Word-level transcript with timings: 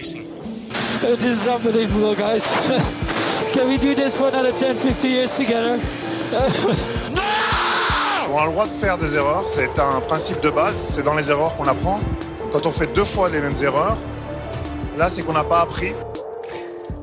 racing. 0.00 0.24
It 1.02 1.22
is 1.24 1.46
unbelievable, 1.46 2.14
guys. 2.14 2.44
Can 3.52 3.68
we 3.68 3.76
do 3.76 3.94
this 3.94 4.16
for 4.16 4.28
another 4.28 4.52
10, 4.52 4.76
50 4.76 5.08
years 5.08 5.36
together? 5.36 5.78
On 8.32 8.38
a 8.38 8.46
le 8.46 8.52
droit 8.52 8.66
de 8.66 8.70
faire 8.70 8.96
des 8.96 9.14
erreurs, 9.14 9.46
c'est 9.46 9.78
un 9.78 10.00
principe 10.00 10.40
de 10.40 10.50
base, 10.50 10.76
c'est 10.76 11.02
dans 11.02 11.14
les 11.14 11.30
erreurs 11.30 11.56
qu'on 11.56 11.64
apprend. 11.64 11.98
Quand 12.52 12.64
on 12.64 12.70
fait 12.70 12.86
deux 12.94 13.04
fois 13.04 13.28
les 13.28 13.40
mêmes 13.40 13.56
erreurs, 13.60 13.98
là 14.96 15.10
c'est 15.10 15.22
qu'on 15.22 15.32
n'a 15.32 15.42
pas 15.42 15.62
appris. 15.62 15.92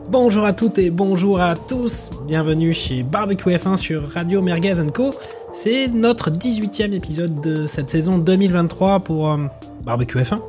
Bonjour 0.08 0.46
à 0.46 0.54
toutes 0.54 0.78
et 0.78 0.90
bonjour 0.90 1.42
à 1.42 1.56
tous, 1.56 2.10
bienvenue 2.26 2.74
chez 2.74 3.04
Barbecue 3.04 3.50
F1 3.50 3.76
sur 3.76 4.10
Radio 4.10 4.42
Merguez 4.42 4.76
Co. 4.94 5.14
C'est 5.54 5.90
notre 5.90 6.32
18e 6.32 6.94
épisode 6.94 7.42
de 7.42 7.68
cette 7.68 7.90
saison 7.90 8.18
2023 8.20 9.02
pour 9.02 9.30
euh, 9.30 9.38
Barbecue 9.84 10.20
F1. 10.20 10.40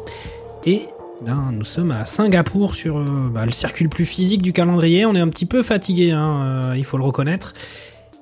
Et 0.64 0.82
ben, 1.24 1.50
nous 1.52 1.64
sommes 1.64 1.90
à 1.90 2.06
Singapour 2.06 2.74
sur 2.74 2.98
euh, 2.98 3.28
bah, 3.32 3.44
le 3.46 3.52
circuit 3.52 3.84
le 3.84 3.90
plus 3.90 4.06
physique 4.06 4.42
du 4.42 4.52
calendrier. 4.52 5.06
On 5.06 5.14
est 5.14 5.20
un 5.20 5.28
petit 5.28 5.46
peu 5.46 5.62
fatigué, 5.62 6.12
hein, 6.12 6.42
euh, 6.44 6.74
il 6.76 6.84
faut 6.84 6.96
le 6.96 7.04
reconnaître. 7.04 7.54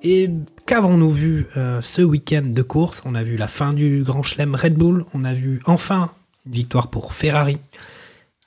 Et 0.02 0.30
qu'avons-nous 0.66 1.10
vu 1.10 1.46
euh, 1.56 1.80
ce 1.82 2.02
week-end 2.02 2.44
de 2.44 2.62
course? 2.62 3.02
On 3.04 3.14
a 3.14 3.22
vu 3.22 3.36
la 3.36 3.48
fin 3.48 3.72
du 3.72 4.02
Grand 4.02 4.22
Chelem 4.22 4.54
Red 4.54 4.74
Bull, 4.74 5.04
on 5.14 5.24
a 5.24 5.34
vu 5.34 5.60
enfin 5.66 6.10
une 6.46 6.52
victoire 6.52 6.88
pour 6.88 7.12
Ferrari. 7.12 7.58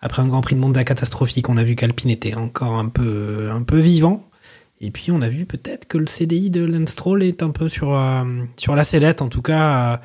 Après 0.02 0.22
un 0.22 0.28
Grand 0.28 0.42
Prix 0.42 0.56
de 0.56 0.62
Monza 0.62 0.84
catastrophique, 0.84 1.50
on 1.50 1.58
a 1.58 1.64
vu 1.64 1.76
qu'Alpine 1.76 2.10
était 2.10 2.36
encore 2.36 2.74
un 2.74 2.88
peu, 2.88 3.50
un 3.52 3.64
peu 3.64 3.80
vivant. 3.80 4.30
Et 4.82 4.92
puis 4.92 5.12
on 5.12 5.22
a 5.22 5.30
vu 5.30 5.46
peut-être 5.46 5.88
que 5.88 5.98
le 5.98 6.08
CDI 6.08 6.50
de 6.50 6.64
Lance 6.64 6.92
Stroll 6.92 7.24
est 7.24 7.44
un 7.44 7.50
peu 7.50 7.68
sur, 7.68 7.94
euh, 7.94 8.24
sur 8.56 8.76
la 8.76 8.84
sellette. 8.84 9.22
En 9.22 9.28
tout 9.28 9.42
cas, 9.42 9.94
euh, 9.94 9.98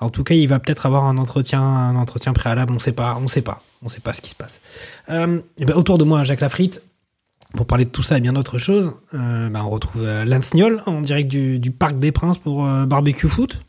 en 0.00 0.10
tout 0.10 0.24
cas, 0.24 0.34
il 0.34 0.46
va 0.48 0.58
peut-être 0.58 0.86
avoir 0.86 1.04
un 1.04 1.16
entretien, 1.16 1.94
préalable. 2.34 2.72
On 2.72 2.78
sait 2.78 2.92
pas, 2.92 3.16
on 3.22 3.28
sait 3.28 3.42
pas, 3.42 3.60
sait 3.88 4.00
pas 4.00 4.12
ce 4.12 4.20
qui 4.20 4.30
se 4.30 4.34
passe. 4.34 4.60
Euh, 5.08 5.40
et 5.58 5.64
ben, 5.64 5.76
autour 5.76 5.98
de 5.98 6.04
moi, 6.04 6.24
Jacques 6.24 6.40
Lafritte. 6.40 6.82
Pour 7.56 7.66
parler 7.66 7.84
de 7.84 7.90
tout 7.90 8.02
ça 8.02 8.18
et 8.18 8.20
bien 8.20 8.32
d'autres 8.32 8.58
choses, 8.58 8.94
euh, 9.14 9.48
ben, 9.48 9.62
on 9.64 9.70
retrouve 9.70 10.04
euh, 10.04 10.24
Lance 10.24 10.54
Niol 10.54 10.82
en 10.86 11.00
direct 11.00 11.28
du, 11.28 11.70
Parc 11.70 12.00
des 12.00 12.10
Princes 12.10 12.38
pour 12.38 12.64
Barbecue 12.64 13.28
Foot. 13.28 13.60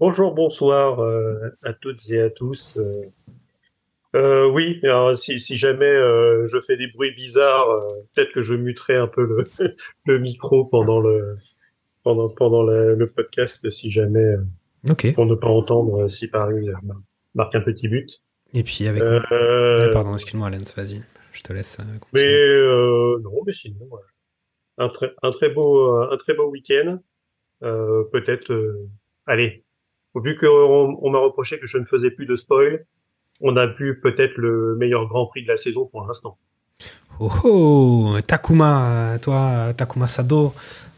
Bonjour, 0.00 0.34
bonsoir 0.34 0.98
à 1.62 1.72
toutes 1.74 2.10
et 2.10 2.20
à 2.20 2.30
tous. 2.30 2.80
Oui, 4.14 4.80
si, 5.14 5.56
jamais 5.56 5.94
je 5.94 6.60
fais 6.60 6.76
des 6.76 6.88
bruits 6.88 7.14
bizarres, 7.14 7.68
peut-être 8.12 8.32
que 8.32 8.42
je 8.42 8.54
muterai 8.54 8.96
un 8.96 9.06
peu 9.06 9.44
le 10.06 10.18
micro 10.18 10.64
pendant 10.64 10.98
le 10.98 11.36
pendant 12.04 12.28
pendant 12.28 12.62
le, 12.62 12.94
le 12.94 13.06
podcast, 13.06 13.68
si 13.70 13.90
jamais 13.90 14.20
euh, 14.20 15.12
pour 15.14 15.26
ne 15.26 15.34
pas 15.34 15.48
entendre 15.48 16.04
euh, 16.04 16.08
si 16.08 16.28
Paris 16.28 16.68
marque 17.34 17.54
un 17.56 17.60
petit 17.60 17.88
but. 17.88 18.22
Et 18.52 18.62
puis 18.62 18.86
avec. 18.86 19.02
Euh, 19.02 19.90
pardon, 19.90 20.14
excuse-moi, 20.14 20.50
Lance, 20.50 20.74
vas-y. 20.76 21.02
Je 21.32 21.42
te 21.42 21.52
laisse. 21.52 21.80
euh, 21.80 21.98
Mais 22.12 22.24
euh, 22.24 23.18
non, 23.22 23.42
mais 23.44 23.52
sinon, 23.52 23.80
ouais. 23.90 24.00
un 24.78 24.88
très 24.88 25.12
un 25.22 25.30
très 25.30 25.48
beau 25.48 25.90
un 25.90 26.16
très 26.16 26.34
beau 26.34 26.48
week-end. 26.48 26.98
Euh, 27.62 28.04
peut-être, 28.12 28.52
allez, 29.26 29.64
vu 30.14 30.36
qu'on 30.36 30.98
on, 31.00 31.10
m'a 31.10 31.18
reproché 31.18 31.58
que 31.58 31.66
je 31.66 31.78
ne 31.78 31.86
faisais 31.86 32.10
plus 32.10 32.26
de 32.26 32.36
spoil, 32.36 32.84
on 33.40 33.56
a 33.56 33.66
vu 33.66 34.00
peut-être 34.00 34.36
le 34.36 34.76
meilleur 34.76 35.06
Grand 35.08 35.26
Prix 35.26 35.44
de 35.44 35.48
la 35.48 35.56
saison 35.56 35.86
pour 35.86 36.06
l'instant. 36.06 36.36
Oh, 37.18 37.30
oh 37.44 38.16
Takuma, 38.26 39.18
toi, 39.22 39.72
Takuma 39.74 40.06
Sado, 40.08 40.52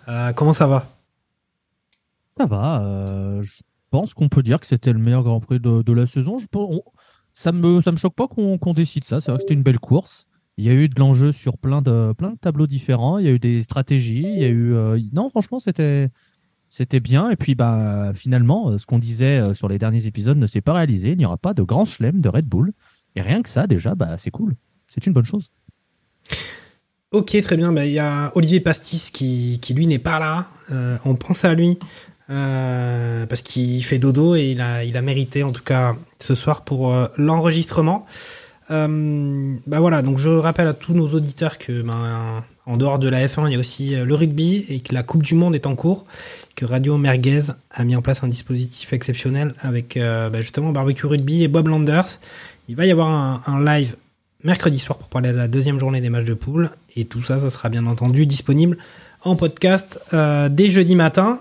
euh, 0.09 0.33
comment 0.33 0.53
ça 0.53 0.66
va? 0.66 0.87
Ça 2.36 2.47
va. 2.47 2.82
euh, 2.82 3.42
je 3.42 3.52
pense 3.91 4.14
qu'on 4.14 4.28
peut 4.28 4.42
dire 4.42 4.60
que 4.60 4.66
c'était 4.66 4.92
le 4.92 4.98
meilleur 4.98 5.22
Grand 5.22 5.41
Prix 5.41 5.58
de, 5.60 5.92
la 5.92 6.06
saison. 6.06 6.38
Ça 7.32 7.52
me 7.52 7.91
me 7.91 7.97
choque 7.97 8.14
pas 8.14 8.28
qu'on 8.28 8.72
décide 8.74 9.04
ça. 9.04 9.20
C'est 9.20 9.30
vrai 9.30 9.38
que 9.38 9.42
c'était 9.42 9.54
une 9.54 9.62
belle 9.62 9.78
course. 9.78 10.26
Il 10.58 10.64
y 10.64 10.70
a 10.70 10.72
eu 10.72 10.88
de 10.88 10.98
l'enjeu 10.98 11.32
sur 11.32 11.58
plein 11.58 11.82
de 11.82 12.14
tableaux 12.41 12.66
différents. 12.66 13.19
Il 13.19 13.26
y 13.26 13.28
a 13.28 13.32
eu 13.32 13.38
des 13.38 13.62
stratégies. 13.62 14.26
Il 14.26 14.41
y 14.41 14.44
a 14.44 14.48
eu 14.48 14.74
euh, 14.74 14.98
non 15.12 15.30
franchement 15.30 15.58
c'était 15.58 16.08
c'était 16.69 17.00
bien. 17.00 17.30
Et 17.30 17.36
puis 17.36 17.54
bah 17.54 18.12
finalement 18.14 18.70
euh, 18.70 18.78
ce 18.78 18.86
qu'on 18.86 18.98
disait 18.98 19.54
sur 19.54 19.68
les 19.68 19.78
derniers 19.78 20.06
épisodes 20.06 20.36
ne 20.36 20.47
s'est 20.47 20.60
pas 20.60 20.74
réalisé. 20.74 21.12
Il 21.12 21.18
n'y 21.18 21.26
aura 21.26 21.38
pas 21.38 21.54
de 21.54 21.62
grand 21.62 21.84
chelem 21.84 22.20
de 22.20 22.28
Red 22.28 22.47
Bull. 22.47 22.72
Et 23.14 23.22
rien 23.22 23.41
que 23.41 23.48
ça 23.48 23.66
déjà 23.66 23.94
bah 23.94 24.18
c'est 24.18 24.30
cool. 24.30 24.56
C'est 24.88 25.06
une 25.06 25.12
bonne 25.12 25.24
chose. 25.24 25.50
Ok, 27.12 27.41
très 27.41 27.56
bien. 27.56 27.72
Bah, 27.72 27.86
Il 27.86 27.92
y 27.92 27.98
a 27.98 28.32
Olivier 28.34 28.60
Pastis 28.60 29.10
qui, 29.10 29.58
qui 29.60 29.74
lui 29.74 29.86
n'est 29.86 29.98
pas 29.98 30.18
là. 30.18 30.47
On 31.04 31.14
pense 31.14 31.44
à 31.44 31.54
lui 31.54 31.78
parce 32.28 33.42
qu'il 33.42 33.84
fait 33.84 33.98
dodo 33.98 34.34
et 34.34 34.50
il 34.50 34.60
a, 34.60 34.84
il 34.84 34.97
a 34.97 35.03
mérité 35.03 35.42
en 35.42 35.53
tout 35.53 35.62
cas 35.62 35.94
ce 36.19 36.34
soir 36.34 36.62
pour 36.62 36.92
euh, 36.92 37.06
l'enregistrement. 37.16 38.06
Euh, 38.70 39.54
bah 39.66 39.81
voilà, 39.81 40.03
donc 40.03 40.19
je 40.19 40.28
rappelle 40.28 40.66
à 40.66 40.75
tous 40.75 40.92
nos 40.92 41.09
auditeurs 41.15 41.56
que 41.59 41.82
ben, 41.82 42.42
en 42.66 42.76
dehors 42.76 42.98
de 42.98 43.09
la 43.09 43.25
F1, 43.25 43.47
il 43.47 43.53
y 43.53 43.56
a 43.56 43.59
aussi 43.59 43.94
euh, 43.94 44.04
le 44.04 44.15
rugby 44.15 44.66
et 44.69 44.81
que 44.81 44.92
la 44.92 45.04
Coupe 45.04 45.22
du 45.22 45.34
Monde 45.34 45.54
est 45.54 45.66
en 45.66 45.76
cours, 45.76 46.04
que 46.56 46.65
Radio 46.65 46.98
Merguez 46.98 47.53
a 47.70 47.84
mis 47.84 47.94
en 47.94 48.03
place 48.03 48.25
un 48.25 48.28
dispositif 48.28 48.92
exceptionnel 48.92 49.54
avec 49.60 49.97
euh, 49.97 50.31
bah, 50.31 50.41
justement 50.41 50.72
Barbecue 50.72 51.06
Rugby 51.06 51.44
et 51.44 51.48
Bob 51.48 51.69
Landers. 51.69 52.19
Il 52.69 52.75
va 52.75 52.84
y 52.84 52.91
avoir 52.91 53.09
un, 53.09 53.41
un 53.47 53.65
live 53.65 53.97
mercredi 54.42 54.81
soir 54.81 54.98
pour 54.98 55.09
parler 55.09 55.31
de 55.31 55.36
la 55.36 55.47
deuxième 55.47 55.78
journée 55.78 56.00
des 56.00 56.10
matchs 56.10 56.25
de 56.25 56.34
poule. 56.34 56.70
Et 56.97 57.04
tout 57.04 57.22
ça, 57.22 57.38
ça 57.38 57.50
sera 57.50 57.69
bien 57.69 57.86
entendu 57.86 58.26
disponible 58.26 58.78
en 59.22 59.36
podcast 59.36 60.00
euh, 60.12 60.48
dès 60.48 60.69
jeudi 60.69 60.97
matin. 60.97 61.38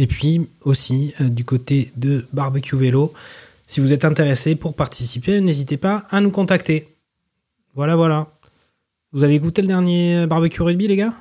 Et 0.00 0.06
puis 0.06 0.48
aussi 0.62 1.12
euh, 1.20 1.28
du 1.28 1.44
côté 1.44 1.92
de 1.96 2.26
Barbecue 2.32 2.74
Vélo, 2.74 3.12
si 3.66 3.80
vous 3.80 3.92
êtes 3.92 4.06
intéressé 4.06 4.56
pour 4.56 4.74
participer, 4.74 5.42
n'hésitez 5.42 5.76
pas 5.76 6.06
à 6.08 6.22
nous 6.22 6.30
contacter. 6.30 6.96
Voilà, 7.74 7.96
voilà. 7.96 8.32
Vous 9.12 9.24
avez 9.24 9.34
écouté 9.34 9.60
le 9.60 9.68
dernier 9.68 10.26
Barbecue 10.26 10.62
Rugby, 10.62 10.88
les 10.88 10.96
gars? 10.96 11.12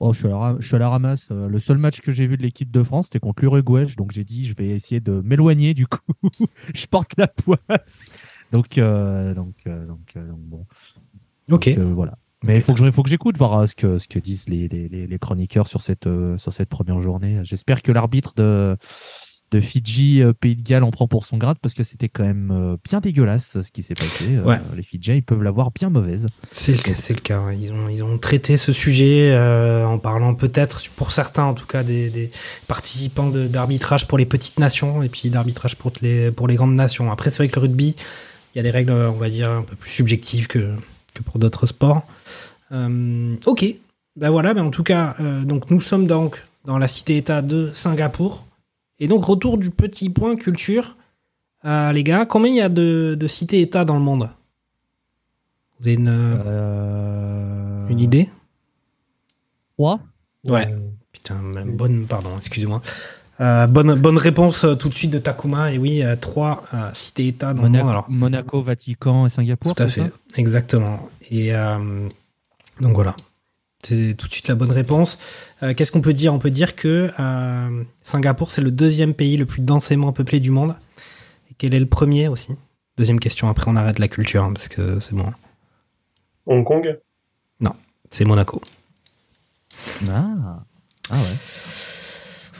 Oh, 0.00 0.14
je 0.14 0.20
suis 0.20 0.26
à 0.28 0.30
la, 0.30 0.36
ra- 0.38 0.56
je 0.58 0.66
suis 0.66 0.76
à 0.76 0.78
la 0.78 0.88
ramasse. 0.88 1.28
Euh, 1.30 1.46
Le 1.48 1.60
seul 1.60 1.76
match 1.76 2.00
que 2.00 2.10
j'ai 2.10 2.26
vu 2.26 2.38
de 2.38 2.42
l'équipe 2.42 2.70
de 2.70 2.82
France, 2.82 3.06
c'était 3.06 3.20
contre 3.20 3.42
l'Uruguay. 3.42 3.84
Donc 3.98 4.12
j'ai 4.12 4.24
dit, 4.24 4.46
je 4.46 4.54
vais 4.54 4.68
essayer 4.68 5.00
de 5.00 5.20
m'éloigner. 5.20 5.74
Du 5.74 5.86
coup, 5.86 5.98
je 6.74 6.86
porte 6.86 7.12
la 7.18 7.28
poisse. 7.28 8.08
Donc, 8.50 8.78
euh, 8.78 9.34
donc, 9.34 9.56
euh, 9.66 9.84
donc, 9.86 10.00
euh, 10.16 10.26
donc 10.26 10.40
bon. 10.40 10.66
Ok. 11.50 11.68
Donc, 11.68 11.78
euh, 11.78 11.92
voilà. 11.94 12.16
Mais 12.44 12.56
il 12.56 12.62
faut 12.62 12.74
que 12.74 12.84
je- 12.84 12.90
faut 12.90 13.02
que 13.02 13.10
j'écoute 13.10 13.38
voir 13.38 13.54
euh, 13.60 13.66
ce 13.66 13.74
que 13.74 13.98
ce 13.98 14.06
que 14.08 14.18
disent 14.18 14.44
les, 14.48 14.68
les, 14.68 14.88
les- 15.06 15.18
chroniqueurs 15.18 15.68
sur 15.68 15.80
cette 15.82 16.06
euh, 16.06 16.36
sur 16.38 16.52
cette 16.52 16.68
première 16.68 17.00
journée. 17.00 17.40
J'espère 17.44 17.82
que 17.82 17.92
l'arbitre 17.92 18.34
de 18.36 18.76
de 19.52 19.60
Fidji 19.60 20.22
euh, 20.22 20.32
Pays 20.32 20.56
de 20.56 20.62
Galles 20.62 20.82
en 20.82 20.90
prend 20.90 21.06
pour 21.06 21.24
son 21.24 21.38
grade 21.38 21.56
parce 21.62 21.72
que 21.72 21.84
c'était 21.84 22.08
quand 22.08 22.24
même 22.24 22.76
bien 22.84 22.98
dégueulasse 23.00 23.62
ce 23.62 23.70
qui 23.70 23.82
s'est 23.84 23.94
passé. 23.94 24.34
Euh. 24.34 24.42
Les 24.76 24.82
Fidjiens 24.82 25.14
ils 25.14 25.22
peuvent 25.22 25.42
l'avoir 25.42 25.70
bien 25.70 25.88
mauvaise. 25.88 26.26
C'est 26.52 26.72
le 26.72 26.78
cas, 26.78 26.94
c'est 26.96 27.14
le 27.14 27.20
cas. 27.20 27.52
Ils 27.52 27.72
ont, 27.72 27.88
ils 27.88 28.02
ont 28.02 28.18
traité 28.18 28.56
ce 28.56 28.72
sujet 28.72 29.30
euh, 29.32 29.86
en 29.86 29.98
parlant 30.00 30.34
peut-être, 30.34 30.82
pour 30.96 31.12
certains 31.12 31.44
en 31.44 31.54
tout 31.54 31.66
cas, 31.66 31.84
des, 31.84 32.10
des 32.10 32.30
participants 32.66 33.30
de- 33.30 33.46
d'arbitrage 33.46 34.08
pour 34.08 34.18
les 34.18 34.26
petites 34.26 34.58
nations 34.58 35.02
et 35.04 35.08
puis 35.08 35.30
d'arbitrage 35.30 35.76
pour 35.76 35.92
les, 36.02 36.32
pour 36.32 36.48
les 36.48 36.56
grandes 36.56 36.74
nations. 36.74 37.10
Après, 37.12 37.30
c'est 37.30 37.36
vrai 37.38 37.48
que 37.48 37.54
le 37.54 37.62
rugby, 37.66 37.94
il 38.54 38.58
y 38.58 38.60
a 38.60 38.62
des 38.64 38.70
règles, 38.70 38.90
on 38.92 39.12
va 39.12 39.30
dire, 39.30 39.48
un 39.48 39.62
peu 39.62 39.76
plus 39.76 39.90
subjectives 39.90 40.48
que, 40.48 40.74
que 41.14 41.22
pour 41.22 41.38
d'autres 41.38 41.66
sports. 41.66 42.04
Euh, 42.72 43.36
ok, 43.46 43.64
ben 44.16 44.30
voilà, 44.30 44.54
ben 44.54 44.64
en 44.64 44.70
tout 44.70 44.82
cas, 44.82 45.14
euh, 45.20 45.44
donc 45.44 45.70
nous 45.70 45.80
sommes 45.80 46.06
donc 46.06 46.42
dans 46.64 46.78
la 46.78 46.88
cité-État 46.88 47.42
de 47.42 47.70
Singapour. 47.74 48.44
Et 48.98 49.08
donc, 49.08 49.24
retour 49.24 49.58
du 49.58 49.70
petit 49.70 50.08
point 50.08 50.36
culture. 50.36 50.96
Euh, 51.64 51.92
les 51.92 52.02
gars, 52.02 52.24
combien 52.24 52.50
il 52.50 52.56
y 52.56 52.60
a 52.62 52.68
de, 52.68 53.16
de 53.18 53.26
cités-États 53.26 53.84
dans 53.84 53.96
le 53.96 54.00
monde? 54.02 54.30
Vous 55.78 55.88
avez 55.88 55.96
une, 55.96 56.08
une 57.90 58.00
idée? 58.00 58.30
3 59.76 60.00
Ouais. 60.48 60.74
Putain, 61.12 61.40
bonne, 61.66 62.06
pardon, 62.06 62.30
excusez-moi. 62.36 62.80
Euh, 63.40 63.66
bonne, 63.66 63.94
bonne 63.96 64.16
réponse 64.16 64.64
euh, 64.64 64.74
tout 64.74 64.88
de 64.88 64.94
suite 64.94 65.10
de 65.10 65.18
Takuma. 65.18 65.72
Et 65.72 65.78
oui, 65.78 66.02
euh, 66.02 66.16
trois 66.16 66.64
cités-États 66.94 67.52
dans 67.54 67.64
le 67.64 67.68
monde. 67.68 67.88
Alors, 67.88 68.06
Monaco, 68.08 68.62
Vatican 68.62 69.26
et 69.26 69.28
Singapour. 69.28 69.74
tout 69.74 69.82
à 69.82 69.88
fait, 69.88 70.02
ça? 70.02 70.08
Exactement. 70.36 71.08
Et 71.30 71.52
donc 72.80 72.94
voilà. 72.94 73.16
C'est 73.84 74.14
tout 74.16 74.26
de 74.26 74.32
suite 74.32 74.48
la 74.48 74.54
bonne 74.54 74.72
réponse. 74.72 75.18
Euh, 75.62 75.74
Qu'est-ce 75.74 75.92
qu'on 75.92 76.00
peut 76.00 76.12
dire? 76.12 76.34
On 76.34 76.38
peut 76.38 76.50
dire 76.50 76.74
que 76.74 77.10
euh, 77.20 77.84
Singapour, 78.02 78.50
c'est 78.50 78.62
le 78.62 78.70
deuxième 78.70 79.14
pays 79.14 79.36
le 79.36 79.46
plus 79.46 79.60
densément 79.60 80.12
peuplé 80.12 80.40
du 80.40 80.50
monde. 80.50 80.74
Et 81.50 81.54
quel 81.56 81.74
est 81.74 81.80
le 81.80 81.86
premier 81.86 82.28
aussi? 82.28 82.54
Deuxième 82.96 83.20
question, 83.20 83.48
après 83.48 83.70
on 83.70 83.76
arrête 83.76 83.98
la 83.98 84.08
culture, 84.08 84.42
hein, 84.42 84.52
parce 84.52 84.68
que 84.68 84.98
c'est 85.00 85.14
bon. 85.14 85.32
Hong 86.46 86.64
Kong? 86.64 86.98
C'est 88.10 88.24
Monaco. 88.24 88.60
Ah, 90.08 90.62
ah 91.10 91.14
ouais. 91.14 91.36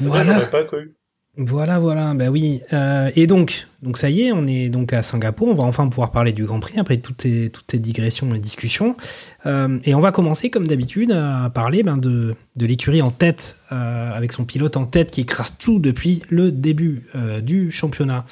Voilà. 0.01 0.41
Pas 0.47 0.65
cru. 0.65 0.95
Voilà, 1.39 1.79
voilà, 1.79 2.15
bah 2.15 2.31
oui. 2.31 2.63
Euh, 2.73 3.11
et 3.15 3.27
donc, 3.27 3.67
ça 3.95 4.09
y 4.09 4.23
est, 4.23 4.33
on 4.33 4.47
est 4.47 4.71
donc 4.71 4.95
à 4.95 5.03
Singapour. 5.03 5.49
On 5.49 5.55
va 5.55 5.65
enfin 5.65 5.87
pouvoir 5.87 6.11
parler 6.11 6.33
du 6.33 6.47
Grand 6.47 6.61
Prix 6.61 6.79
après 6.79 6.97
toutes 6.97 7.21
ces, 7.21 7.51
toutes 7.51 7.77
digressions 7.77 8.35
et 8.35 8.39
discussions. 8.39 8.97
Euh, 9.45 9.79
et 9.85 9.95
on 9.95 10.01
va 10.01 10.13
commencer, 10.13 10.49
comme 10.49 10.67
d'habitude, 10.67 11.13
à 11.13 11.51
parler 11.51 11.83
ben, 11.83 11.99
de, 11.99 12.35
de 12.57 12.67
l'écurie 12.67 13.03
en 13.03 13.11
tête, 13.11 13.59
euh, 13.71 14.13
avec 14.15 14.33
son 14.33 14.47
pilote 14.47 14.79
en 14.79 14.87
tête 14.87 15.11
qui 15.11 15.21
écrase 15.21 15.53
tout 15.59 15.79
depuis 15.79 16.23
le 16.31 16.51
début 16.51 17.07
du 17.43 17.71
championnat 17.71 18.25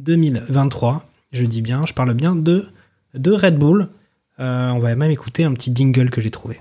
2023. 0.00 1.08
Je 1.30 1.44
dis 1.44 1.62
bien, 1.62 1.82
je 1.86 1.94
parle 1.94 2.12
bien 2.14 2.34
de, 2.34 2.66
de 3.14 3.30
Red 3.30 3.56
Bull. 3.56 3.88
On 4.40 4.78
va 4.80 4.96
même 4.96 5.12
écouter 5.12 5.44
un 5.44 5.54
petit 5.54 5.72
jingle 5.72 6.10
que 6.10 6.20
j'ai 6.20 6.32
trouvé. 6.32 6.60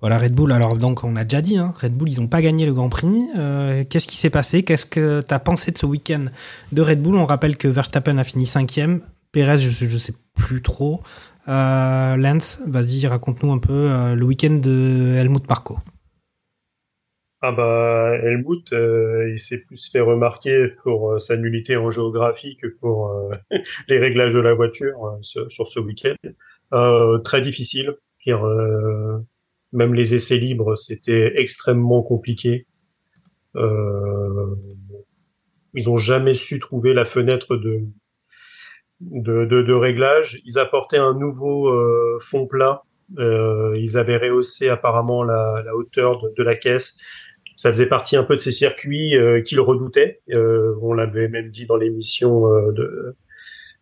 Voilà 0.00 0.18
Red 0.18 0.34
Bull. 0.34 0.52
Alors 0.52 0.76
donc 0.76 1.04
on 1.04 1.16
a 1.16 1.24
déjà 1.24 1.42
dit, 1.42 1.58
hein, 1.58 1.74
Red 1.80 1.94
Bull 1.94 2.10
ils 2.10 2.20
n'ont 2.20 2.28
pas 2.28 2.40
gagné 2.42 2.66
le 2.66 2.72
Grand 2.72 2.88
Prix. 2.88 3.28
Euh, 3.36 3.84
Qu'est-ce 3.88 4.08
qui 4.08 4.16
s'est 4.16 4.30
passé? 4.30 4.62
Qu'est-ce 4.62 4.86
que 4.86 5.20
tu 5.20 5.34
as 5.34 5.38
pensé 5.38 5.70
de 5.70 5.78
ce 5.78 5.86
week-end 5.86 6.26
de 6.72 6.82
Red 6.82 7.02
Bull? 7.02 7.16
On 7.16 7.26
rappelle 7.26 7.56
que 7.56 7.68
Verstappen 7.68 8.16
a 8.18 8.24
fini 8.24 8.46
cinquième. 8.46 9.02
Perez, 9.32 9.58
je, 9.58 9.70
je 9.70 9.98
sais 9.98 10.14
plus 10.34 10.62
trop. 10.62 11.02
Euh, 11.48 12.16
Lance, 12.16 12.60
vas-y, 12.66 13.06
raconte-nous 13.06 13.52
un 13.52 13.58
peu 13.58 13.72
euh, 13.72 14.14
le 14.14 14.24
week-end 14.24 14.60
de 14.62 15.14
Helmut 15.16 15.48
Marko. 15.48 15.78
Ah 17.42 17.52
bah 17.52 18.12
Helmut, 18.22 18.70
euh, 18.74 19.30
il 19.32 19.38
s'est 19.38 19.56
plus 19.56 19.90
fait 19.90 20.00
remarquer 20.00 20.68
pour 20.82 21.18
sa 21.20 21.38
nullité 21.38 21.76
en 21.76 21.90
géographie 21.90 22.56
que 22.56 22.66
pour 22.66 23.32
les 23.88 23.98
réglages 23.98 24.34
de 24.34 24.40
la 24.40 24.52
voiture 24.52 25.18
sur, 25.22 25.48
ce 25.48 25.80
week-end. 25.80 26.16
Très 27.24 27.40
difficile. 27.40 27.96
Pire, 28.18 28.44
même 29.72 29.94
les 29.94 30.14
essais 30.14 30.36
libres, 30.36 30.76
c'était 30.76 31.32
extrêmement 31.36 32.02
compliqué. 32.02 32.66
Euh, 33.56 34.54
ils 35.74 35.88
ont 35.88 35.96
jamais 35.96 36.34
su 36.34 36.58
trouver 36.58 36.94
la 36.94 37.04
fenêtre 37.04 37.56
de 37.56 37.82
de, 39.00 39.46
de, 39.46 39.62
de 39.62 39.72
réglage. 39.72 40.40
Ils 40.44 40.58
apportaient 40.58 40.98
un 40.98 41.14
nouveau 41.14 41.68
euh, 41.68 42.18
fond 42.20 42.46
plat. 42.46 42.82
Euh, 43.18 43.70
ils 43.76 43.96
avaient 43.96 44.18
rehaussé 44.18 44.68
apparemment 44.68 45.24
la, 45.24 45.62
la 45.64 45.74
hauteur 45.74 46.20
de, 46.20 46.32
de 46.36 46.42
la 46.42 46.54
caisse 46.54 46.96
ça 47.60 47.68
faisait 47.68 47.84
partie 47.84 48.16
un 48.16 48.22
peu 48.22 48.36
de 48.36 48.40
ces 48.40 48.52
circuits 48.52 49.18
euh, 49.18 49.42
qu'ils 49.42 49.60
redoutaient. 49.60 50.22
Euh, 50.30 50.74
on 50.80 50.94
l'avait 50.94 51.28
même 51.28 51.50
dit 51.50 51.66
dans 51.66 51.76
l'émission 51.76 52.50
euh, 52.50 52.72
de, 52.72 53.16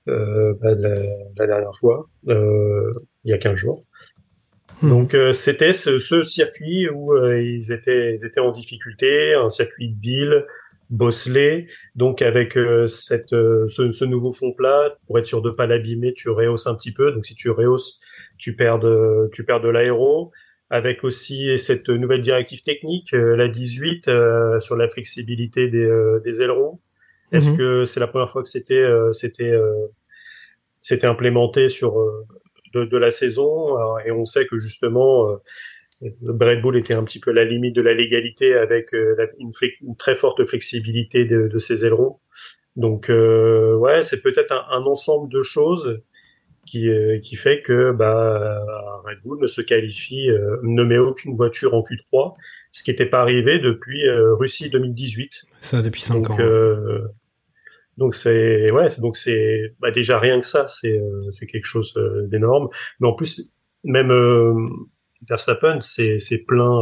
bah, 0.05 0.75
la, 0.75 0.97
la 1.37 1.47
dernière 1.47 1.77
fois, 1.79 2.09
il 2.27 2.93
y 3.25 3.33
a 3.33 3.39
15 3.39 3.55
jours. 3.55 3.85
Hmm. 4.83 4.89
Donc 4.91 5.15
euh, 5.15 5.33
c'était 5.33 5.73
ce, 5.73 5.99
ce 5.99 6.23
circuit 6.23 6.89
où 6.89 7.13
euh, 7.13 7.43
ils 7.43 7.73
étaient 7.73 8.15
ils 8.15 8.25
étaient 8.25 8.41
en 8.41 8.53
difficulté, 8.53 9.35
un 9.35 9.49
circuit 9.51 9.89
de 9.91 10.01
ville, 10.01 10.47
bosselé. 10.91 11.67
Donc 11.97 12.23
avec 12.23 12.57
euh, 12.57 12.87
cette 12.87 13.33
euh, 13.33 13.67
ce, 13.69 13.93
ce 13.93 14.05
nouveau 14.05 14.33
fond 14.33 14.53
plat, 14.53 14.97
pour 15.07 15.19
être 15.19 15.25
sûr 15.27 15.43
de 15.43 15.51
pas 15.51 15.67
l'abîmer, 15.67 16.13
tu 16.15 16.29
rehausses 16.31 16.67
un 16.67 16.75
petit 16.75 16.93
peu. 16.93 17.13
Donc 17.13 17.27
si 17.27 17.35
tu 17.35 17.51
rehausses, 17.51 17.99
tu 18.37 18.55
perds 18.57 18.79
de 18.79 19.29
tu 19.33 19.45
perds 19.45 19.61
de 19.61 19.69
l'aéro 19.69 20.33
avec 20.71 21.03
aussi 21.03 21.59
cette 21.59 21.89
nouvelle 21.89 22.21
directive 22.21 22.63
technique, 22.63 23.15
euh, 23.15 23.37
la 23.37 23.49
18, 23.49 24.07
euh, 24.09 24.61
sur 24.61 24.77
la 24.77 24.87
flexibilité 24.91 25.69
des, 25.69 25.79
euh, 25.83 26.21
des 26.25 26.43
ailerons. 26.43 26.79
Est-ce 27.33 27.51
Mhm. 27.51 27.57
que 27.57 27.85
c'est 27.87 28.01
la 28.01 28.07
première 28.07 28.31
fois 28.31 28.43
que 28.43 28.49
c'était 28.51 28.75
euh, 28.75 29.13
c'était 29.13 29.51
euh, 29.51 29.87
c'était 30.81 31.07
implémenté 31.07 31.69
sur 31.69 31.99
euh, 32.01 32.27
de, 32.75 32.85
de 32.85 32.97
la 32.97 33.11
saison 33.11 33.77
Alors, 33.77 34.01
et 34.05 34.11
on 34.11 34.25
sait 34.25 34.47
que 34.47 34.59
justement 34.59 35.31
euh, 35.31 35.37
Red 36.27 36.63
Bull 36.63 36.77
était 36.77 36.95
un 36.95 37.05
petit 37.05 37.21
peu 37.21 37.31
à 37.31 37.35
la 37.35 37.45
limite 37.45 37.75
de 37.75 37.83
la 37.83 37.95
légalité 37.95 38.55
avec 38.55 38.95
euh, 38.95 39.17
une, 39.39 39.97
très 39.97 40.17
forte 40.17 40.45
flexibilité 40.45 41.25
de, 41.25 41.49
de 41.49 41.59
ses 41.59 41.85
ailerons. 41.85 42.19
Donc 42.77 43.11
euh, 43.11 43.75
ouais, 43.77 44.03
c'est 44.03 44.21
peut-être 44.23 44.53
un, 44.53 44.65
un 44.71 44.83
ensemble 44.83 45.33
de 45.33 45.43
choses 45.43 46.01
qui, 46.69 46.89
euh, 46.89 47.19
qui 47.19 47.37
fait 47.37 47.63
que 47.63 47.93
bah, 47.93 48.61
Red 49.05 49.19
Bull 49.25 49.41
ne 49.41 49.47
se 49.47 49.61
qualifie, 49.61 50.31
euh, 50.31 50.59
ne 50.63 50.85
met 50.85 50.99
aucune 50.99 51.35
voiture 51.37 51.75
en 51.75 51.81
Q3, 51.81 52.35
ce 52.71 52.83
qui 52.83 52.91
n'était 52.91 53.07
pas 53.07 53.21
arrivé 53.21 53.59
depuis 53.59 54.07
euh, 54.07 54.35
Russie 54.35 54.71
2018. 54.71 55.47
Ça 55.61 55.83
depuis 55.83 56.03
5 56.03 56.15
Donc 56.15 56.31
ans. 56.31 56.37
Donc 57.99 58.15
c'est 58.15 58.71
ouais, 58.71 58.89
donc 58.99 59.17
c'est 59.17 59.75
bah, 59.81 59.91
déjà 59.91 60.19
rien 60.19 60.41
que 60.41 60.47
ça, 60.47 60.67
c'est 60.69 60.99
euh, 60.99 61.31
c'est 61.31 61.47
quelque 61.47 61.67
chose 61.67 61.95
euh, 61.97 62.27
d'énorme. 62.29 62.69
Mais 63.01 63.09
en 63.09 63.13
plus, 63.13 63.53
même 63.85 64.13
euh, 64.13 64.55
Verstappen, 65.29 65.81
c'est 65.81 66.19
c'est 66.19 66.39
plein 66.39 66.81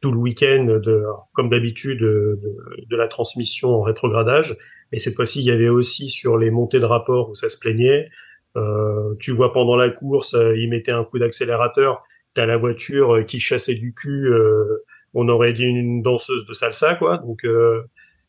tout 0.00 0.12
le 0.12 0.18
week-end 0.18 0.78
de 0.82 1.04
comme 1.32 1.48
d'habitude 1.48 2.00
de, 2.00 2.38
de, 2.86 2.96
la 2.96 3.08
transmission 3.08 3.70
en 3.70 3.82
rétrogradage. 3.82 4.56
Et 4.92 4.98
cette 4.98 5.14
fois-ci, 5.14 5.40
il 5.40 5.46
y 5.46 5.50
avait 5.50 5.70
aussi 5.70 6.08
sur 6.10 6.38
les 6.38 6.50
montées 6.50 6.80
de 6.80 6.84
rapport 6.84 7.30
où 7.30 7.34
ça 7.34 7.48
se 7.48 7.58
plaignait. 7.58 8.08
Euh, 8.56 9.14
tu 9.18 9.32
vois 9.32 9.52
pendant 9.52 9.76
la 9.76 9.90
course, 9.90 10.34
euh, 10.34 10.56
il 10.56 10.68
mettait 10.68 10.92
un 10.92 11.04
coup 11.04 11.18
d'accélérateur, 11.18 12.02
t'as 12.34 12.46
la 12.46 12.56
voiture 12.56 13.24
qui 13.26 13.40
chassait 13.40 13.74
du 13.74 13.94
cul. 13.94 14.28
euh, 14.28 14.84
on 15.14 15.28
aurait 15.28 15.54
dit 15.54 15.64
une 15.64 16.02
danseuse 16.02 16.46
de 16.46 16.52
salsa, 16.52 16.94
quoi. 16.94 17.18
Donc 17.18 17.46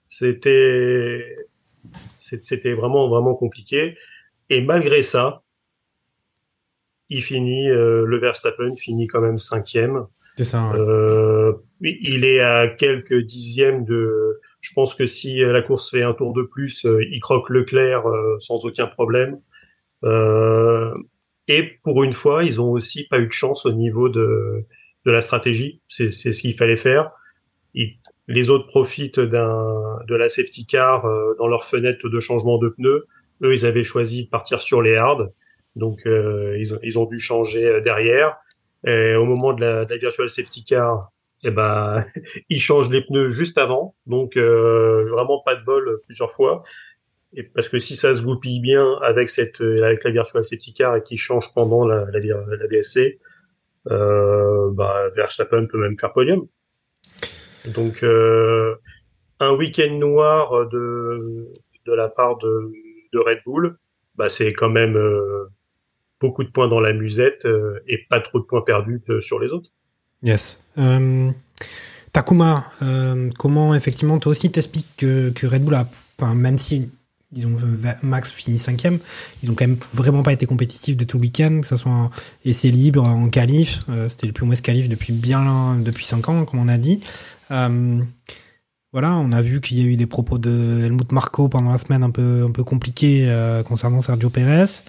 c'était 0.08 1.49
c'était 2.18 2.74
vraiment 2.74 3.08
vraiment 3.10 3.36
compliqué. 3.36 3.98
Et 4.50 4.62
malgré 4.62 5.04
ça, 5.04 5.44
il 7.10 7.22
finit 7.24 7.70
euh, 7.70 8.06
le 8.06 8.18
Verstappen 8.20 8.76
finit 8.76 9.08
quand 9.08 9.22
même 9.22 9.38
cinquième. 9.38 10.06
C'est 10.36 10.44
ça. 10.44 10.70
ouais. 10.72 10.80
Euh, 10.80 11.54
il 11.82 12.24
est 12.26 12.40
à 12.42 12.68
quelques 12.68 13.18
dixièmes 13.20 13.86
de. 13.86 14.40
Je 14.62 14.74
pense 14.74 14.94
que 14.96 15.08
si 15.08 15.40
la 15.40 15.62
course 15.62 15.90
fait 15.90 16.04
un 16.04 16.14
tour 16.14 16.34
de 16.34 16.44
plus, 16.44 16.86
euh, 16.86 17.04
il 17.10 17.20
croque 17.22 17.50
Leclerc 17.50 18.04
sans 18.40 18.66
aucun 18.66 18.88
problème. 18.88 19.40
Et 21.48 21.64
pour 21.84 22.04
une 22.04 22.14
fois, 22.14 22.44
ils 22.44 22.62
ont 22.62 22.72
aussi 22.72 23.08
pas 23.08 23.20
eu 23.20 23.28
de 23.28 23.32
chance 23.32 23.66
au 23.66 23.72
niveau 23.74 24.10
de 24.10 24.66
de 25.06 25.12
la 25.12 25.22
stratégie. 25.22 25.82
C'est 25.88 26.12
c'est 26.12 26.32
ce 26.34 26.42
qu'il 26.42 26.56
fallait 26.56 26.76
faire. 26.76 27.12
Ils- 27.74 27.98
les 28.30 28.50
autres 28.50 28.68
profitent 28.68 29.20
d'un 29.20 30.00
de 30.08 30.16
la 30.16 30.30
safety 30.30 30.66
car 30.66 31.06
euh, 31.06 31.36
dans 31.40 31.48
leur 31.48 31.66
fenêtre 31.66 32.08
de 32.08 32.20
changement 32.20 32.58
de 32.60 32.70
pneus. 32.70 33.06
Eux, 33.42 33.54
ils 33.54 33.66
avaient 33.66 33.84
choisi 33.84 34.26
de 34.26 34.30
partir 34.30 34.62
sur 34.62 34.82
les 34.82 34.96
hards, 34.96 35.28
donc 35.76 36.06
euh, 36.06 36.58
ils, 36.60 36.74
ont, 36.74 36.80
ils 36.84 37.00
ont 37.00 37.06
dû 37.06 37.20
changer 37.20 37.66
euh, 37.66 37.82
derrière. 37.82 38.38
Et 38.86 39.16
au 39.16 39.26
moment 39.26 39.54
de 39.54 39.62
la, 39.62 39.86
de 39.86 39.94
la 39.94 39.98
virtual 39.98 40.30
safety 40.30 40.64
car, 40.64 41.12
eh 41.44 41.52
ben, 41.52 42.06
ils 42.50 42.62
changent 42.62 42.90
les 42.90 43.02
pneus 43.02 43.30
juste 43.32 43.58
avant, 43.58 43.96
donc 44.06 44.38
euh, 44.38 45.10
vraiment 45.10 45.42
pas 45.44 45.56
de 45.56 45.64
bol 45.64 46.02
plusieurs 46.06 46.32
fois. 46.32 46.64
Et 47.34 47.44
parce 47.44 47.70
que 47.70 47.80
si 47.80 47.96
ça 47.96 48.16
se 48.16 48.22
goupille 48.22 48.60
bien 48.60 48.98
avec 49.02 49.30
cette 49.30 49.62
euh, 49.62 49.84
avec 49.84 50.04
la 50.04 50.12
virtual 50.12 50.44
safety 50.44 50.74
car 50.74 50.96
et 50.96 51.04
qui 51.04 51.18
change 51.18 51.54
pendant 51.54 51.86
la, 51.86 52.06
la, 52.12 52.20
la 52.20 52.68
VSC, 52.68 53.20
euh, 53.90 54.70
bah, 54.72 55.10
Verstappen 55.16 55.66
peut 55.68 55.78
même 55.78 55.98
faire 55.98 56.14
podium. 56.14 56.48
Donc 57.68 58.04
euh, 58.04 58.76
un 59.40 59.52
week-end 59.52 59.94
noir 59.96 60.68
de 60.70 61.52
de 61.86 61.94
la 61.94 62.08
part 62.08 62.38
de, 62.38 62.72
Red 63.14 63.40
Bull, 63.46 63.78
bah 64.16 64.30
c'est 64.30 64.54
quand 64.54 64.70
même 64.70 64.96
euh, 64.96 65.48
beaucoup 66.20 66.44
de 66.44 66.50
points 66.50 66.68
dans 66.68 66.80
la 66.80 66.94
musette 66.94 67.46
euh, 67.46 67.80
et 67.88 68.00
pas 68.10 68.20
trop 68.20 68.40
de 68.40 68.46
points 68.46 68.62
perdus 68.62 69.02
euh, 69.10 69.22
sur 69.22 69.40
les 69.40 69.52
autres. 69.52 69.70
Yes. 70.22 70.62
Euh, 70.78 71.32
Takuma, 72.14 72.66
euh, 72.82 73.30
comment 73.38 73.74
effectivement 73.74 74.20
toi 74.20 74.32
aussi 74.32 74.52
t'expliques 74.52 74.96
que, 74.98 75.32
que 75.32 75.48
Red 75.48 75.64
Bull 75.64 75.76
a, 75.76 75.88
enfin 76.20 76.36
même 76.36 76.58
si 76.58 76.92
ils 77.36 77.46
ont 77.46 77.58
Max 78.02 78.32
fini 78.32 78.58
cinquième, 78.58 79.00
ils 79.44 79.52
ont 79.52 79.54
quand 79.54 79.68
même 79.68 79.78
vraiment 79.94 80.24
pas 80.24 80.34
été 80.34 80.46
compétitifs 80.46 80.98
de 80.98 81.04
tout 81.04 81.18
le 81.18 81.22
week-end, 81.22 81.60
que 81.62 81.68
ce 81.68 81.78
soit 81.78 81.92
en 81.92 82.12
essai 82.44 82.72
libre, 82.72 83.04
en 83.04 83.30
qualif, 83.30 83.82
euh, 83.90 84.10
c'était 84.10 84.28
le 84.28 84.34
plus 84.34 84.46
mauvais 84.46 84.58
qualif 84.58 84.90
depuis 84.90 85.14
bien 85.14 85.76
depuis 85.76 86.06
cinq 86.06 86.30
ans 86.30 86.46
comme 86.46 86.60
on 86.60 86.68
a 86.68 86.78
dit. 86.78 87.02
Euh, 87.52 88.02
voilà, 88.92 89.16
on 89.16 89.32
a 89.32 89.42
vu 89.44 89.62
qu'il 89.62 89.78
y 89.78 89.82
a 89.82 89.86
eu 89.86 89.96
des 89.96 90.08
propos 90.08 90.40
de 90.40 90.82
Helmut 90.84 91.12
Marko 91.12 91.48
pendant 91.50 91.72
la 91.72 91.78
semaine 91.78 92.02
un 92.02 92.10
peu 92.10 92.46
un 92.48 92.52
peu 92.52 92.64
compliqués 92.64 93.26
euh, 93.28 93.62
concernant 93.62 94.02
Sergio 94.02 94.32
Perez. 94.32 94.82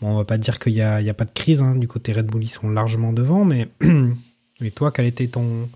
Bon, 0.00 0.12
on 0.12 0.16
va 0.16 0.24
pas 0.24 0.38
dire 0.38 0.60
qu'il 0.60 0.72
y 0.72 0.82
a, 0.82 0.96
a 0.96 1.14
pas 1.14 1.24
de 1.24 1.32
crise 1.32 1.60
hein, 1.60 1.74
du 1.74 1.88
côté 1.88 2.12
Red 2.12 2.26
Bull, 2.26 2.44
ils 2.44 2.48
sont 2.48 2.70
largement 2.70 3.12
devant, 3.12 3.44
mais 3.44 3.68
mais 4.60 4.70
toi, 4.70 4.92
quel 4.92 5.06
était 5.06 5.26
ton 5.26 5.68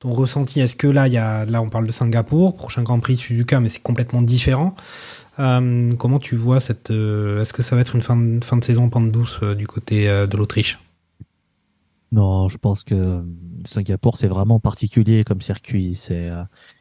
ton 0.00 0.12
ressenti? 0.12 0.60
Est-ce 0.60 0.74
que 0.74 0.86
là, 0.88 1.06
y 1.06 1.18
a, 1.18 1.44
là, 1.44 1.62
on 1.62 1.68
parle 1.68 1.86
de 1.86 1.92
Singapour, 1.92 2.56
prochain 2.56 2.82
Grand 2.82 2.98
Prix 2.98 3.18
Suzuka, 3.18 3.60
mais 3.60 3.68
c'est 3.68 3.82
complètement 3.82 4.22
différent. 4.22 4.74
Euh, 5.40 5.92
comment 5.96 6.18
tu 6.18 6.36
vois 6.36 6.60
cette, 6.60 6.90
euh, 6.90 7.40
est-ce 7.40 7.52
que 7.52 7.62
ça 7.62 7.74
va 7.74 7.80
être 7.82 7.96
une 7.96 8.02
fin 8.02 8.16
de, 8.16 8.44
fin 8.44 8.56
de 8.58 8.64
saison 8.64 8.84
en 8.84 8.88
pente 8.90 9.10
douce 9.10 9.38
euh, 9.42 9.54
du 9.54 9.66
côté 9.66 10.08
euh, 10.08 10.26
de 10.26 10.36
l'Autriche? 10.36 10.78
Non, 12.12 12.48
je 12.48 12.58
pense 12.58 12.84
que 12.84 13.24
Singapour 13.64 14.18
c'est 14.18 14.28
vraiment 14.28 14.60
particulier 14.60 15.24
comme 15.24 15.40
circuit. 15.40 15.94
C'est, 15.94 16.28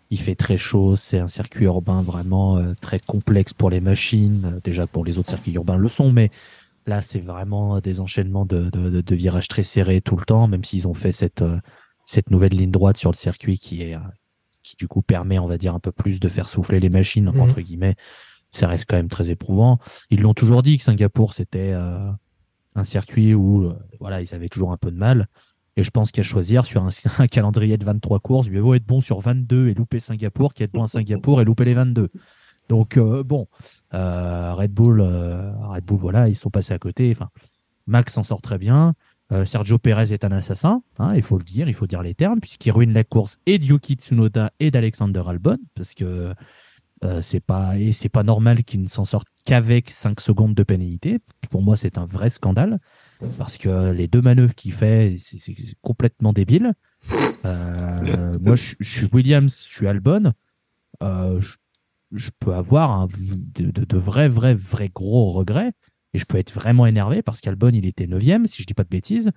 il 0.10 0.20
fait 0.20 0.36
très 0.36 0.58
chaud. 0.58 0.96
C'est 0.96 1.20
un 1.20 1.28
circuit 1.28 1.66
urbain 1.66 2.02
vraiment 2.02 2.60
très 2.82 3.00
complexe 3.00 3.54
pour 3.54 3.70
les 3.70 3.80
machines. 3.80 4.60
Déjà 4.64 4.88
pour 4.88 5.06
les 5.06 5.20
autres 5.20 5.30
circuits 5.30 5.54
urbains 5.54 5.78
le 5.78 5.88
sont, 5.88 6.12
mais 6.12 6.32
là 6.88 7.04
c'est 7.04 7.20
vraiment 7.20 7.80
des 7.80 8.00
enchaînements 8.00 8.46
de, 8.46 8.72
de, 8.72 8.90
de- 8.90 9.02
de 9.02 9.16
virages 9.16 9.48
très 9.48 9.62
serrés 9.62 10.02
tout 10.02 10.16
le 10.18 10.26
temps. 10.26 10.48
Même 10.48 10.64
s'ils 10.64 10.88
ont 10.88 10.96
fait 10.96 11.12
cette 11.12 11.44
cette 12.08 12.32
nouvelle 12.32 12.54
ligne 12.54 12.72
droite 12.72 12.98
sur 12.98 13.12
le 13.12 13.16
circuit 13.16 13.60
qui 13.60 13.84
est 13.84 13.96
qui 14.64 14.76
du 14.78 14.88
coup 14.88 15.04
permet, 15.04 15.38
on 15.38 15.46
va 15.48 15.60
dire, 15.60 15.76
un 15.76 15.80
peu 15.80 15.92
plus 15.92 16.20
de 16.20 16.28
faire 16.28 16.50
souffler 16.50 16.80
les 16.80 16.90
machines 16.90 17.30
Mhm. 17.32 17.40
entre 17.40 17.62
guillemets. 17.62 17.96
Ça 18.52 18.68
reste 18.68 18.86
quand 18.88 18.96
même 18.96 19.10
très 19.10 19.30
éprouvant. 19.30 19.80
Ils 20.10 20.22
l'ont 20.22 20.34
toujours 20.34 20.64
dit 20.64 20.78
que 20.78 20.84
Singapour 20.84 21.34
c'était 21.34 21.72
euh, 21.74 22.10
un 22.76 22.84
circuit 22.84 23.34
où 23.34 23.64
euh, 23.64 23.80
voilà 24.00 24.22
ils 24.22 24.34
avaient 24.34 24.50
toujours 24.50 24.72
un 24.72 24.78
peu 24.78 24.92
de 24.92 24.98
mal. 24.98 25.28
Et 25.76 25.84
je 25.84 25.92
pense 25.92 26.12
qu'à 26.12 26.24
choisir 26.24 26.66
sur 26.66 26.84
un, 26.84 27.28
calendrier 27.32 27.78
de 27.78 27.86
23 27.86 28.20
courses, 28.20 28.50
mieux 28.50 28.60
vaut 28.60 28.74
être 28.74 28.86
bon 28.86 29.02
sur 29.02 29.20
22 29.20 29.70
et 29.70 29.74
louper 29.74 30.00
Singapour 30.00 30.54
qu'être 30.54 30.74
bon 30.74 30.84
à 30.84 30.88
Singapour 30.88 31.42
et 31.42 31.46
louper 31.46 31.64
les 31.64 31.74
22. 31.74 32.10
Donc 32.70 32.98
euh, 32.98 33.24
bon, 33.24 33.48
euh, 33.94 34.54
Red 34.54 34.72
Bull, 34.72 35.02
euh, 35.02 35.52
Red 35.64 35.84
Bull, 35.84 36.00
voilà, 36.00 36.30
ils 36.30 36.36
sont 36.36 36.52
passés 36.52 36.74
à 36.74 36.80
côté. 36.80 37.12
Enfin, 37.12 37.30
Max 37.88 38.14
s'en 38.14 38.24
sort 38.24 38.42
très 38.42 38.58
bien. 38.58 38.94
Sergio 39.46 39.78
Perez 39.78 40.12
est 40.12 40.26
un 40.26 40.32
assassin, 40.32 40.82
hein, 40.98 41.14
il 41.16 41.22
faut 41.22 41.38
le 41.38 41.44
dire, 41.44 41.70
il 41.70 41.76
faut 41.76 41.86
dire 41.86 42.02
les 42.02 42.16
termes, 42.16 42.40
puisqu'il 42.40 42.72
ruine 42.72 42.94
la 42.94 43.04
course 43.04 43.38
et 43.46 43.60
de 43.60 43.64
Yuki 43.64 43.94
Tsunoda 43.94 44.52
et 44.60 44.72
d'Alexander 44.72 45.22
Albon, 45.28 45.60
parce 45.76 45.94
que 45.94 46.34
euh, 47.04 47.22
c'est 47.22 47.40
pas 47.40 47.78
et 47.78 47.94
c'est 47.94 48.10
pas 48.10 48.24
normal 48.24 48.64
qu'il 48.64 48.82
ne 48.82 48.88
s'en 48.88 49.06
sorte 49.06 49.28
qu'avec 49.46 49.90
5 49.90 50.20
secondes 50.20 50.54
de 50.54 50.64
pénalité. 50.64 51.20
Pour 51.50 51.62
moi, 51.62 51.78
c'est 51.78 51.98
un 51.98 52.06
vrai 52.06 52.30
scandale 52.30 52.80
parce 53.38 53.58
que 53.58 53.92
les 53.92 54.08
deux 54.08 54.22
manœuvres 54.22 54.54
qu'il 54.54 54.74
fait, 54.74 55.18
c'est 55.22 55.56
complètement 55.82 56.34
débile. 56.34 56.74
Euh, 57.46 58.38
moi, 58.42 58.56
je, 58.56 58.76
suis 58.82 59.08
Williams, 59.14 59.64
je 59.66 59.74
suis 59.74 59.88
Albon. 59.88 60.34
Euh, 61.02 61.40
je, 62.12 62.30
peux 62.40 62.54
avoir 62.54 63.08
de 63.08 63.98
vrais, 63.98 64.28
vrais, 64.28 64.56
vrais 64.56 64.90
gros 64.90 65.32
regrets 65.32 65.72
et 66.14 66.18
je 66.18 66.26
peux 66.26 66.38
être 66.38 66.52
vraiment 66.52 66.86
énervé 66.86 67.22
parce 67.22 67.40
qu'Albon, 67.42 67.72
il 67.74 67.86
était 67.86 68.08
9 68.08 68.22
si 68.46 68.62
je 68.62 68.68
dis 68.68 68.74
pas 68.74 68.84
de 68.84 68.90
bêtises. 68.90 69.32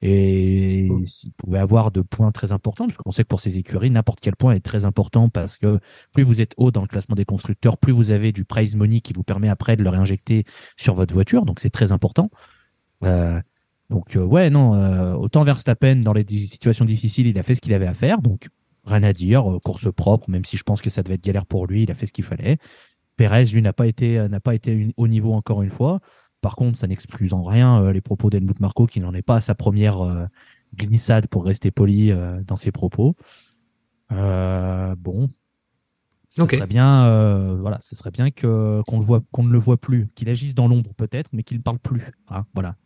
Et 0.00 0.86
il 0.86 1.32
pouvait 1.36 1.58
avoir 1.58 1.90
de 1.90 2.02
points 2.02 2.30
très 2.30 2.52
importants, 2.52 2.86
parce 2.86 2.96
qu'on 2.96 3.10
sait 3.10 3.24
que 3.24 3.28
pour 3.28 3.40
ces 3.40 3.58
écuries, 3.58 3.90
n'importe 3.90 4.20
quel 4.20 4.36
point 4.36 4.52
est 4.54 4.60
très 4.60 4.84
important 4.84 5.28
parce 5.28 5.56
que 5.56 5.80
plus 6.12 6.22
vous 6.22 6.40
êtes 6.40 6.52
haut 6.56 6.70
dans 6.70 6.82
le 6.82 6.86
classement 6.86 7.16
des 7.16 7.24
constructeurs, 7.24 7.78
plus 7.78 7.92
vous 7.92 8.12
avez 8.12 8.30
du 8.30 8.44
prize 8.44 8.76
money 8.76 9.00
qui 9.00 9.12
vous 9.12 9.24
permet 9.24 9.48
après 9.48 9.76
de 9.76 9.82
le 9.82 9.90
réinjecter 9.90 10.44
sur 10.76 10.94
votre 10.94 11.12
voiture. 11.12 11.44
Donc 11.44 11.58
c'est 11.58 11.70
très 11.70 11.90
important. 11.90 12.30
Euh, 13.02 13.40
donc 13.90 14.16
euh, 14.16 14.24
ouais, 14.24 14.50
non, 14.50 14.74
euh, 14.74 15.14
autant 15.14 15.42
Verstappen 15.42 15.96
dans 15.96 16.12
les 16.12 16.24
situations 16.46 16.84
difficiles, 16.84 17.26
il 17.26 17.38
a 17.38 17.42
fait 17.42 17.56
ce 17.56 17.60
qu'il 17.60 17.74
avait 17.74 17.86
à 17.86 17.94
faire. 17.94 18.22
Donc 18.22 18.48
rien 18.84 19.02
à 19.02 19.12
dire, 19.12 19.50
euh, 19.50 19.58
course 19.58 19.92
propre, 19.92 20.30
même 20.30 20.44
si 20.44 20.56
je 20.56 20.62
pense 20.62 20.80
que 20.80 20.90
ça 20.90 21.02
devait 21.02 21.14
être 21.14 21.24
galère 21.24 21.46
pour 21.46 21.66
lui, 21.66 21.82
il 21.82 21.90
a 21.90 21.94
fait 21.94 22.06
ce 22.06 22.12
qu'il 22.12 22.24
fallait. 22.24 22.58
Perez, 23.16 23.46
lui, 23.46 23.62
n'a 23.62 23.72
pas 23.72 23.88
été, 23.88 24.16
euh, 24.16 24.28
n'a 24.28 24.38
pas 24.38 24.54
été 24.54 24.70
une- 24.70 24.92
au 24.96 25.08
niveau 25.08 25.32
encore 25.32 25.62
une 25.62 25.70
fois. 25.70 25.98
Par 26.40 26.54
contre, 26.56 26.78
ça 26.78 26.86
n'excluse 26.86 27.32
en 27.32 27.42
rien 27.42 27.82
euh, 27.82 27.92
les 27.92 28.00
propos 28.00 28.30
d'Helmut 28.30 28.60
Marco, 28.60 28.86
qui 28.86 29.00
n'en 29.00 29.12
est 29.14 29.22
pas 29.22 29.36
à 29.36 29.40
sa 29.40 29.54
première 29.54 30.00
euh, 30.00 30.26
glissade, 30.76 31.26
pour 31.26 31.44
rester 31.44 31.70
poli 31.70 32.10
euh, 32.12 32.40
dans 32.46 32.56
ses 32.56 32.72
propos. 32.72 33.16
Bon, 34.10 35.30
ce 36.28 36.46
serait 36.46 36.66
bien, 36.66 37.06
euh, 37.06 37.56
voilà, 37.60 37.78
ce 37.80 37.96
serait 37.96 38.10
bien 38.10 38.30
que 38.30 38.82
qu'on 38.86 38.98
le 38.98 39.04
voit, 39.04 39.22
qu'on 39.32 39.42
ne 39.44 39.50
le 39.52 39.58
voit 39.58 39.78
plus, 39.78 40.08
qu'il 40.14 40.28
agisse 40.28 40.54
dans 40.54 40.68
l'ombre 40.68 40.92
peut-être, 40.94 41.28
mais 41.32 41.42
qu'il 41.42 41.56
ne 41.56 41.62
parle 41.62 41.78
plus. 41.78 42.02
hein, 42.28 42.44
voilà, 42.54 42.76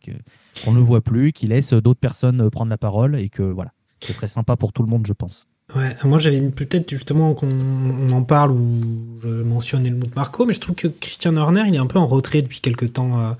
qu'on 0.63 0.71
ne 0.71 0.77
le 0.77 0.83
voit 0.83 1.01
plus, 1.01 1.31
qu'il 1.33 1.49
laisse 1.49 1.73
d'autres 1.73 1.99
personnes 1.99 2.49
prendre 2.49 2.69
la 2.69 2.77
parole 2.77 3.15
et 3.15 3.29
que 3.29 3.43
voilà, 3.43 3.73
ce 4.01 4.13
serait 4.13 4.27
sympa 4.27 4.55
pour 4.57 4.73
tout 4.73 4.81
le 4.81 4.89
monde, 4.89 5.05
je 5.05 5.13
pense. 5.13 5.47
Ouais, 5.75 5.95
moi 6.03 6.19
j'avais 6.19 6.41
peut-être 6.51 6.89
justement 6.91 7.33
qu'on 7.33 7.49
on 7.49 8.11
en 8.11 8.23
parle 8.23 8.51
ou 8.51 9.19
je 9.23 9.27
mentionne 9.43 9.85
Helmut 9.85 10.15
Marco, 10.15 10.45
mais 10.45 10.53
je 10.53 10.59
trouve 10.59 10.75
que 10.75 10.87
Christian 10.87 11.35
Horner 11.37 11.63
il 11.67 11.73
est 11.75 11.79
un 11.79 11.87
peu 11.87 11.97
en 11.97 12.05
retrait 12.05 12.41
depuis 12.41 12.59
quelques 12.59 12.93
temps. 12.93 13.19
euh, 13.19 13.33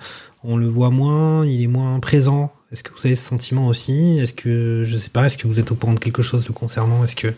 on 0.43 0.57
le 0.57 0.67
voit 0.67 0.89
moins, 0.89 1.45
il 1.45 1.61
est 1.61 1.67
moins 1.67 1.99
présent. 1.99 2.51
Est-ce 2.71 2.83
que 2.83 2.91
vous 2.93 3.05
avez 3.05 3.15
ce 3.15 3.27
sentiment 3.27 3.67
aussi? 3.67 4.17
Est-ce 4.19 4.33
que 4.33 4.83
je 4.85 4.97
sais 4.97 5.09
pas 5.11 5.25
Est-ce 5.25 5.37
que 5.37 5.47
vous 5.47 5.59
êtes 5.59 5.71
au 5.71 5.75
courant 5.75 5.93
de 5.93 5.99
quelque 5.99 6.23
chose 6.23 6.47
le 6.47 6.53
concernant? 6.53 7.03
Est-ce 7.03 7.15
que 7.15 7.33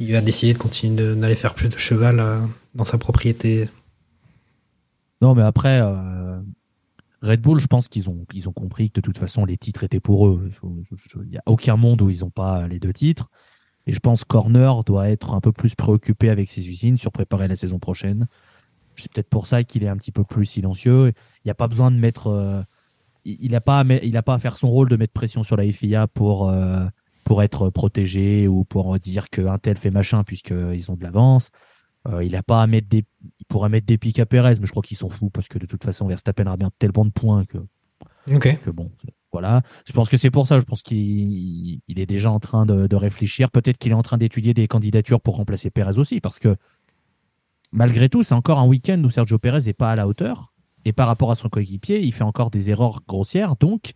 il 0.00 0.12
va 0.12 0.20
décider 0.20 0.52
de 0.54 0.58
continuer 0.58 1.14
d'aller 1.14 1.36
faire 1.36 1.54
plus 1.54 1.68
de 1.68 1.78
cheval 1.78 2.18
euh, 2.18 2.40
dans 2.74 2.84
sa 2.84 2.98
propriété? 2.98 3.68
Non, 5.22 5.34
mais 5.34 5.42
après, 5.42 5.80
euh, 5.82 6.40
Red 7.22 7.42
Bull, 7.42 7.60
je 7.60 7.66
pense 7.66 7.88
qu'ils 7.88 8.08
ont, 8.08 8.26
ils 8.32 8.48
ont 8.48 8.52
compris 8.52 8.90
que 8.90 9.00
de 9.00 9.04
toute 9.04 9.18
façon, 9.18 9.44
les 9.44 9.58
titres 9.58 9.84
étaient 9.84 10.00
pour 10.00 10.26
eux. 10.28 10.50
Il 11.16 11.30
n'y 11.30 11.36
a 11.36 11.42
aucun 11.46 11.76
monde 11.76 12.02
où 12.02 12.10
ils 12.10 12.20
n'ont 12.20 12.30
pas 12.30 12.66
les 12.66 12.78
deux 12.80 12.92
titres. 12.92 13.30
Et 13.90 13.92
je 13.92 13.98
pense 13.98 14.22
Corner 14.22 14.84
doit 14.84 15.08
être 15.10 15.34
un 15.34 15.40
peu 15.40 15.50
plus 15.50 15.74
préoccupé 15.74 16.30
avec 16.30 16.48
ses 16.48 16.68
usines 16.68 16.96
sur 16.96 17.10
préparer 17.10 17.48
la 17.48 17.56
saison 17.56 17.80
prochaine. 17.80 18.28
C'est 18.94 19.10
peut-être 19.10 19.28
pour 19.28 19.48
ça 19.48 19.64
qu'il 19.64 19.82
est 19.82 19.88
un 19.88 19.96
petit 19.96 20.12
peu 20.12 20.22
plus 20.22 20.46
silencieux. 20.46 21.08
Il 21.08 21.46
n'y 21.46 21.50
a 21.50 21.56
pas 21.56 21.66
besoin 21.66 21.90
de 21.90 21.96
mettre. 21.96 22.28
euh, 22.28 22.62
il 23.24 23.50
n'a 23.50 23.60
pas, 23.60 23.84
il 24.04 24.16
a 24.16 24.22
pas 24.22 24.34
à 24.34 24.38
faire 24.38 24.56
son 24.56 24.70
rôle 24.70 24.88
de 24.88 24.94
mettre 24.96 25.12
pression 25.12 25.42
sur 25.42 25.56
la 25.56 25.64
FIA 25.72 26.06
pour, 26.06 26.48
euh, 26.48 26.86
pour 27.24 27.42
être 27.42 27.68
protégé 27.68 28.46
ou 28.46 28.62
pour 28.62 28.96
dire 29.00 29.28
qu'un 29.28 29.58
tel 29.58 29.76
fait 29.76 29.90
machin 29.90 30.22
puisqu'ils 30.22 30.88
ont 30.88 30.94
de 30.94 31.02
l'avance. 31.02 31.50
Euh, 32.06 32.22
il 32.22 32.36
a 32.36 32.44
pas 32.44 32.62
à 32.62 32.68
mettre 32.68 32.88
des, 32.88 33.04
il 33.40 33.46
pourrait 33.48 33.70
mettre 33.70 33.86
des 33.86 33.98
pics 33.98 34.20
à 34.20 34.24
Perez, 34.24 34.54
mais 34.60 34.66
je 34.66 34.70
crois 34.70 34.84
qu'il 34.84 34.96
s'en 34.96 35.08
fout 35.08 35.32
parce 35.32 35.48
que 35.48 35.58
de 35.58 35.66
toute 35.66 35.82
façon 35.82 36.06
Verstappen 36.06 36.46
a 36.46 36.56
bien 36.56 36.70
tellement 36.78 37.04
de 37.04 37.10
points 37.10 37.44
que, 37.44 37.58
Ok. 38.32 38.60
que 38.62 38.70
bon, 38.70 38.92
voilà. 39.32 39.62
Je 39.86 39.92
pense 39.92 40.08
que 40.08 40.16
c'est 40.16 40.30
pour 40.30 40.46
ça. 40.46 40.60
Je 40.60 40.64
pense 40.64 40.82
qu'il 40.82 41.80
il 41.86 41.98
est 41.98 42.06
déjà 42.06 42.30
en 42.30 42.40
train 42.40 42.66
de, 42.66 42.86
de 42.86 42.96
réfléchir. 42.96 43.50
Peut-être 43.50 43.78
qu'il 43.78 43.92
est 43.92 43.94
en 43.94 44.02
train 44.02 44.18
d'étudier 44.18 44.54
des 44.54 44.66
candidatures 44.68 45.20
pour 45.20 45.36
remplacer 45.36 45.70
Perez 45.70 45.98
aussi, 45.98 46.20
parce 46.20 46.38
que 46.38 46.56
malgré 47.72 48.08
tout, 48.08 48.22
c'est 48.22 48.34
encore 48.34 48.58
un 48.58 48.66
week-end 48.66 49.02
où 49.04 49.10
Sergio 49.10 49.38
Perez 49.38 49.62
n'est 49.66 49.72
pas 49.72 49.92
à 49.92 49.96
la 49.96 50.08
hauteur. 50.08 50.52
Et 50.84 50.92
par 50.92 51.06
rapport 51.06 51.30
à 51.30 51.34
son 51.34 51.48
coéquipier, 51.48 52.00
il 52.00 52.12
fait 52.12 52.24
encore 52.24 52.50
des 52.50 52.70
erreurs 52.70 53.00
grossières. 53.06 53.56
Donc, 53.56 53.92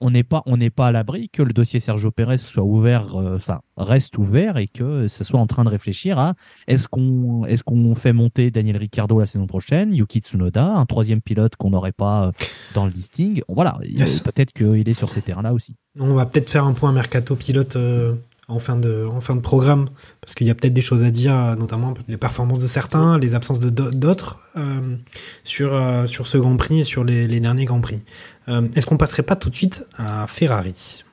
on 0.00 0.10
n'est 0.10 0.24
pas, 0.24 0.42
on 0.46 0.56
n'est 0.58 0.70
pas 0.70 0.88
à 0.88 0.92
l'abri 0.92 1.28
que 1.30 1.42
le 1.42 1.52
dossier 1.52 1.80
Sergio 1.80 2.10
Perez 2.10 2.38
soit 2.38 2.62
ouvert, 2.62 3.16
euh, 3.16 3.36
enfin 3.36 3.60
reste 3.76 4.18
ouvert 4.18 4.56
et 4.58 4.66
que 4.68 5.08
ce 5.08 5.24
soit 5.24 5.40
en 5.40 5.46
train 5.46 5.64
de 5.64 5.68
réfléchir 5.70 6.18
à 6.18 6.34
est-ce 6.66 6.86
qu'on, 6.88 7.44
est-ce 7.46 7.64
qu'on 7.64 7.94
fait 7.94 8.12
monter 8.12 8.50
Daniel 8.50 8.76
Ricciardo 8.76 9.18
la 9.18 9.26
saison 9.26 9.46
prochaine, 9.46 9.92
Yuki 9.94 10.20
Tsunoda, 10.20 10.66
un 10.74 10.86
troisième 10.86 11.20
pilote 11.20 11.56
qu'on 11.56 11.70
n'aurait 11.70 11.92
pas 11.92 12.26
euh, 12.26 12.32
dans 12.74 12.84
le 12.86 12.90
listing? 12.92 13.42
Voilà, 13.48 13.78
Yes. 13.84 14.20
peut-être 14.20 14.52
qu'il 14.52 14.88
est 14.88 14.92
sur 14.92 15.08
ces 15.10 15.22
terrains-là 15.22 15.52
aussi. 15.54 15.76
On 15.98 16.14
va 16.14 16.26
peut-être 16.26 16.50
faire 16.50 16.64
un 16.66 16.72
point 16.74 16.92
mercato 16.92 17.34
pilote 17.36 17.76
euh, 17.76 18.14
en 18.48 18.58
fin 18.58 18.76
de 18.76 19.40
programme 19.40 19.86
parce 20.20 20.34
qu'il 20.34 20.46
y 20.46 20.50
a 20.50 20.54
peut-être 20.54 20.74
des 20.74 20.82
choses 20.82 21.02
à 21.02 21.10
dire, 21.10 21.34
euh, 21.34 21.54
notamment 21.56 21.94
les 22.08 22.16
performances 22.16 22.60
de 22.60 22.66
certains, 22.66 23.18
les 23.18 23.34
absences 23.34 23.60
d'autres 23.60 24.40
euh, 24.56 24.96
sur 25.44 25.74
euh, 25.74 26.06
sur 26.06 26.26
ce 26.26 26.38
Grand 26.38 26.56
Prix 26.56 26.80
et 26.80 26.84
sur 26.84 27.04
les, 27.04 27.26
derniers 27.40 27.64
Grands 27.64 27.80
Prix. 27.80 28.04
Est-ce 28.48 28.86
qu'on 28.86 28.96
passerait 28.96 29.24
pas 29.24 29.34
tout 29.34 29.50
de 29.50 29.56
suite 29.56 29.86
à 29.98 30.26
Ferrari? 30.28 31.04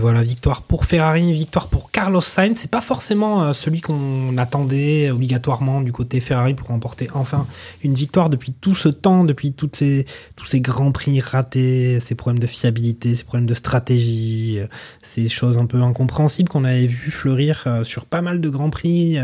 Voilà, 0.00 0.22
victoire 0.22 0.62
pour 0.62 0.86
Ferrari, 0.86 1.32
victoire 1.32 1.68
pour 1.68 1.90
Carlos 1.90 2.20
Sainz. 2.20 2.56
C'est 2.56 2.70
pas 2.70 2.80
forcément 2.80 3.42
euh, 3.42 3.52
celui 3.52 3.80
qu'on 3.80 4.36
attendait 4.38 5.10
obligatoirement 5.10 5.80
du 5.80 5.92
côté 5.92 6.20
Ferrari 6.20 6.54
pour 6.54 6.68
remporter 6.68 7.08
enfin 7.14 7.46
une 7.84 7.94
victoire 7.94 8.30
depuis 8.30 8.52
tout 8.52 8.74
ce 8.74 8.88
temps, 8.88 9.24
depuis 9.24 9.54
ces, 9.72 10.06
tous 10.36 10.46
ces 10.46 10.60
grands 10.60 10.92
prix 10.92 11.20
ratés, 11.20 12.00
ces 12.00 12.14
problèmes 12.14 12.40
de 12.40 12.46
fiabilité, 12.46 13.14
ces 13.14 13.24
problèmes 13.24 13.46
de 13.46 13.54
stratégie, 13.54 14.58
euh, 14.58 14.66
ces 15.02 15.28
choses 15.28 15.58
un 15.58 15.66
peu 15.66 15.82
incompréhensibles 15.82 16.48
qu'on 16.48 16.64
avait 16.64 16.86
vu 16.86 17.10
fleurir 17.10 17.64
euh, 17.66 17.84
sur 17.84 18.06
pas 18.06 18.22
mal 18.22 18.40
de 18.40 18.48
grands 18.48 18.70
prix 18.70 19.18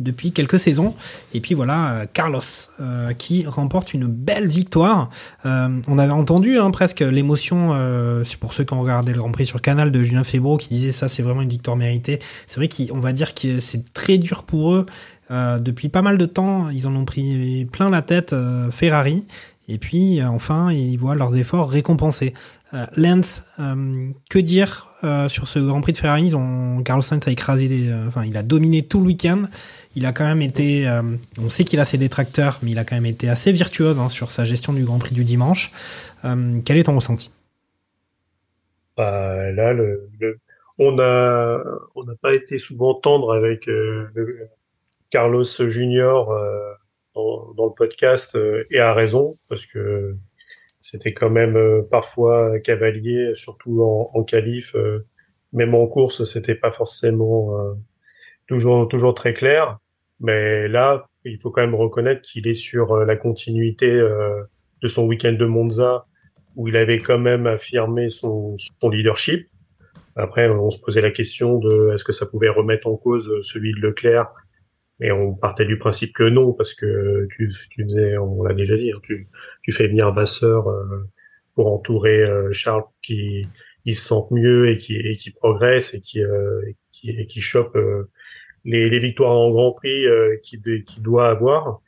depuis 0.00 0.32
quelques 0.32 0.58
saisons. 0.58 0.94
Et 1.34 1.40
puis 1.40 1.54
voilà, 1.54 2.06
Carlos 2.12 2.40
qui 3.18 3.46
remporte 3.46 3.94
une 3.94 4.06
belle 4.06 4.48
victoire. 4.48 5.10
On 5.44 5.98
avait 5.98 6.12
entendu 6.12 6.58
hein, 6.58 6.70
presque 6.70 7.00
l'émotion, 7.00 7.74
pour 8.40 8.54
ceux 8.54 8.64
qui 8.64 8.74
ont 8.74 8.80
regardé 8.80 9.12
le 9.12 9.18
Grand 9.18 9.30
Prix 9.30 9.46
sur 9.46 9.60
Canal 9.60 9.90
de 9.90 10.02
Julien 10.02 10.15
Febro 10.24 10.56
qui 10.56 10.68
disait 10.68 10.92
ça 10.92 11.08
c'est 11.08 11.22
vraiment 11.22 11.42
une 11.42 11.48
victoire 11.48 11.76
méritée. 11.76 12.18
C'est 12.46 12.60
vrai 12.60 12.68
qu'on 12.68 13.00
va 13.00 13.12
dire 13.12 13.34
que 13.34 13.60
c'est 13.60 13.92
très 13.92 14.18
dur 14.18 14.44
pour 14.44 14.72
eux. 14.72 14.86
Euh, 15.30 15.58
depuis 15.58 15.88
pas 15.88 16.02
mal 16.02 16.18
de 16.18 16.26
temps, 16.26 16.70
ils 16.70 16.86
en 16.86 16.94
ont 16.94 17.04
pris 17.04 17.66
plein 17.66 17.90
la 17.90 18.02
tête 18.02 18.32
euh, 18.32 18.70
Ferrari. 18.70 19.26
Et 19.68 19.78
puis 19.78 20.20
euh, 20.20 20.28
enfin, 20.28 20.70
ils 20.70 20.96
voient 20.96 21.14
leurs 21.14 21.36
efforts 21.36 21.70
récompensés. 21.70 22.34
Lance, 22.96 23.44
que 24.28 24.38
dire 24.38 24.88
sur 25.28 25.48
ce 25.48 25.60
Grand 25.60 25.80
Prix 25.80 25.92
de 25.92 25.96
Ferrari? 25.96 26.26
Ils 26.26 26.36
ont, 26.36 26.82
Sainz 27.00 27.26
a 27.26 27.30
écrasé, 27.30 27.68
des, 27.68 27.94
enfin, 28.08 28.24
il 28.26 28.36
a 28.36 28.42
dominé 28.42 28.82
tout 28.82 28.98
le 28.98 29.06
week-end. 29.06 29.44
Il 29.94 30.04
a 30.04 30.12
quand 30.12 30.24
même 30.24 30.42
été, 30.42 30.86
on 31.40 31.48
sait 31.48 31.64
qu'il 31.64 31.80
a 31.80 31.86
ses 31.86 31.96
détracteurs, 31.96 32.58
mais 32.62 32.72
il 32.72 32.78
a 32.78 32.84
quand 32.84 32.96
même 32.96 33.06
été 33.06 33.30
assez 33.30 33.50
virtuose 33.50 33.98
hein, 33.98 34.10
sur 34.10 34.30
sa 34.30 34.44
gestion 34.44 34.74
du 34.74 34.84
Grand 34.84 34.98
Prix 34.98 35.14
du 35.14 35.24
dimanche. 35.24 35.70
Quel 36.22 36.76
est 36.76 36.82
ton 36.82 36.96
ressenti? 36.96 37.30
Bah, 38.96 39.50
là, 39.52 39.72
le, 39.72 40.08
le- 40.20 40.38
on 40.78 40.92
on 41.94 42.04
n'a 42.04 42.14
pas 42.20 42.34
été 42.34 42.58
souvent 42.58 42.94
tendre 42.94 43.32
avec 43.34 43.68
euh, 43.68 44.08
Carlos 45.10 45.44
Junior 45.44 46.30
euh, 46.32 46.72
dans, 47.14 47.52
dans 47.54 47.66
le 47.66 47.72
podcast 47.72 48.36
euh, 48.36 48.64
et 48.70 48.78
à 48.80 48.92
raison 48.94 49.38
parce 49.48 49.66
que 49.66 50.14
c'était 50.80 51.14
quand 51.14 51.30
même 51.30 51.56
euh, 51.56 51.82
parfois 51.90 52.58
cavalier, 52.60 53.32
surtout 53.34 53.82
en, 53.82 54.10
en 54.14 54.22
qualif, 54.24 54.74
euh, 54.76 55.06
même 55.52 55.74
en 55.74 55.86
course, 55.86 56.24
c'était 56.24 56.54
pas 56.54 56.72
forcément 56.72 57.56
toujours 58.46 58.88
toujours 58.88 59.14
très 59.14 59.34
clair. 59.34 59.78
Mais 60.20 60.68
là, 60.68 61.06
il 61.24 61.38
faut 61.40 61.50
quand 61.50 61.62
même 61.62 61.74
reconnaître 61.74 62.22
qu'il 62.22 62.48
est 62.48 62.54
sur 62.54 62.96
la 62.98 63.16
continuité 63.16 63.90
de 63.90 64.88
son 64.88 65.06
week-end 65.06 65.32
de 65.32 65.46
Monza 65.46 66.02
où 66.56 66.68
il 66.68 66.76
avait 66.76 66.98
quand 66.98 67.18
même 67.18 67.46
affirmé 67.46 68.08
son, 68.08 68.56
son 68.56 68.90
leadership. 68.90 69.48
Après, 70.16 70.48
on 70.48 70.70
se 70.70 70.80
posait 70.80 71.02
la 71.02 71.10
question 71.10 71.58
de 71.58 71.92
est-ce 71.92 72.04
que 72.04 72.12
ça 72.12 72.26
pouvait 72.26 72.48
remettre 72.48 72.86
en 72.86 72.96
cause 72.96 73.30
celui 73.42 73.72
de 73.72 73.80
Leclerc 73.80 74.32
et 75.00 75.12
on 75.12 75.34
partait 75.34 75.66
du 75.66 75.78
principe 75.78 76.14
que 76.14 76.24
non, 76.24 76.52
parce 76.52 76.72
que 76.72 77.28
tu, 77.36 77.52
tu 77.70 77.84
faisais, 77.84 78.16
on 78.16 78.42
l'a 78.42 78.54
déjà 78.54 78.76
dit, 78.76 78.92
hein, 78.92 79.00
tu, 79.02 79.28
tu 79.62 79.72
fais 79.72 79.88
venir 79.88 80.12
Vasseur 80.12 80.68
euh, 80.68 81.06
pour 81.54 81.72
entourer 81.72 82.22
euh, 82.22 82.50
Charles 82.52 82.84
qui 83.02 83.46
il 83.84 83.94
se 83.94 84.06
sente 84.06 84.30
mieux 84.30 84.70
et 84.70 84.78
qui, 84.78 84.96
et 84.96 85.16
qui 85.16 85.30
progresse 85.30 85.94
et 85.94 86.00
qui, 86.00 86.20
euh, 86.20 86.60
qui, 86.92 87.10
et 87.10 87.26
qui 87.26 87.40
chope 87.40 87.78
les, 88.64 88.90
les 88.90 88.98
victoires 88.98 89.30
en 89.30 89.50
Grand 89.50 89.72
Prix 89.72 90.06
qu'il 90.42 90.60
qu'il 90.82 91.02
doit 91.02 91.28
avoir. 91.28 91.82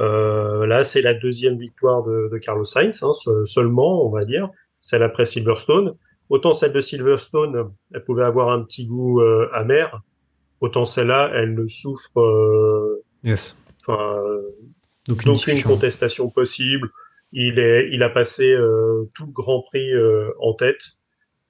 Euh, 0.00 0.66
là, 0.66 0.82
c'est 0.84 1.02
la 1.02 1.14
deuxième 1.14 1.56
victoire 1.58 2.02
de, 2.02 2.28
de 2.32 2.38
Carlos 2.38 2.64
Sainz, 2.64 3.02
hein, 3.02 3.12
se- 3.14 3.44
seulement, 3.46 4.04
on 4.04 4.10
va 4.10 4.24
dire, 4.24 4.48
celle 4.80 5.02
après 5.02 5.24
Silverstone. 5.24 5.94
Autant 6.30 6.52
celle 6.54 6.72
de 6.72 6.80
Silverstone, 6.80 7.70
elle 7.92 8.04
pouvait 8.04 8.24
avoir 8.24 8.48
un 8.50 8.62
petit 8.64 8.86
goût 8.86 9.20
euh, 9.20 9.48
amer, 9.52 10.00
autant 10.60 10.84
celle-là, 10.84 11.30
elle 11.34 11.54
ne 11.54 11.66
souffre 11.66 12.18
euh, 12.20 13.04
Yes. 13.22 13.56
enfin, 13.80 14.16
euh, 14.26 14.42
D'aucune 15.06 15.32
discussion. 15.34 15.68
contestation 15.70 16.28
possible. 16.30 16.88
Il 17.32 17.58
est, 17.58 17.90
il 17.92 18.02
a 18.02 18.08
passé 18.08 18.52
euh, 18.52 19.04
tout 19.14 19.26
le 19.26 19.32
Grand 19.32 19.62
Prix 19.62 19.92
euh, 19.92 20.30
en 20.40 20.54
tête, 20.54 20.80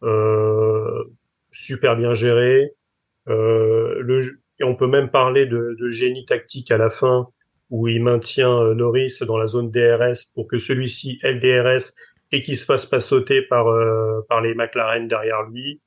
euh, 0.02 1.04
super 1.52 1.96
bien 1.96 2.14
géré. 2.14 2.72
Euh, 3.28 3.94
le, 4.00 4.40
et 4.60 4.64
on 4.64 4.74
peut 4.76 4.86
même 4.86 5.10
parler 5.10 5.46
de, 5.46 5.76
de 5.78 5.88
génie 5.90 6.24
tactique 6.26 6.70
à 6.70 6.78
la 6.78 6.90
fin, 6.90 7.28
où 7.71 7.88
il 7.88 8.02
maintient 8.02 8.50
euh, 8.62 8.75
Norris 8.75 9.18
dans 9.26 9.38
la 9.38 9.47
zone 9.47 9.71
DRS 9.71 10.26
pour 10.35 10.47
que 10.47 10.59
celui-ci 10.59 11.18
ait 11.23 11.33
le 11.33 11.40
DRS 11.40 11.92
et 12.33 12.40
qu'il 12.42 12.56
se 12.56 12.64
fasse 12.64 12.87
pas 12.87 13.00
sauter 13.00 13.42
par 13.42 13.68
euh, 13.68 14.21
par 14.28 14.40
les 14.40 14.54
McLaren 14.54 15.09
derrière 15.09 15.42
lui. 15.44 15.80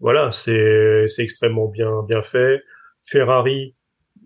Voilà, 0.00 0.30
c'est 0.30 1.06
c'est 1.08 1.22
extrêmement 1.22 1.68
bien 1.68 2.02
bien 2.08 2.22
fait. 2.22 2.62
Ferrari 3.02 3.74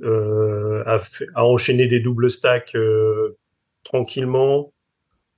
euh, 0.03 0.83
a, 0.87 0.99
a 1.35 1.45
enchaîné 1.45 1.87
des 1.87 2.01
doubles 2.01 2.31
stacks 2.31 2.77
tranquillement, 3.85 4.73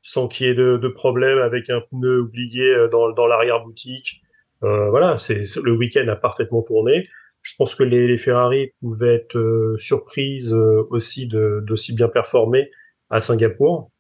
sans 0.02 0.28
qu'il 0.28 0.46
y 0.46 0.50
ait 0.50 0.54
de, 0.54 0.76
de 0.76 0.88
problème 0.88 1.38
avec 1.38 1.68
un 1.70 1.80
pneu 1.80 2.20
oublié 2.20 2.88
dans, 2.90 3.10
dans 3.10 3.26
l'arrière-boutique. 3.26 4.20
Euh, 4.62 4.88
voilà, 4.90 5.18
c'est- 5.18 5.56
le 5.62 5.72
week-end 5.72 6.06
a 6.08 6.16
parfaitement 6.16 6.62
tourné. 6.62 7.08
Je 7.48 7.54
pense 7.58 7.76
que 7.76 7.84
les, 7.84 8.08
les 8.08 8.16
Ferrari 8.16 8.72
pouvaient 8.80 9.14
être 9.14 9.38
euh, 9.38 9.76
surprises 9.78 10.52
euh, 10.52 10.82
aussi 10.90 11.28
d'aussi 11.28 11.94
bien 11.94 12.08
performer 12.08 12.70
à 13.08 13.20
Singapour, 13.20 13.90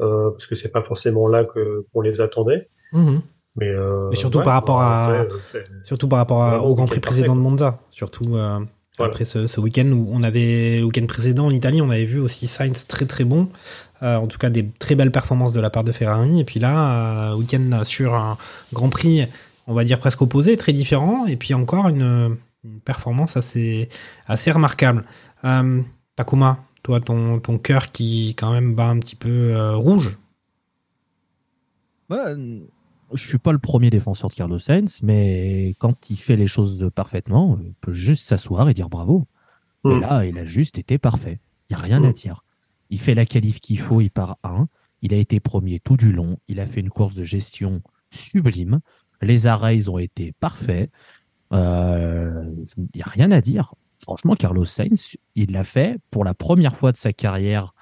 euh, 0.00 0.30
parce 0.30 0.46
que 0.46 0.54
c'est 0.54 0.72
pas 0.72 0.82
forcément 0.82 1.28
là 1.28 1.44
que 1.44 1.84
qu'on 1.92 2.00
les 2.00 2.22
attendait. 2.22 2.68
Mhm. 2.94 3.20
Mais, 3.56 3.68
euh, 3.68 4.10
surtout 4.12 4.38
ouais, 4.38 4.44
par 4.44 4.54
rapport 4.54 4.80
à, 4.80 5.26
fait- 5.52 5.64
surtout 5.84 6.08
par 6.08 6.18
rapport 6.18 6.42
à- 6.42 6.62
au 6.62 6.74
Grand 6.74 6.86
Prix 6.86 7.00
précédent 7.00 7.36
de 7.36 7.40
Monza. 7.40 7.78
Surtout 7.90 8.24
Voilà. 8.24 8.62
après 8.98 9.24
ce, 9.26 9.46
ce 9.46 9.60
week-end 9.60 9.86
où 9.92 10.08
on 10.10 10.22
avait, 10.22 10.78
le 10.78 10.84
week-end 10.84 11.06
précédent 11.06 11.46
en 11.46 11.50
Italie, 11.50 11.82
on 11.82 11.90
avait 11.90 12.04
vu 12.06 12.20
aussi 12.20 12.46
Sainz 12.46 12.86
très 12.86 13.04
très 13.06 13.24
bon. 13.24 13.48
Euh, 14.02 14.16
en 14.16 14.26
tout 14.28 14.38
cas, 14.38 14.48
des 14.50 14.66
très 14.78 14.94
belles 14.94 15.12
performances 15.12 15.52
de 15.52 15.60
la 15.60 15.68
part 15.70 15.84
de 15.84 15.92
Ferrari. 15.92 16.40
Et 16.40 16.44
puis 16.44 16.58
là, 16.58 17.30
euh, 17.32 17.36
week-end 17.36 17.84
sur 17.84 18.14
un 18.14 18.36
Grand 18.72 18.88
Prix, 18.88 19.26
on 19.66 19.74
va 19.74 19.84
dire 19.84 19.98
presque 20.00 20.22
opposé, 20.22 20.56
très 20.56 20.72
différent. 20.72 21.26
Et 21.26 21.36
puis 21.36 21.54
encore 21.54 21.88
une, 21.88 22.36
une 22.64 22.80
performance 22.80 23.36
assez, 23.36 23.88
assez 24.26 24.50
remarquable. 24.50 25.04
Euh, 25.44 25.82
Takuma, 26.16 26.64
toi, 26.82 27.00
ton, 27.00 27.40
ton 27.40 27.58
cœur 27.58 27.92
qui 27.92 28.34
quand 28.36 28.52
même 28.52 28.74
bat 28.74 28.88
un 28.88 28.98
petit 28.98 29.16
peu 29.16 29.54
euh, 29.54 29.76
rouge. 29.76 30.18
Ouais, 32.10 32.34
je 33.12 33.26
suis 33.28 33.38
pas 33.38 33.52
le 33.52 33.58
premier 33.58 33.90
défenseur 33.90 34.30
de 34.30 34.34
Carlos 34.34 34.58
Sainz, 34.58 35.00
mais 35.02 35.74
quand 35.78 36.10
il 36.10 36.16
fait 36.16 36.36
les 36.36 36.46
choses 36.46 36.90
parfaitement, 36.94 37.58
il 37.62 37.74
peut 37.74 37.92
juste 37.92 38.26
s'asseoir 38.28 38.68
et 38.68 38.74
dire 38.74 38.88
bravo. 38.88 39.26
Et 39.84 39.88
Mm. 39.88 40.00
là, 40.00 40.24
il 40.24 40.38
a 40.38 40.44
juste 40.44 40.78
été 40.78 40.98
parfait. 40.98 41.40
Il 41.68 41.76
n'y 41.76 41.80
a 41.80 41.82
rien 41.84 42.00
Mm. 42.00 42.04
à 42.06 42.12
dire. 42.12 42.44
Il 42.90 42.98
fait 43.00 43.14
la 43.14 43.26
qualif 43.26 43.60
qu'il 43.60 43.78
faut, 43.78 44.00
il 44.00 44.10
part 44.10 44.38
1. 44.44 44.68
Il 45.02 45.12
a 45.14 45.16
été 45.16 45.40
premier 45.40 45.80
tout 45.80 45.96
du 45.96 46.12
long. 46.12 46.38
Il 46.48 46.60
a 46.60 46.66
fait 46.66 46.80
une 46.80 46.90
course 46.90 47.14
de 47.14 47.24
gestion 47.24 47.82
sublime. 48.10 48.80
Les 49.22 49.46
arrêts, 49.46 49.76
ils 49.76 49.90
ont 49.90 49.98
été 49.98 50.32
parfaits. 50.40 50.90
Euh, 51.54 52.44
Il 52.76 52.88
n'y 52.96 53.02
a 53.02 53.06
rien 53.08 53.30
à 53.30 53.40
dire. 53.40 53.74
Franchement, 53.98 54.34
Carlos 54.34 54.64
Sainz, 54.64 55.16
il 55.34 55.52
l'a 55.52 55.64
fait 55.64 55.98
pour 56.10 56.24
la 56.24 56.34
première 56.34 56.76
fois 56.76 56.92
de 56.92 56.96
sa 56.96 57.12
carrière, 57.12 57.74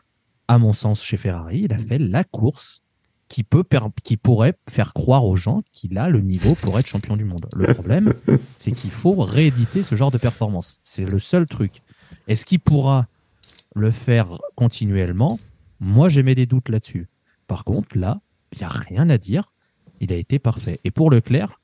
à 0.49 0.59
mon 0.59 0.73
sens, 0.73 1.03
chez 1.03 1.17
Ferrari. 1.17 1.63
Il 1.65 1.73
a 1.73 1.79
fait 1.79 1.99
la 1.99 2.23
course 2.23 2.83
qui, 3.29 3.45
peut 3.45 3.65
qui 4.05 4.17
pourrait 4.19 4.55
faire 4.69 4.93
croire 4.93 5.25
aux 5.25 5.37
gens 5.37 5.63
qu'il 5.73 5.97
a 5.97 6.09
le 6.09 6.21
niveau 6.21 6.55
pour 6.55 6.79
être 6.79 6.87
champion 6.87 7.17
du 7.17 7.25
monde. 7.25 7.49
Le 7.55 7.73
problème, 7.73 8.13
c'est 8.59 8.73
qu'il 8.73 8.91
faut 8.91 9.15
rééditer 9.15 9.83
ce 9.83 9.95
genre 9.95 10.11
de 10.11 10.19
performance. 10.19 10.81
C'est 10.85 11.07
le 11.07 11.19
seul 11.19 11.47
truc. 11.47 11.83
Est-ce 12.29 12.45
qu'il 12.45 12.61
pourra 12.61 13.07
le 13.75 13.91
faire 13.91 14.39
continuellement? 14.55 15.41
Moi, 15.81 16.11
j'ai 16.11 16.23
mis 16.23 16.35
des 16.35 16.47
doutes 16.47 16.69
là-dessus. 16.69 17.09
Par 17.47 17.65
contre, 17.65 17.97
là, 17.97 18.21
il 18.53 18.59
n'y 18.59 18.65
a 18.65 18.69
rien 18.69 19.09
à 19.09 19.17
dire. 19.17 19.53
Il 20.01 20.13
a 20.13 20.17
été 20.17 20.39
parfait. 20.39 20.79
Et 20.85 20.91
pour 20.91 21.11
Leclerc, 21.11 21.59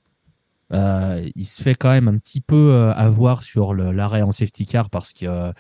euh, 0.72 1.28
il 1.34 1.46
se 1.46 1.62
fait 1.62 1.74
quand 1.74 1.90
même 1.90 2.08
un 2.08 2.18
petit 2.18 2.40
peu 2.40 2.72
euh, 2.72 2.92
avoir 2.94 3.42
sur 3.42 3.74
l'arrêt 3.74 4.22
en 4.22 4.32
safety 4.32 4.66
car 4.66 4.90
parce 4.90 5.12
que 5.12 5.26
euh, 5.26 5.52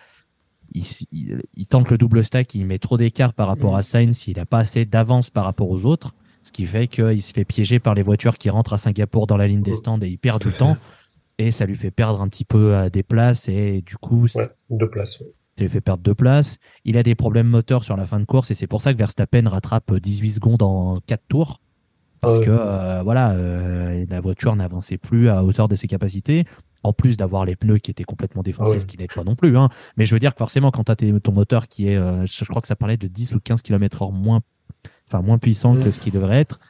il, 0.74 0.82
s- 0.82 1.06
il- 1.12 1.42
il 1.54 1.66
tente 1.66 1.90
le 1.90 1.96
double 1.98 2.22
stack, 2.24 2.54
il 2.54 2.66
met 2.66 2.78
trop 2.78 2.96
d'écart 2.98 3.32
par 3.32 3.48
rapport 3.48 3.76
à 3.76 3.82
Sainz, 3.82 4.26
il 4.28 4.36
n'a 4.36 4.44
pas 4.46 4.58
assez 4.58 4.84
d'avance 4.84 5.30
par 5.30 5.44
rapport 5.44 5.70
aux 5.70 5.86
autres, 5.86 6.14
ce 6.42 6.52
qui 6.52 6.66
fait 6.66 6.88
qu'il 6.88 7.22
se 7.22 7.32
fait 7.32 7.44
piéger 7.46 7.78
par 7.78 7.94
les 7.94 8.02
voitures 8.02 8.36
qui 8.36 8.50
rentrent 8.50 8.74
à 8.74 8.78
Singapour 8.78 9.26
dans 9.26 9.36
la 9.36 9.48
ligne 9.48 9.62
des 9.62 9.76
stands 9.76 10.00
et 10.00 10.08
il 10.08 10.18
perd 10.18 10.42
du 10.44 10.52
temps 10.52 10.76
et 11.38 11.50
ça 11.52 11.64
lui 11.66 11.76
fait 11.76 11.90
perdre 11.90 12.20
un 12.20 12.28
petit 12.28 12.44
peu 12.44 12.74
euh, 12.74 12.90
des 12.90 13.02
places 13.02 13.48
et 13.48 13.80
du 13.82 13.96
coup 13.96 14.26
Ouais, 14.34 14.48
deux 14.70 14.90
places. 14.90 15.20
ouais. 15.20 15.26
ça 15.56 15.62
lui 15.64 15.70
fait 15.70 15.80
perdre 15.80 16.02
deux 16.02 16.14
places. 16.14 16.58
Il 16.84 16.98
a 16.98 17.02
des 17.02 17.14
problèmes 17.14 17.48
moteurs 17.48 17.84
sur 17.84 17.96
la 17.96 18.04
fin 18.06 18.20
de 18.20 18.24
course 18.26 18.50
et 18.50 18.54
c'est 18.54 18.66
pour 18.66 18.82
ça 18.82 18.92
que 18.92 18.98
Verstappen 18.98 19.48
rattrape 19.48 19.94
18 19.94 20.30
secondes 20.32 20.62
en 20.62 21.00
4 21.06 21.22
tours. 21.28 21.60
Parce 22.20 22.40
que 22.40 22.50
euh, 22.50 23.02
voilà, 23.02 23.30
euh, 23.32 24.04
la 24.08 24.20
voiture 24.20 24.54
n'avançait 24.56 24.98
plus 24.98 25.28
à 25.28 25.44
hauteur 25.44 25.68
de 25.68 25.76
ses 25.76 25.86
capacités. 25.88 26.44
En 26.84 26.92
plus 26.92 27.16
d'avoir 27.16 27.44
les 27.44 27.56
pneus 27.56 27.78
qui 27.78 27.90
étaient 27.90 28.04
complètement 28.04 28.42
défoncés, 28.42 28.70
Ah 28.70 28.74
ouais. 28.74 28.78
ce 28.80 28.86
qui 28.86 28.96
n'aide 28.98 29.12
pas 29.12 29.24
non 29.24 29.34
plus. 29.34 29.56
Hein. 29.58 29.68
Mais 29.96 30.04
je 30.04 30.14
veux 30.14 30.20
dire 30.20 30.32
que 30.32 30.38
forcément, 30.38 30.70
quand 30.70 30.84
tu 30.84 30.92
as 31.16 31.20
ton 31.20 31.32
moteur 31.32 31.66
qui 31.66 31.88
est, 31.88 31.96
euh, 31.96 32.24
je 32.24 32.44
crois 32.44 32.62
que 32.62 32.68
ça 32.68 32.76
parlait 32.76 32.96
de 32.96 33.08
10 33.08 33.34
ou 33.34 33.40
15 33.40 33.62
km 33.62 34.02
heure 34.02 34.12
moins, 34.12 34.42
enfin, 35.08 35.20
moins 35.20 35.38
puissant 35.38 35.74
que 35.74 35.90
ce 35.90 35.98
qui 35.98 36.12
devrait 36.12 36.38
être, 36.38 36.60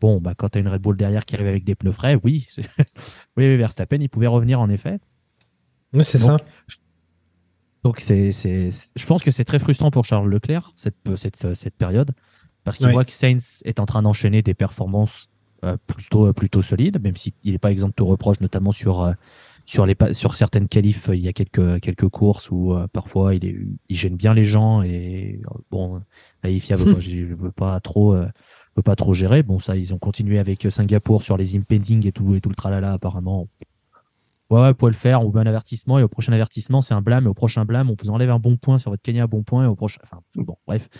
bon, 0.00 0.20
bah, 0.20 0.34
quand 0.36 0.48
tu 0.48 0.58
as 0.58 0.60
une 0.62 0.68
Red 0.68 0.82
Bull 0.82 0.96
derrière 0.96 1.24
qui 1.24 1.36
arrive 1.36 1.46
avec 1.46 1.62
des 1.62 1.76
pneus 1.76 1.92
frais, 1.92 2.18
oui, 2.24 2.48
oui, 3.36 3.56
Verstappen, 3.56 3.98
il 4.00 4.08
pouvait 4.08 4.26
revenir 4.26 4.60
en 4.60 4.68
effet. 4.68 4.98
Oui, 5.94 6.04
c'est 6.04 6.18
ça. 6.18 6.38
Donc 7.84 8.00
c'est, 8.00 8.32
c'est, 8.32 8.70
c'est- 8.72 8.92
je 8.96 9.06
pense 9.06 9.22
que 9.22 9.30
c'est 9.30 9.44
très 9.44 9.58
frustrant 9.60 9.90
pour 9.90 10.04
Charles 10.04 10.28
Leclerc 10.28 10.72
cette, 10.76 10.96
cette, 11.16 11.54
cette 11.54 11.74
période 11.76 12.12
parce 12.64 12.78
qu'il 12.78 12.88
voit 12.88 13.04
que 13.04 13.12
Sainz 13.12 13.62
est 13.64 13.80
en 13.80 13.86
train 13.86 14.02
d'enchaîner 14.02 14.42
des 14.42 14.54
performances 14.54 15.28
euh, 15.64 15.76
plutôt 15.86 16.32
plutôt 16.32 16.62
solides, 16.62 17.00
même 17.02 17.16
s'il 17.16 17.32
n'est 17.44 17.58
pas 17.58 17.70
exempt 17.70 17.88
de 17.88 17.94
tout 17.94 18.06
reproche, 18.06 18.40
notamment 18.40 18.72
sur 18.72 19.02
euh, 19.02 19.12
sur 19.64 19.86
les 19.86 19.96
sur 20.12 20.36
certaines 20.36 20.68
qualifs. 20.68 21.08
Il 21.12 21.20
y 21.20 21.28
a 21.28 21.32
quelques 21.32 21.80
quelques 21.80 22.08
courses 22.08 22.50
où 22.50 22.72
euh, 22.72 22.86
parfois 22.88 23.34
il, 23.34 23.44
est, 23.44 23.56
il 23.88 23.96
gêne 23.96 24.16
bien 24.16 24.34
les 24.34 24.44
gens 24.44 24.82
et 24.82 25.40
euh, 25.44 25.58
bon, 25.70 26.00
la 26.42 26.50
FIA 26.50 26.76
veut 26.76 26.94
pas, 26.94 27.00
je 27.00 27.34
veux 27.34 27.52
pas 27.52 27.78
trop 27.80 28.14
euh, 28.14 28.26
veut 28.76 28.82
pas 28.82 28.96
trop 28.96 29.14
gérer. 29.14 29.42
Bon 29.42 29.58
ça, 29.58 29.76
ils 29.76 29.94
ont 29.94 29.98
continué 29.98 30.38
avec 30.38 30.66
Singapour 30.70 31.22
sur 31.22 31.36
les 31.36 31.56
impending 31.56 32.06
et 32.06 32.12
tout 32.12 32.34
et 32.34 32.40
tout 32.40 32.48
le 32.48 32.54
tralala 32.56 32.92
apparemment. 32.92 33.48
Ouais, 34.50 34.60
ouais, 34.60 34.68
vous 34.68 34.74
pouvez 34.74 34.90
le 34.90 34.96
faire, 34.96 35.22
on 35.22 35.24
vous 35.24 35.32
met 35.32 35.40
un 35.40 35.46
avertissement, 35.46 35.98
et 35.98 36.02
au 36.02 36.08
prochain 36.08 36.30
avertissement, 36.34 36.82
c'est 36.82 36.92
un 36.92 37.00
blâme, 37.00 37.24
et 37.24 37.28
au 37.28 37.32
prochain 37.32 37.64
blâme, 37.64 37.88
on 37.88 37.96
vous 37.98 38.10
enlève 38.10 38.28
un 38.28 38.38
bon 38.38 38.58
point 38.58 38.78
sur 38.78 38.90
votre 38.90 39.02
Kenya 39.02 39.26
bon 39.26 39.42
point, 39.42 39.64
et 39.64 39.66
au 39.66 39.74
prochain. 39.74 40.00
Enfin, 40.04 40.20
bon, 40.34 40.58
bref. 40.66 40.90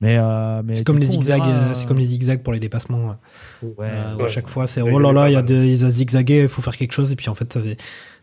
Mais, 0.00 0.18
euh, 0.18 0.62
mais 0.62 0.74
C'est 0.76 0.84
comme 0.84 0.98
les 0.98 1.06
zigzags, 1.06 1.42
verra, 1.42 1.70
euh, 1.70 1.74
c'est 1.74 1.86
comme 1.86 1.98
les 1.98 2.04
zigzags 2.04 2.42
pour 2.42 2.52
les 2.52 2.60
dépassements. 2.60 3.16
Ouais, 3.62 3.88
Euh, 3.88 4.16
ouais. 4.16 4.24
À 4.24 4.28
chaque 4.28 4.48
fois, 4.48 4.66
c'est 4.66 4.82
oh 4.82 4.98
là 4.98 5.08
il 5.08 5.12
y 5.12 5.14
là, 5.14 5.28
il 5.30 5.32
y 5.32 5.36
a 5.36 5.42
pas 5.42 5.48
de, 5.48 5.54
il 5.54 5.84
a 5.84 5.90
zigzagué, 5.90 6.42
il 6.42 6.48
faut 6.48 6.60
faire 6.62 6.76
quelque 6.76 6.92
chose, 6.92 7.12
et 7.12 7.16
puis 7.16 7.28
en 7.30 7.34
fait, 7.34 7.50
ça 7.52 7.62
fait, 7.62 7.76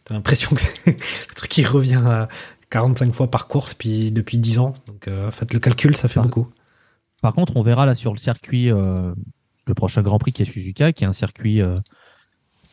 t'as 0.03 0.13
l'impression 0.13 0.49
que 0.55 0.61
c'est 0.61 0.85
le 0.85 1.35
truc 1.35 1.49
qui 1.49 1.63
revient 1.65 2.01
à 2.05 2.27
45 2.69 3.13
fois 3.13 3.29
par 3.31 3.47
course, 3.47 3.73
puis 3.73 4.11
depuis 4.11 4.37
10 4.37 4.59
ans. 4.59 4.73
Donc, 4.87 5.07
euh, 5.07 5.31
faites 5.31 5.51
le 5.53 5.59
calcul, 5.59 5.95
ça 5.97 6.07
fait 6.07 6.15
Par- 6.15 6.23
beaucoup. 6.25 6.47
Par 7.21 7.33
contre, 7.33 7.55
on 7.57 7.63
verra 7.63 7.85
là 7.85 7.95
sur 7.95 8.11
le 8.11 8.19
circuit, 8.19 8.69
euh, 8.71 9.13
le 9.65 9.73
prochain 9.73 10.01
Grand 10.03 10.19
Prix 10.19 10.33
qui 10.33 10.41
est 10.43 10.45
Suzuka, 10.45 10.91
qui 10.93 11.05
est 11.05 11.07
un 11.07 11.13
circuit 11.13 11.61
euh, 11.61 11.79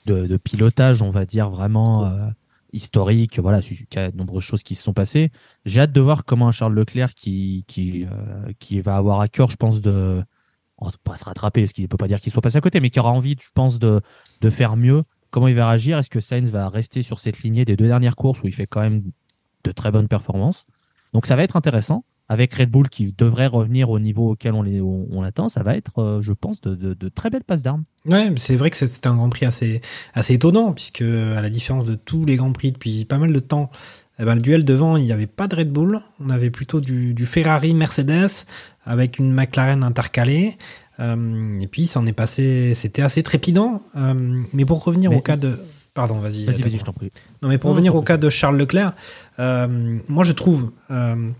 de, 0.06 0.26
de 0.26 0.36
pilotage, 0.36 1.02
on 1.02 1.10
va 1.10 1.24
dire 1.24 1.50
vraiment 1.50 2.04
euh, 2.04 2.26
historique. 2.72 3.38
Voilà, 3.38 3.62
Suzuka, 3.62 4.10
de 4.10 4.16
nombreuses 4.16 4.44
choses 4.44 4.62
qui 4.62 4.74
se 4.74 4.82
sont 4.82 4.92
passées. 4.92 5.30
J'ai 5.64 5.80
hâte 5.80 5.92
de 5.92 6.00
voir 6.00 6.24
comment 6.24 6.52
Charles 6.52 6.74
Leclerc 6.74 7.14
qui, 7.14 7.64
qui, 7.66 8.04
euh, 8.04 8.52
qui 8.58 8.80
va 8.80 8.96
avoir 8.96 9.20
à 9.20 9.28
cœur, 9.28 9.50
je 9.50 9.56
pense, 9.56 9.80
de 9.80 10.22
on 10.78 10.86
va 10.86 10.92
pas 11.04 11.16
se 11.16 11.24
rattraper, 11.24 11.62
parce 11.62 11.72
qu'il 11.72 11.84
ne 11.84 11.88
peut 11.88 11.98
pas 11.98 12.08
dire 12.08 12.20
qu'il 12.20 12.32
soit 12.32 12.40
passé 12.40 12.56
à 12.56 12.60
côté, 12.62 12.80
mais 12.80 12.88
qui 12.88 12.98
aura 12.98 13.10
envie, 13.10 13.36
je 13.40 13.50
pense, 13.54 13.78
de, 13.78 14.00
de 14.40 14.50
faire 14.50 14.76
mieux. 14.76 15.02
Comment 15.30 15.48
il 15.48 15.54
va 15.54 15.68
réagir? 15.68 15.98
Est-ce 15.98 16.10
que 16.10 16.20
Sainz 16.20 16.50
va 16.50 16.68
rester 16.68 17.02
sur 17.02 17.20
cette 17.20 17.42
lignée 17.42 17.64
des 17.64 17.76
deux 17.76 17.86
dernières 17.86 18.16
courses 18.16 18.42
où 18.42 18.46
il 18.46 18.54
fait 18.54 18.66
quand 18.66 18.80
même 18.80 19.02
de 19.64 19.72
très 19.72 19.90
bonnes 19.90 20.08
performances? 20.08 20.64
Donc 21.12 21.26
ça 21.26 21.36
va 21.36 21.42
être 21.42 21.56
intéressant 21.56 22.04
avec 22.30 22.54
Red 22.54 22.70
Bull 22.70 22.88
qui 22.88 23.12
devrait 23.18 23.48
revenir 23.48 23.90
au 23.90 23.98
niveau 23.98 24.30
auquel 24.30 24.54
on, 24.54 24.62
les, 24.62 24.80
on, 24.80 25.06
on 25.10 25.20
l'attend, 25.20 25.48
ça 25.48 25.62
va 25.64 25.76
être, 25.76 25.98
euh, 26.00 26.22
je 26.22 26.32
pense, 26.32 26.60
de, 26.60 26.74
de, 26.76 26.94
de 26.94 27.08
très 27.08 27.28
belles 27.28 27.42
passes 27.44 27.64
d'armes. 27.64 27.82
Ouais, 28.06 28.30
c'est 28.36 28.54
vrai 28.56 28.70
que 28.70 28.76
c'est- 28.76 28.86
c'était 28.86 29.08
un 29.08 29.16
Grand 29.16 29.28
Prix 29.28 29.46
assez, 29.46 29.80
assez 30.14 30.34
étonnant, 30.34 30.72
puisque 30.72 31.02
à 31.02 31.42
la 31.42 31.50
différence 31.50 31.84
de 31.86 31.96
tous 31.96 32.24
les 32.24 32.36
Grands 32.36 32.52
Prix 32.52 32.70
depuis 32.72 33.04
pas 33.04 33.18
mal 33.18 33.32
de 33.32 33.40
temps, 33.40 33.70
eh 34.20 34.24
ben, 34.24 34.36
le 34.36 34.40
duel 34.42 34.64
devant, 34.64 34.96
il 34.96 35.04
n'y 35.04 35.12
avait 35.12 35.26
pas 35.26 35.48
de 35.48 35.56
Red 35.56 35.72
Bull, 35.72 36.00
on 36.20 36.30
avait 36.30 36.50
plutôt 36.50 36.80
du, 36.80 37.14
du 37.14 37.26
Ferrari 37.26 37.74
Mercedes 37.74 38.46
avec 38.84 39.18
une 39.18 39.32
McLaren 39.32 39.82
intercalée. 39.82 40.56
Euh, 41.00 41.58
et 41.58 41.66
puis, 41.66 41.86
ça 41.86 41.98
en 42.00 42.06
est 42.06 42.12
passé, 42.12 42.74
c'était 42.74 43.02
assez 43.02 43.22
trépidant. 43.22 43.82
Euh, 43.96 44.40
mais 44.52 44.64
pour 44.64 44.84
revenir 44.84 45.10
Mais- 45.10 45.16
au 45.16 45.20
cas 45.20 45.36
de. 45.36 45.58
Pardon, 45.94 46.18
vas-y. 46.20 46.44
Vas-y, 46.44 46.62
vas-y, 46.62 46.78
je 46.78 46.84
t'en 46.84 46.92
prie. 46.92 47.10
Non, 47.42 47.48
mais 47.48 47.58
pour 47.58 47.70
Non, 47.70 47.74
revenir 47.74 47.94
au 47.96 48.02
cas 48.02 48.16
de 48.16 48.28
Charles 48.30 48.56
Leclerc, 48.56 48.92
euh, 49.38 49.98
moi 50.08 50.24
je 50.24 50.32
trouve, 50.32 50.70
euh, 50.90 51.30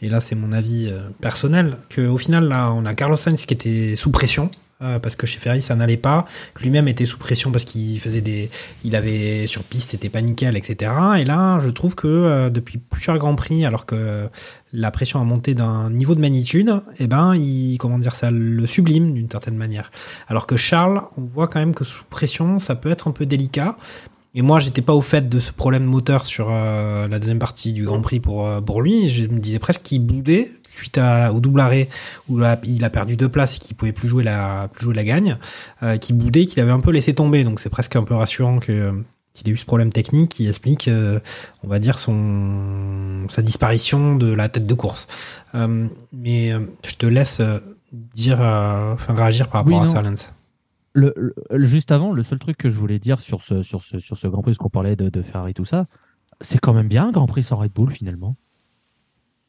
et 0.00 0.08
là 0.08 0.20
c'est 0.20 0.34
mon 0.34 0.52
avis 0.52 0.88
euh, 0.90 1.08
personnel, 1.20 1.76
qu'au 1.94 2.16
final 2.16 2.48
là 2.48 2.72
on 2.72 2.86
a 2.86 2.94
Carlos 2.94 3.16
Sainz 3.16 3.44
qui 3.44 3.54
était 3.54 3.96
sous 3.96 4.10
pression. 4.10 4.50
Euh, 4.80 5.00
parce 5.00 5.16
que 5.16 5.26
chez 5.26 5.40
Ferrari 5.40 5.60
ça 5.60 5.74
n'allait 5.74 5.96
pas, 5.96 6.24
lui-même 6.60 6.86
était 6.86 7.04
sous 7.04 7.18
pression 7.18 7.50
parce 7.50 7.64
qu'il 7.64 7.98
faisait 7.98 8.20
des, 8.20 8.48
il 8.84 8.94
avait 8.94 9.48
sur 9.48 9.64
piste 9.64 9.90
c'était 9.90 10.08
pas 10.08 10.20
etc. 10.20 10.92
Et 11.18 11.24
là 11.24 11.58
je 11.60 11.68
trouve 11.68 11.96
que 11.96 12.06
euh, 12.06 12.48
depuis 12.50 12.78
plusieurs 12.78 13.18
grands 13.18 13.34
prix, 13.34 13.64
alors 13.64 13.86
que 13.86 14.28
la 14.72 14.90
pression 14.92 15.20
a 15.20 15.24
monté 15.24 15.54
d'un 15.54 15.90
niveau 15.90 16.14
de 16.14 16.20
magnitude, 16.20 16.80
et 17.00 17.08
ben 17.08 17.34
il, 17.34 17.76
comment 17.78 17.98
dire, 17.98 18.14
ça 18.14 18.30
le 18.30 18.66
sublime 18.66 19.14
d'une 19.14 19.28
certaine 19.28 19.56
manière. 19.56 19.90
Alors 20.28 20.46
que 20.46 20.56
Charles, 20.56 21.02
on 21.16 21.22
voit 21.22 21.48
quand 21.48 21.58
même 21.58 21.74
que 21.74 21.84
sous 21.84 22.04
pression 22.04 22.60
ça 22.60 22.76
peut 22.76 22.90
être 22.90 23.08
un 23.08 23.12
peu 23.12 23.26
délicat. 23.26 23.76
Et 24.34 24.42
moi, 24.42 24.60
j'étais 24.60 24.82
pas 24.82 24.94
au 24.94 25.00
fait 25.00 25.28
de 25.28 25.40
ce 25.40 25.50
problème 25.50 25.84
moteur 25.84 26.26
sur 26.26 26.50
euh, 26.50 27.08
la 27.08 27.18
deuxième 27.18 27.38
partie 27.40 27.72
du 27.72 27.84
Grand 27.84 28.00
Prix 28.02 28.20
pour, 28.20 28.48
pour 28.64 28.82
lui. 28.82 29.10
Je 29.10 29.24
me 29.26 29.40
disais 29.40 29.58
presque 29.58 29.82
qu'il 29.82 30.02
boudait 30.02 30.52
suite 30.70 30.98
à, 30.98 31.32
au 31.32 31.40
double 31.40 31.60
arrêt 31.60 31.88
où 32.28 32.40
il 32.64 32.84
a 32.84 32.90
perdu 32.90 33.16
deux 33.16 33.28
places 33.28 33.56
et 33.56 33.58
qu'il 33.58 33.76
pouvait 33.76 33.92
plus 33.92 34.08
jouer 34.08 34.22
la, 34.24 34.68
plus 34.72 34.84
jouer 34.84 34.94
la 34.94 35.04
gagne. 35.04 35.36
Euh, 35.82 35.96
qu'il 35.96 36.16
boudait, 36.16 36.46
qu'il 36.46 36.60
avait 36.60 36.70
un 36.72 36.80
peu 36.80 36.90
laissé 36.90 37.14
tomber. 37.14 37.44
Donc 37.44 37.60
c'est 37.60 37.70
presque 37.70 37.96
un 37.96 38.04
peu 38.04 38.14
rassurant 38.14 38.58
que 38.58 38.92
qu'il 39.34 39.48
ait 39.48 39.52
eu 39.52 39.56
ce 39.56 39.66
problème 39.66 39.92
technique 39.92 40.30
qui 40.30 40.48
explique, 40.48 40.88
euh, 40.88 41.20
on 41.62 41.68
va 41.68 41.78
dire, 41.78 41.98
son 42.00 43.26
sa 43.28 43.40
disparition 43.42 44.16
de 44.16 44.32
la 44.32 44.48
tête 44.48 44.66
de 44.66 44.74
course. 44.74 45.06
Euh, 45.54 45.86
mais 46.12 46.52
euh, 46.52 46.60
je 46.84 46.94
te 46.96 47.06
laisse 47.06 47.38
euh, 47.40 47.60
dire, 47.92 48.40
euh, 48.40 48.94
enfin, 48.94 49.14
réagir 49.14 49.48
par 49.48 49.62
rapport 49.64 49.78
Oui, 49.78 49.84
à 49.84 49.86
ça, 49.86 50.02
Lance. 50.02 50.32
Le, 50.92 51.14
le- 51.16 51.64
juste 51.64 51.92
avant, 51.92 52.12
le 52.12 52.24
seul 52.24 52.40
truc 52.40 52.56
que 52.56 52.68
je 52.68 52.78
voulais 52.78 52.98
dire 52.98 53.20
sur 53.20 53.42
ce, 53.42 53.62
sur 53.62 53.82
ce, 53.82 54.00
sur 54.00 54.16
ce 54.16 54.26
Grand 54.26 54.42
Prix, 54.42 54.52
parce 54.52 54.58
qu'on 54.58 54.70
parlait 54.70 54.96
de, 54.96 55.08
de 55.08 55.22
Ferrari, 55.22 55.54
tout 55.54 55.64
ça, 55.66 55.86
c'est 56.40 56.58
quand 56.58 56.72
même 56.72 56.88
bien 56.88 57.08
un 57.08 57.12
Grand 57.12 57.26
Prix 57.28 57.44
sans 57.44 57.56
Red 57.58 57.72
Bull 57.72 57.90
finalement. 57.92 58.34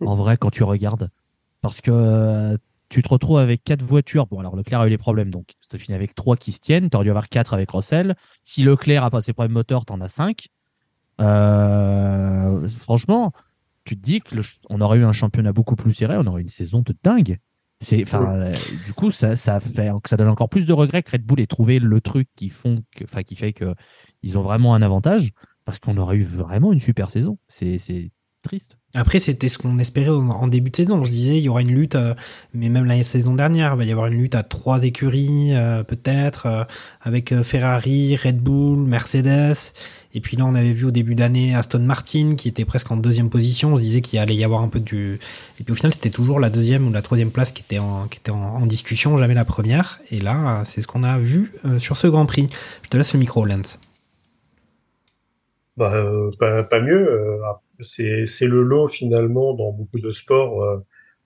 En 0.01 0.15
vrai, 0.15 0.37
quand 0.37 0.49
tu 0.49 0.63
regardes. 0.63 1.09
Parce 1.61 1.81
que 1.81 1.91
euh, 1.91 2.57
tu 2.89 3.01
te 3.03 3.09
retrouves 3.09 3.39
avec 3.39 3.63
quatre 3.63 3.83
voitures. 3.83 4.27
Bon, 4.27 4.39
alors 4.39 4.55
Leclerc 4.55 4.81
a 4.81 4.87
eu 4.87 4.89
les 4.89 4.97
problèmes, 4.97 5.29
donc 5.29 5.53
tu 5.69 5.77
fini 5.77 5.95
avec 5.95 6.15
trois 6.15 6.37
qui 6.37 6.51
se 6.51 6.59
tiennent. 6.59 6.89
Tu 6.89 6.95
aurais 6.95 7.03
dû 7.03 7.09
avoir 7.09 7.29
quatre 7.29 7.53
avec 7.53 7.69
Russell. 7.71 8.15
Si 8.43 8.63
Leclerc 8.63 9.03
a 9.03 9.09
pas 9.09 9.21
ses 9.21 9.33
problèmes 9.33 9.53
moteurs, 9.53 9.85
t'en 9.85 10.01
as 10.01 10.09
cinq. 10.09 10.47
Euh, 11.21 12.67
franchement, 12.69 13.33
tu 13.83 13.97
te 13.97 14.01
dis 14.01 14.21
que 14.21 14.35
le 14.35 14.41
on 14.69 14.81
aurait 14.81 14.99
eu 14.99 15.03
un 15.03 15.11
championnat 15.11 15.51
beaucoup 15.51 15.75
plus 15.75 15.93
serré, 15.93 16.15
on 16.17 16.25
aurait 16.27 16.41
eu 16.41 16.43
une 16.43 16.49
saison 16.49 16.81
de 16.81 16.95
dingue. 17.03 17.37
C'est, 17.81 18.03
enfin, 18.03 18.33
euh, 18.35 18.59
du 18.71 18.93
coup, 18.93 19.11
ça, 19.11 19.37
ça 19.37 19.59
fait, 19.59 19.89
ça 20.05 20.17
donne 20.17 20.27
encore 20.27 20.49
plus 20.49 20.65
de 20.65 20.73
regrets 20.73 21.01
que 21.01 21.11
Red 21.11 21.23
Bull 21.25 21.39
ait 21.39 21.47
trouvé 21.47 21.79
le 21.79 22.01
truc 22.01 22.27
qui 22.35 22.49
font, 22.49 22.83
que- 22.95 23.05
enfin, 23.05 23.23
qui 23.23 23.35
fait 23.35 23.53
que 23.53 23.73
ils 24.21 24.37
ont 24.37 24.41
vraiment 24.41 24.75
un 24.75 24.81
avantage 24.81 25.31
parce 25.65 25.79
qu'on 25.79 25.97
aurait 25.97 26.17
eu 26.17 26.23
vraiment 26.23 26.73
une 26.73 26.79
super 26.81 27.09
saison. 27.09 27.37
C'est, 27.47 27.77
c'est 27.77 28.11
triste. 28.49 28.77
Après, 28.95 29.19
c'était 29.19 29.49
ce 29.49 29.59
qu'on 29.59 29.77
espérait 29.77 30.09
en, 30.09 30.29
en 30.29 30.47
début 30.47 30.71
de 30.71 30.75
saison. 30.75 31.01
On 31.01 31.05
se 31.05 31.11
disait, 31.11 31.37
il 31.37 31.43
y 31.43 31.49
aura 31.49 31.61
une 31.61 31.73
lutte, 31.73 31.95
euh, 31.95 32.15
mais 32.53 32.69
même 32.69 32.85
la 32.85 33.01
saison 33.03 33.35
dernière, 33.35 33.73
il 33.73 33.77
va 33.77 33.83
y 33.85 33.91
avoir 33.91 34.07
une 34.07 34.19
lutte 34.19 34.33
à 34.33 34.41
trois 34.41 34.83
écuries, 34.83 35.51
euh, 35.53 35.83
peut-être, 35.83 36.47
euh, 36.47 36.63
avec 37.01 37.25
Ferrari, 37.43 38.15
Red 38.15 38.39
Bull, 38.39 38.79
Mercedes. 38.79 39.73
Et 40.15 40.21
puis 40.21 40.37
là, 40.37 40.45
on 40.47 40.55
avait 40.55 40.73
vu 40.73 40.85
au 40.85 40.91
début 40.91 41.13
d'année 41.13 41.53
Aston 41.53 41.81
Martin, 41.81 42.33
qui 42.35 42.47
était 42.47 42.65
presque 42.65 42.89
en 42.89 42.97
deuxième 42.97 43.29
position. 43.29 43.73
On 43.73 43.77
se 43.77 43.83
disait 43.83 44.01
qu'il 44.01 44.17
allait 44.17 44.35
y 44.35 44.43
avoir 44.43 44.63
un 44.63 44.69
peu 44.69 44.79
du... 44.79 45.19
Et 45.59 45.63
puis 45.63 45.71
au 45.71 45.75
final, 45.75 45.93
c'était 45.93 46.09
toujours 46.09 46.39
la 46.39 46.49
deuxième 46.49 46.87
ou 46.87 46.91
la 46.91 47.03
troisième 47.03 47.29
place 47.29 47.51
qui 47.51 47.61
était 47.61 47.77
en, 47.77 48.07
qui 48.07 48.17
était 48.17 48.31
en, 48.31 48.55
en 48.55 48.65
discussion, 48.65 49.17
jamais 49.19 49.35
la 49.35 49.45
première. 49.45 49.99
Et 50.09 50.19
là, 50.19 50.63
c'est 50.65 50.81
ce 50.81 50.87
qu'on 50.87 51.03
a 51.03 51.19
vu 51.19 51.51
euh, 51.63 51.77
sur 51.77 51.95
ce 51.95 52.07
Grand 52.07 52.25
Prix. 52.25 52.49
Je 52.81 52.89
te 52.89 52.97
laisse 52.97 53.13
le 53.13 53.19
micro, 53.19 53.45
Lance. 53.45 53.79
Bah, 55.77 55.93
euh, 55.93 56.31
pas, 56.39 56.63
pas 56.63 56.81
mieux. 56.81 57.07
C'est, 57.81 58.25
le 58.41 58.61
lot 58.61 58.87
finalement 58.87 59.53
dans 59.53 59.71
beaucoup 59.71 59.99
de 59.99 60.11
sports 60.11 60.63
euh, 60.63 60.77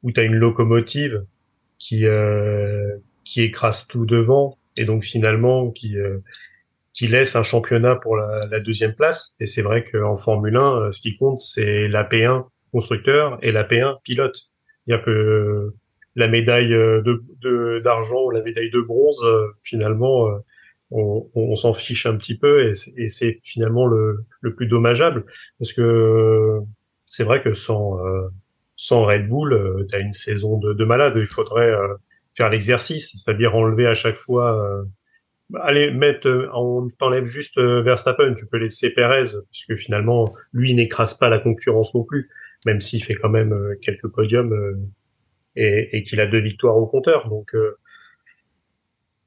où 0.03 0.11
tu 0.11 0.19
as 0.19 0.23
une 0.23 0.35
locomotive 0.35 1.25
qui, 1.79 2.05
euh, 2.05 2.97
qui 3.23 3.41
écrase 3.41 3.87
tout 3.87 4.05
devant 4.05 4.57
et 4.77 4.85
donc 4.85 5.03
finalement 5.03 5.71
qui, 5.71 5.97
euh, 5.97 6.19
qui 6.93 7.07
laisse 7.07 7.35
un 7.35 7.43
championnat 7.43 7.95
pour 7.95 8.17
la, 8.17 8.45
la 8.45 8.59
deuxième 8.59 8.93
place. 8.93 9.35
Et 9.39 9.45
c'est 9.45 9.61
vrai 9.61 9.85
qu'en 9.85 10.17
Formule 10.17 10.55
1, 10.55 10.75
euh, 10.75 10.91
ce 10.91 11.01
qui 11.01 11.17
compte, 11.17 11.39
c'est 11.39 11.87
la 11.87 12.03
P1 12.03 12.45
constructeur 12.71 13.37
et 13.41 13.51
la 13.51 13.63
P1 13.63 14.01
pilote. 14.03 14.49
Il 14.87 14.91
y 14.91 14.93
a 14.93 14.99
que 14.99 15.73
la 16.15 16.27
médaille 16.27 16.69
de, 16.69 17.23
de, 17.41 17.81
d'argent 17.83 18.23
ou 18.25 18.31
la 18.31 18.41
médaille 18.41 18.69
de 18.69 18.81
bronze, 18.81 19.25
finalement, 19.63 20.27
on, 20.93 21.29
on 21.34 21.56
s'en 21.56 21.73
fiche 21.73 22.06
un 22.06 22.15
petit 22.15 22.38
peu 22.38 22.69
et 22.69 22.73
c'est, 23.10 23.39
finalement 23.43 23.88
le, 23.88 24.23
le 24.41 24.56
plus 24.56 24.67
dommageable 24.67 25.25
parce 25.60 25.73
que 25.73 26.60
c'est 27.06 27.23
vrai 27.23 27.41
que 27.41 27.53
sans 27.53 27.99
euh, 28.06 28.29
sans 28.75 29.06
Red 29.06 29.27
Bull, 29.29 29.53
euh, 29.53 29.86
tu 29.91 29.99
une 29.99 30.13
saison 30.13 30.58
de, 30.58 30.73
de 30.73 30.86
malade. 30.86 31.13
Il 31.15 31.27
faudrait 31.27 31.71
euh, 31.71 31.95
faire 32.36 32.49
l'exercice, 32.49 33.12
c'est-à-dire 33.12 33.56
enlever 33.56 33.88
à 33.88 33.93
chaque 33.93 34.17
fois. 34.17 34.60
Euh, 34.62 34.84
allez, 35.62 35.91
mettre, 35.91 36.27
euh, 36.27 36.49
on 36.53 36.89
t'enlève 36.99 37.25
juste 37.25 37.58
euh, 37.60 37.82
Verstappen, 37.82 38.34
tu 38.34 38.47
peux 38.47 38.58
laisser 38.58 38.89
Perez 38.89 39.38
puisque 39.51 39.75
finalement 39.75 40.34
lui 40.53 40.73
n'écrase 40.73 41.13
pas 41.13 41.29
la 41.29 41.39
concurrence 41.39 41.93
non 41.93 42.03
plus, 42.03 42.29
même 42.65 42.82
s'il 42.82 43.03
fait 43.03 43.15
quand 43.15 43.29
même 43.29 43.56
quelques 43.82 44.08
podiums 44.08 44.53
et, 45.56 45.95
et 45.95 46.03
qu'il 46.03 46.19
a 46.19 46.27
deux 46.27 46.39
victoires 46.41 46.77
au 46.77 46.88
compteur. 46.88 47.29
Donc 47.29 47.53
euh, 47.53 47.77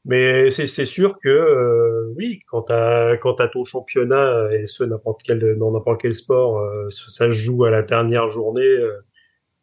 mais 0.06 0.50
c'est 0.50 0.86
sûr 0.86 1.18
que 1.18 1.28
euh, 1.28 2.12
oui, 2.16 2.40
quand 2.48 2.62
t'as 2.62 3.16
quand 3.16 3.34
ton 3.52 3.64
championnat 3.64 4.48
et 4.52 4.66
ce 4.66 4.84
n'importe 4.84 5.20
quel 5.24 5.58
dans 5.58 5.72
n'importe 5.72 6.00
quel 6.00 6.14
sport, 6.14 6.60
euh, 6.60 6.88
ça 6.90 7.26
se 7.26 7.32
joue 7.32 7.64
à 7.64 7.70
la 7.70 7.82
dernière 7.82 8.28
journée. 8.28 8.62
euh, 8.62 9.00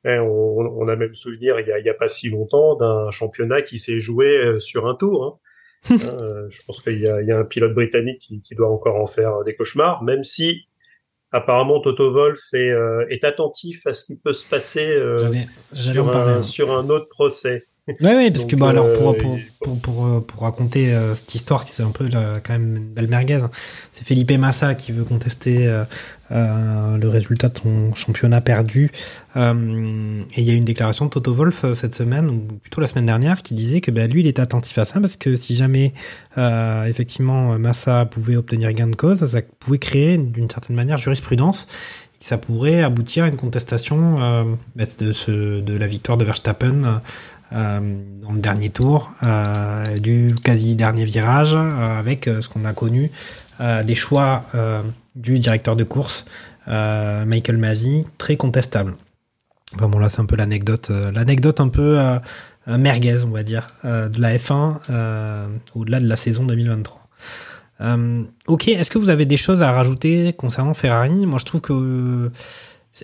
hein, 0.06 0.20
on, 0.22 0.82
on 0.82 0.88
a 0.90 0.96
même 0.98 1.16
souvenir 1.16 1.60
il 1.62 1.68
y 1.68 1.72
a, 1.72 1.80
il 1.80 1.86
y 1.86 1.90
a 1.90 1.94
pas 1.94 2.10
si 2.10 2.30
longtemps 2.30 2.76
d'un 2.76 3.10
championnat 3.10 3.62
qui 3.62 3.80
s'est 3.80 4.00
joué 4.00 4.38
euh, 4.38 4.60
sur 4.60 4.88
un 4.88 4.96
tour. 4.96 5.24
Hein. 5.26 5.40
Hein, 5.92 6.18
euh, 6.22 6.48
je 6.50 6.62
pense 6.66 6.82
qu'il 6.82 7.00
y 7.00 7.08
a, 7.08 7.22
il 7.22 7.28
y 7.28 7.32
a 7.32 7.38
un 7.38 7.44
pilote 7.44 7.74
britannique 7.74 8.20
qui, 8.20 8.42
qui 8.42 8.56
doit 8.56 8.70
encore 8.70 8.96
en 8.96 9.06
faire 9.06 9.44
des 9.44 9.54
cauchemars, 9.54 10.02
même 10.04 10.24
si 10.24 10.68
apparemment 11.34 11.82
Toto 11.82 12.12
Wolff 12.12 12.40
est, 12.54 12.70
euh, 12.70 13.06
est 13.10 13.24
attentif 13.24 13.86
à 13.86 13.94
ce 13.94 14.06
qui 14.06 14.16
peut 14.16 14.34
se 14.34 14.48
passer 14.48 14.96
euh, 14.96 15.18
sur, 15.74 16.10
un, 16.10 16.38
hein. 16.38 16.44
sur 16.44 16.72
un 16.72 16.90
autre 16.90 17.10
procès. 17.10 17.66
Ouais, 17.86 18.16
ouais, 18.16 18.32
parce 18.32 18.46
que 18.46 18.56
bah 18.56 18.70
alors 18.70 18.94
pour 18.94 19.10
euh, 19.10 19.14
pour 19.18 19.38
pour 19.60 19.80
pour, 19.82 20.06
euh, 20.06 20.22
pour 20.22 20.44
raconter 20.44 20.94
euh, 20.94 21.16
cette 21.16 21.36
histoire 21.36 21.66
qui 21.66 21.74
c'est 21.74 21.84
un 21.84 21.92
peu 21.92 22.08
quand 22.10 22.54
même 22.54 22.78
une 22.78 22.94
belle 22.94 23.10
merguez, 23.10 23.42
c'est 23.92 24.08
Felipe 24.08 24.32
Massa 24.32 24.74
qui 24.74 24.94
veut 24.94 25.04
contester 25.04 25.68
euh, 25.68 25.84
euh, 26.32 26.96
le 26.98 27.10
résultat 27.10 27.50
de 27.50 27.58
son 27.58 27.94
championnat 27.94 28.40
perdu. 28.40 28.90
Et 29.36 29.40
il 29.40 30.44
y 30.44 30.50
a 30.50 30.54
eu 30.54 30.56
une 30.56 30.64
déclaration 30.64 31.08
de 31.08 31.10
Toto 31.10 31.34
Wolff 31.34 31.66
euh, 31.66 31.74
cette 31.74 31.94
semaine 31.94 32.30
ou 32.30 32.40
plutôt 32.62 32.80
la 32.80 32.88
semaine 32.88 33.06
dernière 33.06 33.42
qui 33.42 33.54
disait 33.54 33.82
que 33.82 33.92
bah, 33.92 34.08
lui 34.08 34.22
il 34.22 34.28
était 34.28 34.42
attentif 34.42 34.78
à 34.78 34.86
ça 34.86 35.02
parce 35.02 35.18
que 35.18 35.36
si 35.36 35.58
jamais 35.58 35.94
effectivement 36.38 37.60
Massa 37.60 38.06
pouvait 38.06 38.38
obtenir 38.38 38.72
gain 38.72 38.88
de 38.88 38.96
cause, 38.96 39.26
ça 39.26 39.42
pouvait 39.60 39.80
créer 39.80 40.18
d'une 40.18 40.50
certaine 40.50 40.78
manière 40.78 40.98
jurisprudence 40.98 41.68
ça 42.24 42.38
pourrait 42.38 42.82
aboutir 42.82 43.26
à 43.26 43.28
une 43.28 43.36
contestation 43.36 44.22
euh, 44.22 44.44
de 44.98 45.12
ce 45.12 45.60
de 45.60 45.78
la 45.78 45.88
victoire 45.88 46.18
de 46.18 46.24
Verstappen 46.24 47.02
dans 47.54 48.32
le 48.32 48.40
dernier 48.40 48.70
tour 48.70 49.12
euh, 49.24 50.00
du 50.00 50.36
quasi 50.44 50.76
dernier 50.76 51.06
virage 51.06 51.56
euh, 51.56 52.00
avec 52.00 52.28
euh, 52.28 52.42
ce 52.42 52.50
qu'on 52.50 52.66
a 52.66 52.74
connu 52.74 53.12
euh, 53.62 53.84
des 53.84 53.96
choix 53.96 54.46
euh, 54.56 54.82
du 55.16 55.40
directeur 55.40 55.76
de 55.76 55.84
course 55.84 56.26
euh, 56.68 57.26
Michael 57.26 57.58
Masi 57.58 58.06
très 58.18 58.38
contestable. 58.38 58.96
Enfin 59.76 59.88
bon 59.88 60.00
là 60.00 60.10
c'est 60.10 60.22
un 60.22 60.26
peu 60.26 60.36
l'anecdote 60.36 60.90
euh, 60.90 61.12
l'anecdote 61.12 61.60
un 61.60 61.70
peu 61.70 62.00
euh, 62.00 62.18
euh, 62.68 62.78
merguez 62.78 63.24
on 63.26 63.32
va 63.32 63.44
dire 63.44 63.68
euh, 63.86 64.10
de 64.10 64.20
la 64.20 64.36
F1 64.36 64.76
euh, 64.90 65.48
au-delà 65.76 66.00
de 66.00 66.08
la 66.08 66.16
saison 66.16 66.46
2023. 66.46 67.04
Euh, 67.82 68.24
ok, 68.48 68.68
est-ce 68.68 68.92
que 68.92 68.98
vous 68.98 69.10
avez 69.10 69.26
des 69.26 69.38
choses 69.38 69.62
à 69.62 69.72
rajouter 69.72 70.34
concernant 70.34 70.74
Ferrari? 70.74 71.26
Moi, 71.26 71.38
je 71.40 71.46
trouve 71.46 71.62
que 71.62 72.32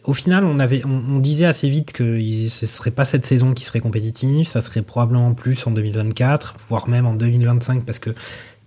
au 0.06 0.14
final, 0.14 0.46
on 0.46 0.60
avait, 0.60 0.84
on, 0.86 1.20
disait 1.20 1.46
assez 1.46 1.68
vite 1.70 1.94
que 1.94 2.18
il- 2.18 2.50
ce 2.50 2.66
serait 2.68 2.92
pas 2.92 3.06
cette 3.06 3.26
saison 3.26 3.54
qui 3.54 3.66
serait 3.66 3.80
compétitive, 3.80 4.46
ça 4.48 4.62
serait 4.62 4.84
probablement 4.84 5.34
plus 5.34 5.66
en 5.66 5.72
2024, 5.72 6.56
voire 6.70 6.88
même 6.88 7.06
en 7.08 7.14
2025, 7.16 7.86
parce 7.86 8.00
que 8.00 8.12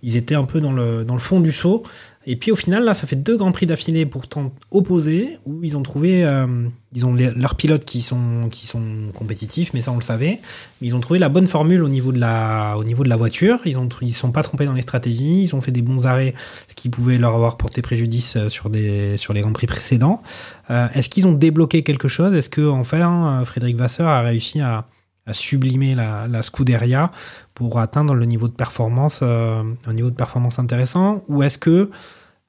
ils 0.01 0.17
étaient 0.17 0.35
un 0.35 0.43
peu 0.43 0.59
dans 0.59 0.73
le 0.73 1.05
dans 1.05 1.13
le 1.13 1.19
fond 1.21 1.39
du 1.39 1.51
saut. 1.53 1.83
Et 2.25 2.35
puis 2.35 2.51
au 2.51 2.55
final, 2.55 2.83
là, 2.83 2.93
ça 2.93 3.07
fait 3.07 3.15
deux 3.15 3.37
grands 3.37 3.51
prix 3.51 3.65
d'affilée 3.65 4.05
pourtant 4.05 4.51
opposés 4.71 5.37
où 5.45 5.63
ils 5.63 5.75
ont 5.75 5.83
trouvé, 5.83 6.23
euh, 6.23 6.47
ils 6.93 7.05
ont 7.05 7.13
leurs 7.13 7.55
pilotes 7.55 7.85
qui 7.85 8.01
sont 8.01 8.47
qui 8.49 8.65
sont 8.65 9.11
compétitifs, 9.13 9.73
mais 9.73 9.81
ça 9.81 9.91
on 9.91 9.97
le 9.97 10.01
savait. 10.01 10.39
Ils 10.81 10.95
ont 10.95 10.99
trouvé 10.99 11.19
la 11.19 11.29
bonne 11.29 11.47
formule 11.47 11.83
au 11.83 11.89
niveau 11.89 12.11
de 12.11 12.19
la 12.19 12.75
au 12.77 12.83
niveau 12.83 13.03
de 13.03 13.09
la 13.09 13.17
voiture. 13.17 13.59
Ils 13.65 13.77
ont 13.77 13.89
ils 14.01 14.13
sont 14.13 14.31
pas 14.31 14.43
trompés 14.43 14.65
dans 14.65 14.73
les 14.73 14.81
stratégies. 14.81 15.43
Ils 15.43 15.55
ont 15.55 15.61
fait 15.61 15.71
des 15.71 15.81
bons 15.81 16.07
arrêts, 16.07 16.33
ce 16.67 16.75
qui 16.75 16.89
pouvait 16.89 17.17
leur 17.17 17.35
avoir 17.35 17.57
porté 17.57 17.81
préjudice 17.81 18.37
euh, 18.37 18.49
sur 18.49 18.69
des 18.69 19.17
sur 19.17 19.33
les 19.33 19.41
grands 19.41 19.53
prix 19.53 19.67
précédents. 19.67 20.21
Euh, 20.69 20.87
Est-ce 20.93 21.09
qu'ils 21.09 21.27
ont 21.27 21.33
débloqué 21.33 21.83
quelque 21.83 22.07
chose? 22.07 22.33
Est-ce 22.33 22.49
que 22.49 22.67
enfin 22.67 23.43
Frédéric 23.45 23.75
Vasseur 23.75 24.07
a 24.07 24.21
réussi 24.21 24.61
à, 24.61 24.85
à 25.25 25.33
sublimer 25.33 25.95
la, 25.95 26.27
la 26.27 26.41
Scuderia 26.41 27.11
pour 27.53 27.79
atteindre 27.79 28.13
le 28.13 28.25
niveau 28.25 28.47
de 28.47 28.53
performance, 28.53 29.21
euh, 29.23 29.63
un 29.85 29.93
niveau 29.93 30.09
de 30.09 30.15
performance 30.15 30.59
intéressant, 30.59 31.23
ou 31.27 31.43
est-ce 31.43 31.57
que 31.57 31.89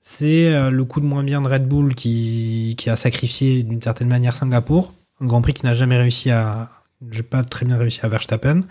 c'est 0.00 0.52
euh, 0.52 0.70
le 0.70 0.84
coup 0.84 1.00
de 1.00 1.06
moins 1.06 1.22
bien 1.22 1.40
de 1.40 1.48
Red 1.48 1.66
Bull 1.66 1.94
qui, 1.94 2.74
qui 2.76 2.90
a 2.90 2.96
sacrifié 2.96 3.62
d'une 3.62 3.80
certaine 3.80 4.08
manière 4.08 4.36
Singapour, 4.36 4.92
un 5.20 5.26
Grand 5.26 5.40
Prix 5.40 5.54
qui 5.54 5.64
n'a 5.64 5.74
jamais 5.74 5.96
réussi 5.96 6.30
à, 6.30 6.70
j'ai 7.10 7.22
pas 7.22 7.42
très 7.44 7.64
bien 7.64 7.76
réussi 7.76 8.00
à 8.02 8.08
Verstappen, 8.08 8.62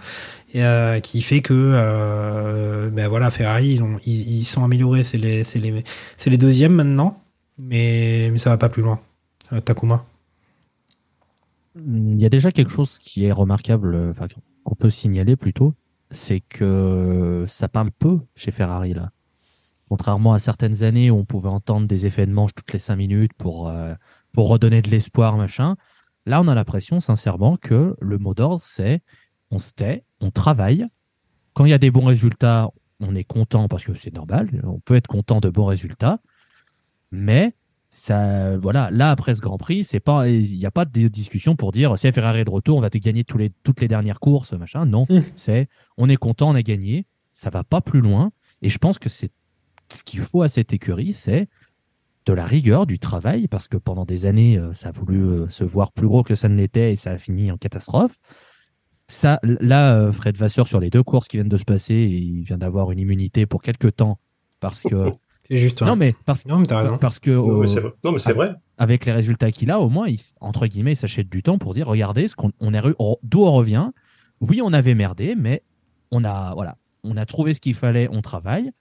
et 0.53 0.63
euh, 0.63 0.99
qui 0.99 1.21
fait 1.21 1.41
que, 1.41 1.53
euh, 1.53 2.89
ben 2.89 3.07
voilà, 3.07 3.31
Ferrari 3.31 3.69
ils 3.75 3.83
ont, 3.83 3.97
ils, 4.05 4.37
ils 4.39 4.43
sont 4.43 4.63
améliorés, 4.63 5.03
c'est 5.03 5.17
les, 5.17 5.43
les, 5.55 5.83
les 6.25 6.37
deuxièmes 6.37 6.73
maintenant, 6.73 7.23
mais 7.57 8.29
mais 8.31 8.37
ça 8.39 8.49
va 8.49 8.57
pas 8.57 8.69
plus 8.69 8.81
loin. 8.83 8.99
Euh, 9.53 9.61
Takuma. 9.61 10.05
Il 11.75 12.21
y 12.21 12.25
a 12.25 12.29
déjà 12.29 12.51
quelque 12.51 12.71
chose 12.71 12.99
qui 12.99 13.25
est 13.25 13.31
remarquable, 13.31 13.95
euh, 13.95 14.11
enfin 14.11 14.27
qu'on 14.63 14.75
peut 14.75 14.89
signaler 14.89 15.35
plutôt, 15.35 15.73
c'est 16.11 16.39
que 16.39 17.45
ça 17.47 17.67
parle 17.67 17.91
peu 17.91 18.19
chez 18.35 18.51
Ferrari 18.51 18.93
là. 18.93 19.11
Contrairement 19.89 20.33
à 20.33 20.39
certaines 20.39 20.83
années 20.83 21.11
où 21.11 21.17
on 21.17 21.25
pouvait 21.25 21.49
entendre 21.49 21.87
des 21.87 22.05
effets 22.05 22.25
de 22.25 22.31
manche 22.31 22.53
toutes 22.55 22.71
les 22.73 22.79
cinq 22.79 22.95
minutes 22.95 23.33
pour 23.37 23.67
euh, 23.67 23.93
pour 24.31 24.47
redonner 24.47 24.81
de 24.81 24.89
l'espoir 24.89 25.35
machin, 25.37 25.75
là 26.25 26.41
on 26.41 26.47
a 26.47 26.55
l'impression 26.55 26.99
sincèrement 26.99 27.57
que 27.57 27.95
le 27.99 28.17
mot 28.17 28.33
d'ordre 28.33 28.63
c'est 28.63 29.01
on 29.51 29.59
se 29.59 29.73
tait, 29.73 30.03
on 30.19 30.31
travaille. 30.31 30.85
Quand 31.53 31.65
il 31.65 31.69
y 31.69 31.73
a 31.73 31.77
des 31.77 31.91
bons 31.91 32.05
résultats, 32.05 32.71
on 32.99 33.13
est 33.15 33.23
content 33.23 33.67
parce 33.67 33.83
que 33.83 33.93
c'est 33.93 34.13
normal, 34.13 34.61
on 34.63 34.79
peut 34.79 34.95
être 34.95 35.07
content 35.07 35.39
de 35.39 35.49
bons 35.49 35.65
résultats, 35.65 36.19
mais 37.11 37.55
ça, 37.95 38.57
voilà, 38.57 38.89
là 38.89 39.11
après 39.11 39.35
ce 39.35 39.39
Grand 39.39 39.59
Prix, 39.59 39.83
c'est 39.83 39.99
pas, 39.99 40.27
il 40.27 40.57
n'y 40.57 40.65
a 40.65 40.71
pas 40.71 40.83
de 40.83 41.07
discussion 41.07 41.55
pour 41.55 41.71
dire 41.71 41.95
si 41.99 42.11
Ferrari 42.11 42.39
est 42.39 42.43
de 42.43 42.49
retour, 42.49 42.75
on 42.79 42.81
va 42.81 42.89
te 42.89 42.97
gagner 42.97 43.23
tous 43.23 43.37
les, 43.37 43.51
toutes 43.61 43.81
les 43.81 43.87
dernières 43.87 44.19
courses, 44.19 44.53
machin. 44.53 44.87
Non, 44.87 45.05
c'est 45.35 45.67
on 45.95 46.09
est 46.09 46.15
content, 46.17 46.49
on 46.49 46.55
a 46.55 46.63
gagné, 46.63 47.05
ça 47.33 47.51
va 47.51 47.63
pas 47.63 47.81
plus 47.81 48.01
loin. 48.01 48.31
Et 48.63 48.69
je 48.69 48.79
pense 48.79 48.97
que 48.97 49.09
c'est 49.09 49.29
ce 49.89 50.03
qu'il 50.03 50.21
faut 50.21 50.41
à 50.41 50.49
cette 50.49 50.73
écurie, 50.73 51.13
c'est 51.13 51.47
de 52.25 52.33
la 52.33 52.47
rigueur, 52.47 52.87
du 52.87 52.97
travail, 52.97 53.47
parce 53.47 53.67
que 53.67 53.77
pendant 53.77 54.05
des 54.05 54.25
années, 54.25 54.57
euh, 54.57 54.73
ça 54.73 54.89
a 54.89 54.91
voulu 54.91 55.21
euh, 55.21 55.49
se 55.51 55.63
voir 55.63 55.91
plus 55.91 56.07
gros 56.07 56.23
que 56.23 56.33
ça 56.33 56.49
ne 56.49 56.55
l'était 56.55 56.93
et 56.93 56.95
ça 56.95 57.11
a 57.11 57.17
fini 57.19 57.51
en 57.51 57.57
catastrophe. 57.57 58.17
Ça, 59.07 59.39
là, 59.43 59.93
euh, 59.97 60.11
Fred 60.11 60.35
Vasseur, 60.35 60.65
sur 60.67 60.79
les 60.79 60.89
deux 60.89 61.03
courses 61.03 61.27
qui 61.27 61.37
viennent 61.37 61.47
de 61.47 61.57
se 61.59 61.63
passer, 61.63 61.93
il 61.93 62.41
vient 62.41 62.57
d'avoir 62.57 62.91
une 62.91 62.97
immunité 62.97 63.45
pour 63.45 63.61
quelques 63.61 63.97
temps 63.97 64.17
parce 64.59 64.81
que. 64.81 65.11
C'est 65.47 65.57
juste. 65.57 65.81
Non, 65.81 65.95
mais 65.95 66.15
parce, 66.25 66.45
non, 66.45 66.59
mais 66.59 66.65
t'as 66.65 66.81
raison. 66.81 66.97
parce 66.97 67.19
que. 67.19 67.31
Non, 67.31 67.59
mais 67.59 67.67
c'est 67.67 67.81
vrai. 67.81 67.93
Non, 68.03 68.11
mais 68.11 68.19
c'est 68.19 68.33
vrai. 68.33 68.55
Avec 68.77 69.05
les 69.05 69.11
résultats 69.11 69.51
qu'il 69.51 69.71
a, 69.71 69.79
au 69.79 69.89
moins, 69.89 70.07
il, 70.07 70.19
entre 70.39 70.67
guillemets, 70.67 70.93
il 70.93 70.97
s'achète 70.97 71.29
du 71.29 71.43
temps 71.43 71.57
pour 71.57 71.73
dire 71.73 71.87
regardez, 71.87 72.27
ce 72.27 72.35
qu'on 72.35 72.51
on 72.59 72.73
est 72.73 72.81
d'où 73.23 73.43
on 73.43 73.51
revient. 73.51 73.89
Oui, 74.41 74.61
on 74.61 74.73
avait 74.73 74.95
merdé, 74.95 75.35
mais 75.35 75.63
on 76.11 76.23
a, 76.23 76.53
voilà, 76.53 76.77
on 77.03 77.17
a 77.17 77.25
trouvé 77.25 77.53
ce 77.53 77.61
qu'il 77.61 77.75
fallait, 77.75 78.07
on 78.11 78.21
travaille. 78.21 78.71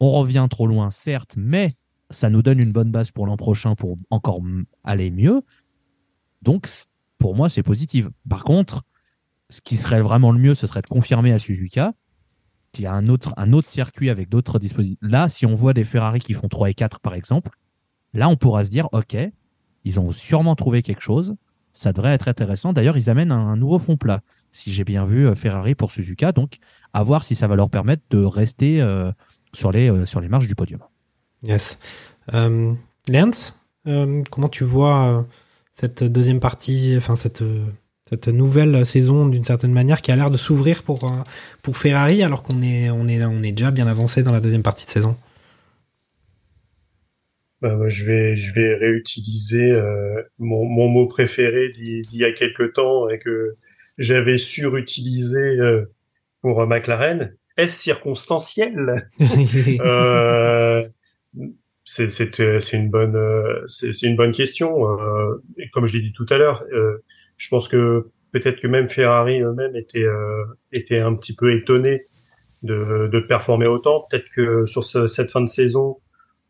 On 0.00 0.10
revient 0.12 0.46
trop 0.50 0.66
loin, 0.66 0.90
certes, 0.90 1.34
mais 1.36 1.74
ça 2.10 2.30
nous 2.30 2.42
donne 2.42 2.58
une 2.58 2.72
bonne 2.72 2.90
base 2.90 3.10
pour 3.10 3.26
l'an 3.26 3.36
prochain 3.36 3.74
pour 3.74 3.96
encore 4.10 4.40
aller 4.84 5.10
mieux. 5.10 5.42
Donc, 6.42 6.68
pour 7.18 7.34
moi, 7.34 7.48
c'est 7.48 7.62
positif. 7.62 8.08
Par 8.28 8.44
contre, 8.44 8.82
ce 9.50 9.60
qui 9.60 9.76
serait 9.76 10.00
vraiment 10.00 10.32
le 10.32 10.38
mieux, 10.38 10.54
ce 10.54 10.66
serait 10.66 10.82
de 10.82 10.86
confirmer 10.86 11.32
à 11.32 11.38
Suzuka 11.38 11.92
qu'il 12.72 12.84
y 12.84 12.86
a 12.86 12.92
un 12.92 13.08
autre, 13.08 13.34
circuit 13.66 14.10
avec 14.10 14.28
d'autres 14.28 14.58
dispositifs. 14.58 14.98
Là, 15.02 15.28
si 15.28 15.46
on 15.46 15.54
voit 15.54 15.72
des 15.72 15.84
Ferrari 15.84 16.20
qui 16.20 16.34
font 16.34 16.48
3 16.48 16.70
et 16.70 16.74
4, 16.74 17.00
par 17.00 17.14
exemple, 17.14 17.50
là, 18.14 18.28
on 18.28 18.36
pourra 18.36 18.64
se 18.64 18.70
dire, 18.70 18.88
OK, 18.92 19.16
ils 19.84 20.00
ont 20.00 20.12
sûrement 20.12 20.56
trouvé 20.56 20.82
quelque 20.82 21.02
chose. 21.02 21.36
Ça 21.72 21.92
devrait 21.92 22.12
être 22.12 22.28
intéressant. 22.28 22.72
D'ailleurs, 22.72 22.96
ils 22.96 23.10
amènent 23.10 23.32
un, 23.32 23.56
nouveau 23.56 23.78
fond 23.78 23.96
plat, 23.96 24.20
si 24.52 24.72
j'ai 24.72 24.84
bien 24.84 25.04
vu 25.04 25.26
euh, 25.26 25.34
Ferrari 25.34 25.74
pour 25.74 25.92
Suzuka. 25.92 26.32
Donc, 26.32 26.58
à 26.92 27.02
voir 27.02 27.24
si 27.24 27.34
ça 27.34 27.46
va 27.46 27.56
leur 27.56 27.70
permettre 27.70 28.02
de 28.10 28.22
rester 28.24 28.80
euh, 28.80 29.12
sur, 29.54 29.72
les, 29.72 29.90
euh, 29.90 30.38
du 30.40 30.54
podium. 30.54 30.80
Yes. 31.42 31.78
Euh, 32.34 32.74
Lance, 33.08 33.60
euh, 33.86 34.22
comment 34.30 34.48
tu 34.48 34.64
vois 34.64 35.26
cette 35.72 36.04
deuxième 36.04 36.40
partie, 36.40 36.94
enfin 36.96 37.16
cette 37.16 37.42
cette 38.10 38.28
nouvelle 38.28 38.84
saison 38.84 39.28
d'une 39.28 39.44
certaine 39.44 39.72
manière 39.72 40.02
qui 40.02 40.12
a 40.12 40.16
l'air 40.16 40.30
de 40.30 40.36
s'ouvrir 40.36 40.82
pour 40.82 41.04
euh, 41.04 41.22
pour 41.62 41.76
Ferrari 41.76 42.22
alors 42.22 42.42
qu'on 42.42 42.60
est 42.60 42.90
on 42.90 43.06
est 43.08 43.24
on 43.24 43.42
est 43.42 43.52
déjà 43.52 43.70
bien 43.70 43.86
avancé 43.86 44.22
dans 44.22 44.32
la 44.32 44.40
deuxième 44.40 44.62
partie 44.62 44.84
de 44.84 44.90
saison. 44.90 45.16
Bah, 47.60 47.76
je 47.88 48.06
vais, 48.06 48.36
je 48.36 48.54
vais 48.54 48.74
réutiliser 48.74 49.70
euh, 49.70 50.22
mon, 50.38 50.64
mon 50.64 50.88
mot 50.88 51.06
préféré 51.06 51.68
d'il 51.68 52.06
y 52.12 52.24
a 52.24 52.32
quelque 52.32 52.62
temps 52.62 53.10
et 53.10 53.18
que 53.18 53.56
j'avais 53.98 54.38
surutilisé 54.38 55.38
euh, 55.38 55.84
pour 56.40 56.66
McLaren. 56.66 57.34
Est-ce 57.56 57.82
circonstanciel? 57.82 59.10
Euh, 59.80 60.88
C'est 61.84 62.72
une 62.72 62.88
bonne, 62.88 63.18
c'est 63.66 64.02
une 64.02 64.16
bonne 64.16 64.32
question. 64.32 64.86
Et 65.58 65.68
comme 65.70 65.86
je 65.86 65.94
l'ai 65.98 66.02
dit 66.02 66.12
tout 66.12 66.26
à 66.30 66.38
l'heure, 66.38 66.64
je 67.40 67.48
pense 67.48 67.68
que 67.68 68.10
peut-être 68.32 68.60
que 68.60 68.68
même 68.68 68.88
Ferrari 68.90 69.40
eux-mêmes 69.40 69.74
étaient, 69.74 70.04
euh, 70.04 70.44
étaient 70.72 71.00
un 71.00 71.14
petit 71.16 71.34
peu 71.34 71.52
étonnés 71.52 72.06
de, 72.62 73.08
de 73.10 73.20
performer 73.20 73.66
autant. 73.66 74.06
Peut-être 74.08 74.28
que 74.36 74.66
sur 74.66 74.84
ce- 74.84 75.06
cette 75.06 75.30
fin 75.30 75.40
de 75.40 75.48
saison, 75.48 75.96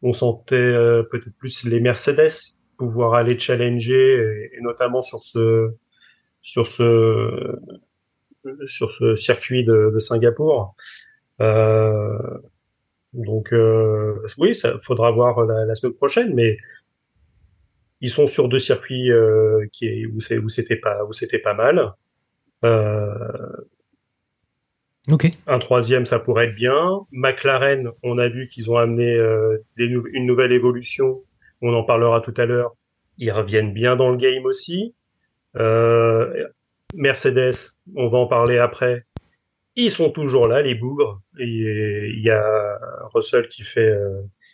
on 0.02 0.12
sentait 0.12 0.56
euh, 0.56 1.04
peut-être 1.04 1.36
plus 1.38 1.64
les 1.64 1.80
Mercedes 1.80 2.32
pouvoir 2.76 3.14
aller 3.14 3.38
challenger 3.38 4.50
et, 4.52 4.60
notamment 4.62 5.02
sur 5.02 5.22
ce 5.22 5.70
sur 6.42 6.66
ce 6.66 7.56
sur 8.66 8.90
ce 8.90 9.14
circuit 9.14 9.64
de, 9.64 9.90
de 9.94 9.98
Singapour. 9.98 10.74
Euh, 11.40 12.18
donc 13.12 13.52
euh, 13.52 14.14
oui, 14.38 14.54
ça 14.54 14.78
faudra 14.80 15.10
voir 15.12 15.44
la, 15.44 15.66
la 15.66 15.74
semaine 15.74 15.94
prochaine, 15.94 16.34
mais 16.34 16.56
ils 18.00 18.10
sont 18.10 18.26
sur 18.26 18.48
deux 18.48 18.58
circuits 18.58 19.10
euh, 19.12 19.66
qui 19.72 19.86
est, 19.86 20.06
où 20.06 20.20
c'est 20.20 20.38
où 20.38 20.48
c'était 20.48 20.76
pas 20.76 21.04
où 21.04 21.12
c'était 21.12 21.38
pas 21.38 21.54
mal. 21.54 21.92
Euh, 22.64 23.16
Ok. 25.08 25.26
un 25.46 25.58
troisième, 25.58 26.06
ça 26.06 26.18
pourrait 26.18 26.46
être 26.48 26.54
bien. 26.54 27.00
McLaren, 27.10 27.90
on 28.02 28.18
a 28.18 28.28
vu 28.28 28.46
qu'ils 28.46 28.70
ont 28.70 28.76
amené 28.76 29.14
euh, 29.16 29.58
des 29.76 29.88
nou- 29.88 30.06
une 30.12 30.26
nouvelle 30.26 30.52
évolution. 30.52 31.22
On 31.62 31.74
en 31.74 31.82
parlera 31.84 32.20
tout 32.20 32.34
à 32.36 32.46
l'heure. 32.46 32.76
Ils 33.18 33.32
reviennent 33.32 33.72
bien 33.72 33.96
dans 33.96 34.10
le 34.10 34.16
game 34.16 34.44
aussi. 34.44 34.94
Euh, 35.56 36.46
Mercedes, 36.94 37.72
on 37.96 38.08
va 38.08 38.18
en 38.18 38.26
parler 38.26 38.58
après. 38.58 39.04
Ils 39.74 39.90
sont 39.90 40.10
toujours 40.10 40.46
là, 40.48 40.62
les 40.62 40.74
bougres. 40.74 41.20
Il 41.38 42.20
y 42.22 42.30
a 42.30 42.78
Russell 43.14 43.48
qui 43.48 43.62
fait. 43.62 43.92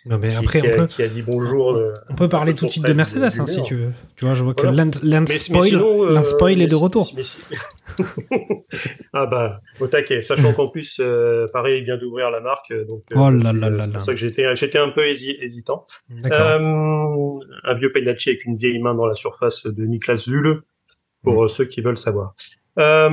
Non, 0.09 0.19
mais 0.19 0.37
après, 0.37 0.61
qui, 0.61 0.67
on 0.69 0.71
a, 0.71 0.77
peut- 0.77 0.87
qui 0.87 1.03
a 1.03 1.09
dit 1.09 1.23
bonjour. 1.23 1.75
euh, 1.75 1.93
On 2.09 2.15
peut 2.15 2.29
parler 2.29 2.55
tout 2.55 2.67
de 2.67 2.71
suite 2.71 2.87
de 2.87 2.93
Mercedes 2.93 3.25
hein, 3.41 3.47
si 3.47 3.61
tu 3.63 3.75
veux. 3.75 3.93
Tu 4.17 4.25
vois, 4.25 4.35
je 4.35 4.45
vois 4.45 4.55
que. 4.55 4.65
Lance, 4.67 5.03
Lance 5.03 5.03
Mais- 5.05 5.21
mais 5.29 5.37
spoil, 5.39 5.69
sinon, 5.69 6.05
euh, 6.05 6.13
Lance 6.13 6.29
spoil 6.31 6.61
est 6.63 6.67
de 6.69 6.75
retour. 6.77 7.11
mais 7.17 7.23
ah 9.13 9.27
bah 9.27 9.61
au 9.81 9.87
taquet, 9.87 10.23
sachant 10.23 10.53
qu'en 10.53 10.69
plus 10.69 10.99
euh, 11.01 11.47
pareil 11.53 11.79
il 11.81 11.85
vient 11.85 11.97
d'ouvrir 11.97 12.31
la 12.31 12.41
marque, 12.41 12.71
euh, 12.71 12.85
donc 12.85 13.03
Oh 13.15 13.31
là 13.31 13.53
là 13.53 13.71
là 13.71 13.85
c'est 13.85 13.93
pour 13.93 14.03
ça 14.03 14.13
que 14.13 14.19
j'étais 14.19 14.55
j'étais 14.57 14.79
un 14.79 14.91
peu 14.91 15.03
hési- 15.03 15.37
hésitant. 15.41 15.87
Euh, 16.33 16.59
un 17.65 17.75
vieux 17.75 17.93
penalty 17.93 18.31
avec 18.31 18.45
une 18.45 18.57
vieille 18.57 18.79
main 18.81 18.95
dans 18.95 19.07
la 19.07 19.15
surface 19.15 19.67
de 19.67 19.85
Niklas 19.85 20.17
Zule 20.17 20.63
pour 21.23 21.45
euh, 21.45 21.49
ceux 21.49 21.65
qui 21.65 21.81
veulent 21.81 21.99
savoir. 21.99 22.35
Euh, 22.79 23.09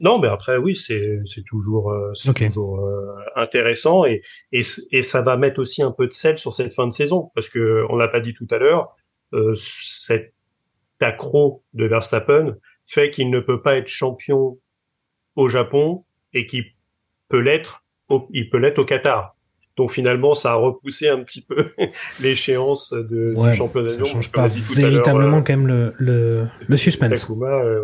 non, 0.00 0.18
mais 0.18 0.28
après, 0.28 0.58
oui, 0.58 0.74
c'est 0.74 1.20
c'est 1.24 1.44
toujours 1.44 1.92
euh, 1.92 2.12
toujours 2.34 2.80
euh, 2.80 3.16
intéressant 3.34 4.04
et, 4.04 4.22
et 4.52 5.02
ça 5.02 5.22
va 5.22 5.36
mettre 5.36 5.60
aussi 5.60 5.82
un 5.82 5.92
peu 5.92 6.06
de 6.06 6.12
sel 6.12 6.36
sur 6.38 6.52
cette 6.52 6.74
fin 6.74 6.86
de 6.86 6.92
saison 6.92 7.30
parce 7.34 7.48
que 7.48 7.86
on 7.88 7.96
l'a 7.96 8.08
pas 8.08 8.20
dit 8.20 8.34
tout 8.34 8.46
à 8.50 8.58
l'heure, 8.58 8.94
euh, 9.32 9.54
cet 9.56 10.34
accro 11.00 11.62
de 11.72 11.86
Verstappen 11.86 12.56
fait 12.84 13.10
qu'il 13.10 13.30
ne 13.30 13.40
peut 13.40 13.62
pas 13.62 13.76
être 13.76 13.88
champion 13.88 14.58
au 15.36 15.48
Japon 15.48 16.04
et 16.34 16.44
qu'il 16.46 16.64
peut 17.28 17.38
l'être 17.38 17.82
au, 18.08 18.28
il 18.30 18.50
peut 18.50 18.58
l'être 18.58 18.78
au 18.78 18.84
Qatar. 18.84 19.36
Donc 19.80 19.92
finalement, 19.92 20.34
ça 20.34 20.50
a 20.52 20.54
repoussé 20.56 21.08
un 21.08 21.22
petit 21.22 21.40
peu 21.40 21.68
l'échéance 22.22 22.92
de, 22.92 23.32
Ouais, 23.34 23.52
du 23.52 23.56
championnat 23.56 23.88
ça 23.90 24.04
change 24.04 24.30
pas 24.30 24.46
véritablement 24.46 25.38
euh, 25.38 25.40
quand 25.40 25.56
même 25.56 25.66
le, 25.66 25.94
le, 25.98 26.44
le 26.68 26.76
suspense. 26.76 27.20
Takuma, 27.20 27.46
euh, 27.46 27.80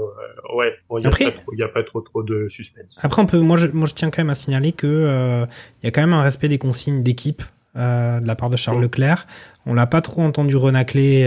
ouais, 0.54 0.74
bon, 0.90 0.98
il 0.98 1.00
n'y 1.00 1.06
a, 1.06 1.08
Après- 1.08 1.24
pas 1.24 1.30
trop- 1.30 1.62
a 1.64 1.68
pas 1.68 1.82
trop 1.84 2.00
trop 2.02 2.22
de 2.22 2.48
suspense. 2.48 2.98
Après, 3.00 3.22
on 3.22 3.26
peut, 3.26 3.38
moi, 3.38 3.56
je, 3.56 3.68
moi, 3.68 3.86
je 3.88 3.94
tiens 3.94 4.10
quand 4.10 4.20
même 4.20 4.28
à 4.30 4.34
signaler 4.34 4.72
que 4.72 4.86
euh, 4.86 5.46
il 5.82 5.86
y 5.86 5.88
a 5.88 5.90
quand 5.90 6.02
même 6.02 6.12
un 6.12 6.22
respect 6.22 6.48
des 6.48 6.58
consignes 6.58 7.02
d'équipe 7.02 7.42
de 7.74 8.26
la 8.26 8.34
part 8.36 8.50
de 8.50 8.56
Charles 8.56 8.78
Mm. 8.78 8.82
Leclerc. 8.82 9.26
On 9.64 9.72
l'a 9.74 9.86
pas 9.86 10.00
trop 10.02 10.20
entendu 10.22 10.56
renacler. 10.56 11.22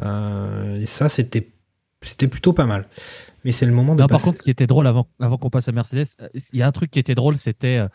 Et 0.00 0.86
ça, 0.86 1.08
c'était, 1.08 1.48
c'était 2.02 2.28
plutôt 2.28 2.52
pas 2.52 2.66
mal. 2.66 2.86
Mais 3.44 3.52
c'est 3.52 3.66
le 3.66 3.72
moment 3.72 3.94
de 3.94 4.00
Non, 4.02 4.06
par 4.06 4.20
contre, 4.22 4.38
ce 4.38 4.42
qui 4.42 4.50
était 4.50 4.66
drôle 4.66 4.86
avant, 4.86 5.06
avant 5.18 5.38
qu'on 5.38 5.50
passe 5.50 5.68
à 5.68 5.72
Mercedes, 5.72 6.06
euh, 6.20 6.28
il 6.52 6.58
y 6.58 6.62
a 6.62 6.66
un 6.66 6.72
truc 6.72 6.90
qui 6.90 6.98
était 6.98 7.14
drôle, 7.14 7.36
c'était 7.36 7.78
euh, 7.78 7.88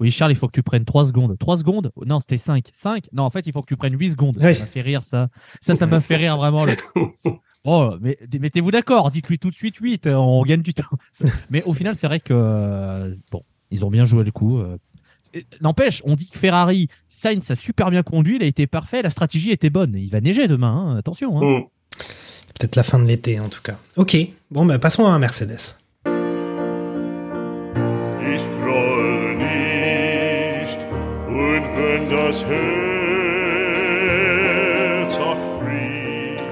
oui, 0.00 0.10
Charles, 0.10 0.30
il 0.32 0.36
faut 0.36 0.46
que 0.46 0.52
tu 0.52 0.62
prennes 0.62 0.84
3 0.84 1.06
secondes. 1.06 1.36
3 1.38 1.58
secondes? 1.58 1.90
Non, 2.06 2.20
c'était 2.20 2.38
5. 2.38 2.68
5 2.72 3.04
Non, 3.12 3.24
en 3.24 3.30
fait, 3.30 3.46
il 3.46 3.52
faut 3.52 3.60
que 3.62 3.66
tu 3.66 3.76
prennes 3.76 3.98
8 3.98 4.12
secondes. 4.12 4.36
Ça 4.40 4.60
m'a 4.60 4.66
fait 4.66 4.80
rire, 4.80 5.02
ça. 5.02 5.28
Ça, 5.60 5.74
ça 5.74 5.86
m'a 5.86 6.00
fait 6.00 6.16
rire 6.16 6.36
vraiment. 6.36 6.64
le- 6.64 6.76
Oh, 7.64 7.94
mais 8.00 8.18
mettez-vous 8.40 8.72
d'accord, 8.72 9.12
dites-lui 9.12 9.38
tout 9.38 9.50
de 9.50 9.54
suite 9.54 9.76
8, 9.76 10.06
euh, 10.08 10.14
on 10.16 10.42
gagne 10.42 10.62
du 10.62 10.74
temps. 10.74 10.82
Mais 11.50 11.62
au 11.62 11.72
final, 11.72 11.94
c'est 11.96 12.08
vrai 12.08 12.18
que, 12.18 12.32
euh, 12.34 13.14
bon, 13.30 13.44
ils 13.70 13.84
ont 13.84 13.90
bien 13.90 14.04
joué 14.04 14.24
le 14.24 14.32
coup. 14.32 14.58
euh. 14.58 14.76
N'empêche, 15.60 16.02
on 16.04 16.16
dit 16.16 16.28
que 16.28 16.36
Ferrari, 16.38 16.88
Sainz 17.08 17.48
a 17.52 17.54
super 17.54 17.90
bien 17.92 18.02
conduit, 18.02 18.34
il 18.36 18.42
a 18.42 18.46
été 18.46 18.66
parfait, 18.66 19.00
la 19.00 19.10
stratégie 19.10 19.52
était 19.52 19.70
bonne. 19.70 19.94
Il 19.96 20.10
va 20.10 20.20
neiger 20.20 20.48
demain, 20.48 20.72
hein, 20.72 20.96
attention. 20.96 21.38
hein. 21.40 21.60
Mm. 21.60 21.62
Peut-être 22.58 22.76
la 22.76 22.82
fin 22.82 22.98
de 22.98 23.04
l'été, 23.04 23.40
en 23.40 23.48
tout 23.48 23.62
cas. 23.62 23.76
Ok. 23.96 24.16
Bon, 24.50 24.64
bah, 24.66 24.78
passons 24.78 25.06
à 25.06 25.10
un 25.10 25.18
Mercedes. 25.18 25.76
Ich 28.34 28.42
groll 28.60 29.36
nicht, 29.36 30.78
und 31.28 31.64
wenn 31.76 32.08
das 32.08 32.42
Herz 33.82 35.14
auch 35.16 35.60
bricht, 35.60 36.42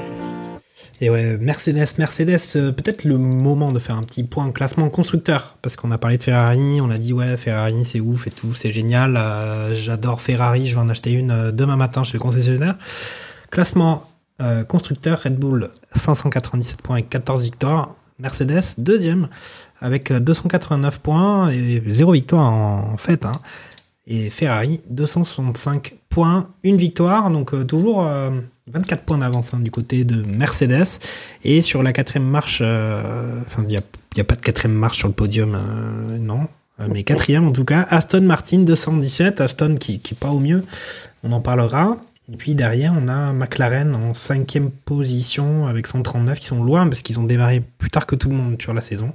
Et 1.02 1.08
ouais, 1.08 1.38
Mercedes, 1.38 1.96
Mercedes, 1.96 2.56
euh, 2.56 2.72
peut-être 2.72 3.04
le 3.04 3.16
moment 3.16 3.72
de 3.72 3.78
faire 3.78 3.96
un 3.96 4.02
petit 4.02 4.22
point 4.24 4.50
classement 4.52 4.90
constructeur, 4.90 5.56
parce 5.62 5.76
qu'on 5.76 5.90
a 5.92 5.98
parlé 5.98 6.18
de 6.18 6.22
Ferrari, 6.22 6.80
on 6.82 6.90
a 6.90 6.98
dit 6.98 7.12
ouais, 7.14 7.36
Ferrari 7.38 7.84
c'est 7.84 8.00
ouf 8.00 8.26
et 8.26 8.30
tout, 8.30 8.52
c'est 8.54 8.70
génial, 8.72 9.16
euh, 9.16 9.74
j'adore 9.74 10.20
Ferrari, 10.20 10.66
je 10.68 10.74
vais 10.74 10.80
en 10.80 10.88
acheter 10.90 11.12
une 11.12 11.30
euh, 11.30 11.52
demain 11.52 11.76
matin 11.76 12.02
chez 12.04 12.14
le 12.14 12.18
concessionnaire. 12.18 12.76
Classement 13.50 14.09
euh, 14.40 14.64
constructeur, 14.64 15.22
Red 15.22 15.38
Bull 15.38 15.70
597 15.94 16.82
points 16.82 16.96
et 16.96 17.02
14 17.02 17.42
victoires, 17.42 17.94
Mercedes 18.18 18.74
deuxième 18.78 19.28
avec 19.80 20.10
euh, 20.10 20.20
289 20.20 20.98
points 21.00 21.50
et 21.50 21.82
zéro 21.86 22.12
victoire 22.12 22.52
en, 22.52 22.96
fait. 22.96 23.24
Hein. 23.26 23.40
Et 24.06 24.30
Ferrari 24.30 24.82
265 24.90 25.94
points, 26.08 26.48
une 26.62 26.76
victoire, 26.76 27.30
donc 27.30 27.54
euh, 27.54 27.64
toujours 27.64 28.04
euh, 28.04 28.30
24 28.72 29.02
points 29.04 29.18
d'avance 29.18 29.54
hein, 29.54 29.60
du 29.60 29.70
côté 29.70 30.04
de 30.04 30.22
Mercedes. 30.22 31.00
Et 31.44 31.62
sur 31.62 31.82
la 31.82 31.92
quatrième 31.92 32.28
marche, 32.28 32.60
euh, 32.62 33.40
enfin 33.46 33.62
il 33.62 33.68
n'y 33.68 33.76
a, 33.76 34.24
pas 34.24 34.36
de 34.36 34.40
quatrième 34.40 34.76
marche 34.76 34.98
sur 34.98 35.08
le 35.08 35.14
podium, 35.14 35.54
euh, 35.54 36.18
non, 36.18 36.46
Euh, 36.80 36.88
mais 36.90 37.02
quatrième 37.02 37.46
en 37.46 37.50
tout 37.50 37.64
cas, 37.64 37.86
Aston 37.90 38.22
Martin 38.22 38.60
217, 38.60 39.40
Aston 39.40 39.74
qui, 39.78 39.98
qui 39.98 40.14
pas 40.14 40.30
au 40.30 40.40
mieux, 40.40 40.64
on 41.22 41.32
en 41.32 41.40
parlera. 41.40 41.96
Et 42.32 42.36
puis 42.36 42.54
derrière, 42.54 42.94
on 42.96 43.08
a 43.08 43.32
McLaren 43.32 43.96
en 43.96 44.14
cinquième 44.14 44.70
position 44.70 45.66
avec 45.66 45.86
139 45.86 46.38
qui 46.38 46.46
sont 46.46 46.62
loin 46.62 46.86
parce 46.88 47.02
qu'ils 47.02 47.18
ont 47.18 47.24
démarré 47.24 47.62
plus 47.78 47.90
tard 47.90 48.06
que 48.06 48.14
tout 48.14 48.28
le 48.28 48.36
monde 48.36 48.60
sur 48.60 48.72
la 48.72 48.80
saison. 48.80 49.12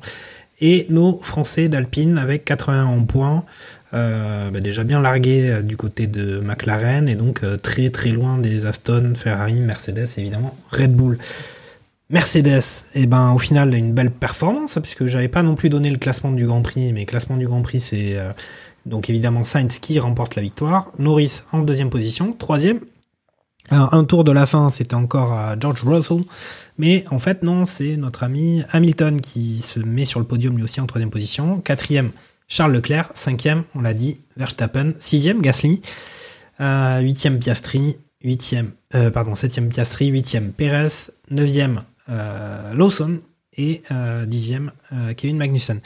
Et 0.62 0.86
nos 0.90 1.20
Français 1.22 1.70
d'Alpine 1.70 2.18
avec 2.18 2.46
81 2.46 3.04
points, 3.04 3.44
euh, 3.94 4.52
bah, 4.52 4.60
déjà 4.60 4.84
bien 4.84 5.02
largués 5.02 5.50
euh, 5.50 5.62
du 5.62 5.76
côté 5.76 6.08
de 6.08 6.40
McLaren 6.40 7.10
et 7.10 7.16
donc 7.16 7.44
euh, 7.44 7.58
très 7.58 7.90
très 7.90 8.10
loin 8.10 8.38
des 8.38 8.66
Aston, 8.66 9.14
Ferrari, 9.16 9.60
Mercedes, 9.60 10.08
évidemment 10.18 10.56
Red 10.72 10.94
Bull. 10.94 11.18
Mercedes, 12.10 12.86
et 12.94 13.08
ben 13.08 13.32
au 13.32 13.40
final 13.40 13.74
une 13.74 13.92
belle 13.92 14.12
performance 14.12 14.78
puisque 14.82 15.08
j'avais 15.08 15.28
pas 15.28 15.42
non 15.42 15.56
plus 15.56 15.70
donné 15.70 15.90
le 15.90 15.98
classement 15.98 16.32
du 16.32 16.46
Grand 16.46 16.62
Prix, 16.62 16.94
mais 16.94 17.06
classement 17.06 17.36
du 17.36 17.48
Grand 17.48 17.64
Prix 17.64 17.80
c'est 17.80 18.16
donc 18.86 19.10
évidemment 19.10 19.44
Sainz 19.44 19.80
qui 19.80 19.98
remporte 19.98 20.36
la 20.36 20.44
victoire, 20.44 20.92
Norris 21.00 21.42
en 21.52 21.62
deuxième 21.64 21.90
position, 21.90 22.32
troisième. 22.32 22.80
Alors, 23.70 23.94
un 23.94 24.04
tour 24.04 24.24
de 24.24 24.32
la 24.32 24.46
fin, 24.46 24.70
c'était 24.70 24.96
encore 24.96 25.56
George 25.60 25.84
Russell, 25.84 26.24
mais 26.78 27.04
en 27.10 27.20
fait 27.20 27.42
non, 27.42 27.66
c'est 27.66 27.98
notre 27.98 28.24
ami 28.24 28.64
Hamilton 28.72 29.20
qui 29.20 29.60
se 29.60 29.80
met 29.80 30.06
sur 30.06 30.20
le 30.20 30.26
podium 30.26 30.56
lui 30.56 30.64
aussi 30.64 30.80
en 30.80 30.86
troisième 30.86 31.10
position, 31.10 31.60
quatrième 31.62 32.12
Charles 32.48 32.74
Leclerc, 32.74 33.10
cinquième, 33.16 33.64
on 33.74 33.82
l'a 33.82 33.96
dit, 33.96 34.22
Verstappen, 34.38 34.94
sixième 35.00 35.42
Gasly, 35.42 35.82
euh, 36.62 37.00
huitième 37.00 37.40
Piastri, 37.40 37.98
huitième, 38.24 38.72
euh, 38.94 39.10
pardon, 39.10 39.36
septième 39.36 39.70
Piastri, 39.70 40.08
huitième 40.08 40.52
Perez, 40.52 41.12
neuvième 41.32 41.82
euh, 42.10 42.74
Lawson. 42.74 43.20
Et 43.58 43.84
euh, 43.90 44.26
dixième 44.26 44.74
euh, 44.92 45.14
Kevin 45.14 45.38
Magnussen. 45.38 45.80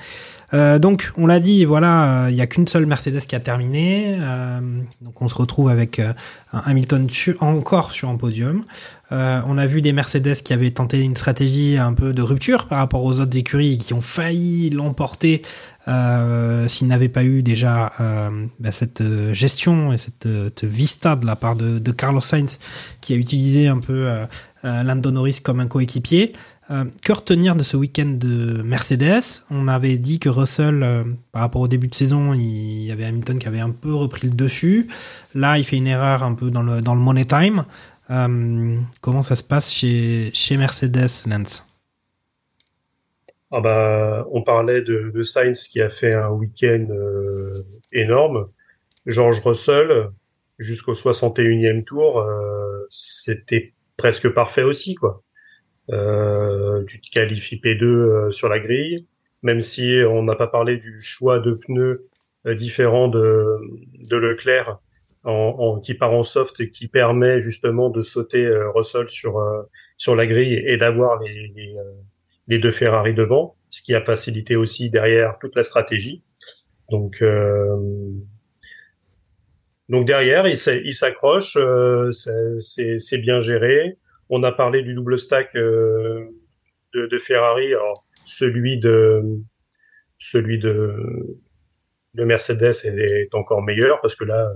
Euh, 0.54 0.80
donc 0.80 1.12
on 1.18 1.28
l'a 1.28 1.40
dit, 1.40 1.66
voilà, 1.66 2.28
il 2.30 2.36
n'y 2.36 2.42
a 2.42 2.48
qu'une 2.48 2.68
seule 2.68 2.86
Mercedes 2.86 3.22
qui 3.22 3.36
a 3.36 3.40
terminé. 3.40 4.18
euh, 4.20 4.60
donc 5.02 5.22
on 5.22 5.28
se 5.28 5.36
retrouve 5.36 5.70
avec 5.70 6.00
euh, 6.00 6.14
un 6.54 6.60
Hamilton 6.66 7.08
encore 7.40 7.92
sur 7.92 8.10
un 8.10 8.18
podium. 8.18 8.64
Euh, 9.12 9.42
on 9.48 9.58
a 9.58 9.66
vu 9.66 9.82
des 9.82 9.92
Mercedes 9.92 10.36
qui 10.44 10.54
avaient 10.54 10.70
tenté 10.72 11.02
une 11.02 11.16
stratégie 11.16 11.78
un 11.78 11.94
peu 11.94 12.14
de 12.14 12.22
rupture 12.22 12.68
par 12.68 12.78
rapport 12.78 13.04
aux 13.04 13.20
autres 13.20 13.38
écuries 13.38 13.74
et 13.74 13.78
qui 13.78 13.94
ont 13.94 14.02
failli 14.02 14.70
l'emporter 14.70 15.42
euh, 15.88 16.68
s'ils 16.68 16.88
n'avaient 16.88 17.10
pas 17.10 17.24
eu 17.24 17.42
déjà 17.42 17.92
euh, 18.00 18.46
bah, 18.60 18.72
cette 18.72 19.02
euh, 19.02 19.34
gestion 19.34 19.92
et 19.92 19.98
cette, 19.98 20.28
euh, 20.28 20.52
vista 20.62 21.16
de 21.16 21.26
la 21.26 21.36
part 21.36 21.56
de, 21.56 21.92
Carlos 21.92 22.22
Sainz 22.22 22.60
qui 23.02 23.14
a 23.14 23.16
utilisé 23.16 23.68
un 23.68 23.80
peu 23.80 24.08
euh, 24.08 24.26
euh, 24.66 24.84
Lando 24.84 25.10
Norris 25.10 25.40
comme 25.44 25.60
un 25.60 25.68
coéquipier. 25.68 26.34
Euh, 26.72 26.86
que 27.04 27.14
retenir 27.14 27.56
de 27.56 27.64
ce 27.64 27.76
week-end 27.76 28.16
de 28.16 28.62
Mercedes? 28.62 29.44
On 29.50 29.68
avait 29.68 29.98
dit 29.98 30.20
que 30.20 30.30
Russell, 30.30 30.84
euh, 30.84 31.04
par 31.32 31.42
rapport 31.42 31.62
au 31.62 31.68
début 31.68 31.88
de 31.88 31.96
saison, 31.96 32.34
il 32.36 32.86
y 32.86 32.92
avait 32.92 33.06
Hamilton 33.06 33.40
qui 33.40 33.48
avait 33.48 33.60
un 33.60 33.72
peu 33.72 33.94
repris 33.94 34.28
le 34.28 34.36
dessus. 34.36 34.88
Là, 35.34 35.58
il 35.58 35.64
fait 35.64 35.78
une 35.78 35.88
erreur 35.88 36.22
un 36.22 36.36
peu 36.36 36.52
dans 36.52 36.62
le, 36.62 36.82
money 36.82 37.26
time. 37.26 37.66
Euh, 38.12 38.78
comment 39.02 39.24
ça 39.24 39.36
se 39.36 39.44
passe 39.44 39.72
chez, 39.72 40.30
chez 40.34 40.58
Mercedes, 40.58 41.26
Lance? 41.28 41.66
Ah 43.52 43.62
bah, 43.62 44.28
on 44.32 44.44
parlait 44.44 44.82
de, 44.82 45.12
de 45.12 45.24
Sainz 45.24 45.68
qui 45.68 45.82
a 45.82 45.90
fait 45.90 46.14
un 46.14 46.30
week-end 46.30 46.86
énorme. 47.92 48.48
George 49.08 49.40
Russell, 49.40 50.10
jusqu'au 50.60 50.94
61e 50.94 51.84
tour, 51.84 52.24
c'était 52.92 53.74
presque 53.98 54.30
parfait 54.30 54.62
aussi, 54.62 54.94
quoi. 54.94 55.24
Euh, 55.92 56.84
tu 56.86 57.02
te 57.02 57.10
qualifies 57.10 57.58
P2 57.58 57.84
euh, 57.86 58.32
sur 58.32 58.50
la 58.50 58.60
grille, 58.60 59.08
même 59.44 59.62
si 59.62 60.02
on 60.08 60.24
n'a 60.24 60.36
pas 60.36 60.48
parlé 60.48 60.78
du 60.78 61.02
choix 61.02 61.40
de 61.40 61.54
pneus 61.54 62.08
euh, 62.46 62.56
différent 62.56 63.08
de, 63.08 63.58
de 64.08 64.16
Leclerc 64.18 64.80
en, 65.24 65.32
en- 65.32 65.80
qui 65.80 65.94
part 65.96 66.14
en 66.14 66.24
soft 66.24 66.60
et 66.62 66.70
qui 66.70 66.88
permet 66.88 67.40
justement 67.42 67.90
de 67.90 68.02
sauter 68.02 68.46
euh, 68.46 68.70
Russell 68.72 69.10
sur 69.10 69.42
sur 69.98 70.16
la 70.16 70.28
grille 70.28 70.56
et 70.66 70.78
d'avoir 70.78 71.20
les, 71.22 71.48
les, 71.56 71.76
les 72.48 72.60
deux 72.60 72.72
Ferrari 72.72 73.14
devant, 73.14 73.56
ce 73.70 73.82
qui 73.82 73.94
a 73.96 74.02
facilité 74.02 74.56
aussi 74.56 74.90
derrière 74.90 75.38
toute 75.42 75.56
la 75.56 75.64
stratégie. 75.64 76.24
Donc 76.92 77.22
euh, 77.22 77.78
donc 79.90 80.06
derrière, 80.06 80.48
il 80.48 80.58
s'accroche, 80.94 81.58
c'est 82.60 83.18
bien 83.18 83.42
géré. 83.42 83.98
On 84.30 84.44
a 84.44 84.52
parlé 84.52 84.84
du 84.84 84.94
double 84.94 85.18
stack 85.18 85.56
euh, 85.56 86.26
de, 86.94 87.08
de 87.08 87.20
Ferrari, 87.20 87.68
alors 87.68 88.06
celui 88.26 88.80
de 88.80 89.22
celui 90.18 90.60
de 90.60 90.94
de 92.16 92.24
Mercedes 92.24 92.74
est, 92.84 93.34
encore 93.34 93.62
meilleur 93.62 94.02
parce 94.02 94.16
que 94.16 94.26
là 94.26 94.52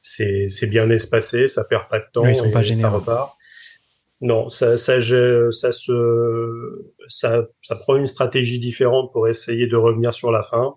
c'est 0.00 0.48
c'est 0.48 0.66
bien 0.66 0.88
espacé, 0.90 1.48
ça 1.48 1.64
perd 1.64 1.88
pas 1.88 1.98
de 2.00 2.06
temps 2.12 2.26
ils 2.26 2.34
sont 2.34 2.46
et 2.46 2.52
pas 2.52 2.62
ça 2.62 2.90
repart. 2.90 3.36
Non, 4.20 4.48
ça 4.50 4.76
ça 4.76 5.00
ça 5.00 5.72
se 5.72 6.92
ça 7.08 7.44
ça 7.60 7.76
prend 7.76 7.96
une 7.96 8.06
stratégie 8.06 8.60
différente 8.60 9.12
pour 9.12 9.28
essayer 9.28 9.66
de 9.66 9.76
revenir 9.76 10.12
sur 10.12 10.30
la 10.30 10.42
fin. 10.42 10.74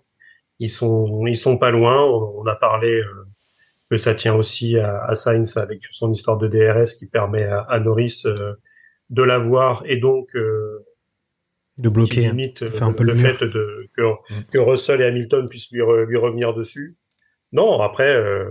Ils 0.58 0.70
sont 0.70 1.26
ils 1.26 1.36
sont 1.36 1.58
pas 1.58 1.70
loin. 1.70 2.04
On, 2.04 2.40
on 2.40 2.46
a 2.46 2.56
parlé 2.56 3.00
euh, 3.00 3.25
que 3.90 3.96
ça 3.96 4.14
tient 4.14 4.34
aussi 4.34 4.78
à, 4.78 5.04
à 5.04 5.14
Sainz 5.14 5.56
avec 5.56 5.80
son 5.90 6.12
histoire 6.12 6.38
de 6.38 6.48
DRS 6.48 6.94
qui 6.98 7.06
permet 7.06 7.44
à, 7.44 7.60
à 7.60 7.78
Norris 7.80 8.22
euh, 8.26 8.54
de 9.10 9.22
l'avoir 9.22 9.82
et 9.86 9.96
donc 9.98 10.34
euh, 10.34 10.84
De 11.78 11.88
bloquer, 11.88 12.26
hein. 12.26 12.36
le 12.36 13.14
fait 13.14 13.44
de, 13.44 13.88
que, 13.96 14.02
que 14.52 14.58
Russell 14.58 15.00
et 15.00 15.04
Hamilton 15.06 15.48
puissent 15.48 15.70
lui, 15.70 15.80
re- 15.80 16.04
lui 16.04 16.16
revenir 16.16 16.54
dessus. 16.54 16.96
Non, 17.52 17.80
après, 17.80 18.14
euh, 18.16 18.50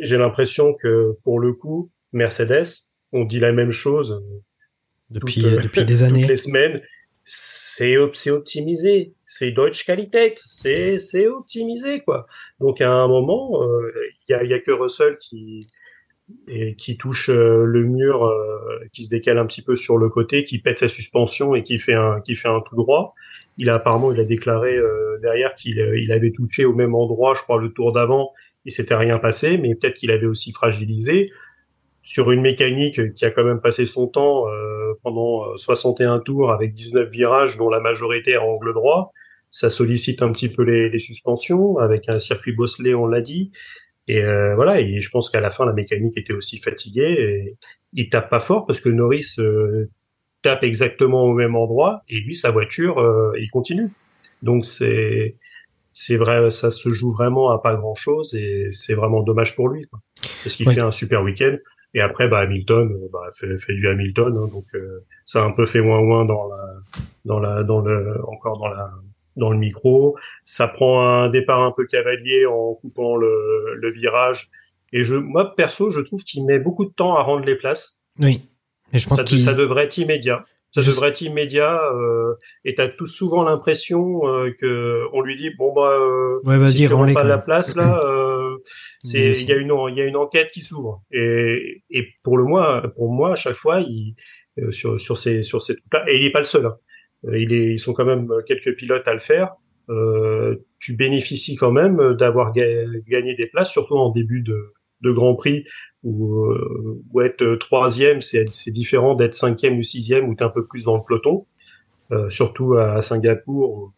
j'ai 0.00 0.16
l'impression 0.16 0.74
que 0.74 1.16
pour 1.22 1.38
le 1.38 1.52
coup, 1.52 1.90
Mercedes, 2.12 2.64
on 3.12 3.24
dit 3.24 3.38
la 3.38 3.52
même 3.52 3.70
chose 3.70 4.22
Depuis, 5.10 5.42
toutes, 5.42 5.62
depuis 5.62 5.84
des 5.84 5.94
toutes 5.98 6.02
années. 6.04 6.26
les 6.26 6.36
semaines. 6.36 6.80
C'est 7.24 7.96
optimisé, 7.96 9.14
c'est 9.26 9.50
Deutsche 9.50 9.84
Qualität, 9.84 10.38
c'est 10.38 10.98
c'est 10.98 11.26
optimisé 11.26 12.00
quoi. 12.00 12.26
Donc 12.60 12.80
à 12.80 12.90
un 12.90 13.08
moment, 13.08 13.62
euh, 13.62 13.92
il 14.28 14.32
y 14.32 14.34
a, 14.34 14.44
y 14.44 14.54
a 14.54 14.60
que 14.60 14.70
Russell 14.70 15.18
qui 15.18 15.68
et 16.48 16.74
qui 16.74 16.96
touche 16.96 17.30
euh, 17.30 17.64
le 17.64 17.84
mur, 17.84 18.24
euh, 18.24 18.80
qui 18.92 19.04
se 19.04 19.10
décale 19.10 19.38
un 19.38 19.46
petit 19.46 19.62
peu 19.62 19.76
sur 19.76 19.96
le 19.96 20.08
côté, 20.08 20.44
qui 20.44 20.58
pète 20.58 20.78
sa 20.78 20.88
suspension 20.88 21.54
et 21.54 21.62
qui 21.62 21.78
fait 21.78 21.94
un 21.94 22.20
qui 22.20 22.34
fait 22.34 22.48
un 22.48 22.60
tout 22.60 22.76
droit. 22.76 23.14
Il 23.58 23.70
a 23.70 23.74
apparemment 23.74 24.12
il 24.12 24.20
a 24.20 24.24
déclaré 24.24 24.76
euh, 24.76 25.18
derrière 25.22 25.54
qu'il 25.54 25.80
euh, 25.80 25.98
il 25.98 26.12
avait 26.12 26.32
touché 26.32 26.64
au 26.64 26.74
même 26.74 26.94
endroit, 26.94 27.34
je 27.34 27.42
crois 27.42 27.60
le 27.60 27.72
tour 27.72 27.92
d'avant, 27.92 28.32
il 28.64 28.72
s'était 28.72 28.94
rien 28.94 29.18
passé, 29.18 29.58
mais 29.58 29.74
peut-être 29.74 29.94
qu'il 29.94 30.10
avait 30.10 30.26
aussi 30.26 30.52
fragilisé 30.52 31.30
sur 32.06 32.30
une 32.30 32.40
mécanique 32.40 33.14
qui 33.14 33.24
a 33.24 33.32
quand 33.32 33.42
même 33.42 33.60
passé 33.60 33.84
son 33.84 34.06
temps 34.06 34.48
euh, 34.48 34.92
pendant 35.02 35.50
euh, 35.50 35.56
61 35.56 36.20
tours 36.20 36.52
avec 36.52 36.72
19 36.72 37.10
virages 37.10 37.56
dont 37.58 37.68
la 37.68 37.80
majorité 37.80 38.30
est 38.30 38.36
à 38.36 38.42
angle 38.42 38.72
droit. 38.72 39.12
Ça 39.56 39.70
sollicite 39.70 40.20
un 40.20 40.30
petit 40.32 40.50
peu 40.50 40.62
les, 40.64 40.90
les 40.90 40.98
suspensions 40.98 41.78
avec 41.78 42.10
un 42.10 42.18
circuit 42.18 42.52
bosselé, 42.52 42.94
on 42.94 43.06
l'a 43.06 43.22
dit. 43.22 43.52
Et 44.06 44.22
euh, 44.22 44.54
voilà, 44.54 44.80
et 44.80 45.00
je 45.00 45.10
pense 45.10 45.30
qu'à 45.30 45.40
la 45.40 45.50
fin 45.50 45.64
la 45.64 45.72
mécanique 45.72 46.16
était 46.18 46.34
aussi 46.34 46.58
fatiguée. 46.58 47.12
Et 47.18 47.56
il 47.94 48.10
tape 48.10 48.28
pas 48.28 48.40
fort 48.40 48.66
parce 48.66 48.80
que 48.82 48.90
Norris 48.90 49.36
euh, 49.38 49.88
tape 50.42 50.62
exactement 50.62 51.22
au 51.24 51.32
même 51.32 51.56
endroit 51.56 52.02
et 52.10 52.20
lui 52.20 52.34
sa 52.36 52.50
voiture 52.50 52.98
euh, 53.00 53.32
il 53.40 53.48
continue. 53.50 53.88
Donc 54.42 54.64
c'est 54.66 55.36
c'est 55.90 56.18
vrai, 56.18 56.50
ça 56.50 56.70
se 56.70 56.90
joue 56.90 57.10
vraiment 57.12 57.50
à 57.50 57.58
pas 57.62 57.74
grand 57.74 57.94
chose 57.94 58.34
et 58.34 58.68
c'est 58.70 58.94
vraiment 58.94 59.22
dommage 59.22 59.56
pour 59.56 59.68
lui 59.70 59.86
quoi. 59.90 60.00
parce 60.44 60.54
qu'il 60.54 60.68
Ouais. 60.68 60.74
fait 60.74 60.82
un 60.82 60.92
super 60.92 61.22
week-end. 61.22 61.56
Et 61.94 62.00
après, 62.02 62.28
bah, 62.28 62.40
Hamilton, 62.40 62.92
euh, 62.92 63.08
bah, 63.10 63.30
fait, 63.32 63.56
fait 63.58 63.72
du 63.72 63.88
Hamilton, 63.88 64.36
hein, 64.36 64.48
donc 64.52 64.66
euh, 64.74 65.04
ça 65.24 65.40
a 65.42 65.44
un 65.46 65.52
peu 65.52 65.64
fait 65.64 65.80
moins 65.80 66.02
moins 66.02 66.26
dans 66.26 66.46
la, 66.52 66.62
dans 67.24 67.38
la, 67.40 67.62
dans 67.62 67.80
le, 67.80 68.22
encore 68.28 68.58
dans 68.58 68.68
la, 68.68 68.90
dans 69.36 69.50
le 69.50 69.58
micro. 69.58 70.16
Ça 70.44 70.68
prend 70.68 71.06
un 71.06 71.28
départ 71.28 71.62
un 71.62 71.72
peu 71.72 71.86
cavalier 71.86 72.46
en 72.46 72.74
coupant 72.74 73.16
le, 73.16 73.74
le 73.76 73.90
virage. 73.92 74.50
Et 74.92 75.02
je, 75.02 75.16
moi 75.16 75.54
perso, 75.56 75.90
je 75.90 76.00
trouve 76.00 76.22
qu'il 76.24 76.44
met 76.44 76.58
beaucoup 76.58 76.84
de 76.84 76.92
temps 76.92 77.16
à 77.16 77.22
rendre 77.22 77.44
les 77.44 77.56
places. 77.56 77.98
Oui. 78.18 78.48
Et 78.92 78.98
je 78.98 79.08
pense 79.08 79.18
ça, 79.18 79.24
qu'il 79.24 79.40
ça 79.40 79.52
devrait 79.54 79.84
être 79.84 79.98
immédiat. 79.98 80.44
Ça 80.70 80.80
devrait 80.80 81.08
être 81.10 81.22
immédiat. 81.22 81.80
Euh, 81.94 82.34
et 82.64 82.74
t'as 82.74 82.88
tout 82.88 83.06
souvent 83.06 83.42
l'impression 83.42 84.28
euh, 84.28 84.50
que 84.58 85.02
on 85.12 85.20
lui 85.22 85.36
dit 85.36 85.50
bon 85.56 85.72
bah 85.72 85.90
euh, 85.92 86.38
Ouais, 86.44 86.58
vas-y, 86.58 86.72
si 86.72 86.86
tu 86.86 86.92
rends 86.92 86.98
rends-les, 87.00 87.14
pas 87.14 87.24
la 87.24 87.38
place 87.38 87.74
là, 87.76 88.00
euh, 88.04 88.56
c'est 89.04 89.18
Mais 89.18 89.38
il 89.38 89.48
y 89.48 89.52
a 89.52 89.56
une 89.56 89.72
il 89.90 89.96
y 89.96 90.00
a 90.00 90.04
une 90.04 90.16
enquête 90.16 90.50
qui 90.50 90.60
s'ouvre. 90.62 91.02
Et, 91.12 91.82
et 91.90 92.06
pour 92.22 92.36
le 92.38 92.44
moi 92.44 92.82
pour 92.96 93.10
moi 93.12 93.32
à 93.32 93.36
chaque 93.36 93.56
fois 93.56 93.80
il 93.80 94.14
euh, 94.58 94.70
sur 94.70 95.00
sur 95.00 95.18
ces 95.18 95.42
sur 95.42 95.62
ces 95.62 95.74
et 96.08 96.16
il 96.16 96.24
est 96.24 96.32
pas 96.32 96.38
le 96.40 96.44
seul. 96.44 96.66
hein. 96.66 96.76
Euh, 97.26 97.38
Il 97.38 97.52
est 97.52 97.72
ils 97.72 97.78
sont 97.78 97.92
quand 97.92 98.04
même 98.04 98.28
quelques 98.46 98.76
pilotes 98.76 99.06
à 99.06 99.12
le 99.12 99.18
faire. 99.20 99.54
Euh, 99.88 100.56
tu 100.80 100.94
bénéficies 100.96 101.56
quand 101.56 101.70
même 101.72 102.14
d'avoir 102.14 102.52
ga- 102.52 102.84
gagné 103.06 103.34
des 103.34 103.46
places, 103.46 103.70
surtout 103.70 103.96
en 103.96 104.10
début 104.10 104.42
de 104.42 105.10
Grand 105.12 105.34
Prix 105.36 105.64
où, 106.02 106.44
euh, 106.52 107.02
où 107.12 107.20
être 107.20 107.42
euh, 107.42 107.56
troisième, 107.56 108.20
c'est 108.22 108.70
différent 108.70 109.14
d'être 109.14 109.34
cinquième 109.34 109.78
ou 109.78 109.82
sixième 109.82 110.28
où 110.28 110.34
t'es 110.34 110.44
un 110.44 110.48
peu 110.48 110.64
plus 110.64 110.84
dans 110.84 110.96
le 110.96 111.02
peloton, 111.06 111.46
euh, 112.12 112.30
surtout 112.30 112.74
à, 112.74 113.02
Singapour 113.02 113.92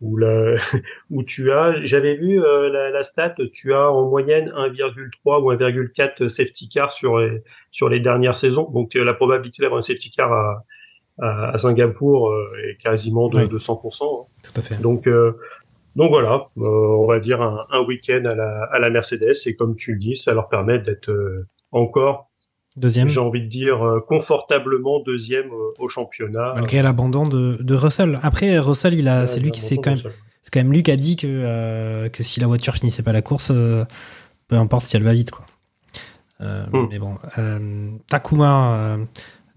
où, 0.00 0.16
la, 0.16 0.54
où 1.10 1.22
tu 1.24 1.50
as, 1.50 1.84
j'avais 1.84 2.14
vu 2.14 2.42
euh, 2.42 2.68
la, 2.70 2.90
la 2.90 3.02
stat, 3.02 3.34
tu 3.52 3.74
as 3.74 3.90
en 3.90 4.08
moyenne 4.08 4.48
1,3 4.50 5.42
ou 5.42 5.52
1,4 5.52 6.28
safety 6.28 6.68
car 6.68 6.92
sur 6.92 7.18
les, 7.18 7.42
sur 7.70 7.88
les 7.88 8.00
dernières 8.00 8.36
saisons, 8.36 8.70
donc 8.70 8.94
euh, 8.94 9.04
la 9.04 9.14
probabilité 9.14 9.62
d'avoir 9.62 9.78
un 9.78 9.82
safety 9.82 10.10
car 10.10 10.32
à, 10.32 10.64
à, 11.20 11.50
à 11.50 11.58
Singapour 11.58 12.30
euh, 12.30 12.46
est 12.68 12.76
quasiment 12.82 13.28
de, 13.28 13.36
Ouais. 13.38 13.48
de 13.48 13.58
100%. 13.58 14.02
hein. 14.02 14.26
Tout 14.42 14.60
à 14.60 14.62
fait. 14.62 14.80
Donc, 14.80 15.06
euh, 15.06 15.32
donc 15.96 16.10
voilà, 16.10 16.48
euh, 16.58 16.62
on 16.62 17.06
va 17.06 17.20
dire 17.20 17.40
un, 17.40 17.66
un 17.70 17.80
week-end 17.82 18.24
à 18.24 18.34
la, 18.34 18.64
à 18.72 18.78
la 18.80 18.90
Mercedes 18.90 19.32
et 19.46 19.54
comme 19.54 19.76
tu 19.76 19.92
le 19.94 19.98
dis, 20.00 20.16
ça 20.16 20.34
leur 20.34 20.48
permet 20.48 20.78
d'être 20.80 21.10
euh, 21.10 21.46
encore, 21.72 22.30
Deuxième. 22.76 23.08
j'ai 23.08 23.20
envie 23.20 23.42
de 23.42 23.46
dire, 23.48 23.80
euh, 23.86 24.00
confortablement 24.00 24.98
deuxième 25.00 25.46
euh, 25.52 25.72
au 25.78 25.88
championnat. 25.88 26.52
Malgré 26.56 26.82
l'abandon 26.82 27.28
de, 27.28 27.58
de 27.62 27.74
Russell. 27.76 28.18
Après, 28.24 28.58
Russell, 28.58 28.94
il 28.94 29.06
a, 29.06 29.20
Ouais, 29.20 29.26
c'est 29.28 29.38
lui 29.38 29.52
qui 29.52 29.60
c'est 29.60 29.76
quand 29.76 29.90
même, 29.90 30.12
c'est 30.42 30.52
quand 30.52 30.58
même 30.60 30.72
lui 30.72 30.82
qui 30.82 30.90
a 30.90 30.96
dit 30.96 31.14
que, 31.14 31.28
euh, 31.28 32.08
que 32.08 32.24
si 32.24 32.40
la 32.40 32.48
voiture 32.48 32.74
finissait 32.74 33.04
pas 33.04 33.12
la 33.12 33.22
course, 33.22 33.52
euh, 33.54 33.84
peu 34.48 34.56
importe 34.56 34.86
si 34.86 34.96
elle 34.96 35.04
va 35.04 35.12
vite, 35.14 35.30
quoi. 35.30 35.46
Euh, 36.40 36.64
Hmm. 36.72 36.88
Mais 36.90 36.98
bon, 36.98 37.16
euh, 37.38 37.90
Takuma, 38.10 38.74
euh, 38.96 39.04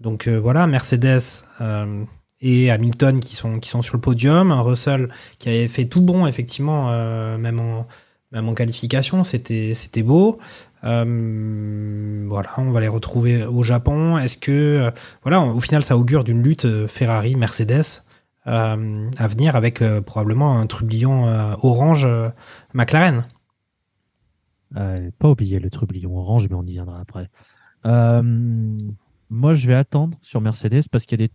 donc 0.00 0.28
euh, 0.28 0.38
voilà, 0.38 0.66
Mercedes 0.66 1.44
euh, 1.60 2.04
et 2.40 2.70
Hamilton 2.70 3.20
qui 3.20 3.34
sont 3.34 3.58
qui 3.58 3.68
sont 3.68 3.82
sur 3.82 3.96
le 3.96 4.00
podium, 4.00 4.52
Russell 4.52 5.08
qui 5.38 5.48
avait 5.48 5.68
fait 5.68 5.86
tout 5.86 6.02
bon 6.02 6.26
effectivement, 6.26 6.90
euh, 6.92 7.36
même 7.36 7.58
en 7.58 7.86
même 8.30 8.48
en 8.48 8.54
qualification, 8.54 9.24
c'était 9.24 10.02
beau. 10.02 10.38
Voilà, 10.82 12.50
on 12.58 12.70
va 12.70 12.80
les 12.80 12.88
retrouver 12.88 13.44
au 13.44 13.62
Japon. 13.62 14.18
Est-ce 14.18 14.36
que 14.36 14.92
voilà, 15.22 15.40
au 15.40 15.60
final, 15.60 15.82
ça 15.82 15.96
augure 15.96 16.24
d'une 16.24 16.42
lutte 16.42 16.86
Ferrari 16.88 17.36
Mercedes 17.36 18.02
euh, 18.46 19.10
à 19.16 19.28
venir 19.28 19.56
avec 19.56 19.82
probablement 20.04 20.58
un 20.58 20.66
trublion 20.66 21.24
orange 21.62 22.06
McLaren. 22.74 23.26
Pas 24.74 25.28
oublier 25.28 25.58
le 25.58 25.70
trublion 25.70 26.14
orange, 26.14 26.48
mais 26.50 26.54
on 26.54 26.64
y 26.64 26.72
viendra 26.72 27.00
après. 27.00 27.30
Moi, 29.30 29.54
je 29.54 29.66
vais 29.66 29.74
attendre 29.74 30.16
sur 30.22 30.40
Mercedes 30.40 30.84
parce 30.90 31.04
qu'il 31.04 31.20
y 31.20 31.24
a 31.24 31.26
des, 31.26 31.32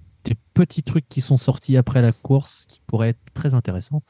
petits 0.53 0.83
trucs 0.83 1.09
qui 1.09 1.19
sont 1.19 1.37
sortis 1.37 1.75
après 1.75 2.01
la 2.01 2.11
course 2.11 2.65
qui 2.67 2.79
pourraient 2.87 3.09
être 3.09 3.33
très 3.33 3.53
intéressants. 3.53 4.03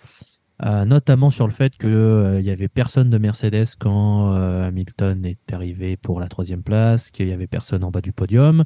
Euh, 0.63 0.85
notamment 0.85 1.31
sur 1.31 1.47
le 1.47 1.53
fait 1.53 1.75
que 1.75 1.87
euh, 1.87 2.39
il 2.39 2.45
y 2.45 2.51
avait 2.51 2.67
personne 2.67 3.09
de 3.09 3.17
Mercedes 3.17 3.75
quand 3.79 4.33
euh, 4.33 4.67
Hamilton 4.67 5.25
est 5.25 5.51
arrivé 5.51 5.97
pour 5.97 6.19
la 6.19 6.27
troisième 6.27 6.61
place, 6.61 7.09
qu'il 7.09 7.27
y 7.27 7.33
avait 7.33 7.47
personne 7.47 7.83
en 7.83 7.89
bas 7.89 8.01
du 8.01 8.11
podium, 8.11 8.63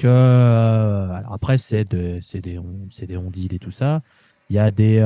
que 0.00 0.08
alors 0.08 1.32
après 1.32 1.58
c'est 1.58 1.88
de, 1.88 2.20
des 2.40 2.58
on, 2.58 2.88
des 3.30 3.30
dit 3.30 3.48
et 3.52 3.58
tout 3.58 3.70
ça. 3.70 4.02
Il 4.50 4.56
y 4.56 4.58
a 4.58 4.70
des, 4.70 4.98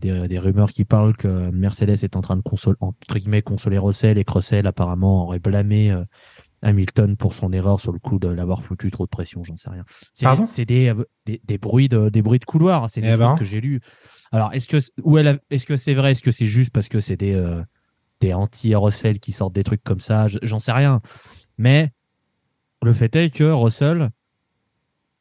des, 0.00 0.38
rumeurs 0.38 0.72
qui 0.72 0.84
parlent 0.84 1.16
que 1.16 1.50
Mercedes 1.50 2.04
est 2.04 2.16
en 2.16 2.20
train 2.20 2.36
de 2.36 2.42
consoler, 2.42 2.76
entre 2.80 3.18
guillemets, 3.18 3.42
consoler 3.42 3.78
et 3.78 4.24
que 4.24 4.32
Russell 4.32 4.66
apparemment 4.66 5.24
aurait 5.24 5.40
blâmé 5.40 5.94
Hamilton 6.62 7.16
pour 7.16 7.34
son 7.34 7.52
erreur 7.52 7.80
sur 7.80 7.92
le 7.92 7.98
coup 7.98 8.18
de 8.18 8.28
l'avoir 8.28 8.62
foutu 8.62 8.90
trop 8.90 9.04
de 9.04 9.10
pression, 9.10 9.44
j'en 9.44 9.56
sais 9.56 9.70
rien. 9.70 9.84
C'est 10.46 10.64
des, 10.64 10.88
euh, 10.88 11.04
des, 11.26 11.40
des 11.44 11.58
bruits 11.58 11.88
de 11.88 12.08
des 12.08 12.22
bruits 12.22 12.38
de 12.38 12.44
couloir, 12.44 12.90
c'est 12.90 13.00
des 13.00 13.08
Eh 13.08 13.10
trucs 13.10 13.20
ben. 13.20 13.36
que 13.36 13.44
j'ai 13.44 13.60
lus. 13.60 13.80
Alors 14.32 14.52
est-ce 14.54 14.66
que 14.68 14.78
où 15.02 15.18
elle 15.18 15.40
est-ce 15.50 15.66
que 15.66 15.76
c'est 15.76 15.94
vrai, 15.94 16.12
est-ce 16.12 16.22
que 16.22 16.32
c'est 16.32 16.46
juste 16.46 16.70
parce 16.70 16.88
que 16.88 17.00
c'est 17.00 17.16
des 17.16 17.34
euh, 17.34 17.62
des 18.20 18.32
anti 18.32 18.74
Russell 18.74 19.18
qui 19.20 19.32
sortent 19.32 19.54
des 19.54 19.64
trucs 19.64 19.84
comme 19.84 20.00
ça, 20.00 20.26
j'en 20.42 20.58
sais 20.58 20.72
rien. 20.72 21.00
Mais 21.58 21.90
le 22.82 22.92
fait 22.92 23.14
est 23.16 23.30
que 23.30 23.44
Russell 23.44 24.10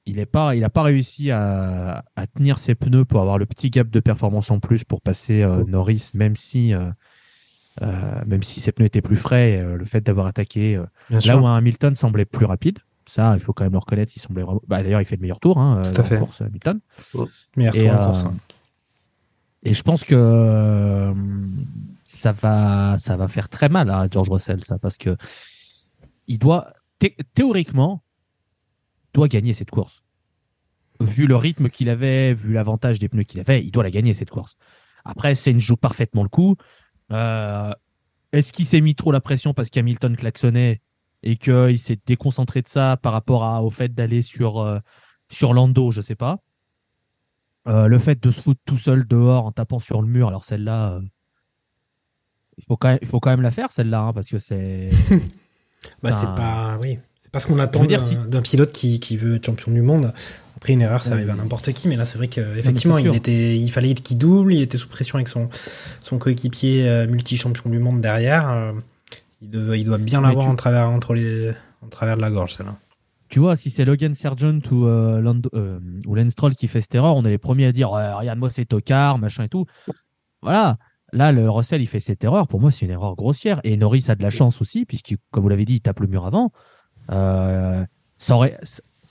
il 0.07 0.19
est 0.19 0.27
pas, 0.27 0.55
il 0.55 0.63
a 0.63 0.69
pas 0.69 0.83
réussi 0.83 1.31
à, 1.31 2.05
à 2.15 2.27
tenir 2.27 2.59
ses 2.59 2.75
pneus 2.75 3.05
pour 3.05 3.21
avoir 3.21 3.39
le 3.39 3.47
petit 3.47 3.71
gap 3.71 3.89
de 3.89 3.99
performance 3.99 4.51
en 4.51 4.59
plus 4.59 4.83
pour 4.83 5.01
passer 5.01 5.41
euh, 5.41 5.63
Norris, 5.65 6.11
même 6.13 6.35
si, 6.35 6.75
euh, 6.75 6.91
même 7.81 8.43
si 8.43 8.61
ses 8.61 8.71
pneus 8.71 8.85
étaient 8.85 9.01
plus 9.01 9.17
frais, 9.17 9.57
euh, 9.59 9.75
le 9.77 9.85
fait 9.85 10.01
d'avoir 10.01 10.27
attaqué 10.27 10.75
euh, 10.75 10.85
là 11.09 11.19
sûr. 11.19 11.41
où 11.41 11.47
un 11.47 11.57
Hamilton 11.57 11.95
semblait 11.95 12.25
plus 12.25 12.45
rapide, 12.45 12.79
ça, 13.07 13.33
il 13.35 13.39
faut 13.41 13.53
quand 13.53 13.63
même 13.65 13.73
le 13.73 13.77
reconnaître, 13.79 14.13
il 14.15 14.19
semblait 14.19 14.43
vraiment. 14.43 14.61
Bah, 14.67 14.81
d'ailleurs, 14.81 15.01
il 15.01 15.05
fait 15.05 15.15
le 15.17 15.21
meilleur 15.21 15.39
tour, 15.39 15.57
hein, 15.59 15.83
Tout 15.93 16.01
à 16.01 16.03
fait. 16.03 16.17
course 16.19 16.41
Hamilton. 16.41 16.79
Meilleur 17.57 17.75
Et, 17.75 17.79
tour 17.79 17.89
en 17.91 17.93
euh, 17.93 18.05
course, 18.07 18.23
hein. 18.23 18.35
Et 19.63 19.73
je 19.73 19.81
pense 19.83 20.03
que 20.03 20.15
euh, 20.15 21.13
ça 22.05 22.31
va, 22.31 22.97
ça 22.99 23.17
va 23.17 23.27
faire 23.27 23.49
très 23.49 23.67
mal 23.67 23.89
à 23.89 24.07
George 24.09 24.29
Russell, 24.29 24.63
ça, 24.63 24.77
parce 24.79 24.97
que 24.97 25.17
il 26.27 26.39
doit, 26.39 26.71
thé- 26.99 27.15
théoriquement, 27.33 28.03
doit 29.13 29.27
gagner 29.27 29.53
cette 29.53 29.71
course. 29.71 30.03
Vu 31.01 31.25
le 31.27 31.35
rythme 31.35 31.69
qu'il 31.69 31.89
avait, 31.89 32.33
vu 32.33 32.53
l'avantage 32.53 32.99
des 32.99 33.09
pneus 33.09 33.23
qu'il 33.23 33.39
avait, 33.39 33.63
il 33.63 33.71
doit 33.71 33.83
la 33.83 33.91
gagner 33.91 34.13
cette 34.13 34.29
course. 34.29 34.55
Après, 35.03 35.35
Sainz 35.35 35.61
joue 35.61 35.77
parfaitement 35.77 36.23
le 36.23 36.29
coup. 36.29 36.55
Euh, 37.11 37.71
Est-ce 38.31 38.51
qu'il 38.53 38.65
s'est 38.65 38.81
mis 38.81 38.95
trop 38.95 39.11
la 39.11 39.21
pression 39.21 39.53
parce 39.53 39.69
qu'Hamilton 39.69 40.15
klaxonnait 40.15 40.81
et 41.23 41.37
qu'il 41.37 41.79
s'est 41.79 41.99
déconcentré 42.05 42.61
de 42.61 42.67
ça 42.67 42.97
par 43.01 43.13
rapport 43.13 43.43
à, 43.43 43.63
au 43.63 43.69
fait 43.69 43.93
d'aller 43.93 44.21
sur, 44.21 44.59
euh, 44.59 44.79
sur 45.29 45.53
Lando? 45.53 45.91
Je 45.91 46.01
sais 46.01 46.15
pas. 46.15 46.39
Euh, 47.67 47.87
le 47.87 47.97
fait 47.99 48.21
de 48.21 48.29
se 48.31 48.41
foutre 48.41 48.61
tout 48.65 48.77
seul 48.77 49.07
dehors 49.07 49.45
en 49.45 49.51
tapant 49.51 49.79
sur 49.79 50.01
le 50.01 50.07
mur, 50.07 50.27
alors 50.27 50.45
celle-là, 50.45 50.99
il 52.57 52.63
faut 52.63 52.77
quand 52.77 52.89
même, 52.89 52.99
il 53.01 53.07
faut 53.07 53.19
quand 53.19 53.31
même 53.31 53.41
la 53.41 53.51
faire 53.51 53.71
celle-là, 53.71 54.01
hein, 54.01 54.13
parce 54.13 54.29
que 54.29 54.39
c'est. 54.39 54.89
Bah, 56.01 56.09
c'est 56.09 56.25
pas, 56.33 56.79
oui, 56.81 56.97
c'est 57.15 57.29
pas 57.31 57.39
ce 57.39 57.45
qu'on 57.45 57.59
attend 57.59 57.83
d'un 57.83 57.99
si- 57.99 58.41
pilote 58.41 58.71
qui, 58.71 58.99
qui 58.99 59.17
veut 59.17 59.35
être 59.35 59.45
champion 59.45 59.71
du 59.71 59.83
monde. 59.83 60.11
Après, 60.65 60.73
une 60.73 60.81
erreur, 60.81 61.03
ça 61.03 61.13
arrive 61.13 61.29
à 61.29 61.35
n'importe 61.35 61.71
qui, 61.73 61.87
mais 61.87 61.95
là, 61.95 62.05
c'est 62.05 62.17
vrai 62.17 62.27
qu'effectivement, 62.27 62.97
il 62.97 63.15
était, 63.15 63.55
il 63.55 63.69
fallait 63.69 63.93
qu'il 63.93 64.17
double, 64.17 64.51
il 64.55 64.63
était 64.63 64.79
sous 64.79 64.87
pression 64.87 65.17
avec 65.17 65.27
son, 65.27 65.47
son 66.01 66.17
coéquipier 66.17 66.89
euh, 66.89 67.05
multi-champion 67.07 67.69
du 67.69 67.77
monde 67.77 68.01
derrière. 68.01 68.49
euh, 68.49 68.71
il, 69.43 69.51
doit, 69.51 69.77
il 69.77 69.85
doit 69.85 69.99
bien 69.99 70.21
l'avoir 70.21 70.45
tu- 70.45 70.51
en 70.51 70.55
travers, 70.55 70.89
entre 70.89 71.13
les, 71.13 71.51
en 71.83 71.87
travers 71.89 72.15
de 72.15 72.21
la 72.21 72.31
gorge, 72.31 72.55
celle-là. 72.55 72.77
Tu 73.29 73.37
vois, 73.37 73.55
si 73.55 73.69
c'est 73.69 73.85
Logan 73.85 74.15
Sargent 74.15 74.57
ou, 74.71 74.87
euh, 74.87 75.21
Lando, 75.21 75.51
euh, 75.53 75.79
ou 76.07 76.15
Lance 76.15 76.31
Stroll 76.31 76.55
qui 76.55 76.67
fait 76.67 76.81
cette 76.81 76.95
erreur, 76.95 77.15
on 77.15 77.23
est 77.25 77.29
les 77.29 77.37
premiers 77.37 77.67
à 77.67 77.71
dire 77.71 77.89
Regarde-moi, 77.91 78.49
c'est 78.49 78.65
tocard, 78.65 79.19
machin 79.19 79.43
et 79.43 79.49
tout. 79.49 79.67
Voilà. 80.41 80.79
Là, 81.13 81.31
le 81.31 81.47
Russell, 81.47 81.81
il 81.81 81.87
fait 81.87 81.99
cette 81.99 82.23
erreur. 82.23 82.47
Pour 82.47 82.59
moi, 82.59 82.71
c'est 82.71 82.85
une 82.87 82.91
erreur 82.91 83.15
grossière. 83.15 83.61
Et 83.63 83.77
Norris 83.77 84.05
a 84.07 84.15
de 84.15 84.23
la 84.23 84.31
chance 84.31 84.61
aussi, 84.61 84.85
puisque, 84.85 85.15
comme 85.29 85.43
vous 85.43 85.49
l'avez 85.49 85.65
dit, 85.65 85.75
il 85.75 85.81
tape 85.81 85.99
le 85.99 86.07
mur 86.07 86.25
avant. 86.25 86.51
Euh, 87.11 87.85
ça 88.17 88.35
aurait, 88.35 88.57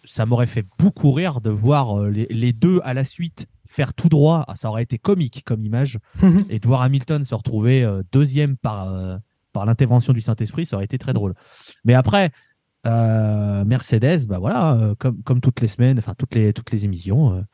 ça 0.04 0.26
m'aurait 0.26 0.46
fait 0.46 0.64
beaucoup 0.78 1.12
rire 1.12 1.40
de 1.40 1.50
voir 1.50 1.98
euh, 1.98 2.10
les, 2.10 2.26
les 2.30 2.52
deux 2.52 2.80
à 2.84 2.94
la 2.94 3.04
suite 3.04 3.46
faire 3.66 3.94
tout 3.94 4.08
droit. 4.08 4.44
Ah, 4.48 4.56
Ça 4.56 4.68
aurait 4.68 4.82
été 4.82 4.98
comique 4.98 5.42
comme 5.44 5.62
image. 5.62 5.98
et 6.50 6.58
de 6.58 6.66
voir 6.66 6.82
Hamilton 6.82 7.24
se 7.24 7.34
retrouver 7.34 7.82
euh, 7.84 8.02
deuxième 8.12 8.56
par, 8.56 8.88
euh, 8.88 9.16
par 9.52 9.66
l'intervention 9.66 10.12
du 10.12 10.20
Saint-Esprit, 10.20 10.66
ça 10.66 10.76
aurait 10.76 10.84
été 10.84 10.98
très 10.98 11.12
drôle. 11.12 11.34
Mais 11.84 11.94
après, 11.94 12.30
euh, 12.86 13.64
Mercedes, 13.64 14.26
bah 14.26 14.38
voilà, 14.38 14.94
comme, 14.98 15.22
comme 15.22 15.40
toutes 15.40 15.60
les 15.60 15.68
semaines, 15.68 15.98
enfin 15.98 16.14
toutes 16.16 16.34
les, 16.34 16.52
toutes 16.52 16.70
les 16.70 16.84
émissions, 16.84 17.44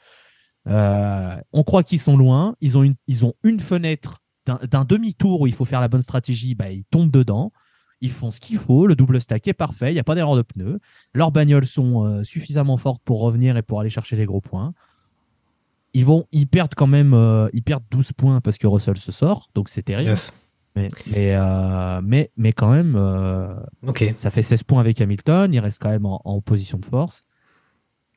euh, 0.69 1.37
on 1.53 1.63
croit 1.63 1.83
qu'ils 1.83 2.01
sont 2.01 2.17
loin, 2.17 2.57
ils 2.61 2.77
ont 2.77 2.83
une, 2.83 2.97
ils 3.07 3.25
ont 3.25 3.35
une 3.43 3.61
fenêtre 3.61 4.19
d'un 4.47 4.59
d'un 4.71 4.85
demi-tour 4.85 5.41
où 5.41 5.47
il 5.47 5.55
faut 5.55 5.65
faire 5.65 5.81
la 5.81 5.89
bonne 5.89 6.03
stratégie, 6.03 6.55
bah, 6.55 6.71
ils 6.71 6.85
tombent 6.85 7.11
dedans, 7.11 7.53
ils 8.01 8.11
font 8.11 8.31
ce 8.31 8.41
qu'il 8.41 8.59
faut, 8.59 8.87
le 8.87 8.95
double 8.95 9.21
stack 9.21 9.47
est 9.49 9.53
parfait, 9.53 9.91
il 9.91 9.95
n'y 9.95 10.01
a 10.01 10.05
pas 10.05 10.15
d'erreur 10.15 10.37
de 10.37 10.43
pneus, 10.43 10.81
leurs 11.15 11.33
bagnoles 11.33 11.67
sont 11.67 12.05
euh, 12.05 12.25
suffisamment 12.25 12.77
fortes 12.77 13.03
pour 13.05 13.21
revenir 13.21 13.57
et 13.57 13.63
pour 13.63 13.81
aller 13.81 13.91
chercher 13.91 14.17
les 14.17 14.27
gros 14.27 14.41
points. 14.41 14.73
Ils, 15.93 16.05
vont, 16.05 16.27
ils 16.33 16.47
perdent 16.47 16.75
quand 16.75 16.87
même 16.87 17.15
euh, 17.15 17.49
ils 17.53 17.63
perdent 17.63 17.85
12 17.91 18.13
points 18.13 18.41
parce 18.41 18.59
que 18.59 18.67
Russell 18.67 18.97
se 18.97 19.13
sort, 19.13 19.49
donc 19.55 19.69
c'est 19.69 19.83
terrible. 19.83 20.11
Yes. 20.11 20.33
Mais, 20.77 20.89
mais, 21.09 21.35
euh, 21.35 22.01
mais, 22.03 22.31
mais 22.37 22.53
quand 22.53 22.71
même, 22.71 22.97
ça 24.17 24.31
fait 24.31 24.45
16 24.45 24.63
points 24.63 24.81
avec 24.81 25.01
Hamilton, 25.01 25.53
il 25.53 25.59
reste 25.59 25.83
quand 25.83 25.91
même 25.91 26.07
en, 26.07 26.23
en 26.25 26.41
position 26.41 26.79
de 26.79 26.87
force. 26.87 27.25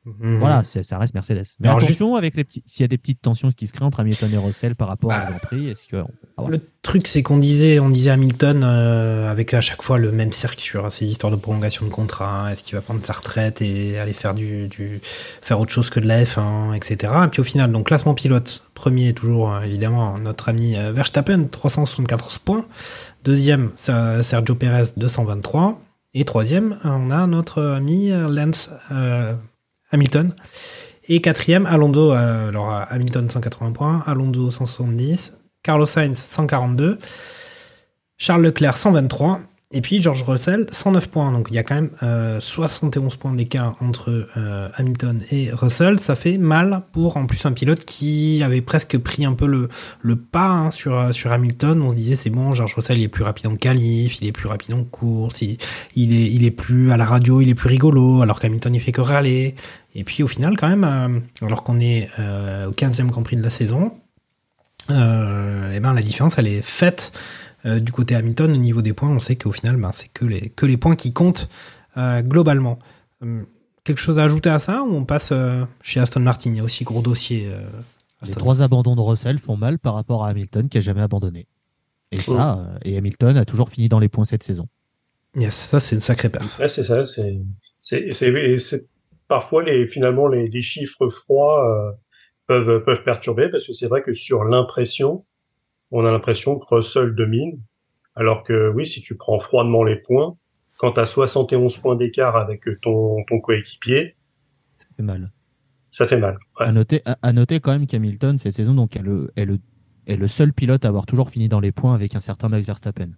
Mhm. 0.06 0.39
Voilà, 0.39 0.64
ça 0.64 0.97
reste 0.97 1.14
Mercedes. 1.14 1.45
Mais 1.60 1.70
Alors, 1.70 1.82
attention 1.82 2.16
avec 2.16 2.36
les 2.36 2.43
petits, 2.43 2.64
s'il 2.68 2.82
y 2.82 2.86
a 2.86 2.88
des 2.88 2.97
petites 2.97 3.22
tensions 3.22 3.49
qui 3.49 3.68
se 3.68 3.74
créent 3.74 3.86
entre 3.86 4.01
Hamilton 4.01 4.30
et 4.34 4.38
Russell 4.38 4.76
par 4.76 4.89
rapport 4.89 5.10
Bah, 5.10 5.24
au 5.26 5.30
Grand 5.30 5.39
Prix, 5.39 5.70
est-ce 5.70 5.88
que 5.88 6.04
ah. 6.38 6.43
Le 6.47 6.60
truc, 6.82 7.08
c'est 7.08 7.24
qu'on 7.24 7.38
disait, 7.38 7.80
on 7.80 7.89
disait 7.89 8.12
Hamilton 8.12 8.64
euh, 8.64 9.32
avec 9.32 9.54
à 9.54 9.62
chaque 9.62 9.82
fois 9.82 9.97
le 9.97 10.12
même 10.12 10.34
cirque 10.34 10.60
sur 10.60 10.91
ces 10.91 11.06
histoires 11.06 11.32
de 11.32 11.38
prolongation 11.38 11.86
de 11.86 11.91
contrat. 11.91 12.51
Est-ce 12.51 12.64
qu'il 12.64 12.76
va 12.76 12.82
prendre 12.82 13.06
sa 13.06 13.14
retraite 13.14 13.62
et 13.62 13.97
aller 13.99 14.14
faire 14.14 14.34
du, 14.34 14.68
du 14.68 14.99
faire 15.04 15.60
autre 15.60 15.72
chose 15.72 15.89
que 15.89 15.99
de 15.99 16.08
la 16.08 16.24
F1, 16.24 16.76
etc. 16.76 17.14
Et 17.26 17.28
puis 17.30 17.39
au 17.41 17.45
final, 17.45 17.72
donc 17.72 17.88
classement 17.88 18.14
pilote, 18.14 18.68
premier 18.74 19.14
toujours 19.14 19.54
euh, 19.54 19.62
évidemment 19.62 20.18
notre 20.18 20.49
ami 20.49 20.76
euh, 20.76 20.91
Verstappen, 20.91 21.45
374 21.45 22.39
points. 22.39 22.66
Deuxième, 23.24 23.72
Sergio 23.76 24.56
Perez, 24.56 24.91
223. 24.97 25.80
Et 26.16 26.26
troisième, 26.26 26.78
on 26.84 27.10
a 27.10 27.26
notre 27.26 27.64
ami 27.64 28.12
euh, 28.12 28.30
Lance 28.30 28.70
euh, 28.91 29.34
Hamilton. 29.93 30.33
Et 31.07 31.21
quatrième, 31.21 31.65
Alonso, 31.65 32.13
euh, 32.13 32.49
alors 32.49 32.73
euh, 32.73 32.83
Hamilton 32.89 33.29
180 33.29 33.71
points, 33.71 34.03
Alonso 34.05 34.51
170, 34.51 35.37
Carlos 35.61 35.85
Sainz 35.85 36.17
142, 36.17 36.97
Charles 38.17 38.41
Leclerc 38.43 38.77
123, 38.77 39.41
et 39.74 39.82
puis 39.82 40.01
George 40.01 40.24
Russell 40.24 40.67
109 40.71 41.09
points. 41.09 41.32
Donc 41.32 41.47
il 41.49 41.55
y 41.55 41.57
a 41.57 41.63
quand 41.63 41.76
même 41.76 41.89
euh, 42.03 42.39
71 42.39 43.15
points 43.15 43.34
d'écart 43.34 43.76
entre 43.82 44.28
euh, 44.38 44.69
Hamilton 44.76 45.21
et 45.32 45.49
Russell. 45.51 45.99
Ça 45.99 46.15
fait 46.15 46.38
mal 46.38 46.84
pour 46.91 47.17
en 47.17 47.26
plus 47.26 47.45
un 47.45 47.51
pilote 47.51 47.84
qui 47.84 48.41
avait 48.43 48.61
presque 48.61 48.97
pris 48.97 49.26
un 49.26 49.34
peu 49.34 49.47
le, 49.47 49.67
le 50.01 50.15
pas 50.15 50.47
hein, 50.47 50.71
sur, 50.71 50.95
euh, 50.95 51.11
sur 51.11 51.32
Hamilton. 51.32 51.82
On 51.82 51.89
se 51.89 51.95
disait 51.95 52.15
c'est 52.15 52.30
bon, 52.30 52.53
George 52.53 52.76
Russell 52.76 52.99
il 52.99 53.03
est 53.03 53.09
plus 53.09 53.24
rapide 53.24 53.47
en 53.47 53.55
qualif, 53.55 54.21
il 54.21 54.28
est 54.28 54.32
plus 54.32 54.47
rapide 54.47 54.76
en 54.76 54.84
course, 54.84 55.41
il, 55.41 55.57
il, 55.95 56.13
est, 56.13 56.32
il 56.32 56.45
est 56.45 56.51
plus 56.51 56.91
à 56.91 56.97
la 56.97 57.05
radio, 57.05 57.41
il 57.41 57.49
est 57.49 57.55
plus 57.55 57.69
rigolo, 57.69 58.21
alors 58.21 58.39
qu'Hamilton 58.39 58.74
il 58.74 58.80
fait 58.80 58.91
que 58.91 59.01
râler. 59.01 59.55
Et 59.95 60.03
puis 60.03 60.24
au 60.24 60.28
final 60.28 60.55
quand 60.57 60.69
même, 60.69 60.84
euh, 60.84 61.45
alors 61.45 61.63
qu'on 61.63 61.80
est 61.80 62.09
euh, 62.19 62.67
au 62.67 62.71
15e 62.71 63.07
Grand 63.07 63.24
Prix 63.24 63.38
de 63.38 63.43
la 63.43 63.49
saison, 63.49 63.93
euh, 64.89 65.71
et 65.71 65.80
ben 65.80 65.93
la 65.93 66.01
différence 66.01 66.38
elle 66.38 66.47
est 66.47 66.61
faite 66.61 67.13
euh, 67.66 67.80
du 67.80 67.91
côté 67.91 68.16
Hamilton 68.16 68.51
au 68.51 68.57
niveau 68.57 68.82
des 68.82 68.93
points. 68.93 69.09
On 69.09 69.20
sait 69.20 69.36
qu'au 69.36 69.51
final 69.51 69.78
ben, 69.78 69.91
c'est 69.91 70.09
que 70.09 70.26
les, 70.26 70.49
que 70.49 70.66
les 70.66 70.78
points 70.78 70.95
qui 70.95 71.14
comptent 71.14 71.49
euh, 71.97 72.22
globalement. 72.22 72.80
Hum, 73.22 73.45
quelque 73.84 73.99
chose 73.99 74.18
à 74.20 74.24
ajouter 74.24 74.49
à 74.49 74.59
ça 74.59 74.84
ou 74.84 74.95
on 74.95 75.05
passe 75.05 75.32
euh, 75.32 75.66
chez 75.82 75.99
Aston 75.99 76.22
Martin? 76.22 76.51
Il 76.51 76.57
y 76.57 76.59
a 76.59 76.64
aussi 76.64 76.84
gros 76.84 77.01
dossier. 77.01 77.47
euh, 77.47 77.59
Les 78.26 78.32
trois 78.32 78.61
abandons 78.61 78.95
de 78.95 79.01
Russell 79.01 79.38
font 79.39 79.57
mal 79.57 79.78
par 79.80 79.93
rapport 79.95 80.24
à 80.24 80.30
Hamilton 80.30 80.70
qui 80.70 80.78
a 80.78 80.82
jamais 80.82 81.01
abandonné. 81.01 81.47
Et 82.11 82.18
ça, 82.18 82.59
euh, 82.59 82.78
et 82.84 82.97
Hamilton 82.97 83.38
a 83.38 83.45
toujours 83.45 83.70
fini 83.70 83.89
dans 83.89 83.99
les 83.99 84.07
points 84.07 84.24
cette 84.24 84.43
saison. 84.43 84.68
Yes, 85.36 85.55
ça 85.55 85.80
c'est 85.80 85.95
une 85.95 86.01
sacrée 86.01 86.30
perf. 86.30 86.59
Ouais, 86.59 86.68
c'est 86.68 86.84
ça. 86.84 87.01
C'est, 87.82 88.88
parfois 89.28 89.64
les, 89.64 89.88
finalement 89.88 90.28
les, 90.28 90.47
les 90.47 90.61
chiffres 90.61 91.09
froids 91.09 91.68
euh, 91.68 91.91
peuvent 92.45 92.84
peuvent 92.84 93.03
perturber 93.03 93.49
parce 93.49 93.66
que 93.66 93.74
c'est 93.74 93.88
vrai 93.88 94.01
que 94.03 94.14
sur 94.14 94.43
l'impression, 94.43 95.26
on 95.95 96.05
a 96.05 96.11
l'impression 96.11 96.57
que 96.59 96.65
Russell 96.75 97.15
domine, 97.15 97.59
alors 98.15 98.43
que 98.43 98.69
oui, 98.75 98.85
si 98.85 99.01
tu 99.01 99.15
prends 99.15 99.39
froidement 99.39 99.83
les 99.83 99.95
points, 99.95 100.35
quand 100.77 100.91
tu 100.93 100.99
as 100.99 101.05
71 101.05 101.77
points 101.77 101.95
d'écart 101.95 102.35
avec 102.35 102.63
ton 102.81 103.23
ton 103.27 103.39
coéquipier, 103.39 104.15
Ça 104.77 104.85
fait 104.97 105.03
mal. 105.03 105.31
ça 105.91 106.07
fait 106.07 106.17
mal. 106.17 106.37
Ouais. 106.59 106.65
À 106.67 106.71
noter, 106.71 107.01
à, 107.05 107.17
à 107.21 107.31
noter 107.31 107.59
quand 107.59 107.71
même 107.71 107.87
qu'Hamilton, 107.87 108.37
cette 108.37 108.55
saison, 108.55 108.73
donc, 108.73 108.95
est 108.97 109.01
le, 109.01 109.31
est, 109.35 109.45
le, 109.45 109.59
est 110.07 110.15
le 110.17 110.27
seul 110.27 110.51
pilote 110.51 110.83
à 110.83 110.89
avoir 110.89 111.05
toujours 111.05 111.29
fini 111.29 111.47
dans 111.47 111.59
les 111.61 111.71
points 111.71 111.93
avec 111.95 112.15
un 112.15 112.19
certain 112.19 112.49
Max 112.49 112.65
Verstappen. 112.65 113.11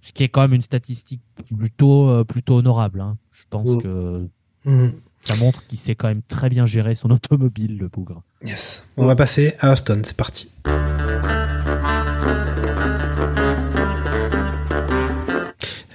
Ce 0.00 0.12
qui 0.12 0.22
est 0.22 0.28
quand 0.28 0.40
même 0.42 0.54
une 0.54 0.62
statistique 0.62 1.20
plutôt, 1.58 2.08
euh, 2.08 2.24
plutôt 2.24 2.54
honorable. 2.56 3.00
hein. 3.00 3.18
Je 3.32 3.42
pense 3.50 3.68
Mm. 3.76 3.82
que 3.82 4.28
Mhm. 4.64 4.92
ça 5.22 5.36
montre 5.36 5.66
qu'il 5.66 5.78
sait 5.78 5.94
quand 5.96 6.08
même 6.08 6.22
très 6.22 6.48
bien 6.48 6.66
gérer 6.66 6.94
son 6.94 7.10
automobile, 7.18 7.76
le 7.78 7.88
bougre. 7.88 8.22
Yes. 8.42 8.88
On 8.96 9.06
va 9.06 9.16
passer 9.16 9.54
à 9.58 9.72
Aston, 9.72 10.00
c'est 10.04 10.16
parti. 10.16 10.50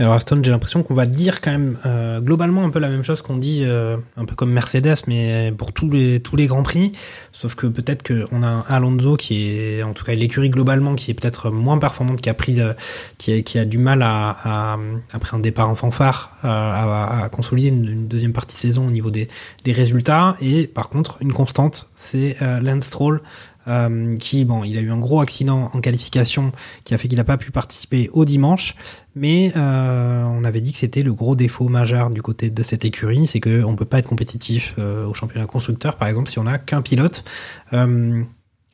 Alors 0.01 0.15
Aston, 0.15 0.41
j'ai 0.43 0.49
l'impression 0.49 0.81
qu'on 0.81 0.95
va 0.95 1.05
dire 1.05 1.41
quand 1.41 1.51
même 1.51 1.77
euh, 1.85 2.19
globalement 2.21 2.63
un 2.63 2.71
peu 2.71 2.79
la 2.79 2.89
même 2.89 3.03
chose 3.03 3.21
qu'on 3.21 3.37
dit 3.37 3.61
euh, 3.65 3.97
un 4.17 4.25
peu 4.25 4.33
comme 4.33 4.51
Mercedes, 4.51 4.95
mais 5.05 5.53
pour 5.55 5.73
tous 5.73 5.91
les 5.91 6.19
tous 6.19 6.35
les 6.35 6.47
grands 6.47 6.63
prix. 6.63 6.91
Sauf 7.31 7.53
que 7.53 7.67
peut-être 7.67 8.01
qu'on 8.01 8.41
a 8.41 8.47
un 8.47 8.65
Alonso 8.67 9.15
qui 9.15 9.51
est, 9.51 9.83
en 9.83 9.93
tout 9.93 10.03
cas 10.03 10.15
l'écurie 10.15 10.49
globalement, 10.49 10.95
qui 10.95 11.11
est 11.11 11.13
peut-être 11.13 11.51
moins 11.51 11.77
performante, 11.77 12.19
qui 12.19 12.31
a 12.31 12.33
pris, 12.33 12.59
euh, 12.59 12.73
qui, 13.19 13.31
a, 13.31 13.41
qui 13.43 13.59
a 13.59 13.65
du 13.65 13.77
mal 13.77 14.01
à, 14.01 14.37
à 14.43 14.79
après 15.13 15.37
un 15.37 15.39
départ 15.39 15.69
en 15.69 15.75
fanfare, 15.75 16.31
euh, 16.45 16.47
à, 16.47 17.25
à 17.25 17.29
consolider 17.29 17.67
une, 17.67 17.85
une 17.85 18.07
deuxième 18.07 18.33
partie 18.33 18.55
saison 18.55 18.87
au 18.87 18.91
niveau 18.91 19.11
des 19.11 19.27
des 19.65 19.71
résultats. 19.71 20.35
Et 20.41 20.65
par 20.65 20.89
contre, 20.89 21.17
une 21.21 21.31
constante, 21.31 21.89
c'est 21.93 22.37
euh, 22.41 22.59
Lance 22.59 22.85
Stroll 22.85 23.21
euh, 23.67 24.15
qui, 24.17 24.45
bon, 24.45 24.63
il 24.63 24.77
a 24.77 24.81
eu 24.81 24.91
un 24.91 24.97
gros 24.97 25.21
accident 25.21 25.69
en 25.73 25.81
qualification 25.81 26.51
qui 26.83 26.93
a 26.93 26.97
fait 26.97 27.07
qu'il 27.07 27.17
n'a 27.17 27.23
pas 27.23 27.37
pu 27.37 27.51
participer 27.51 28.09
au 28.13 28.25
dimanche, 28.25 28.75
mais 29.15 29.51
euh, 29.55 30.23
on 30.23 30.43
avait 30.43 30.61
dit 30.61 30.71
que 30.71 30.77
c'était 30.77 31.03
le 31.03 31.13
gros 31.13 31.35
défaut 31.35 31.67
majeur 31.67 32.09
du 32.09 32.21
côté 32.21 32.49
de 32.49 32.63
cette 32.63 32.85
écurie, 32.85 33.27
c'est 33.27 33.39
que 33.39 33.63
on 33.63 33.75
peut 33.75 33.85
pas 33.85 33.99
être 33.99 34.09
compétitif 34.09 34.75
euh, 34.79 35.05
au 35.05 35.13
championnat 35.13 35.45
constructeur, 35.45 35.97
par 35.97 36.07
exemple, 36.07 36.29
si 36.29 36.39
on 36.39 36.47
a 36.47 36.57
qu'un 36.57 36.81
pilote. 36.81 37.23
Euh, 37.73 38.23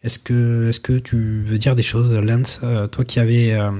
est-ce 0.03 0.19
que, 0.19 0.69
est-ce 0.69 0.79
que 0.79 0.93
tu 0.93 1.43
veux 1.43 1.57
dire 1.57 1.75
des 1.75 1.83
choses, 1.83 2.13
Lance, 2.13 2.61
euh, 2.63 2.87
toi 2.87 3.03
qui 3.03 3.19
avais, 3.19 3.53
euh, 3.53 3.71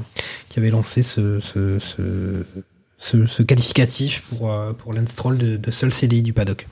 qui 0.50 0.60
avait 0.60 0.72
lancé 0.72 1.04
ce, 1.04 1.40
ce, 1.40 1.80
ce, 1.80 3.26
ce, 3.26 3.44
qualificatif 3.44 4.24
pour, 4.30 4.52
pour 4.78 4.94
Lance 4.94 5.10
Stroll 5.10 5.38
de, 5.38 5.58
de 5.58 5.72
seul 5.72 5.94
CDI 5.94 6.24
du 6.24 6.34
paddock? 6.34 6.68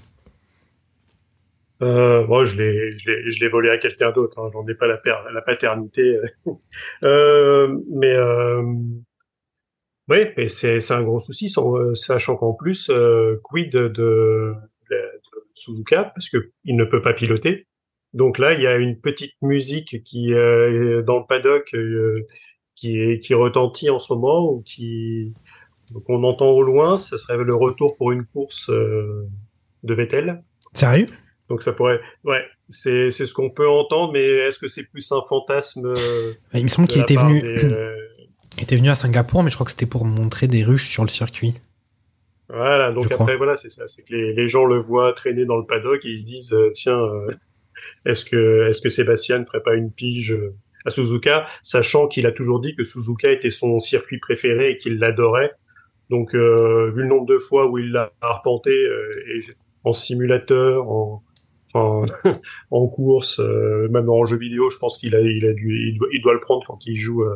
Euh, 1.82 2.26
moi, 2.26 2.46
je 2.46 2.56
l'ai, 2.56 2.98
je 2.98 3.40
l'ai, 3.40 3.50
volé 3.50 3.70
à 3.70 3.78
quelqu'un 3.78 4.12
d'autre. 4.12 4.40
Hein. 4.40 4.50
J'en 4.54 4.66
ai 4.68 4.76
pas 4.76 4.88
la, 4.88 5.02
la 5.34 5.42
paternité. 5.42 6.20
euh, 7.04 7.78
mais 7.92 8.14
euh, 8.14 8.62
oui, 10.08 10.18
mais 10.38 10.48
c'est, 10.48 10.92
un 10.92 11.02
gros 11.02 11.20
souci, 11.20 11.52
euh, 11.58 11.96
sachant 11.96 12.36
qu'en 12.36 12.54
plus, 12.54 12.90
euh, 12.90 13.40
quid 13.44 13.72
de, 13.72 14.54
Suzuka, 15.56 16.12
parce 16.14 16.30
que 16.30 16.52
il 16.64 16.76
ne 16.76 16.86
peut 16.86 17.02
pas 17.02 17.14
piloter. 17.14 17.66
Donc 18.14 18.38
là, 18.38 18.54
il 18.54 18.62
y 18.62 18.68
a 18.68 18.76
une 18.76 19.00
petite 19.00 19.34
musique 19.42 20.04
qui 20.04 20.34
euh, 20.34 21.02
dans 21.02 21.20
le 21.20 21.26
paddock 21.28 21.74
euh, 21.74 22.28
qui 22.76 23.00
est 23.00 23.20
qui 23.20 23.34
retentit 23.34 23.90
en 23.90 24.00
ce 24.00 24.14
moment 24.14 24.52
ou 24.52 24.62
qui 24.62 25.34
qu'on 26.06 26.24
entend 26.24 26.50
au 26.50 26.62
loin. 26.62 26.98
Ce 26.98 27.18
serait 27.18 27.38
le 27.38 27.56
retour 27.56 27.96
pour 27.96 28.12
une 28.12 28.26
course 28.26 28.70
de 28.70 29.94
Vettel. 29.94 30.44
Sérieux? 30.74 31.08
Donc 31.50 31.62
ça 31.62 31.74
pourrait, 31.74 32.00
ouais, 32.24 32.44
c'est 32.70 33.12
c'est 33.12 33.28
ce 33.28 33.34
qu'on 33.34 33.52
peut 33.52 33.70
entendre, 33.70 34.14
mais 34.14 34.24
est-ce 34.24 34.58
que 34.58 34.68
c'est 34.68 34.84
plus 34.84 35.12
un 35.12 35.22
fantasme 35.30 35.86
euh, 35.86 36.34
Il 36.54 36.64
me 36.64 36.70
semble 36.70 36.88
qu'il 36.88 37.02
était 37.02 37.16
venu, 37.16 37.42
des, 37.42 37.64
euh, 37.74 37.96
il 38.58 38.64
était 38.64 38.78
venu 38.78 38.90
à 38.90 38.96
Singapour, 38.96 39.44
mais 39.44 39.52
je 39.52 39.56
crois 39.56 39.66
que 39.66 39.72
c'était 39.72 39.86
pour 39.86 40.06
montrer 40.06 40.48
des 40.48 40.64
ruches 40.64 40.88
sur 40.88 41.04
le 41.04 41.10
circuit. 41.10 41.54
Voilà, 42.50 42.92
donc 42.92 43.04
Je 43.04 43.10
crois. 43.10 43.24
après 43.24 43.38
voilà, 43.38 43.58
c'est 43.58 43.70
ça, 43.70 43.86
c'est 43.88 44.04
que 44.04 44.14
les, 44.16 44.34
les 44.34 44.48
gens 44.48 44.66
le 44.66 44.80
voient 44.80 45.14
traîner 45.14 45.46
dans 45.46 45.58
le 45.58 45.66
paddock 45.66 46.04
et 46.06 46.10
ils 46.10 46.22
se 46.22 46.26
disent 46.26 46.54
euh, 46.54 46.72
tiens, 46.74 47.00
euh, 47.00 47.32
est-ce 48.06 48.26
que 48.26 48.68
est-ce 48.68 48.82
que 48.82 48.90
Sébastien 48.90 49.40
ne 49.40 49.46
ferait 49.46 49.64
pas 49.64 49.76
une 49.76 49.92
pige 49.92 50.36
à 50.86 50.90
Suzuka, 50.90 51.48
sachant 51.62 52.08
qu'il 52.08 52.26
a 52.26 52.32
toujours 52.32 52.60
dit 52.60 52.76
que 52.76 52.84
Suzuka 52.84 53.32
était 53.32 53.50
son 53.52 53.80
circuit 53.80 54.20
préféré 54.20 54.72
et 54.72 54.78
qu'il 54.78 54.98
l'adorait. 54.98 55.52
Donc 56.12 56.34
vu 56.34 56.40
le 56.40 57.06
nombre 57.08 57.26
de 57.26 57.40
fois 57.40 57.66
où 57.68 57.80
il 57.80 57.92
l'a 57.92 58.12
arpenté 58.22 58.72
et 58.72 59.40
en 59.84 59.94
simulateur, 59.94 60.88
en 60.88 61.24
enfin 61.76 62.14
en 62.72 62.88
course, 62.88 63.40
euh, 63.40 63.88
même 63.90 64.10
en 64.10 64.26
jeu 64.26 64.38
vidéo, 64.38 64.70
je 64.70 64.78
pense 64.78 64.98
qu'il 64.98 65.16
a 65.16 65.22
il 65.22 65.46
a 65.46 65.54
dû 65.54 65.90
il 65.92 65.98
doit, 65.98 66.08
il 66.14 66.22
doit 66.22 66.34
le 66.34 66.40
prendre 66.40 66.64
quand 66.66 66.86
il 66.88 66.96
joue 66.96 67.24
euh, 67.24 67.36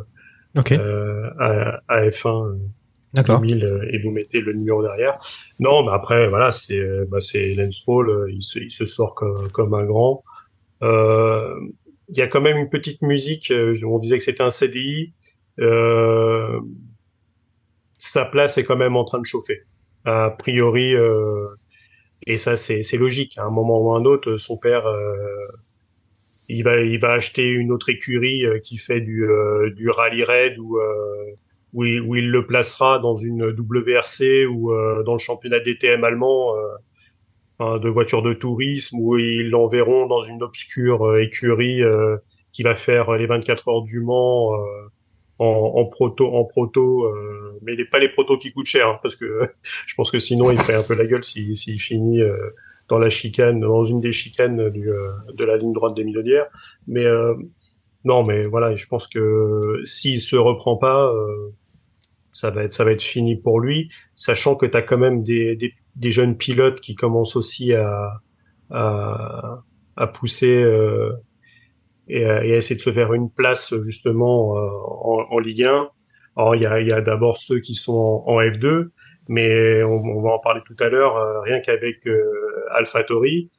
euh, 0.72 1.30
à, 1.40 1.80
à 1.88 2.06
F1. 2.08 2.48
euh, 2.48 2.58
D'accord. 3.14 3.40
2000 3.40 3.66
euh, 3.66 3.88
et 3.92 4.00
vous 4.00 4.12
mettez 4.12 4.40
le 4.40 4.54
numéro 4.54 4.84
derrière. 4.84 5.18
Non, 5.60 5.84
mais 5.84 5.92
après 5.94 6.28
voilà, 6.28 6.52
c'est 6.52 6.80
bah, 7.10 7.20
c'est 7.20 7.56
Lance 7.56 7.84
euh, 7.90 8.28
il 8.32 8.44
se 8.44 8.60
il 8.60 8.72
se 8.72 8.86
sort 8.86 9.16
comme, 9.16 9.50
comme 9.52 9.74
un 9.74 9.86
grand. 9.86 10.24
Euh, 10.84 11.56
Il 12.10 12.18
y 12.18 12.22
a 12.22 12.28
quand 12.28 12.42
même 12.42 12.58
une 12.58 12.70
petite 12.70 13.02
musique. 13.02 13.52
on 13.84 14.00
disait 14.00 14.18
que 14.18 14.24
c'était 14.24 14.44
un 14.44 14.52
CDI. 14.52 15.14
Euh, 15.60 16.60
sa 17.98 18.26
place 18.26 18.58
est 18.58 18.64
quand 18.64 18.78
même 18.78 18.96
en 18.96 19.04
train 19.04 19.20
de 19.20 19.26
chauffer. 19.26 19.64
A 20.06 20.30
priori, 20.30 20.96
euh, 20.96 21.48
et 22.28 22.38
ça 22.38 22.58
c'est 22.58 22.84
logique. 22.98 23.38
À 23.38 23.44
un 23.46 23.50
moment 23.52 23.80
ou 23.82 23.94
à 23.94 23.98
un 24.00 24.06
autre, 24.06 24.38
son 24.38 24.58
père. 24.58 24.86
euh, 24.88 25.46
il 26.48 26.64
va, 26.64 26.82
il 26.82 27.00
va 27.00 27.14
acheter 27.14 27.48
une 27.48 27.72
autre 27.72 27.90
écurie 27.90 28.46
euh, 28.46 28.60
qui 28.60 28.78
fait 28.78 29.02
du, 29.02 29.24
euh, 29.30 29.70
du 29.72 29.90
rallye 29.90 30.24
raid 30.24 30.58
ou 30.58 30.78
euh, 30.80 31.36
où 31.74 31.86
il, 31.86 32.02
où 32.02 32.16
il 32.16 32.32
le 32.32 32.48
placera 32.48 32.98
dans 33.00 33.16
une 33.16 33.44
WRC 33.52 34.48
ou 34.48 34.74
euh, 34.74 35.04
dans 35.04 35.14
le 35.14 35.20
championnat 35.20 35.60
DTM 35.60 36.04
allemand 36.04 36.56
de 37.60 37.90
voitures 37.90 38.22
de 38.22 38.34
tourisme 38.34 38.98
où 39.00 39.18
ils 39.18 39.50
l'enverront 39.50 40.08
dans 40.08 40.22
une 40.22 40.42
obscure 40.42 41.18
écurie 41.20 41.82
qui 42.54 42.64
va 42.64 42.74
faire 42.74 43.12
les 43.18 43.26
24 43.28 43.68
heures 43.68 43.82
du 43.84 44.00
Mans 44.00 44.54
en, 45.40 45.46
en 45.76 45.86
proto 45.86 46.28
en 46.36 46.44
proto 46.44 47.06
euh, 47.06 47.58
mais 47.62 47.76
les, 47.76 47.86
pas 47.86 48.00
les 48.00 48.10
protos 48.10 48.38
qui 48.38 48.52
coûtent 48.52 48.66
cher 48.66 48.88
hein, 48.88 49.00
parce 49.02 49.16
que 49.16 49.42
je 49.86 49.96
pense 49.96 50.12
que 50.12 50.20
sinon 50.20 50.52
il 50.52 50.60
fait 50.60 50.76
un 50.76 50.84
peu 50.84 50.96
la 50.96 51.06
gueule 51.06 51.24
s'il 51.24 51.58
s'il 51.58 51.80
finit 51.80 52.22
euh, 52.22 52.36
dans 52.90 53.00
la 53.00 53.10
chicane 53.10 53.60
dans 53.60 53.84
une 53.84 54.02
des 54.02 54.12
chicanes 54.12 54.70
du, 54.70 54.90
euh, 54.90 55.12
de 55.34 55.46
la 55.46 55.58
ligne 55.58 55.74
droite 55.74 55.96
des 55.96 56.04
Millonnières. 56.04 56.48
Mais 56.88 57.06
euh, 57.06 57.36
non 58.04 58.24
mais 58.24 58.46
voilà 58.46 58.76
je 58.76 58.86
pense 58.88 59.08
que 59.08 59.82
s'il 59.86 60.20
se 60.20 60.36
reprend 60.36 60.76
pas 60.76 61.06
euh, 61.14 61.54
ça 62.34 62.50
va 62.50 62.64
être 62.64 62.74
ça 62.74 62.84
va 62.84 62.92
être 62.92 63.02
fini 63.02 63.36
pour 63.36 63.60
lui, 63.60 63.90
sachant 64.16 64.56
que 64.56 64.66
tu 64.66 64.76
as 64.78 64.82
quand 64.82 64.98
même 64.98 65.24
des, 65.24 65.56
des, 65.56 65.74
des 65.96 66.12
jeunes 66.12 66.38
pilotes 66.38 66.80
qui 66.82 66.96
commencent 66.96 67.36
aussi 67.36 67.74
à 67.74 68.22
à, 68.72 69.64
à 69.96 70.08
pousser 70.08 70.64
et, 72.10 72.26
à, 72.26 72.44
et 72.46 72.50
essayer 72.50 72.76
de 72.76 72.82
se 72.82 72.92
faire 72.92 73.14
une 73.14 73.30
place 73.32 73.74
justement 73.84 74.58
euh, 74.58 74.62
en, 74.62 75.26
en 75.32 75.40
Ligue 75.40 75.64
1. 75.64 75.90
Alors 76.36 76.56
il 76.56 76.64
y 76.64 76.66
a, 76.66 76.80
y 76.82 76.92
a 76.92 77.02
d'abord 77.02 77.38
ceux 77.38 77.60
qui 77.60 77.74
sont 77.76 78.24
en, 78.26 78.34
en 78.34 78.42
F2, 78.42 78.90
mais 79.28 79.84
on, 79.84 80.02
on 80.04 80.22
va 80.22 80.32
en 80.32 80.40
parler 80.40 80.62
tout 80.66 80.76
à 80.84 80.90
l'heure. 80.90 81.18
euh, 81.18 81.40
rien 81.42 81.60
qu'avec 81.62 82.06
euh, 82.08 82.24
AlphaTauri, 82.76 83.50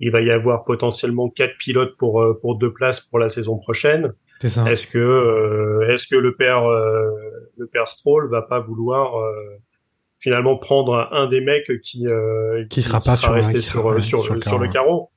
il 0.00 0.10
va 0.10 0.20
y 0.20 0.30
avoir 0.30 0.64
potentiellement 0.64 1.30
quatre 1.30 1.56
pilotes 1.58 1.96
pour 1.96 2.20
euh, 2.22 2.38
pour 2.40 2.58
deux 2.58 2.72
places 2.72 3.00
pour 3.00 3.18
la 3.18 3.28
saison 3.28 3.56
prochaine. 3.58 4.12
C'est 4.42 4.48
ça. 4.48 4.70
Est-ce 4.70 4.86
que 4.86 4.98
euh, 4.98 5.88
est-ce 5.88 6.06
que 6.06 6.16
le 6.16 6.34
père 6.36 6.64
euh, 6.64 7.08
le 7.56 7.66
père 7.66 7.88
Stroll 7.88 8.28
va 8.30 8.42
pas 8.42 8.60
vouloir 8.60 9.16
euh, 9.18 9.32
finalement 10.18 10.56
prendre 10.58 11.08
un, 11.12 11.26
des 11.28 11.40
mecs 11.40 11.80
qui 11.82 12.06
euh, 12.06 12.64
Qui 12.68 12.82
sera 12.82 13.00
pas 13.00 13.16
sur- 13.16 13.32
resté 13.32 13.54
qui 13.54 13.62
sur 13.62 13.80
sera, 13.80 13.94
ouais, 13.94 14.02
sur, 14.02 14.22
sur 14.22 14.34
le 14.34 14.40
sur 14.42 14.58
le 14.58 14.68
carreau? 14.68 15.10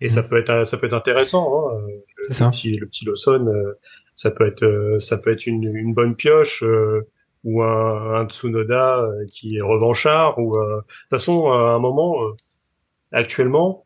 Et 0.00 0.08
ça 0.08 0.22
peut 0.22 0.38
être 0.38 0.64
ça 0.64 0.76
peut 0.76 0.86
être 0.86 0.92
intéressant 0.94 1.68
hein, 1.70 1.76
euh, 1.76 1.90
le, 2.28 2.32
ça. 2.34 2.50
petit 2.50 2.76
le 2.76 2.86
petit 2.86 3.04
Lawson 3.04 3.46
euh, 3.48 3.78
ça 4.14 4.30
peut 4.30 4.46
être 4.46 4.62
euh, 4.64 4.98
ça 5.00 5.18
peut 5.18 5.30
être 5.30 5.46
une, 5.46 5.64
une 5.74 5.94
bonne 5.94 6.14
pioche 6.16 6.62
euh, 6.62 7.06
ou 7.44 7.62
un, 7.62 8.14
un 8.20 8.26
Tsunoda 8.28 8.98
euh, 8.98 9.24
qui 9.32 9.56
est 9.56 9.60
revanchard 9.62 10.38
ou 10.38 10.56
euh, 10.56 10.76
de 10.76 10.80
toute 10.82 11.10
façon 11.10 11.50
à 11.50 11.56
un 11.74 11.78
moment 11.78 12.22
euh, 12.24 12.32
actuellement 13.12 13.84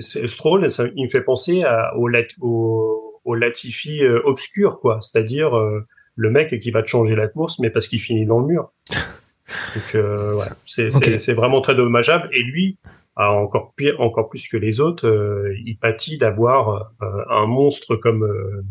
Stroll, 0.00 0.70
ça, 0.70 0.84
il 0.96 1.04
me 1.04 1.10
fait 1.10 1.20
penser 1.20 1.64
à, 1.64 1.94
au, 1.98 2.08
Lat- 2.08 2.22
au, 2.40 3.20
au 3.26 3.34
Latifi 3.34 4.02
euh, 4.02 4.22
obscur, 4.24 4.80
quoi. 4.80 5.00
C'est-à-dire 5.02 5.54
euh, 5.54 5.84
le 6.16 6.30
mec 6.30 6.58
qui 6.60 6.70
va 6.70 6.82
te 6.82 6.86
changer 6.88 7.14
la 7.14 7.28
course, 7.28 7.58
mais 7.58 7.68
parce 7.68 7.88
qu'il 7.88 8.00
finit 8.00 8.24
dans 8.24 8.38
le 8.40 8.46
mur. 8.46 8.72
Donc, 8.88 9.94
euh, 9.96 10.32
ouais, 10.34 10.46
c'est 10.64 10.94
Ok. 10.96 11.04
c'est- 11.04 11.18
c'est 11.18 11.34
vraiment 11.34 11.60
très 11.60 11.74
dommageable. 11.74 12.30
Et 12.32 12.42
lui, 12.42 12.78
encore 13.16 13.72
pire, 13.76 14.00
encore 14.00 14.28
plus 14.28 14.48
que 14.48 14.56
les 14.56 14.80
autres, 14.80 15.06
euh, 15.06 15.54
il 15.64 15.76
pâtit 15.78 16.16
d'avoir 16.18 16.92
euh, 17.02 17.06
un 17.30 17.46
monstre 17.46 17.96
comme 17.96 18.24
euh, 18.24 18.64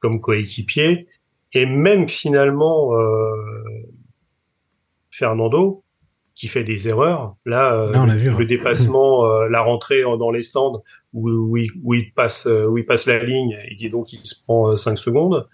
comme 0.00 0.20
coéquipier. 0.20 1.06
Et 1.54 1.64
même 1.66 2.08
finalement, 2.08 2.94
euh, 2.98 3.32
Fernando, 5.10 5.82
qui 6.34 6.46
fait 6.48 6.62
des 6.64 6.88
erreurs. 6.88 7.34
Là, 7.44 7.74
euh, 7.74 7.92
Là, 7.92 8.02
on 8.02 8.06
l'a 8.06 8.14
le, 8.14 8.20
vu, 8.20 8.30
le 8.30 8.36
ouais. 8.36 8.46
dépassement, 8.46 9.24
euh, 9.26 9.48
la 9.48 9.60
rentrée 9.62 10.04
en- 10.04 10.16
dans 10.16 10.30
les 10.30 10.42
stands 10.42 10.82
où, 11.12 11.28
où, 11.30 11.56
il, 11.56 11.70
où 11.82 11.94
il 11.94 12.12
passe, 12.12 12.46
euh, 12.46 12.66
où 12.66 12.78
il 12.78 12.84
passe 12.86 13.06
la 13.06 13.22
ligne 13.24 13.58
et 13.80 13.88
donc 13.88 14.12
il 14.12 14.18
se 14.18 14.34
prend 14.44 14.76
5 14.76 14.96
secondes 14.98 15.48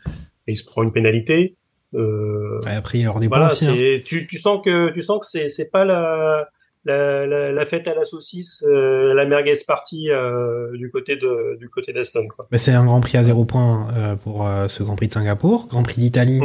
et 0.46 0.52
il 0.52 0.56
se 0.56 0.64
prend 0.64 0.82
une 0.82 0.92
pénalité. 0.92 1.56
Euh, 1.94 2.60
Ouais, 2.64 2.72
après, 2.74 2.98
il 2.98 3.02
y 3.02 3.04
des 3.20 3.28
voilà, 3.28 3.46
aussi. 3.46 3.66
hein. 3.66 4.00
tu, 4.04 4.26
tu 4.26 4.38
sens 4.38 4.60
que 4.64 4.90
tu 4.90 5.00
sens 5.02 5.20
que 5.20 5.26
c'est 5.26 5.48
c'est 5.48 5.70
pas 5.70 5.84
la 5.84 6.48
la, 6.84 7.26
la, 7.26 7.52
la 7.52 7.66
fête 7.66 7.86
à 7.88 7.94
la 7.94 8.04
saucisse, 8.04 8.62
euh, 8.66 9.14
la 9.14 9.24
merguez 9.26 9.54
party 9.66 10.10
euh, 10.10 10.76
du 10.76 10.90
côté 10.90 11.16
de 11.16 11.56
du 11.58 11.68
côté 11.68 11.92
d'Aston. 11.92 12.26
Mais 12.50 12.58
c'est 12.58 12.72
un 12.72 12.84
Grand 12.84 13.00
Prix 13.00 13.16
à 13.18 13.24
zéro 13.24 13.44
point 13.44 13.88
euh, 13.96 14.16
pour 14.16 14.48
ce 14.68 14.82
Grand 14.82 14.96
Prix 14.96 15.08
de 15.08 15.12
Singapour. 15.12 15.66
Grand 15.68 15.82
Prix 15.82 16.00
d'Italie, 16.00 16.40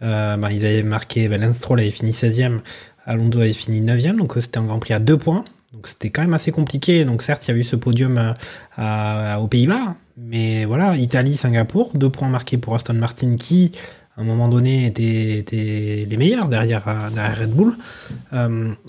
Hmm. 0.00 0.40
bah, 0.40 0.48
ils 0.52 0.66
avaient 0.66 0.82
marqué, 0.82 1.28
bah, 1.28 1.38
Lance 1.38 1.56
Stroll 1.56 1.80
avait 1.80 1.90
fini 1.90 2.10
16e, 2.12 2.60
Alonso 3.06 3.40
avait 3.40 3.52
fini 3.52 3.80
9e, 3.80 4.16
donc 4.16 4.34
c'était 4.36 4.58
un 4.58 4.64
Grand 4.64 4.78
Prix 4.78 4.92
à 4.94 4.98
deux 5.00 5.16
points. 5.16 5.44
Donc 5.72 5.88
c'était 5.88 6.10
quand 6.10 6.22
même 6.22 6.34
assez 6.34 6.52
compliqué. 6.52 7.04
Donc 7.04 7.22
certes, 7.22 7.46
il 7.48 7.52
y 7.52 7.54
a 7.54 7.60
eu 7.60 7.64
ce 7.64 7.76
podium 7.76 8.34
à- 8.76 9.40
aux 9.40 9.48
Pays-Bas, 9.48 9.96
mais 10.16 10.64
voilà, 10.66 10.96
Italie, 10.96 11.34
Singapour, 11.36 11.90
deux 11.94 12.10
points 12.10 12.28
marqués 12.28 12.58
pour 12.58 12.74
Aston 12.74 12.94
Martin 12.94 13.34
qui, 13.34 13.72
à 14.16 14.20
un 14.20 14.24
moment 14.24 14.48
donné, 14.48 14.86
étaient, 14.86 15.38
étaient 15.38 16.06
les 16.08 16.16
meilleurs 16.16 16.48
derrière, 16.48 16.84
derrière 17.14 17.38
Red 17.40 17.50
Bull. 17.50 17.74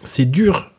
C'est 0.04 0.26
dur. 0.30 0.72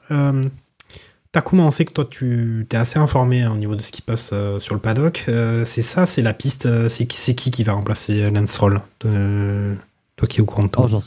Takuma, 1.36 1.64
on 1.64 1.70
sait 1.70 1.84
que 1.84 1.92
toi 1.92 2.06
tu 2.08 2.66
es 2.72 2.76
assez 2.76 2.98
informé 2.98 3.42
hein, 3.42 3.52
au 3.52 3.58
niveau 3.58 3.74
de 3.74 3.82
ce 3.82 3.92
qui 3.92 4.00
passe 4.00 4.30
euh, 4.32 4.58
sur 4.58 4.74
le 4.74 4.80
paddock. 4.80 5.26
Euh, 5.28 5.66
c'est 5.66 5.82
ça, 5.82 6.06
c'est 6.06 6.22
la 6.22 6.32
piste. 6.32 6.64
euh, 6.64 6.88
c'est 6.88 7.04
qui, 7.06 7.50
qui 7.50 7.62
va 7.62 7.74
remplacer 7.74 8.30
Lance 8.30 8.58
Euh, 9.04 9.74
Toi 10.16 10.28
qui 10.28 10.38
es 10.38 10.40
au 10.40 10.46
courant. 10.46 10.66
Oh, 10.78 10.86
j'en 10.86 11.02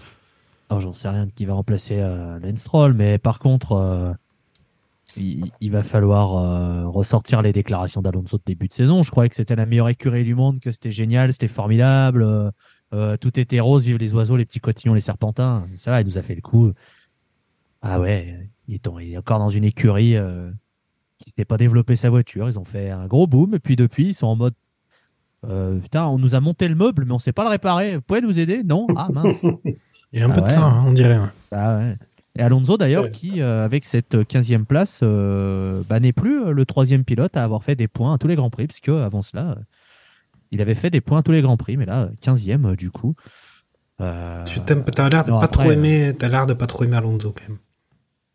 oh, 0.69 0.79
j'en 0.79 0.93
sais 0.93 1.09
rien 1.09 1.25
de 1.25 1.31
qui 1.31 1.47
va 1.47 1.55
remplacer 1.55 1.97
Lance 1.97 2.59
Stroll, 2.59 2.93
mais 2.93 3.17
par 3.17 3.39
contre, 3.39 4.15
il, 5.17 5.71
va 5.71 5.81
falloir 5.81 6.93
ressortir 6.93 7.41
les 7.41 7.51
déclarations 7.51 8.03
d'Alonso 8.03 8.37
de 8.37 8.43
début 8.45 8.67
de 8.67 8.75
saison. 8.75 9.01
Je 9.01 9.09
croyais 9.09 9.29
que 9.29 9.35
c'était 9.35 9.55
la 9.55 9.65
meilleure 9.65 9.89
écurie 9.89 10.25
du 10.25 10.35
monde, 10.35 10.59
que 10.59 10.71
c'était 10.71 10.91
génial, 10.91 11.33
c'était 11.33 11.47
formidable, 11.47 12.51
tout 12.91 13.39
était 13.39 13.59
rose, 13.59 13.83
vive 13.83 13.97
les 13.97 14.13
oiseaux, 14.13 14.37
les 14.37 14.45
petits 14.45 14.59
cotillons, 14.59 14.93
les 14.93 15.01
serpentins. 15.01 15.65
Ça 15.77 15.89
va, 15.89 16.01
il 16.01 16.05
nous 16.05 16.19
a 16.19 16.21
fait 16.21 16.35
le 16.35 16.41
coup. 16.41 16.71
Ah 17.81 17.99
ouais, 17.99 18.49
il 18.67 18.75
est, 18.75 18.87
en- 18.87 18.99
il 18.99 19.13
est 19.13 19.17
encore 19.17 19.39
dans 19.39 19.49
une 19.49 19.63
écurie 19.63 20.15
euh, 20.17 20.51
qui 21.17 21.31
s'est 21.31 21.45
pas 21.45 21.57
développé 21.57 21.95
sa 21.95 22.09
voiture. 22.09 22.49
Ils 22.49 22.59
ont 22.59 22.65
fait 22.65 22.89
un 22.89 23.07
gros 23.07 23.27
boom, 23.27 23.55
et 23.55 23.59
puis 23.59 23.75
depuis, 23.75 24.07
ils 24.09 24.13
sont 24.13 24.27
en 24.27 24.35
mode 24.35 24.53
euh, 25.47 25.79
putain, 25.79 26.05
on 26.05 26.17
nous 26.17 26.35
a 26.35 26.41
monté 26.41 26.67
le 26.67 26.75
meuble, 26.75 27.05
mais 27.05 27.13
on 27.13 27.19
sait 27.19 27.31
pas 27.31 27.43
le 27.45 27.49
réparer. 27.51 27.95
Vous 27.95 28.01
pouvez 28.01 28.19
nous 28.21 28.37
aider? 28.39 28.61
Non 28.63 28.87
Ah 28.97 29.07
mince. 29.13 29.37
Il 30.11 30.19
y 30.19 30.21
a 30.21 30.25
un 30.25 30.31
Ah 30.31 30.33
peu 30.33 30.41
de 30.41 30.45
ouais. 30.47 30.51
ça, 30.51 30.63
hein, 30.63 30.83
on 30.87 30.91
dirait. 30.91 31.17
ouais. 31.17 31.27
Bah 31.51 31.77
ouais. 31.77 31.95
Et 32.37 32.41
Alonso 32.41 32.77
d'ailleurs 32.77 33.03
Ouais. 33.05 33.11
qui, 33.11 33.41
euh, 33.41 33.63
avec 33.63 33.85
cette 33.85 34.15
15e 34.15 34.65
place, 34.65 35.01
bah, 35.01 35.99
n'est 35.99 36.13
plus 36.13 36.51
le 36.53 36.65
troisième 36.65 37.03
pilote 37.05 37.37
à 37.37 37.43
avoir 37.43 37.63
fait 37.63 37.75
des 37.75 37.87
points 37.87 38.13
à 38.13 38.17
tous 38.17 38.27
les 38.27 38.35
Grands 38.35 38.49
Prix, 38.49 38.67
puisque 38.67 38.89
avant 38.89 39.21
cela, 39.21 39.57
il 40.51 40.59
avait 40.61 40.75
fait 40.75 40.89
des 40.89 40.99
points 41.01 41.19
à 41.19 41.23
tous 41.23 41.31
les 41.31 41.41
Grands 41.41 41.57
Prix, 41.57 41.77
mais 41.77 41.85
là, 41.85 42.09
15e 42.21 42.65
euh, 42.65 42.75
du 42.75 42.91
coup. 42.91 43.15
Tu 44.45 44.59
t'aimes- 44.61 44.83
T'as 44.83 45.09
l'air 45.09 45.23
de 45.25 45.31
non, 45.31 45.39
pas 45.39 45.45
après, 45.45 45.63
trop 45.63 45.71
aimer. 45.71 46.13
T'as 46.17 46.27
l'air 46.29 46.45
de 46.47 46.53
pas 46.53 46.65
trop 46.67 46.83
aimer 46.85 46.95
Alonso 46.97 47.31
quand 47.33 47.47
même. 47.49 47.57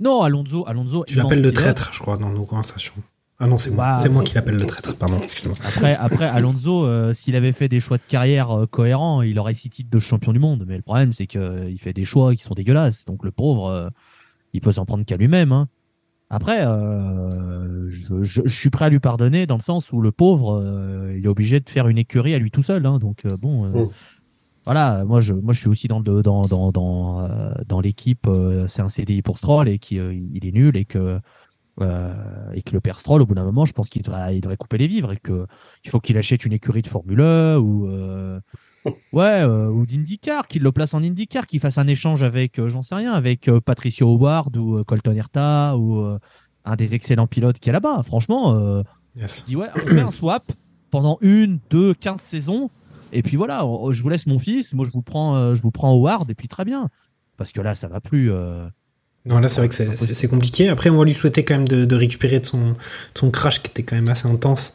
Non, 0.00 0.22
Alonso, 0.22 0.64
Alonso. 0.66 1.04
Tu 1.06 1.16
l'appelles 1.16 1.42
le 1.42 1.52
traître, 1.52 1.90
je 1.92 1.98
crois, 2.00 2.16
dans 2.16 2.30
nos 2.30 2.44
conversations. 2.44 2.94
Ah 3.38 3.46
non, 3.46 3.58
c'est 3.58 3.70
moi. 3.70 3.84
Bah, 3.84 3.94
c'est 4.00 4.08
moi 4.08 4.22
qui 4.22 4.34
l'appelle 4.34 4.56
le 4.56 4.64
traître. 4.66 4.94
Pardon, 4.96 5.18
excuse-moi. 5.22 5.56
Après, 5.64 5.94
après 5.96 6.26
Alonso, 6.26 6.84
euh, 6.84 7.14
s'il 7.14 7.34
avait 7.36 7.52
fait 7.52 7.68
des 7.68 7.80
choix 7.80 7.96
de 7.96 8.02
carrière 8.08 8.50
euh, 8.52 8.66
cohérents, 8.66 9.22
il 9.22 9.38
aurait 9.38 9.54
six 9.54 9.70
titres 9.70 9.90
de 9.90 9.98
champion 9.98 10.32
du 10.32 10.38
monde. 10.38 10.64
Mais 10.66 10.76
le 10.76 10.82
problème, 10.82 11.12
c'est 11.12 11.26
qu'il 11.26 11.76
fait 11.80 11.92
des 11.92 12.04
choix 12.04 12.34
qui 12.34 12.42
sont 12.42 12.54
dégueulasses. 12.54 13.04
Donc 13.06 13.24
le 13.24 13.32
pauvre, 13.32 13.66
euh, 13.68 13.88
il 14.52 14.60
peut 14.60 14.72
s'en 14.72 14.84
prendre 14.84 15.04
qu'à 15.04 15.16
lui-même. 15.16 15.50
hein. 15.52 15.68
Après, 16.30 16.64
euh, 16.66 17.88
je, 17.90 18.22
je- 18.22 18.42
je 18.44 18.54
suis 18.56 18.70
prêt 18.70 18.86
à 18.86 18.88
lui 18.88 18.98
pardonner 19.00 19.46
dans 19.46 19.56
le 19.56 19.62
sens 19.62 19.92
où 19.92 20.00
le 20.00 20.10
pauvre, 20.10 20.60
euh, 20.60 21.14
il 21.16 21.24
est 21.24 21.28
obligé 21.28 21.60
de 21.60 21.68
faire 21.68 21.86
une 21.88 21.98
écurie 21.98 22.34
à 22.34 22.38
lui 22.38 22.50
tout 22.50 22.62
seul. 22.62 22.86
hein. 22.86 22.98
donc 22.98 23.24
euh, 23.26 23.36
bon, 23.36 23.64
euh, 23.66 23.84
Mm. 23.84 23.88
Voilà, 24.64 25.04
moi 25.04 25.20
je, 25.20 25.34
moi 25.34 25.52
je 25.52 25.60
suis 25.60 25.68
aussi 25.68 25.88
dans 25.88 25.98
le, 26.00 26.22
dans 26.22 26.42
dans 26.46 26.70
dans, 26.72 27.20
euh, 27.20 27.52
dans 27.66 27.80
l'équipe. 27.80 28.26
euh, 28.26 28.66
c'est 28.68 28.82
un 28.82 28.88
CDI 28.88 29.22
pour 29.22 29.38
Stroll 29.38 29.68
et 29.68 29.78
qui 29.78 29.98
euh, 29.98 30.14
il 30.14 30.46
est 30.46 30.52
nul 30.52 30.76
et 30.76 30.84
que 30.84 31.20
et 31.80 32.62
que 32.62 32.72
le 32.72 32.80
père 32.80 33.00
Stroll 33.00 33.20
au 33.22 33.26
bout 33.26 33.34
d'un 33.34 33.44
moment, 33.44 33.66
je 33.66 33.72
pense 33.72 33.88
qu'il 33.88 34.02
devrait 34.02 34.36
il 34.36 34.40
devrait 34.40 34.56
couper 34.56 34.78
les 34.78 34.86
vivres 34.86 35.12
et 35.12 35.16
que 35.16 35.46
il 35.84 35.90
faut 35.90 35.98
qu'il 35.98 36.16
achète 36.16 36.44
une 36.44 36.52
écurie 36.52 36.82
de 36.82 36.86
Formule 36.86 37.20
1 37.20 37.58
ou 37.58 37.88
euh, 37.88 38.38
ouais 39.12 39.42
ou 39.44 39.84
d'IndyCar, 39.84 40.46
qu'il 40.46 40.62
le 40.62 40.70
place 40.70 40.94
en 40.94 41.02
IndyCar, 41.02 41.46
qu'il 41.48 41.58
fasse 41.58 41.78
un 41.78 41.88
échange 41.88 42.22
avec 42.22 42.64
j'en 42.68 42.82
sais 42.82 42.94
rien 42.94 43.12
avec 43.12 43.50
Patricio 43.64 44.08
Howard 44.08 44.56
ou 44.56 44.84
Colton 44.84 45.14
Herta 45.16 45.76
ou 45.76 46.16
un 46.64 46.76
des 46.76 46.94
excellents 46.94 47.26
pilotes 47.26 47.58
qui 47.58 47.70
est 47.70 47.72
là-bas. 47.72 48.02
Franchement, 48.04 48.82
Yes. 49.16 49.40
je 49.40 49.44
dis 49.44 49.56
ouais, 49.56 49.68
on 49.74 49.86
fait 49.88 50.00
un 50.00 50.10
swap 50.12 50.44
pendant 50.90 51.18
une, 51.20 51.58
deux, 51.70 51.92
15 51.94 52.20
saisons. 52.20 52.70
Et 53.14 53.22
puis 53.22 53.36
voilà, 53.36 53.64
on- 53.64 53.92
je 53.92 54.02
vous 54.02 54.08
laisse 54.08 54.26
mon 54.26 54.38
fils, 54.38 54.72
moi 54.74 54.84
je 54.84 54.90
vous 54.90 55.02
prends, 55.02 55.36
euh, 55.36 55.54
je 55.54 55.62
vous 55.62 55.70
prends 55.70 55.92
Howard 55.92 56.28
et 56.30 56.34
puis 56.34 56.48
très 56.48 56.64
bien. 56.64 56.90
Parce 57.36 57.52
que 57.52 57.60
là, 57.60 57.74
ça 57.74 57.88
va 57.88 58.00
plus. 58.00 58.30
euh, 58.32 58.66
Non, 59.26 59.38
là, 59.38 59.48
c'est 59.48 59.60
vrai 59.60 59.68
que 59.68 59.74
c'est- 59.74 60.28
compliqué. 60.28 60.68
Après, 60.68 60.90
on 60.90 60.98
va 60.98 61.04
lui 61.04 61.14
souhaiter 61.14 61.44
quand 61.44 61.54
même 61.54 61.66
de, 61.68 61.84
de 61.84 61.96
récupérer 61.96 62.40
de 62.40 62.44
son, 62.46 62.72
de 62.72 62.76
son 63.18 63.30
crash 63.30 63.62
qui 63.62 63.70
était 63.70 63.82
quand 63.82 63.96
même 63.96 64.08
assez 64.08 64.28
intense. 64.28 64.74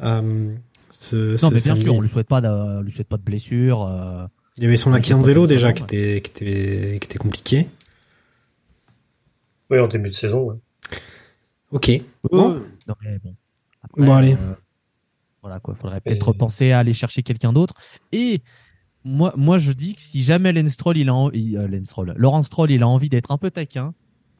Euh, 0.00 0.54
ce, 0.90 1.36
ce 1.36 1.44
Non, 1.44 1.50
mais 1.50 1.56
bien 1.60 1.74
samedi. 1.74 1.84
sûr, 1.84 1.94
on 1.96 2.00
lui 2.00 2.08
souhaite 2.08 2.26
pas, 2.28 2.40
de, 2.40 2.48
on 2.48 2.80
lui 2.80 2.92
souhaite 2.92 3.08
pas 3.08 3.16
de 3.18 3.22
blessure. 3.22 3.82
euh, 3.86 4.26
Il 4.56 4.64
y 4.64 4.66
avait 4.66 4.76
son 4.76 4.92
accident 4.92 5.20
de 5.20 5.26
vélo 5.26 5.46
déjà 5.46 5.72
qui 5.72 5.82
était, 5.82 6.20
qui 6.22 6.30
était, 6.30 6.98
qui 7.00 7.06
était 7.06 7.18
compliqué. 7.18 7.68
Oui, 9.70 9.78
en 9.78 9.88
début 9.88 10.08
de 10.10 10.14
saison. 10.14 10.44
ouais. 10.50 10.56
Ok. 11.70 11.90
Bon. 12.30 12.60
Non, 12.88 12.94
mais 13.02 13.18
bon. 13.22 13.34
Après, 13.82 14.02
Bon, 14.04 14.14
allez. 14.14 14.34
euh, 14.34 14.54
voilà 15.42 15.60
quoi, 15.60 15.74
faudrait 15.74 16.00
peut-être 16.00 16.32
penser 16.34 16.72
à 16.72 16.78
aller 16.80 16.92
chercher 16.92 17.22
quelqu'un 17.22 17.52
d'autre. 17.52 17.74
Et 18.12 18.42
moi, 19.04 19.32
moi, 19.36 19.56
je 19.58 19.72
dis 19.72 19.94
que 19.94 20.02
si 20.02 20.22
jamais 20.22 20.52
Stroll, 20.68 20.98
il 20.98 21.08
a 21.08 21.14
en- 21.14 21.30
il- 21.30 21.56
euh, 21.56 22.14
Laurent 22.16 22.42
Stroll, 22.42 22.70
il 22.70 22.82
a 22.82 22.88
envie 22.88 23.08
d'être 23.08 23.30
un 23.30 23.38
peu 23.38 23.50
taquin, 23.50 23.94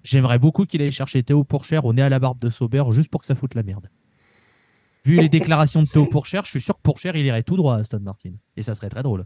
j'aimerais 0.05 0.39
beaucoup 0.39 0.67
qu'il 0.67 0.83
aille 0.83 0.93
chercher 0.93 1.23
Théo 1.23 1.45
Pourchère 1.45 1.85
au 1.87 1.93
nez 1.93 2.03
à 2.03 2.09
la 2.11 2.19
barbe 2.19 2.39
de 2.39 2.51
Sauber 2.51 2.85
juste 2.91 3.11
pour 3.11 3.21
que 3.23 3.27
ça 3.27 3.35
foute 3.35 3.55
la 3.55 3.63
merde. 3.63 3.89
Vu 5.07 5.19
les 5.19 5.29
déclarations 5.57 5.83
de 5.83 5.89
Théo 5.89 6.05
Pourchère, 6.07 6.45
je 6.45 6.51
suis 6.51 6.61
sûr 6.61 6.75
que 6.77 6.83
Pourchère, 6.83 7.17
il 7.17 7.25
irait 7.25 7.43
tout 7.43 7.57
droit 7.57 7.77
à 7.77 7.79
Aston 7.79 8.01
Martin. 8.01 8.33
Et 8.57 8.63
ça 8.63 8.75
serait 8.75 8.91
très 8.91 9.03
drôle. 9.03 9.25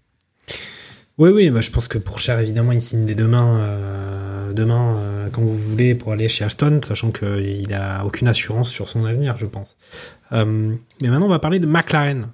Oui, 1.16 1.30
oui, 1.30 1.48
bah, 1.50 1.60
je 1.60 1.70
pense 1.70 1.86
que 1.86 1.98
pour 1.98 2.18
Cher, 2.18 2.40
évidemment, 2.40 2.72
il 2.72 2.82
signe 2.82 3.06
demain, 3.06 3.60
euh, 3.60 4.52
demain 4.52 4.96
euh, 4.96 5.28
quand 5.30 5.42
vous 5.42 5.56
voulez, 5.56 5.94
pour 5.94 6.10
aller 6.10 6.28
chez 6.28 6.44
Aston, 6.44 6.80
sachant 6.84 7.12
qu'il 7.12 7.72
a 7.72 8.04
aucune 8.04 8.26
assurance 8.26 8.68
sur 8.68 8.88
son 8.88 9.04
avenir, 9.04 9.36
je 9.38 9.46
pense. 9.46 9.76
Euh, 10.32 10.74
mais 11.00 11.08
maintenant, 11.08 11.26
on 11.26 11.30
va 11.30 11.38
parler 11.38 11.60
de 11.60 11.66
McLaren. 11.66 12.28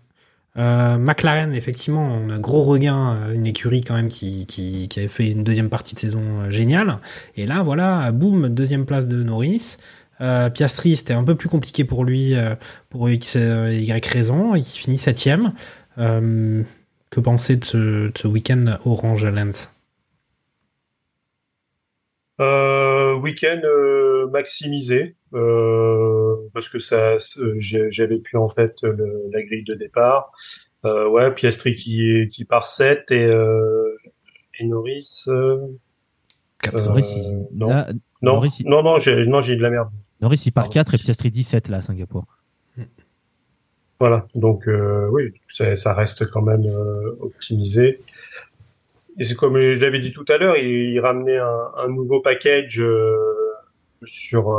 McLaren, 0.56 1.54
effectivement, 1.54 2.06
on 2.06 2.28
a 2.30 2.38
gros 2.38 2.64
regain, 2.64 3.32
une 3.32 3.46
écurie 3.46 3.82
quand 3.82 3.94
même 3.94 4.08
qui, 4.08 4.46
qui, 4.46 4.88
avait 4.98 5.08
fait 5.08 5.28
une 5.28 5.44
deuxième 5.44 5.70
partie 5.70 5.94
de 5.94 6.00
saison 6.00 6.50
géniale. 6.50 6.98
Et 7.36 7.46
là, 7.46 7.62
voilà, 7.62 8.12
boum, 8.12 8.48
deuxième 8.48 8.84
place 8.84 9.06
de 9.06 9.22
Norris. 9.22 9.76
Euh, 10.20 10.50
Piastri, 10.50 10.96
c'était 10.96 11.14
un 11.14 11.24
peu 11.24 11.34
plus 11.34 11.48
compliqué 11.48 11.84
pour 11.84 12.04
lui, 12.04 12.34
pour 12.90 13.08
X, 13.08 13.36
euh, 13.36 13.72
Y 13.72 14.04
raison, 14.06 14.54
et 14.54 14.60
qui 14.60 14.78
finit 14.78 14.98
septième. 14.98 15.52
Que 17.10 17.20
penser 17.20 17.56
de 17.56 17.64
ce, 17.64 17.76
de 18.08 18.12
ce 18.16 18.28
week-end 18.28 18.78
Orange 18.84 19.24
Lens 19.26 19.70
Euh, 22.40 23.14
week-end 23.16 23.60
euh, 23.64 24.28
maximisé 24.30 25.16
euh, 25.34 26.36
parce 26.54 26.68
que 26.68 26.78
ça, 26.78 27.16
j'avais 27.58 28.18
pu 28.20 28.36
en 28.36 28.48
fait 28.48 28.76
le- 28.82 29.28
la 29.32 29.42
grille 29.42 29.64
de 29.64 29.74
départ. 29.74 30.32
Euh, 30.86 31.06
ouais, 31.08 31.34
Piastri 31.34 31.74
qui 31.74 32.26
qui 32.30 32.44
part 32.46 32.64
7 32.66 33.10
et 33.10 33.16
euh, 33.26 33.94
et 34.58 34.64
Norris. 34.64 35.24
Euh, 35.28 35.58
Quatre. 36.62 36.82
euh, 36.82 36.86
Norris, 36.86 37.12
il- 37.16 37.46
non. 37.52 37.68
là, 37.68 37.88
non, 38.22 38.32
Norris, 38.34 38.56
il- 38.60 38.68
non, 38.70 38.82
non, 38.82 38.98
j'ai 38.98 39.26
non, 39.26 39.42
j'ai 39.42 39.56
de 39.56 39.62
la 39.62 39.70
merde. 39.70 39.90
Norris, 40.22 40.42
il 40.46 40.52
part 40.52 40.64
Pardon. 40.64 40.72
4 40.74 40.94
et 40.94 40.98
Piastri 40.98 41.30
17 41.30 41.68
là 41.68 41.78
à 41.78 41.82
Singapour. 41.82 42.24
Voilà, 44.00 44.26
donc 44.34 44.66
euh, 44.66 45.08
oui, 45.10 45.34
ça, 45.46 45.76
ça 45.76 45.92
reste 45.92 46.24
quand 46.30 46.40
même 46.40 46.64
euh, 46.64 47.12
optimisé. 47.20 48.00
Et 49.18 49.24
c'est 49.24 49.34
comme 49.34 49.60
je 49.60 49.78
l'avais 49.78 50.00
dit 50.00 50.12
tout 50.12 50.24
à 50.28 50.38
l'heure, 50.38 50.56
il, 50.56 50.94
il 50.94 51.00
ramenait 51.00 51.36
un, 51.36 51.70
un 51.76 51.88
nouveau 51.88 52.20
package 52.20 52.80
euh, 52.80 53.14
sur 54.04 54.58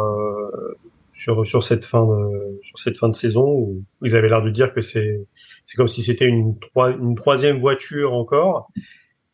sur 1.12 1.46
sur 1.48 1.64
cette 1.64 1.86
fin 1.86 2.06
de, 2.06 2.60
sur 2.62 2.78
cette 2.78 2.98
fin 2.98 3.10
de 3.10 3.16
saison 3.16 3.50
où 3.50 3.84
ils 4.04 4.16
avaient 4.16 4.30
l'air 4.30 4.44
de 4.44 4.52
dire 4.52 4.76
que 4.76 4.82
c'est 4.82 5.26
c'est 5.66 5.76
comme 5.76 5.88
si 5.88 6.04
c'était 6.04 6.28
une 6.28 6.60
trois, 6.60 6.92
une 6.92 7.16
troisième 7.16 7.58
voiture 7.58 8.14
encore. 8.14 8.70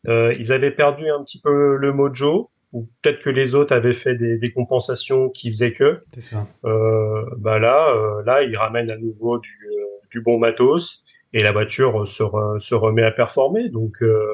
Ils 0.06 0.52
avaient 0.52 0.70
perdu 0.70 1.10
un 1.10 1.22
petit 1.22 1.38
peu 1.38 1.76
le 1.76 1.92
mojo 1.92 2.48
ou 2.72 2.88
peut-être 3.02 3.20
que 3.20 3.28
les 3.28 3.54
autres 3.54 3.74
avaient 3.74 3.92
fait 3.92 4.14
des, 4.14 4.38
des 4.38 4.52
compensations 4.52 5.28
qui 5.28 5.50
faisaient 5.50 5.74
que. 5.74 6.00
Ça. 6.18 6.46
Bah 6.62 7.58
là, 7.58 8.22
là, 8.24 8.42
il 8.42 8.56
ramène 8.56 8.90
à 8.90 8.96
nouveau 8.96 9.38
du, 9.38 9.68
du 10.10 10.20
bon 10.20 10.38
matos 10.38 11.04
et 11.32 11.42
la 11.42 11.52
voiture 11.52 12.06
se, 12.06 12.22
re- 12.22 12.58
se 12.58 12.74
remet 12.74 13.02
à 13.02 13.10
performer. 13.10 13.68
Donc, 13.68 14.02
euh, 14.02 14.26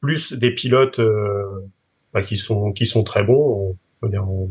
plus 0.00 0.32
des 0.32 0.52
pilotes 0.52 0.98
euh, 0.98 1.44
bah, 2.12 2.22
qui 2.22 2.36
sont 2.36 2.72
qui 2.72 2.86
sont 2.86 3.04
très 3.04 3.24
bons. 3.24 3.76
On, 4.02 4.48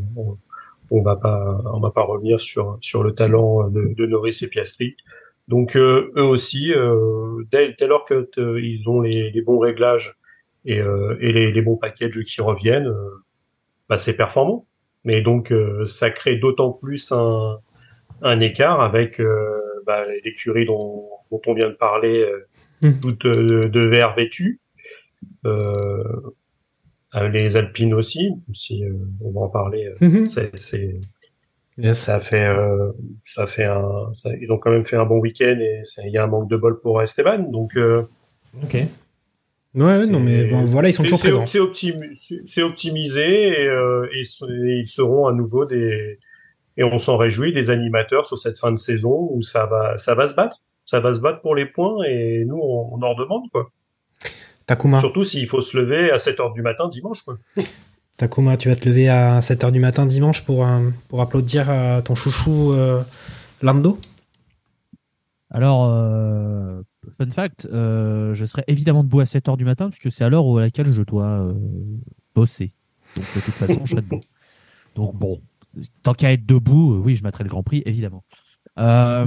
on, 0.90 1.02
va 1.02 1.16
pas 1.16 1.62
on 1.72 1.80
va 1.80 1.90
pas 1.90 2.02
revenir 2.02 2.40
sur 2.40 2.78
sur 2.80 3.02
le 3.02 3.14
talent 3.14 3.68
de, 3.68 3.94
de 3.94 4.06
Norris 4.06 4.40
et 4.42 4.48
Piastri. 4.48 4.96
Donc 5.48 5.76
euh, 5.76 6.12
eux 6.16 6.22
aussi, 6.24 6.72
euh, 6.74 7.42
dès, 7.50 7.74
dès 7.78 7.86
lors 7.86 8.04
que 8.04 8.28
euh, 8.38 8.60
ils 8.60 8.88
ont 8.88 9.00
les, 9.00 9.32
bons 9.40 9.58
réglages 9.58 10.16
et, 10.66 10.78
euh, 10.80 11.16
et 11.20 11.32
les, 11.32 11.62
bons 11.62 11.76
packages 11.76 12.22
qui 12.24 12.42
reviennent, 12.42 12.88
euh, 12.88 13.24
bah, 13.88 13.96
c'est 13.96 14.14
performant. 14.14 14.66
Mais 15.04 15.22
donc 15.22 15.50
euh, 15.50 15.86
ça 15.86 16.10
crée 16.10 16.36
d'autant 16.36 16.70
plus 16.70 17.12
un, 17.12 17.58
un 18.20 18.40
écart 18.40 18.82
avec 18.82 19.20
euh, 19.20 19.58
bah, 19.88 20.04
l'écurie 20.24 20.66
dont, 20.66 21.08
dont 21.32 21.40
on 21.46 21.54
vient 21.54 21.70
de 21.70 21.74
parler, 21.74 22.20
euh, 22.20 22.46
Mhm. 22.82 23.00
toutes 23.00 23.24
euh, 23.26 23.68
de 23.68 23.80
verre 23.88 24.14
vêtues. 24.14 24.60
Euh, 25.46 26.04
euh, 27.16 27.28
les 27.28 27.56
Alpines 27.56 27.94
aussi, 27.94 28.30
si 28.52 28.84
euh, 28.84 28.92
on 29.24 29.32
va 29.32 29.40
en 29.40 29.48
parler. 29.48 29.86
euh, 29.86 30.06
Mhm. 30.06 30.28
c'est, 30.28 30.94
Yes. 31.78 31.98
ça 31.98 32.18
fait, 32.20 32.44
euh, 32.44 32.90
ça 33.22 33.46
fait 33.46 33.64
un, 33.64 34.12
ça- 34.22 34.30
ils 34.40 34.50
ont 34.52 34.58
quand 34.58 34.70
même 34.70 34.84
fait 34.84 34.96
un 34.96 35.06
bon 35.06 35.18
week-end 35.20 35.56
et 35.60 35.82
il 36.04 36.12
y 36.12 36.18
a 36.18 36.24
un 36.24 36.26
manque 36.26 36.50
de 36.50 36.56
bol 36.56 36.80
pour 36.80 37.00
Esteban. 37.02 37.38
Donc, 37.50 37.76
euh, 37.76 38.02
Ok. 38.62 38.74
Ouais, 39.74 40.06
non, 40.06 40.18
mais 40.20 40.44
bon, 40.44 40.64
voilà, 40.64 40.88
ils 40.88 40.92
sont 40.92 41.02
c'est- 41.04 41.08
toujours 41.10 41.20
présents. 41.20 41.46
C'est 41.46 41.60
optimi- 41.60 42.62
optimisé 42.62 43.48
et, 43.48 43.66
euh, 43.68 44.06
et 44.12 44.20
et 44.22 44.78
ils 44.80 44.88
seront 44.88 45.26
à 45.26 45.32
nouveau 45.32 45.64
des, 45.66 46.18
et 46.78 46.84
on 46.84 46.96
s'en 46.96 47.18
réjouit, 47.18 47.52
des 47.52 47.68
animateurs 47.68 48.24
sur 48.24 48.38
cette 48.38 48.58
fin 48.58 48.72
de 48.72 48.78
saison 48.78 49.28
où 49.30 49.42
ça 49.42 49.66
va, 49.66 49.98
ça 49.98 50.14
va 50.14 50.26
se 50.26 50.34
battre. 50.34 50.64
Ça 50.86 51.00
va 51.00 51.12
se 51.12 51.20
battre 51.20 51.42
pour 51.42 51.54
les 51.54 51.66
points 51.66 52.02
et 52.08 52.44
nous, 52.46 52.56
on, 52.56 52.94
on 52.94 53.02
en 53.02 53.14
redemande, 53.14 53.50
quoi. 53.52 53.70
Takuma, 54.64 55.00
Surtout 55.00 55.24
s'il 55.24 55.46
faut 55.46 55.60
se 55.60 55.76
lever 55.76 56.10
à 56.10 56.18
7 56.18 56.40
heures 56.40 56.52
du 56.52 56.62
matin 56.62 56.88
dimanche, 56.88 57.22
quoi. 57.22 57.36
Takuma, 58.16 58.56
tu 58.56 58.68
vas 58.68 58.76
te 58.76 58.88
lever 58.88 59.08
à 59.08 59.38
7h 59.38 59.70
du 59.70 59.80
matin 59.80 60.06
dimanche 60.06 60.44
pour, 60.44 60.66
euh, 60.66 60.90
pour 61.08 61.20
applaudir 61.20 61.70
à 61.70 62.02
ton 62.02 62.14
chouchou 62.14 62.72
euh, 62.72 63.02
Lando? 63.62 63.98
Alors, 65.50 65.86
euh, 65.86 66.82
fun 67.16 67.30
fact, 67.30 67.66
euh, 67.72 68.34
je 68.34 68.44
serai 68.44 68.64
évidemment 68.66 69.02
debout 69.02 69.20
à 69.20 69.24
7h 69.24 69.56
du 69.56 69.64
matin, 69.64 69.88
puisque 69.88 70.12
c'est 70.14 70.24
à 70.24 70.28
l'heure 70.28 70.44
à 70.58 70.60
laquelle 70.60 70.92
je 70.92 71.02
dois 71.02 71.46
euh, 71.46 71.54
bosser. 72.34 72.72
Donc, 73.16 73.24
de 73.24 73.40
toute 73.40 73.54
façon, 73.54 73.80
je 73.84 73.90
serai 73.92 74.02
debout. 74.02 74.20
Donc, 74.94 75.14
bon, 75.14 75.40
tant 76.02 76.14
qu'à 76.14 76.32
être 76.32 76.46
debout, 76.46 76.94
euh, 76.94 76.98
oui, 76.98 77.16
je 77.16 77.24
mettrai 77.24 77.44
le 77.44 77.50
Grand 77.50 77.62
Prix, 77.62 77.82
évidemment. 77.86 78.24
Euh, 78.78 79.26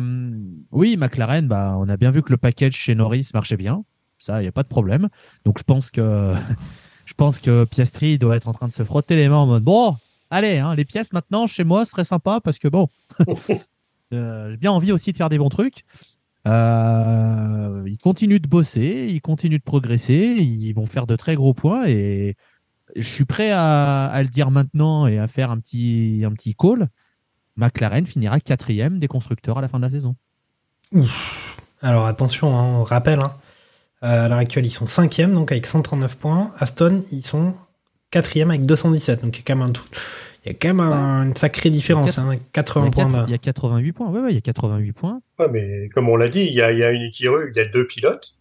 oui, 0.71 0.97
McLaren, 0.97 1.47
bah, 1.47 1.75
on 1.77 1.89
a 1.89 1.97
bien 1.97 2.11
vu 2.11 2.21
que 2.21 2.31
le 2.31 2.37
package 2.37 2.73
chez 2.73 2.95
Norris 2.95 3.29
marchait 3.33 3.57
bien. 3.57 3.83
Ça, 4.17 4.39
il 4.39 4.43
n'y 4.43 4.47
a 4.47 4.51
pas 4.51 4.63
de 4.63 4.67
problème. 4.67 5.09
Donc, 5.45 5.57
je 5.57 5.63
pense 5.63 5.89
que, 5.89 6.33
je 7.05 7.13
pense 7.13 7.39
que 7.39 7.65
Piastri 7.65 8.17
doit 8.17 8.35
être 8.35 8.47
en 8.47 8.53
train 8.53 8.67
de 8.67 8.73
se 8.73 8.83
frotter 8.83 9.15
les 9.15 9.29
mains 9.29 9.37
en 9.37 9.47
mode 9.47 9.63
bon, 9.63 9.95
allez, 10.29 10.59
hein, 10.59 10.75
les 10.75 10.85
pièces 10.85 11.11
maintenant 11.13 11.47
chez 11.47 11.63
moi 11.63 11.85
serait 11.85 12.05
sympa 12.05 12.39
parce 12.41 12.59
que 12.59 12.67
bon, 12.67 12.87
euh, 14.13 14.51
j'ai 14.51 14.57
bien 14.57 14.71
envie 14.71 14.91
aussi 14.91 15.11
de 15.11 15.17
faire 15.17 15.29
des 15.29 15.37
bons 15.37 15.49
trucs. 15.49 15.83
Ils 16.45 17.97
continuent 18.01 18.41
de 18.41 18.47
bosser, 18.47 19.07
ils 19.09 19.21
continuent 19.21 19.59
de 19.59 19.63
progresser, 19.63 20.35
ils 20.39 20.73
vont 20.73 20.85
faire 20.85 21.07
de 21.07 21.15
très 21.15 21.35
gros 21.35 21.53
points 21.53 21.87
et 21.87 22.35
je 22.95 23.07
suis 23.07 23.25
prêt 23.25 23.51
à, 23.51 24.05
à 24.07 24.21
le 24.23 24.29
dire 24.29 24.51
maintenant 24.51 25.07
et 25.07 25.19
à 25.19 25.27
faire 25.27 25.51
un 25.51 25.59
petit, 25.59 26.23
un 26.25 26.31
petit 26.33 26.55
call. 26.55 26.89
McLaren 27.57 28.05
finira 28.05 28.39
quatrième 28.39 28.99
des 28.99 29.07
constructeurs 29.07 29.57
à 29.57 29.61
la 29.61 29.67
fin 29.67 29.77
de 29.79 29.83
la 29.83 29.89
saison. 29.91 30.15
Ouf. 30.93 31.57
Alors 31.81 32.05
attention, 32.05 32.55
hein, 32.57 32.63
on 32.79 32.83
rappelle, 32.83 33.19
hein, 33.19 33.33
euh, 34.03 34.25
à 34.25 34.27
l'heure 34.29 34.37
actuelle, 34.37 34.65
ils 34.65 34.71
sont 34.71 34.85
5e, 34.85 35.33
donc 35.33 35.51
avec 35.51 35.65
139 35.65 36.17
points. 36.17 36.53
Aston, 36.59 37.03
ils 37.11 37.25
sont 37.25 37.55
4e 38.11 38.49
avec 38.49 38.65
217, 38.65 39.23
donc 39.23 39.37
il 39.37 39.39
y 39.39 39.41
a 39.41 39.45
quand 39.47 39.55
même, 39.55 39.67
un 39.69 39.71
tout, 39.71 39.83
il 40.45 40.51
y 40.51 40.55
a 40.55 40.57
quand 40.59 40.67
même 40.69 40.79
un- 40.81 41.23
une 41.27 41.35
sacrée 41.35 41.69
différence, 41.69 42.17
hein, 42.17 42.29
Il 42.33 42.39
y 42.39 42.41
80 42.51 42.87
a, 42.87 42.91
points. 42.91 43.23
il 43.27 43.31
y 43.31 43.33
a 43.33 43.37
88 43.37 43.91
points. 43.93 44.09
Ouais, 44.09 44.19
ouais, 44.21 44.31
il 44.31 44.35
y 44.35 44.37
a 44.37 44.41
88 44.41 44.91
points. 44.93 45.21
Ouais, 45.39 45.47
mais 45.51 45.89
comme 45.93 46.09
on 46.09 46.15
l'a 46.17 46.29
dit, 46.29 46.41
il 46.41 46.53
y 46.53 46.61
a, 46.61 46.71
il 46.71 46.79
y 46.79 46.83
a 46.83 46.91
une 46.91 47.03
écurie, 47.03 47.45
il 47.53 47.57
y 47.57 47.61
a 47.61 47.65
deux 47.65 47.87
pilotes. 47.87 48.37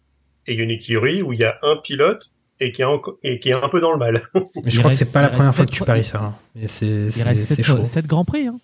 et 0.47 0.53
il 0.53 0.57
y 0.57 0.61
a 0.61 0.63
une 0.63 0.71
écurie 0.71 1.21
où 1.21 1.33
il 1.33 1.39
y 1.39 1.43
a 1.43 1.57
un 1.61 1.77
pilote 1.77 2.31
et 2.61 2.71
qui 2.71 2.81
est, 2.81 2.85
en- 2.85 3.01
et 3.23 3.39
qui 3.39 3.49
est 3.49 3.53
un 3.53 3.67
peu 3.69 3.81
dans 3.81 3.91
le 3.91 3.97
mal. 3.97 4.21
Mais 4.35 4.41
je 4.65 4.69
Il 4.69 4.79
crois 4.79 4.83
que 4.83 4.87
reste- 4.89 4.99
c'est 4.99 5.11
pas 5.11 5.21
la 5.21 5.29
première 5.29 5.53
fois 5.53 5.65
que 5.65 5.71
tu 5.71 5.83
paries 5.83 6.03
ça. 6.05 6.21
hein. 6.23 6.33
Mais 6.55 6.67
c'est 6.67 6.85
Il 6.85 7.11
c'est- 7.11 7.23
reste 7.23 7.43
c'est 7.43 7.55
7, 7.55 7.65
chaud. 7.65 7.77
Grands 8.07 8.23
Prix. 8.25 8.47
Hein. 8.47 8.59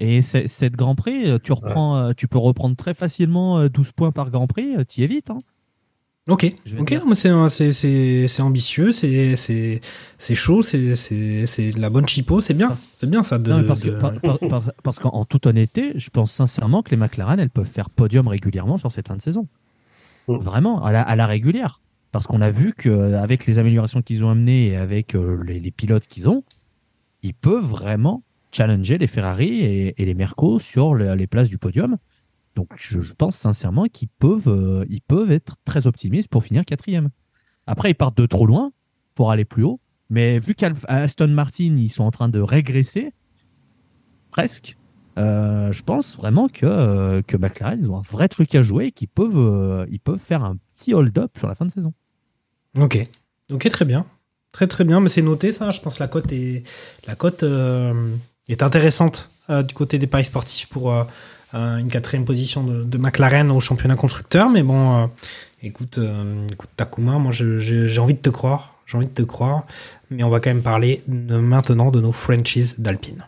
Et 0.00 0.20
7 0.22 0.74
Grands 0.76 0.94
Prix, 0.94 1.28
euh, 1.30 1.38
tu, 1.42 1.52
reprends, 1.52 1.96
euh, 1.96 2.12
tu 2.16 2.28
peux 2.28 2.38
reprendre 2.38 2.76
très 2.76 2.92
facilement 2.94 3.58
euh, 3.58 3.68
12 3.68 3.92
points 3.92 4.10
par 4.12 4.30
Grand 4.30 4.46
Prix, 4.46 4.76
euh, 4.76 4.84
t'y 4.84 5.02
es 5.02 5.06
vite. 5.06 5.30
Hein. 5.30 5.38
Ok, 6.28 6.42
c'est 7.14 7.30
c'est 7.48 7.72
c'est 7.72 8.28
c'est 8.28 8.42
ambitieux, 8.42 8.92
c'est 8.92 9.34
c'est 9.36 9.80
c'est 10.18 10.34
chaud, 10.34 10.60
c'est 10.62 10.94
c'est 10.94 11.46
c'est 11.46 11.70
de 11.72 11.80
la 11.80 11.88
bonne 11.88 12.06
chipo, 12.06 12.42
c'est 12.42 12.52
bien, 12.52 12.76
c'est 12.94 13.08
bien 13.08 13.22
ça 13.22 13.38
de. 13.38 13.50
Non, 13.50 13.58
mais 13.60 13.66
parce, 13.66 13.80
que- 13.80 13.88
de- 13.88 13.94
par- 13.98 14.20
par- 14.20 14.38
par- 14.38 14.62
parce 14.82 14.98
qu'en 14.98 15.08
en 15.08 15.24
toute 15.24 15.46
honnêteté, 15.46 15.92
je 15.96 16.10
pense 16.10 16.30
sincèrement 16.30 16.82
que 16.82 16.90
les 16.90 16.98
McLaren, 16.98 17.40
elles 17.40 17.48
peuvent 17.48 17.64
faire 17.66 17.88
podium 17.88 18.28
régulièrement 18.28 18.76
sur 18.76 18.92
cette 18.92 19.08
fin 19.08 19.16
de 19.16 19.22
saison. 19.22 19.46
Mm. 20.28 20.36
Vraiment, 20.36 20.84
à 20.84 20.92
la, 20.92 21.00
à 21.00 21.16
la 21.16 21.24
régulière. 21.24 21.80
Parce 22.12 22.26
qu'on 22.26 22.40
a 22.40 22.50
vu 22.50 22.72
qu'avec 22.72 23.46
les 23.46 23.58
améliorations 23.58 24.02
qu'ils 24.02 24.24
ont 24.24 24.30
amenées 24.30 24.68
et 24.68 24.76
avec 24.76 25.14
euh, 25.14 25.42
les, 25.44 25.70
pilotes 25.70 26.06
qu'ils 26.06 26.28
ont, 26.28 26.42
ils 27.22 27.34
peuvent 27.34 27.64
vraiment 27.64 28.22
challenger 28.50 28.96
les 28.96 29.06
Ferrari 29.06 29.60
et, 29.62 29.94
les 29.98 30.14
Mercos 30.14 30.60
sur 30.60 30.94
le- 30.94 31.14
les 31.14 31.26
places 31.26 31.48
du 31.48 31.58
podium. 31.58 31.98
Donc 32.54 32.72
je, 32.76 33.12
pense 33.12 33.36
sincèrement 33.36 33.84
qu'ils 33.86 34.08
peuvent, 34.08 34.48
euh, 34.48 34.84
ils 34.88 35.02
peuvent 35.02 35.30
être 35.30 35.56
très 35.64 35.86
optimistes 35.86 36.28
pour 36.28 36.42
finir 36.42 36.64
quatrième. 36.64 37.10
Après, 37.66 37.90
ils 37.90 37.94
partent 37.94 38.16
de 38.16 38.26
trop 38.26 38.46
loin 38.46 38.72
pour 39.14 39.30
aller 39.30 39.44
plus 39.44 39.64
haut. 39.64 39.80
Mais 40.10 40.38
vu 40.38 40.54
qu'Aston 40.54 41.28
Martin, 41.28 41.76
ils 41.76 41.90
sont 41.90 42.04
en 42.04 42.10
train 42.10 42.30
de 42.30 42.40
régresser, 42.40 43.12
presque, 44.30 44.78
euh, 45.18 45.72
je 45.72 45.82
pense 45.82 46.16
vraiment 46.16 46.48
que, 46.48 46.64
euh, 46.64 47.22
que 47.22 47.36
McLaren, 47.36 47.78
ils 47.80 47.90
ont 47.90 47.98
un 47.98 48.02
vrai 48.02 48.28
truc 48.28 48.54
à 48.54 48.62
jouer 48.62 48.86
et 48.86 48.92
qu'ils 48.92 49.08
peuvent, 49.08 49.36
euh, 49.36 49.86
ils 49.90 50.00
peuvent 50.00 50.20
faire 50.20 50.44
un 50.44 50.56
petit 50.78 50.94
hold-up 50.94 51.32
sur 51.38 51.48
la 51.48 51.54
fin 51.54 51.66
de 51.66 51.72
saison. 51.72 51.92
Ok, 52.78 52.98
ok, 53.50 53.68
très 53.70 53.84
bien, 53.84 54.06
très 54.52 54.66
très 54.66 54.84
bien, 54.84 55.00
mais 55.00 55.08
c'est 55.08 55.22
noté 55.22 55.50
ça. 55.52 55.70
Je 55.70 55.80
pense 55.80 55.96
que 55.96 56.02
la 56.02 56.08
cote 56.08 56.32
est 56.32 56.62
la 57.06 57.14
cote 57.16 57.42
euh, 57.42 58.14
est 58.48 58.62
intéressante 58.62 59.30
euh, 59.50 59.62
du 59.62 59.74
côté 59.74 59.98
des 59.98 60.06
paris 60.06 60.24
sportifs 60.26 60.68
pour 60.68 60.92
euh, 60.94 61.04
une 61.52 61.90
quatrième 61.90 62.24
position 62.24 62.62
de, 62.62 62.84
de 62.84 62.98
McLaren 62.98 63.50
au 63.50 63.58
championnat 63.60 63.96
constructeur. 63.96 64.48
Mais 64.50 64.62
bon, 64.62 65.10
écoute, 65.62 65.98
écoute 66.52 66.70
Takuma, 66.76 67.18
moi 67.18 67.32
j'ai 67.32 67.98
envie 67.98 68.14
de 68.14 68.20
te 68.20 68.30
croire, 68.30 68.74
j'ai 68.86 68.96
envie 68.98 69.08
de 69.08 69.12
te 69.14 69.22
croire, 69.22 69.64
mais 70.10 70.22
on 70.22 70.30
va 70.30 70.40
quand 70.40 70.50
même 70.50 70.62
parler 70.62 71.02
de- 71.08 71.38
maintenant 71.38 71.90
de 71.90 72.00
nos 72.00 72.12
franchises 72.12 72.74
d'Alpine. 72.78 73.26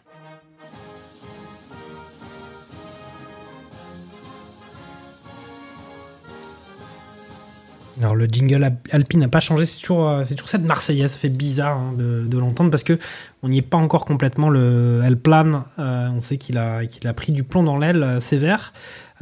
Alors 8.00 8.14
le 8.14 8.26
jingle 8.26 8.64
Al- 8.64 8.78
Alpine 8.92 9.20
n'a 9.20 9.28
pas 9.28 9.40
changé, 9.40 9.66
c'est 9.66 9.78
toujours, 9.78 10.08
euh, 10.08 10.24
c'est 10.24 10.34
toujours 10.34 10.48
cette 10.48 10.64
Marseillaise, 10.64 11.12
ça 11.12 11.18
fait 11.18 11.28
bizarre 11.28 11.76
hein, 11.76 11.94
de, 11.96 12.38
l'entendre 12.38 12.70
parce 12.70 12.84
que 12.84 12.98
on 13.42 13.48
n'y 13.48 13.58
est 13.58 13.62
pas 13.62 13.76
encore 13.76 14.06
complètement. 14.06 14.48
Le 14.48 15.02
elle 15.04 15.18
plane, 15.18 15.64
euh, 15.78 16.08
on 16.08 16.20
sait 16.20 16.38
qu'il 16.38 16.56
a, 16.56 16.80
a 17.04 17.12
pris 17.12 17.32
du 17.32 17.44
plomb 17.44 17.62
dans 17.62 17.76
l'aile 17.76 18.02
euh, 18.02 18.20
sévère. 18.20 18.72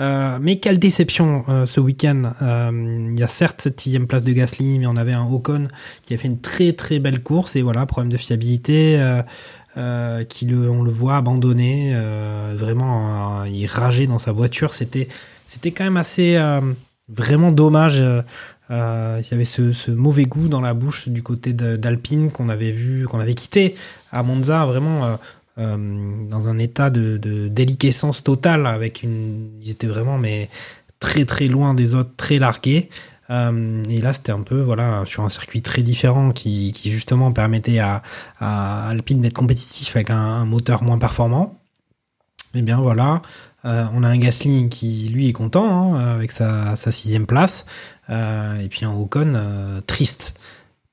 Mais 0.01 0.61
quelle 0.61 0.79
déception 0.79 1.45
ce 1.66 1.81
week-end. 1.81 2.31
Il 2.41 3.18
y 3.18 3.22
a 3.24 3.26
certes 3.26 3.62
cette 3.62 3.81
sixième 3.81 4.07
place 4.07 4.22
de 4.22 4.31
Gasly, 4.31 4.79
mais 4.79 4.87
on 4.87 4.97
avait 4.97 5.12
un 5.12 5.24
Ocon 5.24 5.64
qui 6.05 6.14
a 6.14 6.18
fait 6.18 6.29
une 6.29 6.41
très 6.41 6.72
très 6.72 7.01
belle 7.01 7.20
course 7.20 7.57
et 7.57 7.62
voilà 7.62 7.85
problème 7.85 8.12
de 8.12 8.16
fiabilité. 8.16 8.97
Qui 9.74 10.47
le, 10.47 10.70
on 10.70 10.85
le 10.85 10.93
voit 10.93 11.16
abandonné, 11.16 11.97
vraiment, 12.55 13.43
euh, 13.43 13.49
il 13.49 13.66
rageait 13.66 14.07
dans 14.07 14.18
sa 14.18 14.31
voiture. 14.31 14.72
C'était, 14.72 15.09
c'était 15.47 15.72
quand 15.72 15.83
même 15.83 15.97
assez, 15.97 16.39
vraiment 17.09 17.51
dommage. 17.51 18.01
Euh, 18.71 19.21
il 19.23 19.31
y 19.31 19.35
avait 19.35 19.45
ce, 19.45 19.91
mauvais 19.91 20.25
goût 20.25 20.49
dans 20.49 20.61
la 20.61 20.75
bouche 20.75 21.09
du 21.09 21.23
côté 21.23 21.53
d'Alpine 21.53 22.31
qu'on 22.31 22.49
avait 22.49 22.73
vu, 22.73 23.07
qu'on 23.07 23.21
avait 23.21 23.35
quitté 23.35 23.77
à 24.12 24.23
Monza, 24.23 24.66
vraiment 24.66 25.05
euh, 25.07 25.16
euh, 25.59 26.29
dans 26.29 26.49
un 26.49 26.59
état 26.59 26.91
de, 26.91 27.16
de 27.16 27.49
déliquescence 27.49 28.23
totale, 28.23 28.66
avec 28.66 29.03
une, 29.03 29.51
ils 29.62 29.71
étaient 29.71 29.87
vraiment 29.87 30.19
mais 30.19 30.51
très 31.01 31.25
très 31.25 31.49
loin 31.49 31.75
des 31.75 31.95
autres, 31.95 32.12
très 32.16 32.39
largués. 32.39 32.91
Et 33.31 34.01
là, 34.01 34.14
c'était 34.14 34.33
un 34.33 34.41
peu 34.41 34.62
voilà 34.62 35.03
sur 35.05 35.23
un 35.23 35.29
circuit 35.29 35.61
très 35.61 35.83
différent 35.83 36.31
qui, 36.31 36.73
justement 36.87 37.31
permettait 37.31 37.79
à, 37.79 38.03
Alpine 38.41 39.21
d'être 39.21 39.35
compétitif 39.35 39.95
avec 39.97 40.09
un, 40.09 40.47
moteur 40.47 40.83
moins 40.83 40.97
performant. 40.97 41.61
Et 42.55 42.62
bien 42.62 42.79
voilà, 42.79 43.21
on 43.64 44.03
a 44.03 44.09
un 44.09 44.16
Gasly 44.16 44.71
qui 44.71 45.11
lui 45.12 45.29
est 45.29 45.35
content 45.35 45.95
hein, 45.95 46.14
avec 46.14 46.33
sa, 46.33 46.75
sixième 46.75 47.27
place, 47.27 47.66
et 48.09 48.69
puis 48.69 48.85
un 48.85 48.93
Ocon 48.93 49.35
euh, 49.35 49.81
triste. 49.87 50.39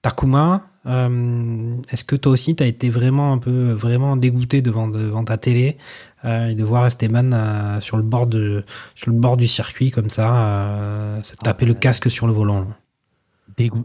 Takuma, 0.01 0.67
euh, 0.85 1.77
est-ce 1.89 2.05
que 2.05 2.15
toi 2.15 2.31
aussi 2.31 2.55
t'as 2.55 2.67
été 2.67 2.91
vraiment 2.91 3.33
un 3.33 3.39
peu 3.39 3.71
vraiment 3.71 4.15
dégoûté 4.15 4.61
devant 4.61 4.87
devant 4.87 5.23
ta 5.23 5.37
télé 5.37 5.77
euh, 6.25 6.49
et 6.49 6.53
de 6.53 6.63
voir 6.63 6.85
Esteban 6.85 7.31
euh, 7.33 7.81
sur 7.81 7.97
le 7.97 8.03
bord 8.03 8.27
de 8.27 8.63
sur 8.93 9.09
le 9.09 9.17
bord 9.17 9.35
du 9.35 9.47
circuit 9.47 9.89
comme 9.89 10.09
ça 10.09 10.37
euh, 10.37 11.23
se 11.23 11.35
taper 11.35 11.65
le 11.65 11.73
casque 11.73 12.11
sur 12.11 12.27
le 12.27 12.33
volant? 12.33 12.67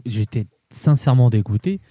J'étais 0.05 0.45
sincèrement 0.69 1.31
dégoûté 1.31 1.81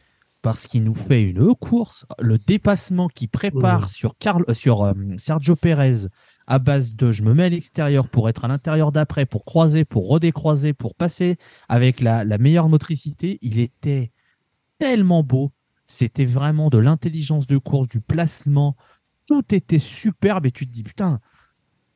parce 0.43 0.67
qu'il 0.67 0.85
nous 0.85 0.95
fait 0.95 1.23
une 1.23 1.55
course, 1.55 2.07
le 2.19 2.39
dépassement 2.39 3.09
qu'il 3.09 3.29
prépare 3.29 3.91
sur, 3.91 4.17
Carl, 4.19 4.45
euh, 4.49 4.55
sur 4.55 4.85
euh, 4.85 4.95
Sergio 5.19 5.57
Pérez 5.57 6.07
à 6.51 6.59
base 6.59 6.97
de 6.97 7.13
je 7.13 7.23
me 7.23 7.33
mets 7.33 7.45
à 7.45 7.49
l'extérieur 7.49 8.09
pour 8.09 8.29
être 8.29 8.45
à 8.45 8.49
l'intérieur 8.49 8.91
d'après, 8.91 9.25
pour 9.25 9.45
croiser, 9.45 9.85
pour 9.85 10.09
redécroiser, 10.09 10.73
pour 10.73 10.97
passer 10.97 11.37
avec 11.69 12.01
la, 12.01 12.25
meilleure 12.39 12.69
motricité, 12.69 13.39
il 13.41 13.61
était 13.61 14.11
tellement 14.77 15.23
beau. 15.23 15.53
C'était 15.87 16.25
vraiment 16.25 16.69
de 16.69 16.79
l'intelligence 16.79 17.47
de 17.47 17.57
course, 17.57 17.89
du 17.89 18.01
placement. 18.01 18.77
Tout 19.27 19.55
était 19.55 19.79
superbe 19.79 20.45
et 20.47 20.51
tu 20.51 20.67
te 20.67 20.73
dis 20.73 20.83
putain, 20.83 21.21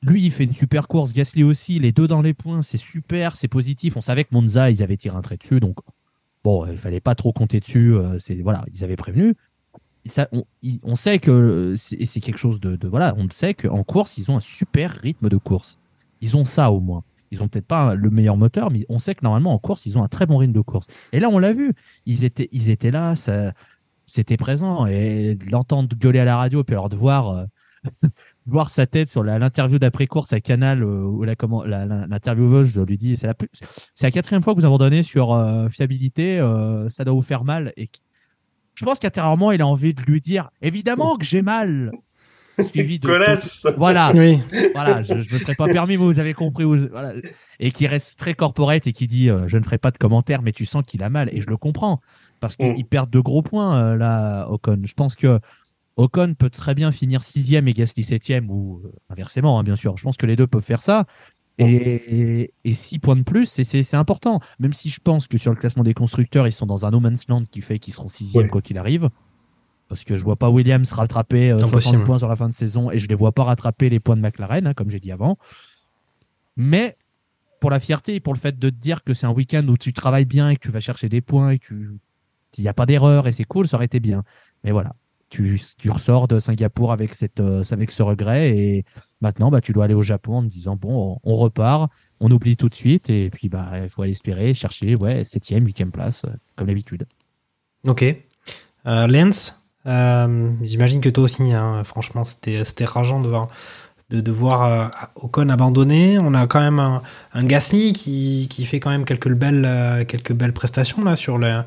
lui, 0.03 0.25
il 0.25 0.31
fait 0.31 0.45
une 0.45 0.53
super 0.53 0.87
course. 0.87 1.13
Gasly 1.13 1.43
aussi, 1.43 1.81
les 1.81 1.91
deux 1.91 2.07
dans 2.07 2.23
les 2.23 2.33
points, 2.33 2.63
c'est 2.63 2.79
super, 2.79 3.37
c'est 3.37 3.49
positif. 3.49 3.97
On 3.97 4.03
savait 4.03 4.23
que 4.23 4.33
Monza, 4.33 4.71
ils 4.71 4.85
avaient 4.85 4.97
tiré 4.97 5.17
un 5.17 5.23
trait 5.23 5.37
dessus, 5.37 5.59
donc 5.59 5.79
bon, 6.45 6.65
il 6.67 6.79
fallait 6.79 7.01
pas 7.01 7.17
trop 7.17 7.33
compter 7.33 7.59
dessus. 7.59 7.93
euh, 7.93 8.21
C'est 8.21 8.37
voilà, 8.37 8.65
ils 8.73 8.85
avaient 8.85 8.95
prévenu. 8.95 9.35
On, 10.83 10.97
sait 10.97 11.19
que 11.19 11.31
euh, 11.31 11.77
c'est 11.77 12.21
quelque 12.21 12.37
chose 12.39 12.61
de, 12.61 12.77
de- 12.77 12.89
voilà, 12.89 13.15
on 13.17 13.29
sait 13.31 13.55
qu'en 13.55 13.83
course, 13.85 14.19
ils 14.19 14.31
ont 14.31 14.37
un 14.37 14.41
super 14.41 14.91
rythme 14.91 15.29
de 15.29 15.37
course. 15.37 15.79
Ils 16.21 16.37
ont 16.37 16.45
ça 16.45 16.71
au 16.71 16.81
moins. 16.81 17.05
Ils 17.31 17.43
ont 17.43 17.49
peut-être 17.49 17.67
pas 17.67 17.95
le 17.95 18.11
meilleur 18.11 18.37
moteur, 18.37 18.71
mais 18.71 18.85
on 18.89 18.99
sait 18.99 19.15
que 19.15 19.25
normalement 19.25 19.55
en 19.55 19.59
course, 19.59 19.87
ils 19.87 19.99
ont 19.99 20.05
un 20.05 20.09
très 20.09 20.27
bon 20.27 20.37
rythme 20.37 20.53
de 20.53 20.61
course. 20.61 20.87
Et 21.13 21.21
là, 21.21 21.29
on 21.31 21.39
l'a 21.39 21.53
vu, 21.53 21.73
ils 22.07 22.25
étaient, 22.25 22.49
ils 22.53 22.71
étaient 22.71 22.91
là, 22.91 23.15
c'était 24.07 24.37
présent. 24.37 24.87
Et 24.87 25.39
l'entendre 25.51 25.97
gueuler 25.97 26.21
à 26.21 26.25
la 26.25 26.37
radio, 26.37 26.65
puis 26.65 26.75
alors 26.75 26.89
de 26.89 26.97
voir. 26.97 27.31
euh, 27.31 27.45
voir 28.47 28.71
sa 28.71 28.87
tête 28.87 29.11
sur 29.11 29.23
l'interview 29.23 29.79
d'après-course 29.79 30.33
à 30.33 30.41
Canal 30.41 30.83
euh, 30.83 31.03
où 31.03 31.23
l'intervieweuse 31.25 32.79
lui 32.79 32.97
dit 32.97 33.17
c'est 33.17 33.27
la, 33.27 34.11
quatrième 34.11 34.43
fois 34.43 34.55
que 34.55 34.61
vous 34.61 34.67
abandonnez 34.67 35.03
sur 35.03 35.33
euh, 35.33 35.69
fiabilité, 35.69 36.39
ça 36.91 37.05
doit 37.05 37.15
vous 37.15 37.23
faire 37.23 37.45
mal. 37.45 37.73
Je 38.75 38.85
pense 38.85 38.99
qu'intérieurement, 38.99 39.53
il 39.53 39.61
a 39.63 39.67
envie 39.67 39.95
de 39.95 40.03
lui 40.03 40.21
dire 40.21 40.51
évidemment 40.63 41.17
que 41.17 41.25
j'ai 41.25 41.43
mal. 41.43 41.93
Suivi 42.63 43.01
de 43.01 43.07
Connasse. 43.09 43.67
voilà, 43.77 44.13
Oui. 44.15 44.39
voilà, 44.75 45.03
je, 45.03 45.19
je 45.19 45.35
me 45.35 45.39
serais 45.41 45.57
pas 45.57 45.67
permis, 45.67 45.97
mais 45.97 46.05
vous 46.05 46.21
avez 46.21 46.35
compris. 46.35 46.63
où- 46.65 46.89
voilà. 46.89 47.13
Et 47.59 47.73
qui 47.73 47.87
reste 47.89 48.17
très 48.19 48.35
corporate 48.35 48.87
et 48.87 48.93
qui 48.93 49.09
dit 49.09 49.29
euh, 49.29 49.49
je 49.49 49.59
ne 49.59 49.65
ferai 49.65 49.79
pas 49.79 49.91
de 49.91 49.99
commentaires, 49.99 50.41
mais 50.43 50.53
tu 50.53 50.65
sens 50.65 50.85
qu'il 50.87 51.03
a 51.03 51.11
mal 51.11 51.29
et 51.33 51.41
je 51.41 51.49
le 51.49 51.57
comprends 51.57 52.01
parce 52.41 52.55
Mm. 52.59 52.75
qu'ils 52.75 52.85
perdent 52.87 53.11
de 53.11 53.19
gros 53.21 53.43
points 53.43 53.77
euh, 53.79 53.97
là, 53.97 54.47
Ocon. 54.51 54.81
Je 54.85 54.95
pense 54.95 55.17
que 55.17 55.41
Ocon 55.97 56.35
peut 56.35 56.51
très 56.51 56.75
bien 56.75 56.93
finir 56.93 57.23
sixième 57.25 57.67
et 57.69 57.73
Gasly 57.73 58.03
septième 58.05 58.51
ou 58.51 58.83
euh, 58.85 58.93
inversement, 59.11 59.59
hein, 59.59 59.63
bien 59.65 59.77
sûr. 59.77 59.97
Je 59.97 60.03
pense 60.05 60.17
que 60.17 60.27
les 60.27 60.37
deux 60.37 60.47
peuvent 60.47 60.63
faire 60.63 60.83
ça. 60.83 61.07
Et, 61.59 62.41
et, 62.43 62.55
et 62.65 62.73
six 62.75 62.99
points 62.99 63.15
de 63.17 63.23
plus, 63.23 63.47
c'est- 63.47 63.95
important. 63.95 64.41
Même 64.59 64.73
si 64.73 64.91
je 64.91 65.01
pense 65.01 65.29
que 65.29 65.39
sur 65.39 65.53
le 65.53 65.57
classement 65.57 65.85
des 65.85 65.95
constructeurs, 65.95 66.47
ils 66.49 66.53
sont 66.53 66.67
dans 66.67 66.85
un 66.85 66.91
no 66.91 66.99
man's 67.01 67.29
land 67.29 67.43
qui 67.51 67.61
fait 67.61 67.79
qu'ils 67.79 67.95
seront 67.95 68.09
sixième 68.09 68.45
Ouais. 68.45 68.49
quoi 68.51 68.61
qu'il 68.63 68.77
arrive. 68.79 69.09
Parce 69.89 70.03
que 70.03 70.17
je 70.17 70.25
vois 70.25 70.37
pas 70.37 70.51
Williams 70.51 70.91
rattraper 70.93 71.51
euh, 71.53 71.59
60 71.61 71.69
Impossible. 71.75 72.05
points 72.05 72.19
sur 72.19 72.29
la 72.29 72.37
fin 72.37 72.49
de 72.49 72.55
saison 72.55 72.91
et 72.91 72.99
je 72.99 73.07
les 73.07 73.15
vois 73.15 73.33
pas 73.33 73.45
rattraper 73.45 73.89
les 73.91 74.01
points 74.01 74.17
de 74.17 74.23
McLaren, 74.23 74.67
hein, 74.67 74.75
comme 74.75 74.91
j'ai 74.91 74.99
dit 74.99 75.13
avant. 75.13 75.39
Mais 76.57 76.97
pour 77.61 77.71
la 77.71 77.81
fierté 77.81 78.15
et 78.17 78.21
pour 78.21 78.35
le 78.35 78.39
fait 78.39 78.59
de 78.59 78.71
te 78.71 78.75
dire 78.75 79.05
que 79.05 79.15
c'est 79.15 79.27
un 79.27 79.33
week-end 79.33 79.67
où 79.69 79.77
tu 79.79 79.93
travailles 79.93 80.25
bien 80.25 80.51
et 80.51 80.57
que 80.57 80.61
tu 80.61 80.71
vas 80.71 80.81
chercher 80.81 81.09
des 81.09 81.21
points 81.21 81.51
et 81.51 81.59
qu'il 81.59 81.99
n'y 82.59 82.69
a 82.69 82.75
pas 82.75 82.87
d'erreur 82.87 83.27
et 83.29 83.33
c'est 83.33 83.45
cool, 83.45 83.69
ça 83.69 83.77
aurait 83.77 83.87
été 83.87 84.01
bien. 84.01 84.23
Mais 84.65 84.71
voilà, 84.71 84.95
tu, 85.35 85.91
ressors 85.91 86.29
de 86.29 86.39
Singapour 86.39 86.93
avec, 86.93 87.15
cette, 87.15 87.41
euh, 87.41 87.65
avec 87.71 87.91
ce 87.91 88.03
regret 88.03 88.57
et 88.57 88.85
maintenant 89.21 89.51
bah, 89.51 89.61
tu 89.61 89.73
dois 89.73 89.85
aller 89.85 89.95
au 89.95 90.03
Japon 90.03 90.37
en 90.37 90.43
te 90.43 90.49
disant 90.49 90.77
bon, 90.77 91.19
on 91.25 91.37
repart, 91.37 91.91
on 92.21 92.31
oublie 92.31 92.57
tout 92.57 92.69
de 92.69 92.75
suite 92.75 93.11
et 93.11 93.31
puis 93.31 93.49
bah 93.49 93.73
il 93.83 93.89
faut 93.89 94.03
aller 94.03 94.13
espérer, 94.13 94.55
chercher 94.55 94.95
ouais, 94.95 95.25
septième, 95.25 95.65
huitième 95.65 95.91
place, 95.91 96.25
euh, 96.25 96.31
comme 96.57 96.69
d'habitude. 96.69 97.07
Ok. 97.87 98.05
Euh, 98.87 99.07
Lens, 99.07 99.65
euh, 99.87 100.53
j'imagine 100.63 101.01
que 101.01 101.09
toi 101.09 101.25
aussi, 101.25 101.53
hein, 101.53 101.83
franchement, 101.85 102.25
c'était 102.25 102.85
rageant 102.85 103.21
de 103.21 103.29
voir, 103.29 103.49
de, 104.23 104.33
voir 104.33 104.65
euh, 104.65 104.87
Ocon 105.17 105.49
abandonner. 105.49 106.19
On 106.19 106.35
a 106.35 106.47
quand 106.47 106.61
même 106.61 106.79
un, 106.79 107.03
un 107.33 107.45
Gasly 107.45 107.93
qui, 107.93 108.47
qui 108.51 108.65
fait 108.65 108.81
quand 108.81 108.91
même 108.91 109.05
quelques 109.05 109.33
belles, 109.33 109.65
euh, 109.67 110.05
quelques 110.05 110.33
belles 110.33 110.53
prestations 110.53 111.03
là 111.05 111.17
sur 111.17 111.39
le, 111.39 111.63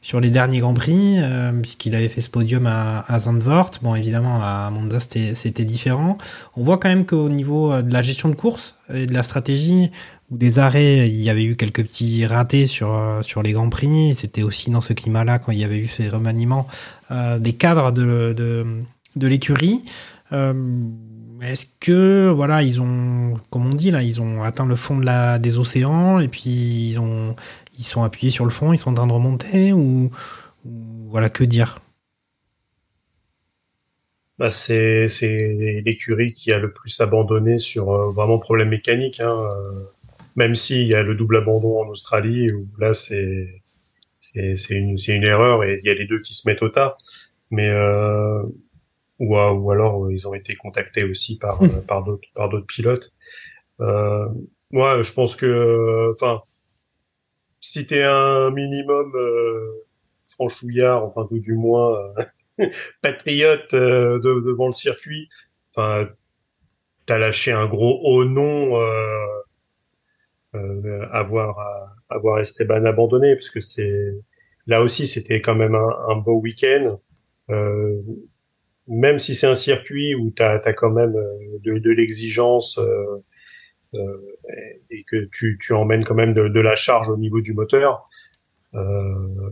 sur 0.00 0.20
les 0.20 0.30
derniers 0.30 0.60
Grands 0.60 0.74
Prix, 0.74 1.16
euh, 1.18 1.52
puisqu'il 1.60 1.94
avait 1.94 2.08
fait 2.08 2.20
ce 2.20 2.30
podium 2.30 2.66
à, 2.66 3.04
à 3.08 3.18
Zandvoort. 3.18 3.70
Bon, 3.82 3.94
évidemment, 3.94 4.40
à 4.42 4.70
Monza, 4.70 4.98
c'était 5.00 5.64
différent. 5.64 6.18
On 6.56 6.62
voit 6.62 6.78
quand 6.78 6.88
même 6.88 7.06
qu'au 7.06 7.28
niveau 7.28 7.82
de 7.82 7.92
la 7.92 8.02
gestion 8.02 8.28
de 8.28 8.34
course 8.34 8.76
et 8.92 9.06
de 9.06 9.14
la 9.14 9.22
stratégie, 9.22 9.90
ou 10.30 10.36
des 10.38 10.58
arrêts, 10.58 11.08
il 11.08 11.20
y 11.20 11.28
avait 11.30 11.44
eu 11.44 11.56
quelques 11.56 11.82
petits 11.82 12.24
ratés 12.26 12.66
sur, 12.66 13.20
sur 13.22 13.42
les 13.42 13.52
Grands 13.52 13.68
Prix. 13.68 14.14
C'était 14.14 14.42
aussi 14.42 14.70
dans 14.70 14.80
ce 14.80 14.92
climat-là, 14.92 15.38
quand 15.38 15.52
il 15.52 15.58
y 15.58 15.64
avait 15.64 15.78
eu 15.78 15.86
ces 15.86 16.08
remaniements, 16.08 16.66
des 17.10 17.52
cadres 17.52 17.92
de, 17.92 18.32
de, 18.32 18.64
de 19.16 19.26
l'écurie. 19.26 19.84
Est-ce 21.42 21.66
que 21.80 22.30
voilà 22.30 22.62
ils 22.62 22.80
ont 22.80 23.38
comme 23.50 23.66
on 23.66 23.74
dit 23.74 23.90
là 23.90 24.02
ils 24.02 24.22
ont 24.22 24.42
atteint 24.42 24.66
le 24.66 24.76
fond 24.76 24.98
des 25.38 25.58
océans 25.58 26.20
et 26.20 26.28
puis 26.28 26.50
ils 26.90 26.98
ont 27.00 27.34
ils 27.78 27.84
sont 27.84 28.02
appuyés 28.02 28.30
sur 28.30 28.44
le 28.44 28.50
fond 28.50 28.72
ils 28.72 28.78
sont 28.78 28.90
en 28.90 28.94
train 28.94 29.06
de 29.06 29.12
remonter 29.12 29.72
ou, 29.72 30.10
voilà 30.64 31.28
que 31.28 31.44
dire? 31.44 31.78
Bah, 34.38 34.50
c'est 34.50 35.08
l'écurie 35.84 36.32
qui 36.32 36.52
a 36.52 36.58
le 36.58 36.72
plus 36.72 37.00
abandonné 37.00 37.58
sur 37.58 37.92
euh, 37.92 38.10
vraiment 38.12 38.38
problème 38.38 38.70
mécanique. 38.70 39.20
Hein, 39.20 39.30
euh, 39.30 39.82
même 40.36 40.54
s'il 40.54 40.86
y 40.86 40.94
a 40.94 41.02
le 41.02 41.14
double 41.14 41.36
abandon 41.36 41.82
en 41.82 41.88
Australie, 41.88 42.50
où 42.50 42.66
là 42.78 42.94
c'est 42.94 43.60
une 44.70 44.96
une 45.06 45.24
erreur 45.24 45.64
et 45.64 45.80
il 45.82 45.86
y 45.86 45.90
a 45.90 45.94
les 45.94 46.06
deux 46.06 46.20
qui 46.20 46.34
se 46.34 46.48
mettent 46.48 46.62
au 46.62 46.70
tas. 46.70 46.96
Mais 47.50 47.68
euh, 47.68 48.42
ou, 49.22 49.38
à- 49.38 49.52
ou 49.54 49.70
alors 49.72 50.04
euh, 50.06 50.12
ils 50.14 50.28
ont 50.28 50.34
été 50.34 50.54
contactés 50.56 51.04
aussi 51.04 51.38
par 51.38 51.62
euh, 51.62 51.68
par 51.88 52.04
d'autres 52.04 52.28
par 52.34 52.48
d'autres 52.50 52.66
pilotes. 52.66 53.12
Euh, 53.80 54.26
moi, 54.72 55.02
je 55.02 55.12
pense 55.12 55.36
que 55.36 55.46
euh, 55.46 56.12
enfin 56.14 56.42
si 57.60 57.86
t'es 57.86 58.02
un 58.02 58.50
minimum 58.50 59.12
euh, 59.14 59.86
franchouillard, 60.26 61.04
enfin 61.04 61.26
tout 61.28 61.38
du 61.38 61.54
moins 61.54 61.96
euh, 62.58 62.66
patriote 63.02 63.72
euh, 63.74 64.18
de- 64.18 64.40
devant 64.40 64.68
le 64.68 64.74
circuit, 64.74 65.28
enfin 65.74 66.08
t'as 67.06 67.18
lâché 67.18 67.52
un 67.52 67.66
gros 67.66 68.00
haut 68.04 68.24
nom 68.24 68.80
euh, 68.80 69.26
euh, 70.54 71.06
à 71.12 71.22
voir 71.22 71.58
à, 71.58 71.94
à 72.10 72.18
voir 72.18 72.38
Esteban 72.40 72.84
abandonné 72.84 73.34
parce 73.34 73.50
que 73.50 73.60
c'est 73.60 74.12
là 74.66 74.82
aussi 74.82 75.06
c'était 75.06 75.40
quand 75.40 75.54
même 75.54 75.74
un, 75.74 75.88
un 76.08 76.16
beau 76.16 76.38
week-end 76.40 76.98
euh, 77.50 78.00
même 78.88 79.18
si 79.18 79.34
c'est 79.34 79.46
un 79.46 79.54
circuit 79.54 80.14
où 80.14 80.30
t'as 80.30 80.60
as 80.64 80.72
quand 80.72 80.90
même 80.90 81.14
euh, 81.16 81.58
de, 81.64 81.78
de 81.78 81.90
l'exigence 81.90 82.78
euh, 82.78 83.24
euh, 83.94 84.18
et 84.90 85.04
que 85.04 85.28
tu, 85.32 85.58
tu 85.60 85.72
emmènes 85.72 86.04
quand 86.04 86.14
même 86.14 86.34
de, 86.34 86.48
de 86.48 86.60
la 86.60 86.74
charge 86.74 87.08
au 87.08 87.16
niveau 87.16 87.40
du 87.40 87.52
moteur 87.52 88.08
euh, 88.74 89.50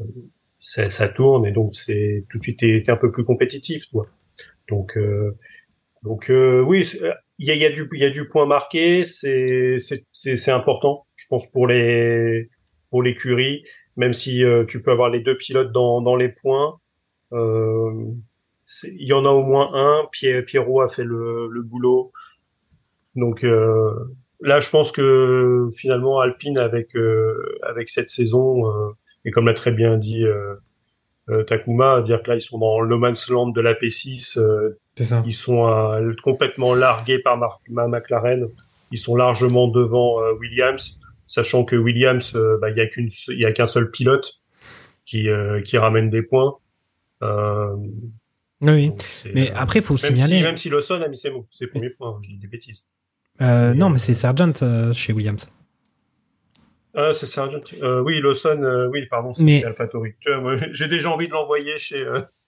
ça, 0.60 1.08
tourne 1.08 1.46
et 1.46 1.52
donc 1.52 1.76
c'est 1.76 2.24
tout 2.30 2.38
de 2.38 2.42
suite 2.42 2.60
t'es 2.60 2.90
un 2.90 2.96
peu 2.96 3.10
plus 3.12 3.24
compétitif 3.24 3.88
toi. 3.90 4.06
Donc 4.68 4.96
euh, 4.96 5.36
donc 6.02 6.30
euh, 6.30 6.60
oui 6.62 6.90
il 7.38 7.46
y 7.46 7.50
a, 7.50 7.54
y 7.54 7.64
a 7.64 7.70
du 7.70 7.88
il 7.92 8.00
y 8.00 8.04
a 8.04 8.10
du 8.10 8.28
point 8.28 8.46
marqué 8.46 9.04
c'est 9.04 9.76
c'est 10.12 10.50
important 10.50 11.06
je 11.16 11.26
pense 11.28 11.50
pour 11.50 11.66
les 11.66 12.48
pour 12.90 13.02
l'écurie 13.02 13.64
même 13.96 14.14
si 14.14 14.42
tu 14.68 14.82
peux 14.82 14.90
avoir 14.90 15.10
les 15.10 15.20
deux 15.20 15.36
pilotes 15.36 15.72
dans 15.72 16.00
dans 16.00 16.16
les 16.16 16.30
points 16.30 16.80
il 18.84 19.06
y 19.06 19.12
en 19.12 19.24
a 19.24 19.30
au 19.30 19.42
moins 19.42 19.70
un 19.74 20.06
Pierre 20.12 20.44
Pierrot 20.44 20.80
a 20.80 20.88
fait 20.88 21.04
le 21.04 21.48
le 21.48 21.62
boulot 21.62 22.12
donc 23.16 23.44
euh, 23.44 23.92
là 24.40 24.60
je 24.60 24.70
pense 24.70 24.92
que 24.92 25.68
finalement 25.76 26.20
Alpine 26.20 26.58
avec 26.58 26.94
euh, 26.96 27.58
avec 27.62 27.88
cette 27.88 28.10
saison 28.10 28.68
euh, 28.68 28.90
et 29.24 29.30
comme 29.30 29.46
l'a 29.46 29.54
très 29.54 29.72
bien 29.72 29.96
dit 29.96 30.24
euh, 30.24 30.54
euh, 31.28 31.44
Takuma, 31.44 32.00
dire 32.02 32.22
que 32.22 32.30
là 32.30 32.36
ils 32.36 32.40
sont 32.40 32.58
dans 32.58 32.80
le 32.80 32.88
no 32.88 32.98
man's 32.98 33.28
land 33.28 33.48
de 33.48 33.60
la 33.60 33.74
P6, 33.74 34.38
euh, 34.38 34.78
ça. 34.96 35.22
ils 35.26 35.34
sont 35.34 35.64
complètement 36.24 36.74
largués 36.74 37.18
par 37.20 37.36
Mar- 37.36 37.60
McLaren, 37.68 38.48
ils 38.90 38.98
sont 38.98 39.14
largement 39.14 39.68
devant 39.68 40.18
Williams, 40.40 40.98
sachant 41.28 41.64
que 41.64 41.76
Williams, 41.76 42.36
bah, 42.60 42.70
il 42.70 42.76
y 42.76 42.80
a 42.80 42.86
qu'une, 42.86 43.08
il 43.28 43.38
y 43.38 43.44
a 43.44 43.52
qu'un 43.52 43.66
seul 43.66 43.90
pilote 43.92 44.40
qui 45.04 45.28
euh, 45.28 45.60
qui 45.60 45.78
ramène 45.78 46.10
des 46.10 46.22
points. 46.22 46.56
Euh, 48.62 48.74
Oui. 48.74 48.88
donc 48.88 49.02
c'est, 49.02 49.32
Mais 49.34 49.50
euh, 49.50 49.54
après, 49.56 49.80
faut 49.80 49.94
même 49.94 49.98
signaler- 50.16 50.36
Si, 50.38 50.42
même 50.42 50.56
si 50.56 50.68
Lawson 50.70 51.00
a 51.02 51.08
mis 51.08 51.16
ses 51.16 51.30
mots, 51.30 51.46
ses 51.50 51.66
premiers 51.66 51.90
points, 51.90 52.18
je 52.22 52.28
dis 52.28 52.36
des 52.38 52.46
bêtises. 52.46 52.86
Euh, 53.40 53.70
Mais, 53.72 53.78
non, 53.78 53.86
euh, 53.86 53.90
mais 53.90 53.98
c'est 53.98 54.14
Sargent 54.14 54.52
euh, 54.62 54.92
chez 54.92 55.12
Williams. 55.14 55.48
Ah, 56.94 57.12
c'est 57.14 57.26
Sargent. 57.26 57.60
Euh, 57.82 58.00
oui, 58.02 58.20
Lawson, 58.20 58.60
euh, 58.62 58.88
oui, 58.88 59.06
pardon, 59.06 59.32
c'est 59.32 59.42
Mais- 59.44 59.62
J'ai 60.72 60.88
déjà 60.88 61.10
envie 61.10 61.28
de 61.28 61.32
l'envoyer 61.32 61.78
chez. 61.78 62.04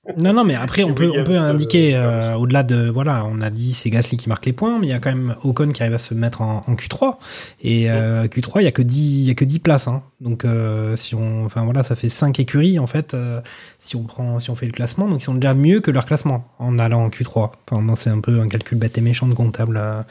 Euh, 0.09 0.13
Non, 0.17 0.33
non, 0.33 0.45
mais 0.45 0.55
après, 0.55 0.83
on 0.85 0.95
peut, 0.95 1.11
on 1.17 1.23
peut 1.25 1.37
euh, 1.37 1.51
indiquer, 1.51 1.95
euh, 1.95 2.35
au-delà 2.35 2.63
de, 2.65 2.89
voilà, 2.91 3.25
on 3.27 3.41
a 3.41 3.51
dit 3.51 3.73
c'est 3.73 3.89
Gasly 3.91 4.17
qui 4.17 4.29
marque 4.29 4.47
les 4.47 4.53
points, 4.53 4.79
mais 4.79 4.89
il 4.89 4.91
y 4.91 4.93
a 4.93 4.99
quand 4.99 5.11
même 5.15 5.37
Ocon 5.45 5.69
qui 5.69 5.83
arrive 5.83 5.95
à 5.95 5.99
se 5.99 6.13
mettre 6.15 6.43
en, 6.43 6.65
en 6.67 6.75
Q3. 6.75 7.17
Et 7.63 7.91
euh, 7.91 8.27
Q3, 8.27 8.61
il 8.61 8.65
y 8.65 8.67
a 8.67 8.73
que 8.73 8.83
10, 8.83 9.21
il 9.21 9.25
y 9.29 9.31
a 9.31 9.35
que 9.35 9.45
10 9.45 9.61
places. 9.61 9.87
Hein. 9.89 10.03
Donc, 10.21 10.45
euh, 10.45 10.97
si 10.97 11.15
on, 11.15 11.45
enfin 11.47 11.65
voilà, 11.65 11.83
ça 11.85 11.95
fait 11.97 12.09
5 12.09 12.41
écuries, 12.41 12.79
en 12.81 12.87
fait, 12.89 13.15
euh, 13.15 13.41
si 13.79 13.95
on 13.97 14.03
prend, 14.05 14.39
si 14.41 14.51
on 14.51 14.57
fait 14.57 14.67
le 14.67 14.73
classement. 14.73 15.09
Donc, 15.09 15.21
ils 15.21 15.25
sont 15.25 15.35
déjà 15.35 15.55
mieux 15.55 15.81
que 15.81 15.91
leur 15.93 16.05
classement 16.07 16.49
en 16.59 16.79
allant 16.81 17.05
en 17.05 17.09
Q3. 17.09 17.53
Enfin, 17.71 17.83
non, 17.83 17.95
c'est 17.95 18.11
un 18.11 18.21
peu 18.21 18.41
un 18.41 18.49
calcul 18.49 18.79
bête 18.79 18.99
et 18.99 19.01
méchant 19.03 19.29
de 19.29 19.35
comptable. 19.35 19.77
euh, 19.77 20.03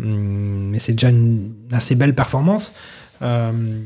hum, 0.00 0.70
mais 0.70 0.78
c'est 0.78 0.92
déjà 0.92 1.10
une 1.10 1.54
assez 1.72 1.94
belle 1.94 2.14
performance. 2.14 2.72
Euh, 3.22 3.82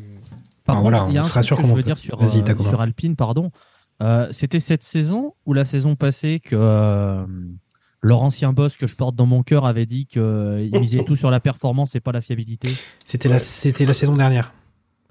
Par 0.64 0.76
enfin, 0.76 0.82
contre, 0.82 0.82
voilà, 0.82 1.06
on 1.06 1.16
un 1.16 1.24
sera 1.24 1.42
truc 1.42 1.44
sûr 1.44 1.56
que 1.56 1.62
comment 1.62 1.68
je 1.68 1.74
veux 1.74 1.80
on 1.80 1.82
peut. 1.82 1.82
dire 1.82 1.98
sur, 1.98 2.22
euh, 2.22 2.44
sur 2.58 2.80
Alpine, 2.80 3.16
pardon. 3.16 3.50
Euh, 4.02 4.28
C'était 4.32 4.60
cette 4.60 4.82
saison 4.82 5.34
ou 5.46 5.52
la 5.52 5.64
saison 5.64 5.94
passée 5.96 6.40
que 6.40 6.56
euh, 6.58 7.24
leur 8.02 8.22
ancien 8.22 8.52
boss 8.52 8.76
que 8.76 8.86
je 8.86 8.96
porte 8.96 9.14
dans 9.14 9.26
mon 9.26 9.42
cœur 9.42 9.64
avait 9.64 9.86
dit 9.86 10.06
qu'il 10.06 10.70
misait 10.80 11.04
tout 11.04 11.16
sur 11.16 11.30
la 11.30 11.40
performance 11.40 11.94
et 11.94 12.00
pas 12.00 12.12
la 12.12 12.20
fiabilité? 12.20 12.68
C'était 13.04 13.28
la, 13.28 13.38
c'était 13.38 13.86
la 13.86 13.94
saison 13.94 14.14
dernière. 14.16 14.52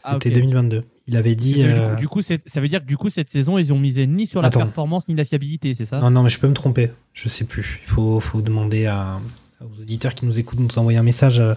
Ah, 0.03 0.13
C'était 0.13 0.29
ok. 0.29 0.35
2022. 0.35 0.83
Il 1.07 1.15
avait 1.15 1.35
dit. 1.35 1.53
Du 1.53 1.59
coup, 1.63 1.69
euh, 1.69 1.95
Du 1.95 2.07
coup, 2.07 2.21
c'est- 2.21 2.49
ça 2.49 2.59
veut 2.59 2.67
dire 2.67 2.79
que 2.81 2.85
du 2.87 2.97
coup 2.97 3.09
cette 3.09 3.29
saison 3.29 3.57
ils 3.59 3.71
ont 3.71 3.77
misé 3.79 4.07
ni 4.07 4.25
sur 4.27 4.41
la 4.41 4.47
Attends. 4.47 4.59
performance 4.61 5.07
ni 5.07 5.15
la 5.15 5.25
fiabilité, 5.25 5.73
c'est 5.73 5.85
ça? 5.85 5.99
Non, 5.99 6.09
non, 6.09 6.23
mais 6.23 6.29
je 6.29 6.39
peux 6.39 6.47
me 6.47 6.53
tromper. 6.53 6.89
Je 7.13 7.29
sais 7.29 7.45
plus. 7.45 7.79
Il 7.83 7.89
faut, 7.89 8.19
faut 8.19 8.41
demander 8.41 8.87
à, 8.87 9.19
aux 9.61 9.79
auditeurs 9.81 10.15
qui 10.15 10.25
nous 10.25 10.39
écoutent 10.39 10.57
de 10.59 10.63
nous 10.63 10.79
envoyer 10.79 10.97
un 10.97 11.03
message 11.03 11.39
euh, 11.39 11.53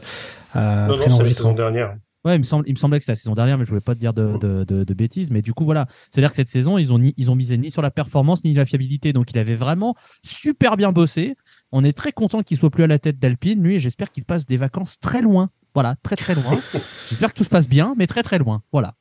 euh, 0.57 0.87
Non, 0.89 0.95
après 0.95 0.97
non, 0.97 0.97
c'est 0.97 1.05
la 1.05 1.09
l'enregistrement. 1.09 1.51
saison 1.51 1.57
dernière. 1.57 1.97
Ouais, 2.25 2.37
il 2.37 2.39
me, 2.39 2.43
semble, 2.45 2.65
il 2.67 2.73
me 2.73 2.79
semblait 2.79 2.99
que 2.99 3.05
c'était 3.05 3.13
la 3.13 3.17
saison 3.17 3.35
dernière, 3.35 3.59
mais 3.59 3.65
je 3.65 3.69
voulais 3.71 3.83
pas 3.83 3.95
te 3.95 4.01
dire 4.01 4.15
de, 4.15 4.39
de, 4.39 4.65
de- 4.65 4.85
de 4.85 4.95
bêtises. 4.95 5.31
Mais 5.31 5.43
du 5.43 5.53
coup, 5.53 5.65
voilà. 5.65 5.87
C'est-à-dire 6.11 6.31
que 6.31 6.37
cette 6.37 6.49
saison, 6.49 6.79
ils 6.79 6.93
ont, 6.93 6.99
ni, 6.99 7.13
ils 7.19 7.31
ont 7.31 7.35
misé 7.35 7.59
ni 7.59 7.71
sur 7.71 7.83
la 7.83 7.91
performance 7.91 8.45
ni 8.45 8.55
la 8.55 8.65
fiabilité. 8.65 9.13
Donc, 9.13 9.31
il 9.31 9.39
avait 9.39 9.57
vraiment 9.57 9.95
super 10.23 10.77
bien 10.77 10.91
bossé. 10.93 11.37
On 11.71 11.85
est 11.85 11.93
très 11.93 12.13
content 12.13 12.43
qu'il 12.43 12.57
soit 12.57 12.71
plus 12.71 12.85
à 12.85 12.87
la 12.87 12.99
tête 12.99 13.19
d'Alpine, 13.19 13.63
lui, 13.63 13.75
et 13.75 13.79
j'espère 13.81 14.11
qu'il 14.11 14.25
passe 14.25 14.47
des 14.47 14.57
vacances 14.57 14.99
très 15.01 15.21
loin. 15.21 15.51
Voilà, 15.75 15.97
très 16.03 16.17
très 16.17 16.35
loin. 16.35 16.59
j'espère 17.11 17.33
que 17.33 17.39
tout 17.39 17.45
se 17.45 17.51
passe 17.51 17.69
bien, 17.69 17.95
mais 17.99 18.07
très 18.07 18.23
très 18.23 18.39
loin. 18.39 18.63
Voilà. 18.73 18.95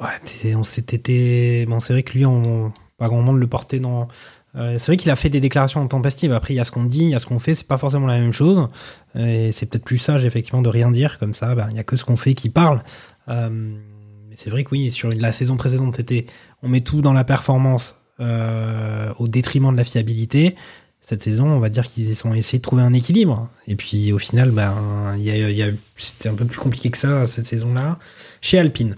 Ouais, 0.00 0.54
on 0.54 0.64
s'était. 0.64 1.66
Bon, 1.68 1.80
c'est 1.80 1.92
vrai 1.92 2.02
que 2.02 2.16
lui, 2.16 2.24
on, 2.24 2.72
pas 2.96 3.08
grand 3.08 3.22
monde 3.22 3.38
le 3.38 3.46
portait 3.46 3.80
dans. 3.80 4.08
Euh, 4.56 4.76
c'est 4.78 4.86
vrai 4.86 4.96
qu'il 4.96 5.10
a 5.10 5.16
fait 5.16 5.28
des 5.28 5.40
déclarations 5.40 5.80
intempestives. 5.80 6.32
Après, 6.32 6.54
il 6.54 6.56
y 6.56 6.60
a 6.60 6.64
ce 6.64 6.70
qu'on 6.70 6.84
dit, 6.84 7.00
il 7.04 7.10
y 7.10 7.14
a 7.14 7.18
ce 7.18 7.26
qu'on 7.26 7.38
fait. 7.38 7.54
C'est 7.54 7.66
pas 7.66 7.78
forcément 7.78 8.06
la 8.06 8.18
même 8.18 8.32
chose. 8.32 8.68
Et 9.14 9.52
c'est 9.52 9.66
peut-être 9.66 9.84
plus 9.84 9.98
sage, 9.98 10.24
effectivement, 10.24 10.62
de 10.62 10.68
rien 10.68 10.90
dire 10.90 11.18
comme 11.18 11.34
ça. 11.34 11.54
Ben, 11.54 11.68
il 11.70 11.76
y 11.76 11.80
a 11.80 11.84
que 11.84 11.96
ce 11.96 12.04
qu'on 12.04 12.16
fait 12.16 12.34
qui 12.34 12.48
parle. 12.50 12.82
Euh, 13.28 13.48
mais 13.50 14.34
c'est 14.36 14.50
vrai 14.50 14.64
que 14.64 14.70
oui, 14.72 14.90
sur 14.90 15.08
la 15.10 15.32
saison 15.32 15.56
précédente, 15.56 15.96
c'était 15.96 16.26
on 16.62 16.68
met 16.68 16.80
tout 16.80 17.00
dans 17.00 17.12
la 17.12 17.24
performance 17.24 17.96
euh, 18.18 19.12
au 19.18 19.28
détriment 19.28 19.72
de 19.72 19.76
la 19.76 19.84
fiabilité. 19.84 20.56
Cette 21.00 21.22
saison, 21.22 21.46
on 21.48 21.60
va 21.60 21.70
dire 21.70 21.86
qu'ils 21.86 22.14
ont 22.26 22.34
essayé 22.34 22.58
de 22.58 22.62
trouver 22.62 22.82
un 22.82 22.92
équilibre. 22.92 23.48
Et 23.66 23.74
puis, 23.76 24.12
au 24.12 24.18
final, 24.18 24.50
ben, 24.50 24.74
y 25.16 25.30
a, 25.30 25.48
y 25.50 25.62
a- 25.62 25.70
c'était 25.96 26.28
un 26.28 26.34
peu 26.34 26.44
plus 26.44 26.58
compliqué 26.58 26.90
que 26.90 26.98
ça 26.98 27.24
cette 27.26 27.46
saison-là 27.46 27.98
chez 28.42 28.58
Alpine. 28.58 28.96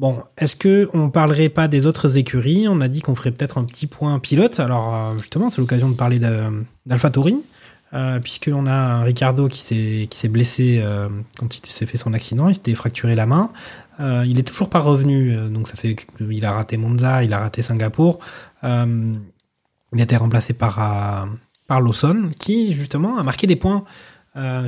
Bon, 0.00 0.24
est-ce 0.38 0.56
que 0.56 0.88
on 0.94 1.10
parlerait 1.10 1.50
pas 1.50 1.68
des 1.68 1.84
autres 1.84 2.16
écuries? 2.16 2.66
On 2.66 2.80
a 2.80 2.88
dit 2.88 3.02
qu'on 3.02 3.14
ferait 3.14 3.32
peut-être 3.32 3.58
un 3.58 3.64
petit 3.64 3.86
point 3.86 4.18
pilote. 4.18 4.58
Alors 4.58 4.94
euh, 4.94 5.18
justement, 5.18 5.50
c'est 5.50 5.60
l'occasion 5.60 5.90
de 5.90 5.94
parler 5.94 6.18
d'AlphaTauri, 6.86 7.36
euh, 7.92 8.18
puisqu'on 8.18 8.64
a 8.64 8.72
un 8.72 9.02
Ricardo 9.02 9.46
qui 9.46 10.08
s'est 10.10 10.28
blessé 10.28 10.80
euh, 10.82 11.10
quand 11.38 11.54
il 11.54 11.70
s'est 11.70 11.84
fait 11.84 11.98
son 11.98 12.14
accident. 12.14 12.48
Il 12.48 12.54
s'était 12.54 12.74
fracturé 12.74 13.14
la 13.14 13.26
main. 13.26 13.50
Euh, 14.00 14.24
il 14.26 14.38
est 14.40 14.42
toujours 14.42 14.70
pas 14.70 14.78
revenu, 14.78 15.36
donc 15.50 15.68
ça 15.68 15.76
fait 15.76 15.94
qu'il 15.94 16.44
a 16.46 16.52
raté 16.52 16.78
Monza, 16.78 17.22
il 17.22 17.34
a 17.34 17.40
raté 17.40 17.60
Singapour. 17.60 18.20
Il 18.62 18.70
a 19.98 20.02
été 20.02 20.16
remplacé 20.16 20.54
par 20.54 21.28
par 21.66 21.82
Lawson, 21.82 22.30
qui 22.38 22.72
justement 22.72 23.18
a 23.18 23.22
marqué 23.22 23.46
des 23.46 23.56
points 23.56 23.84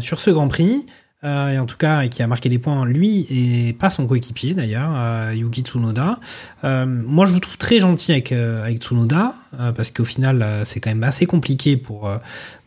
sur 0.01 0.21
ce 0.21 0.29
Grand 0.29 0.49
Prix. 0.49 0.85
Euh, 1.25 1.51
et 1.51 1.59
en 1.59 1.67
tout 1.67 1.77
cas 1.77 2.09
qui 2.09 2.21
a 2.23 2.27
marqué 2.27 2.49
des 2.49 2.59
points 2.59 2.85
lui 2.85 3.27
et 3.31 3.73
pas 3.75 3.91
son 3.91 4.09
coéquipier 4.09 4.55
d'ailleurs 4.55 4.91
euh, 4.97 5.33
Yuki 5.35 5.63
Tsunoda. 5.63 6.19
Euh, 6.65 6.85
moi 6.85 7.27
je 7.27 7.33
vous 7.33 7.39
trouve 7.39 7.57
très 7.59 7.79
gentil 7.79 8.11
avec 8.11 8.33
euh, 8.33 8.65
avec 8.65 8.83
Tsunoda 8.83 9.35
euh, 9.61 9.73
parce 9.73 9.91
qu'au 9.91 10.05
final, 10.05 10.43
euh, 10.43 10.65
c'est 10.65 10.81
quand 10.81 10.91
même 10.91 11.05
assez 11.05 11.27
compliqué 11.27 11.77
pour 11.77 12.11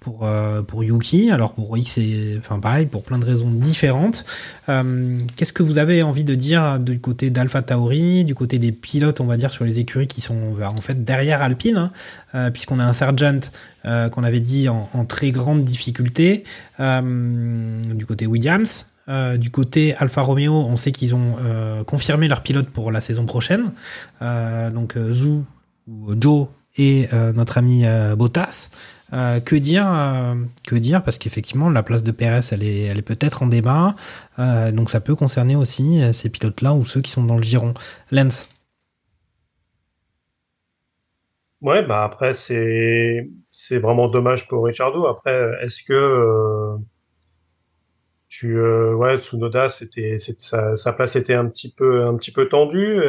pour 0.05 0.19
euh, 0.21 0.61
pour 0.61 0.83
Yuki. 0.83 1.31
Alors 1.31 1.53
pour 1.53 1.75
X, 1.77 1.93
c'est 1.93 2.37
enfin 2.37 2.59
pareil 2.59 2.85
pour 2.85 3.03
plein 3.03 3.17
de 3.17 3.25
raisons 3.25 3.49
différentes. 3.49 4.23
Euh, 4.69 5.17
Qu'est-ce 5.35 5.51
que 5.51 5.63
vous 5.63 5.79
avez 5.79 6.03
envie 6.03 6.23
de 6.23 6.35
dire 6.35 6.79
du 6.79 6.99
côté 6.99 7.31
d'Alpha 7.31 7.63
Tauri, 7.63 8.23
du 8.23 8.35
côté 8.35 8.59
des 8.59 8.71
pilotes, 8.71 9.19
on 9.19 9.25
va 9.25 9.35
dire 9.35 9.51
sur 9.51 9.65
les 9.65 9.79
écuries 9.79 10.07
qui 10.07 10.21
sont 10.21 10.53
bah, 10.53 10.71
en 10.71 10.81
fait 10.81 11.03
derrière 11.03 11.41
Alpine, 11.41 11.77
hein, 11.77 11.91
euh, 12.35 12.51
puisqu'on 12.51 12.79
a 12.79 12.85
un 12.85 12.93
Sargent 12.93 13.39
euh, 13.85 14.09
qu'on 14.09 14.23
avait 14.23 14.39
dit 14.39 14.69
en, 14.69 15.05
très 15.05 15.31
grande 15.31 15.63
difficulté 15.63 16.43
du 16.79 18.05
côté 18.05 18.27
Williams. 18.27 18.87
Du 19.37 19.51
côté 19.51 19.95
Alfa 19.95 20.21
Romeo, 20.21 20.53
on 20.53 20.77
sait 20.77 20.91
qu'ils 20.91 21.13
ont 21.13 21.35
confirmé 21.85 22.27
leur 22.27 22.41
pilote 22.41 22.69
pour 22.69 22.91
la 22.91 23.01
saison 23.01 23.25
prochaine. 23.25 23.71
Euh, 24.21 24.71
donc 24.71 24.97
euh, 24.97 25.13
Zhu 25.13 25.41
ou 25.87 26.15
Joe 26.19 26.47
et 26.77 27.07
notre 27.35 27.57
ami 27.57 27.85
Bottas. 28.17 28.69
Euh, 29.13 29.39
que 29.39 29.55
dire 29.55 29.85
euh, 29.87 30.35
Que 30.67 30.75
dire 30.75 31.03
Parce 31.03 31.17
qu'effectivement, 31.17 31.69
la 31.69 31.83
place 31.83 32.03
de 32.03 32.11
Perez, 32.11 32.41
elle 32.51 32.63
est, 32.63 32.83
elle 32.83 32.97
est 32.97 33.01
peut-être 33.01 33.43
en 33.43 33.47
débat. 33.47 33.95
Euh, 34.39 34.71
donc 34.71 34.89
ça 34.89 35.01
peut 35.01 35.15
concerner 35.15 35.55
aussi 35.55 36.01
ces 36.13 36.29
pilotes-là 36.29 36.73
ou 36.73 36.85
ceux 36.85 37.01
qui 37.01 37.11
sont 37.11 37.23
dans 37.23 37.37
le 37.37 37.43
giron. 37.43 37.73
Lens. 38.11 38.49
Ouais, 41.61 41.83
bah 41.83 42.03
après 42.03 42.33
c'est 42.33 43.29
c'est 43.49 43.79
vraiment 43.79 44.07
dommage 44.07 44.47
pour 44.47 44.65
Ricciardo. 44.65 45.07
Après, 45.07 45.51
est-ce 45.63 45.83
que 45.83 46.75
tu 48.27 48.59
ouais 48.59 49.17
Tsunoda 49.19 49.69
c'était 49.69 50.17
sa, 50.37 50.75
sa 50.75 50.93
place 50.93 51.15
était 51.15 51.33
un 51.33 51.47
petit 51.47 51.71
peu 51.71 52.05
un 52.05 52.15
petit 52.17 52.31
peu 52.31 52.49
tendue 52.49 52.99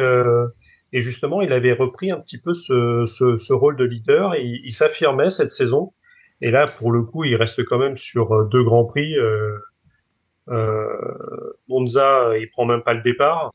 et 0.93 1.01
justement 1.01 1.41
il 1.41 1.51
avait 1.51 1.73
repris 1.73 2.11
un 2.11 2.19
petit 2.19 2.37
peu 2.37 2.53
ce 2.53 3.05
ce, 3.05 3.37
ce 3.37 3.53
rôle 3.53 3.75
de 3.75 3.85
leader 3.85 4.35
et 4.35 4.43
il, 4.43 4.61
il 4.65 4.73
s'affirmait 4.73 5.29
cette 5.29 5.51
saison. 5.51 5.93
Et 6.41 6.51
là 6.51 6.65
pour 6.65 6.91
le 6.91 7.03
coup 7.03 7.23
il 7.23 7.35
reste 7.35 7.63
quand 7.65 7.79
même 7.79 7.97
sur 7.97 8.33
euh, 8.33 8.45
deux 8.45 8.63
grands 8.63 8.85
prix. 8.85 9.17
Euh, 9.17 9.57
euh, 10.49 10.87
Monza 11.67 12.37
il 12.39 12.49
prend 12.49 12.65
même 12.65 12.81
pas 12.81 12.93
le 12.93 13.01
départ 13.01 13.51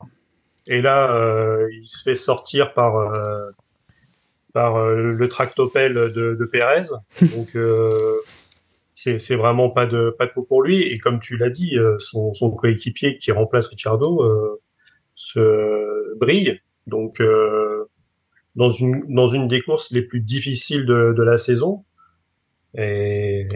et 0.67 0.81
là 0.81 1.11
euh, 1.11 1.67
il 1.71 1.85
se 1.85 2.03
fait 2.03 2.15
sortir 2.15 2.73
par 2.73 2.97
euh, 2.97 3.49
par 4.53 4.77
le 4.87 5.27
tractopelle 5.27 5.95
de, 5.95 6.35
de 6.35 6.45
Pérez. 6.45 6.87
Donc 7.35 7.55
euh, 7.55 8.17
c'est 8.93 9.19
c'est 9.19 9.35
vraiment 9.35 9.69
pas 9.69 9.85
de 9.85 10.15
pas 10.17 10.27
de 10.27 10.31
peau 10.31 10.43
pour 10.43 10.61
lui. 10.61 10.83
Et 10.83 10.99
comme 10.99 11.19
tu 11.19 11.37
l'as 11.37 11.49
dit, 11.49 11.75
son, 11.99 12.33
son 12.33 12.51
coéquipier 12.51 13.17
qui 13.17 13.31
remplace 13.31 13.67
Ricciardo 13.67 14.23
euh, 14.23 14.61
se 15.15 16.17
brille. 16.17 16.61
Donc 16.87 17.21
euh, 17.21 17.85
dans 18.55 18.69
une 18.69 19.03
dans 19.13 19.27
une 19.27 19.47
des 19.47 19.61
courses 19.61 19.91
les 19.91 20.01
plus 20.01 20.19
difficiles 20.19 20.85
de, 20.85 21.13
de 21.15 21.23
la 21.23 21.37
saison. 21.37 21.85
Et, 22.75 23.47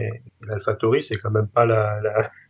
c'est 1.00 1.16
quand 1.16 1.30
même 1.30 1.48
pas 1.48 1.66
la 1.66 2.00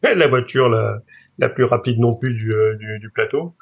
la, 0.03 0.14
la 0.14 0.26
voiture 0.29 0.68
la, 0.68 1.01
la 1.39 1.49
plus 1.49 1.64
rapide 1.64 1.99
non 1.99 2.14
plus 2.14 2.35
du, 2.35 2.53
euh, 2.53 2.76
du, 2.76 2.99
du 2.99 3.11
plateau. 3.11 3.55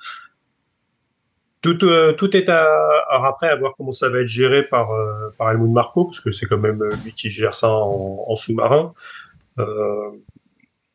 Tout, 1.63 1.85
euh, 1.85 2.13
tout 2.13 2.37
est 2.37 2.49
à, 2.49 2.65
à 3.11 3.27
après 3.27 3.49
à 3.49 3.57
voir 3.57 3.75
comment 3.77 3.93
ça 3.93 4.09
va 4.09 4.21
être 4.21 4.29
géré 4.29 4.63
par 4.65 4.93
euh, 4.93 5.31
par 5.39 5.51
Helmut 5.51 5.73
Marko 5.73 6.05
parce 6.05 6.21
que 6.21 6.31
c'est 6.31 6.47
quand 6.47 6.59
même 6.59 6.83
lui 7.05 7.13
qui 7.13 7.31
gère 7.31 7.55
ça 7.55 7.71
en, 7.71 8.25
en 8.27 8.37
sous-marin. 8.37 8.93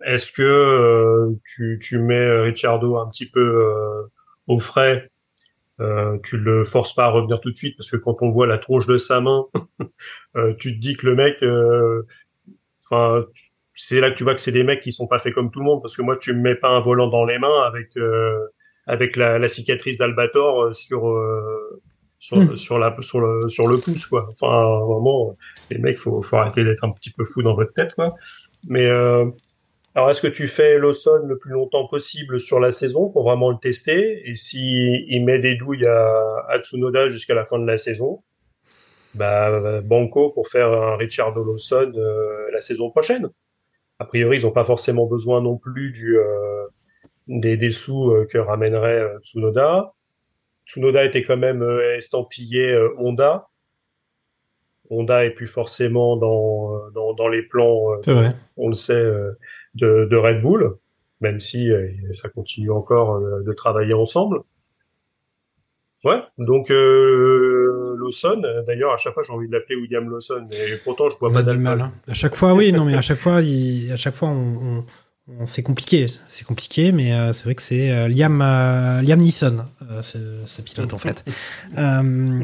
Est-ce 0.03 0.31
que 0.31 1.35
tu, 1.45 1.79
tu 1.81 1.99
mets 1.99 2.41
Ricciardo 2.41 2.97
un 2.97 3.07
petit 3.09 3.27
peu 3.27 4.07
au 4.47 4.59
frais 4.59 5.11
euh, 5.81 6.17
tu 6.23 6.37
le 6.37 6.63
forces 6.63 6.93
pas 6.93 7.05
à 7.05 7.09
revenir 7.09 7.39
tout 7.41 7.51
de 7.51 7.55
suite 7.55 7.77
parce 7.77 7.89
que 7.91 7.97
quand 7.97 8.17
on 8.21 8.31
voit 8.31 8.47
la 8.47 8.57
tronche 8.57 8.87
de 8.87 8.97
sa 8.97 9.21
main, 9.21 9.45
euh, 10.37 10.53
tu 10.59 10.73
te 10.75 10.79
dis 10.79 10.95
que 10.95 11.07
le 11.07 11.15
mec, 11.15 11.41
euh, 11.43 12.03
enfin, 12.85 13.25
c'est 13.73 13.99
là 13.99 14.11
que 14.11 14.15
tu 14.15 14.23
vois 14.23 14.35
que 14.35 14.41
c'est 14.41 14.51
des 14.51 14.63
mecs 14.63 14.81
qui 14.81 14.91
sont 14.91 15.07
pas 15.07 15.19
faits 15.19 15.33
comme 15.33 15.51
tout 15.51 15.59
le 15.59 15.65
monde 15.65 15.81
parce 15.81 15.97
que 15.97 16.01
moi 16.01 16.17
tu 16.17 16.33
me 16.33 16.41
mets 16.41 16.55
pas 16.55 16.69
un 16.69 16.81
volant 16.81 17.07
dans 17.07 17.25
les 17.25 17.39
mains 17.39 17.63
avec 17.63 17.89
avec 18.85 19.15
la, 19.15 19.39
la 19.39 19.47
cicatrice 19.47 19.97
d'Albator 19.97 20.75
sur 20.75 21.01
sur, 22.21 22.37
Hmm. 22.37 22.55
sur 22.55 22.77
la 22.77 22.95
sur 23.01 23.19
le 23.19 23.49
sur 23.49 23.67
le 23.67 23.77
pouce 23.77 24.05
quoi. 24.05 24.29
Enfin 24.31 24.85
vraiment 24.85 25.35
les 25.71 25.79
mecs 25.79 25.97
faut 25.97 26.21
faut 26.21 26.37
arrêter 26.37 26.63
d'être 26.63 26.83
un 26.83 26.91
petit 26.91 27.09
peu 27.09 27.25
fou 27.25 27.41
dans 27.41 27.55
votre 27.55 27.73
tête 27.73 27.95
quoi. 27.95 28.15
Mais 28.67 28.85
euh, 28.85 29.25
alors 29.95 30.09
est-ce 30.09 30.21
que 30.21 30.27
tu 30.27 30.47
fais 30.47 30.77
Lawson 30.77 31.23
le 31.25 31.37
plus 31.37 31.51
longtemps 31.51 31.87
possible 31.87 32.39
sur 32.39 32.59
la 32.59 32.71
saison 32.71 33.09
pour 33.09 33.23
vraiment 33.23 33.49
le 33.51 33.57
tester? 33.61 34.21
Et 34.29 34.35
si 34.35 35.05
il 35.07 35.25
met 35.25 35.39
des 35.39 35.55
douilles 35.55 35.85
à, 35.85 36.45
à 36.47 36.59
Tsunoda 36.59 37.09
jusqu'à 37.09 37.33
la 37.35 37.45
fin 37.45 37.59
de 37.59 37.65
la 37.65 37.77
saison 37.77 38.23
bah 39.13 39.81
banco 39.81 40.29
pour 40.29 40.47
faire 40.47 40.71
un 40.71 40.95
Richardo 40.95 41.43
Lawson 41.43 41.91
euh, 41.95 42.49
la 42.53 42.61
saison 42.61 42.89
prochaine. 42.89 43.29
A 43.99 44.05
priori, 44.05 44.37
ils 44.37 44.43
n'ont 44.43 44.51
pas 44.51 44.63
forcément 44.63 45.05
besoin 45.05 45.41
non 45.41 45.57
plus 45.57 45.91
du 45.91 46.17
euh, 46.17 46.65
des, 47.27 47.57
des 47.57 47.69
sous 47.69 48.11
euh, 48.11 48.25
que 48.25 48.37
ramènerait 48.37 49.01
euh, 49.01 49.19
Tsunoda. 49.19 49.93
Tsunoda 50.65 51.03
était 51.03 51.23
quand 51.23 51.35
même 51.35 51.61
euh, 51.61 51.97
estampillé 51.97 52.73
Honda. 52.97 53.47
Honda 54.89 55.25
est 55.25 55.31
plus 55.31 55.47
forcément 55.47 56.15
dans 56.15 56.89
dans, 56.91 57.13
dans 57.13 57.27
les 57.27 57.43
plans, 57.43 57.87
C'est 58.03 58.13
vrai. 58.13 58.29
on 58.57 58.69
le 58.69 58.73
sait, 58.73 59.05
de, 59.75 60.07
de 60.09 60.15
Red 60.17 60.41
Bull, 60.41 60.75
même 61.21 61.39
si 61.39 61.71
euh, 61.71 61.87
ça 62.13 62.29
continue 62.29 62.71
encore 62.71 63.15
euh, 63.15 63.41
de 63.43 63.53
travailler 63.53 63.93
ensemble. 63.93 64.39
Ouais, 66.03 66.19
donc 66.39 66.71
euh, 66.71 67.95
Lawson, 67.99 68.41
d'ailleurs 68.65 68.91
à 68.91 68.97
chaque 68.97 69.13
fois 69.13 69.21
j'ai 69.23 69.31
envie 69.31 69.47
de 69.47 69.53
l'appeler 69.53 69.75
William 69.75 70.09
Lawson, 70.09 70.47
et 70.51 70.77
pourtant 70.83 71.09
je 71.09 71.17
vois 71.19 71.29
On 71.29 71.33
pas 71.33 71.43
du 71.43 71.59
mal. 71.59 71.79
hein. 71.79 71.93
À 72.07 72.13
chaque 72.15 72.35
fois, 72.35 72.55
oui, 72.55 72.71
non, 72.73 72.85
mais 72.85 72.95
à 72.95 73.01
chaque 73.01 73.19
fois, 73.19 73.41
il- 73.41 73.91
à 73.91 73.97
chaque 73.97 74.15
fois, 74.15 74.29
on, 74.29 74.79
on- 74.79 74.85
on- 75.41 75.45
c'est 75.45 75.61
compliqué. 75.61 76.07
C'est 76.27 76.43
compliqué, 76.43 76.91
mais 76.91 77.13
euh, 77.13 77.33
c'est 77.33 77.43
vrai 77.43 77.53
que 77.53 77.61
c'est 77.61 77.91
euh, 77.91 78.07
Liam, 78.07 78.41
euh, 78.41 79.01
Liam 79.03 79.19
Neeson, 79.19 79.59
euh, 79.91 80.01
ce, 80.01 80.17
ce 80.47 80.61
pilote 80.63 80.93
en 80.93 80.97
fait. 80.97 81.23
Euh, 81.77 82.41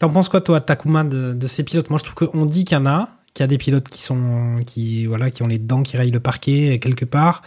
T'en 0.00 0.10
penses 0.10 0.28
quoi, 0.28 0.42
toi, 0.42 0.60
Takuma, 0.60 1.04
de, 1.04 1.32
de 1.32 1.46
ces 1.46 1.62
pilotes? 1.64 1.88
Moi, 1.88 1.98
je 1.98 2.10
trouve 2.10 2.28
qu'on 2.28 2.44
dit 2.44 2.64
qu'il 2.66 2.76
y 2.76 2.80
en 2.80 2.84
a, 2.86 3.08
qu'il 3.36 3.42
y 3.42 3.44
a 3.44 3.48
des 3.48 3.58
pilotes 3.58 3.88
qui 3.88 4.02
sont, 4.02 4.62
qui, 4.64 5.04
voilà, 5.06 5.30
qui 5.30 5.42
ont 5.42 5.46
les 5.46 5.58
dents 5.58 5.82
qui 5.82 5.96
rayent 5.96 6.10
le 6.10 6.20
parquet 6.20 6.78
quelque 6.80 7.04
part. 7.04 7.42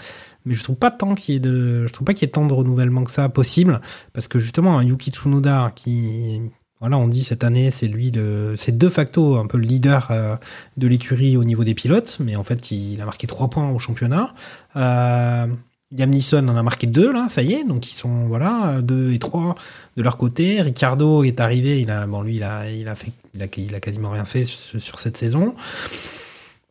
Mais 0.46 0.54
je 0.54 0.64
trouve 0.64 0.76
pas 0.76 0.92
tant 0.92 1.16
qu'il 1.16 1.42
de, 1.42 1.88
je 1.88 1.92
trouve 1.92 2.06
pas 2.06 2.14
qu'il 2.14 2.28
y 2.28 2.30
ait 2.30 2.32
tant 2.32 2.46
de 2.46 2.54
renouvellement 2.54 3.04
que 3.04 3.12
ça 3.12 3.28
possible, 3.28 3.82
parce 4.14 4.28
que 4.28 4.40
justement, 4.40 4.78
un 4.78 4.84
Yuki 4.84 5.12
Tsunoda 5.12 5.72
qui, 5.76 6.42
voilà, 6.80 6.98
on 6.98 7.08
dit 7.08 7.24
cette 7.24 7.44
année, 7.44 7.72
c'est 7.72 7.88
lui 7.88 8.12
le, 8.12 8.56
c'est 8.56 8.78
de 8.78 8.90
facto 8.90 9.36
un 9.36 9.48
peu 9.48 9.58
le 9.58 9.66
leader 9.66 10.08
euh, 10.12 10.38
de 10.78 10.88
l'écurie 10.88 11.36
au 11.36 11.44
niveau 11.44 11.64
des 11.64 11.74
pilotes, 11.74 12.18
mais 12.22 12.36
en 12.36 12.44
fait, 12.44 12.72
il 12.72 13.02
a 13.02 13.06
marqué 13.06 13.28
trois 13.28 13.50
points 13.50 13.70
au 13.70 13.80
championnat. 13.80 14.34
Euh, 14.76 15.48
Liam 15.92 16.12
Neeson 16.12 16.48
en 16.48 16.56
a 16.56 16.62
marqué 16.62 16.86
deux 16.86 17.12
là, 17.12 17.28
ça 17.30 17.42
y 17.42 17.54
est, 17.54 17.64
donc 17.64 17.92
ils 17.92 17.96
sont 17.96 18.28
voilà 18.28 18.82
deux 18.82 19.12
et 19.12 19.18
trois 19.18 19.56
de 19.98 20.04
leur 20.04 20.18
côté. 20.18 20.62
Ricardo 20.62 21.24
est 21.24 21.40
arrivé, 21.40 21.82
il 21.82 21.90
a 21.90 22.06
bon 22.06 22.22
lui 22.22 22.36
il 22.36 22.44
a 22.44 22.70
il 22.70 22.88
a 22.88 22.96
fait 22.96 23.12
il 23.34 23.42
a, 23.42 23.48
il 23.58 23.74
a 23.74 23.80
quasiment 23.80 24.12
rien 24.12 24.26
fait 24.26 24.44
sur, 24.44 24.80
sur 24.80 25.00
cette 25.00 25.18
saison. 25.18 25.56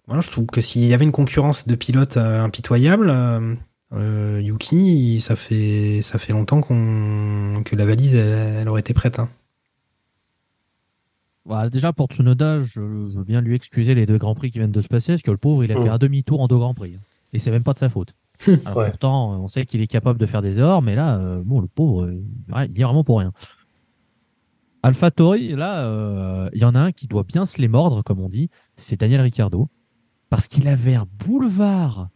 Voilà, 0.07 0.23
je 0.23 0.31
trouve 0.31 0.47
que 0.47 0.61
s'il 0.61 0.85
y 0.87 0.95
avait 0.95 1.05
une 1.05 1.13
concurrence 1.13 1.67
de 1.67 1.75
pilotes 1.75 2.17
euh, 2.17 2.43
impitoyable, 2.43 3.11
euh, 3.11 3.55
euh, 3.93 4.41
Yuki, 4.41 5.21
ça 5.21 5.35
fait 5.35 6.01
ça 6.01 6.19
fait 6.19 6.33
longtemps 6.33 6.61
qu'on 6.61 7.63
que 7.65 7.75
la 7.75 7.87
valise 7.87 8.15
elle, 8.15 8.57
elle 8.61 8.69
aurait 8.69 8.81
été 8.81 8.95
prête. 8.95 9.19
Hein. 9.19 9.29
Voilà, 11.45 11.71
déjà 11.71 11.93
pour 11.93 12.07
Tsunoda, 12.07 12.61
je 12.61 12.81
veux 12.81 13.25
bien 13.25 13.41
lui 13.41 13.55
excuser 13.57 13.95
les 13.95 14.07
deux 14.07 14.19
grands 14.19 14.35
prix 14.35 14.51
qui 14.51 14.59
viennent 14.59 14.71
de 14.71 14.83
se 14.83 14.89
passer, 14.89 15.13
parce 15.13 15.23
que 15.23 15.31
le 15.31 15.39
pauvre, 15.39 15.65
il 15.65 15.73
a 15.73 15.83
fait 15.83 15.89
un 15.89 15.97
demi-tour 15.99 16.41
en 16.41 16.47
deux 16.47 16.59
grands 16.59 16.75
prix. 16.75 16.99
Et 17.33 17.39
c'est 17.39 17.51
même 17.51 17.63
pas 17.63 17.73
de 17.73 17.79
sa 17.79 17.89
faute. 17.89 18.15
Alors 18.65 18.77
Ouais. 18.79 18.89
pourtant, 18.91 19.33
on 19.43 19.49
sait 19.49 19.67
qu'il 19.67 19.81
est 19.81 19.87
capable 19.87 20.19
de 20.19 20.27
faire 20.27 20.43
des 20.43 20.59
erreurs, 20.61 20.83
mais 20.83 20.95
là, 20.95 21.17
euh, 21.19 21.43
bon, 21.45 21.61
le 21.61 21.67
pauvre, 21.67 22.05
euh, 22.05 22.23
il 22.69 22.81
est 22.81 22.85
vraiment 22.85 23.05
pour 23.05 23.19
rien. 23.19 23.33
AlphaTauri, 24.83 25.55
là, 25.57 25.85
euh, 25.87 26.49
il 26.53 26.61
y 26.61 26.65
en 26.65 26.75
a 26.75 26.81
un 26.81 26.93
qui 26.93 27.09
doit 27.09 27.25
bien 27.25 27.47
se 27.47 27.61
les 27.61 27.69
mordre, 27.69 28.03
comme 28.03 28.21
on 28.21 28.29
dit, 28.29 28.49
c'est 28.77 28.99
Daniel 29.01 29.21
Ricciardo, 29.23 29.69
parce 30.31 30.47
qu'il 30.47 30.69
avait 30.69 30.95
un 30.95 31.07
boulevard 31.25 32.09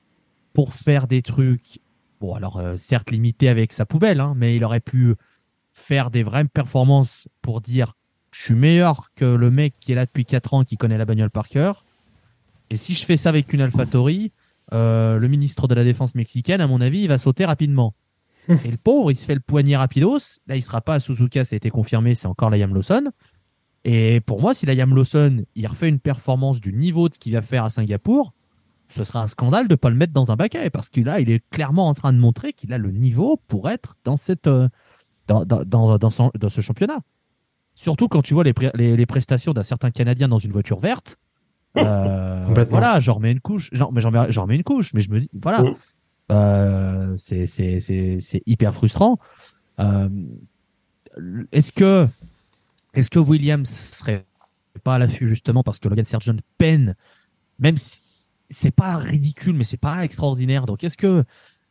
pour 0.52 0.72
faire 0.72 1.08
des 1.08 1.22
trucs, 1.22 1.80
bon, 2.20 2.34
alors 2.34 2.58
euh, 2.58 2.76
certes 2.76 3.10
limité 3.10 3.48
avec 3.48 3.72
sa 3.72 3.84
poubelle, 3.84 4.20
hein, 4.20 4.34
mais 4.36 4.54
il 4.54 4.64
aurait 4.64 4.80
pu 4.80 5.14
faire 5.72 6.10
des 6.10 6.22
vraies 6.22 6.44
performances 6.44 7.26
pour 7.40 7.60
dire 7.60 7.94
je 8.32 8.42
suis 8.42 8.54
meilleur 8.54 9.08
que 9.14 9.24
le 9.24 9.50
mec 9.50 9.74
qui 9.80 9.92
est 9.92 9.94
là 9.94 10.06
depuis 10.06 10.24
4 10.24 10.54
ans 10.54 10.64
qui 10.64 10.76
connaît 10.76 10.98
la 10.98 11.04
bagnole 11.04 11.30
par 11.30 11.48
cœur. 11.48 11.84
Et 12.70 12.76
si 12.76 12.94
je 12.94 13.04
fais 13.04 13.16
ça 13.18 13.28
avec 13.30 13.52
une 13.52 13.60
AlphaTauri, 13.60 14.32
euh, 14.72 15.18
le 15.18 15.28
ministre 15.28 15.68
de 15.68 15.74
la 15.74 15.84
Défense 15.84 16.14
mexicaine, 16.14 16.60
à 16.60 16.66
mon 16.66 16.80
avis, 16.80 17.00
il 17.02 17.08
va 17.08 17.18
sauter 17.18 17.44
rapidement. 17.44 17.94
Et 18.48 18.70
le 18.70 18.76
pauvre, 18.76 19.10
il 19.10 19.16
se 19.16 19.24
fait 19.24 19.34
le 19.34 19.40
poignet 19.40 19.76
rapidos. 19.76 20.18
Là, 20.46 20.56
il 20.56 20.62
sera 20.62 20.80
pas 20.80 20.94
à 20.94 21.00
Suzuka, 21.00 21.44
ça 21.44 21.54
a 21.54 21.56
été 21.58 21.70
confirmé, 21.70 22.14
c'est 22.14 22.26
encore 22.26 22.50
la 22.50 22.58
Liam 22.58 22.74
Lawson. 22.74 23.10
Et 23.84 24.20
pour 24.20 24.40
moi, 24.40 24.54
si 24.54 24.66
la 24.66 24.74
Liam 24.74 24.94
Lawson, 24.94 25.44
il 25.54 25.66
refait 25.66 25.88
une 25.88 25.98
performance 25.98 26.60
du 26.60 26.72
niveau 26.72 27.08
de 27.08 27.14
ce 27.14 27.18
qu'il 27.18 27.32
va 27.32 27.42
faire 27.42 27.64
à 27.64 27.70
Singapour, 27.70 28.32
ce 28.88 29.04
sera 29.04 29.22
un 29.22 29.26
scandale 29.26 29.68
de 29.68 29.74
pas 29.74 29.90
le 29.90 29.96
mettre 29.96 30.12
dans 30.12 30.30
un 30.30 30.36
baquet 30.36 30.70
parce 30.70 30.88
que 30.88 31.00
là, 31.00 31.18
il 31.20 31.30
est 31.30 31.42
clairement 31.50 31.88
en 31.88 31.94
train 31.94 32.12
de 32.12 32.18
montrer 32.18 32.52
qu'il 32.52 32.72
a 32.72 32.78
le 32.78 32.90
niveau 32.90 33.40
pour 33.48 33.70
être 33.70 33.96
dans 34.04 34.16
cette, 34.16 34.46
euh, 34.46 34.68
dans, 35.26 35.44
dans, 35.44 35.64
dans, 35.64 35.98
dans 35.98 36.10
son- 36.10 36.30
dans 36.38 36.50
ce 36.50 36.60
championnat. 36.60 37.00
Surtout 37.74 38.06
quand 38.08 38.22
tu 38.22 38.34
vois 38.34 38.44
les, 38.44 38.52
les 38.96 39.06
prestations 39.06 39.52
d'un 39.52 39.62
certain 39.62 39.90
Canadien 39.90 40.28
dans 40.28 40.38
une 40.38 40.52
voiture 40.52 40.78
verte. 40.78 41.16
Euh, 41.76 42.46
Complètement. 42.46 42.78
voilà, 42.78 43.00
j'en 43.00 43.14
remets 43.14 43.32
une 43.32 43.40
couche. 43.40 43.70
J'en, 43.72 43.90
mais 43.92 44.00
j'en 44.00 44.10
mets, 44.10 44.30
j'en 44.30 44.42
remets 44.42 44.56
une 44.56 44.62
couche, 44.64 44.92
mais 44.94 45.00
je 45.00 45.10
me 45.10 45.20
dis, 45.20 45.30
voilà, 45.32 45.62
Mm. 45.62 45.74
Euh, 46.30 47.16
c'est, 47.18 47.46
c'est, 47.46 47.80
c'est, 47.80 48.18
c'est 48.20 48.42
hyper 48.46 48.72
frustrant. 48.72 49.18
Euh, 49.80 50.08
est-ce 51.50 51.72
que, 51.72 52.06
est-ce 52.94 53.10
que 53.10 53.18
Williams 53.18 53.68
serait 53.68 54.24
pas 54.84 54.94
à 54.94 54.98
l'affût 54.98 55.26
justement 55.26 55.62
parce 55.62 55.78
que 55.78 55.88
Logan 55.88 56.04
Sargent 56.04 56.36
peine, 56.56 56.94
même 57.58 57.76
si 57.76 58.00
c'est 58.48 58.70
pas 58.70 58.96
ridicule, 58.96 59.54
mais 59.54 59.64
c'est 59.64 59.76
pas 59.76 60.04
extraordinaire. 60.04 60.64
Donc 60.66 60.84
est-ce 60.84 60.96
que, 60.96 61.24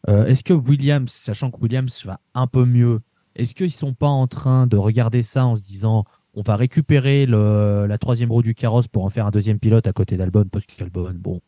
euh, 0.09 0.25
est-ce 0.25 0.43
que 0.43 0.53
Williams, 0.53 1.11
sachant 1.11 1.49
que 1.49 1.59
Williams 1.61 2.05
va 2.05 2.19
un 2.35 2.47
peu 2.47 2.65
mieux, 2.65 3.01
est-ce 3.35 3.55
qu'ils 3.55 3.71
sont 3.71 3.93
pas 3.93 4.07
en 4.07 4.27
train 4.27 4.67
de 4.67 4.77
regarder 4.77 5.23
ça 5.23 5.45
en 5.45 5.55
se 5.55 5.61
disant 5.61 6.05
on 6.33 6.41
va 6.41 6.55
récupérer 6.55 7.25
le, 7.25 7.85
la 7.87 7.97
troisième 7.97 8.31
roue 8.31 8.41
du 8.41 8.55
carrosse 8.55 8.87
pour 8.87 9.03
en 9.03 9.09
faire 9.09 9.25
un 9.25 9.31
deuxième 9.31 9.59
pilote 9.59 9.87
à 9.87 9.93
côté 9.93 10.17
d'Albon 10.17 10.45
parce 10.51 10.65
qu'Albon, 10.65 11.13
bon, 11.15 11.41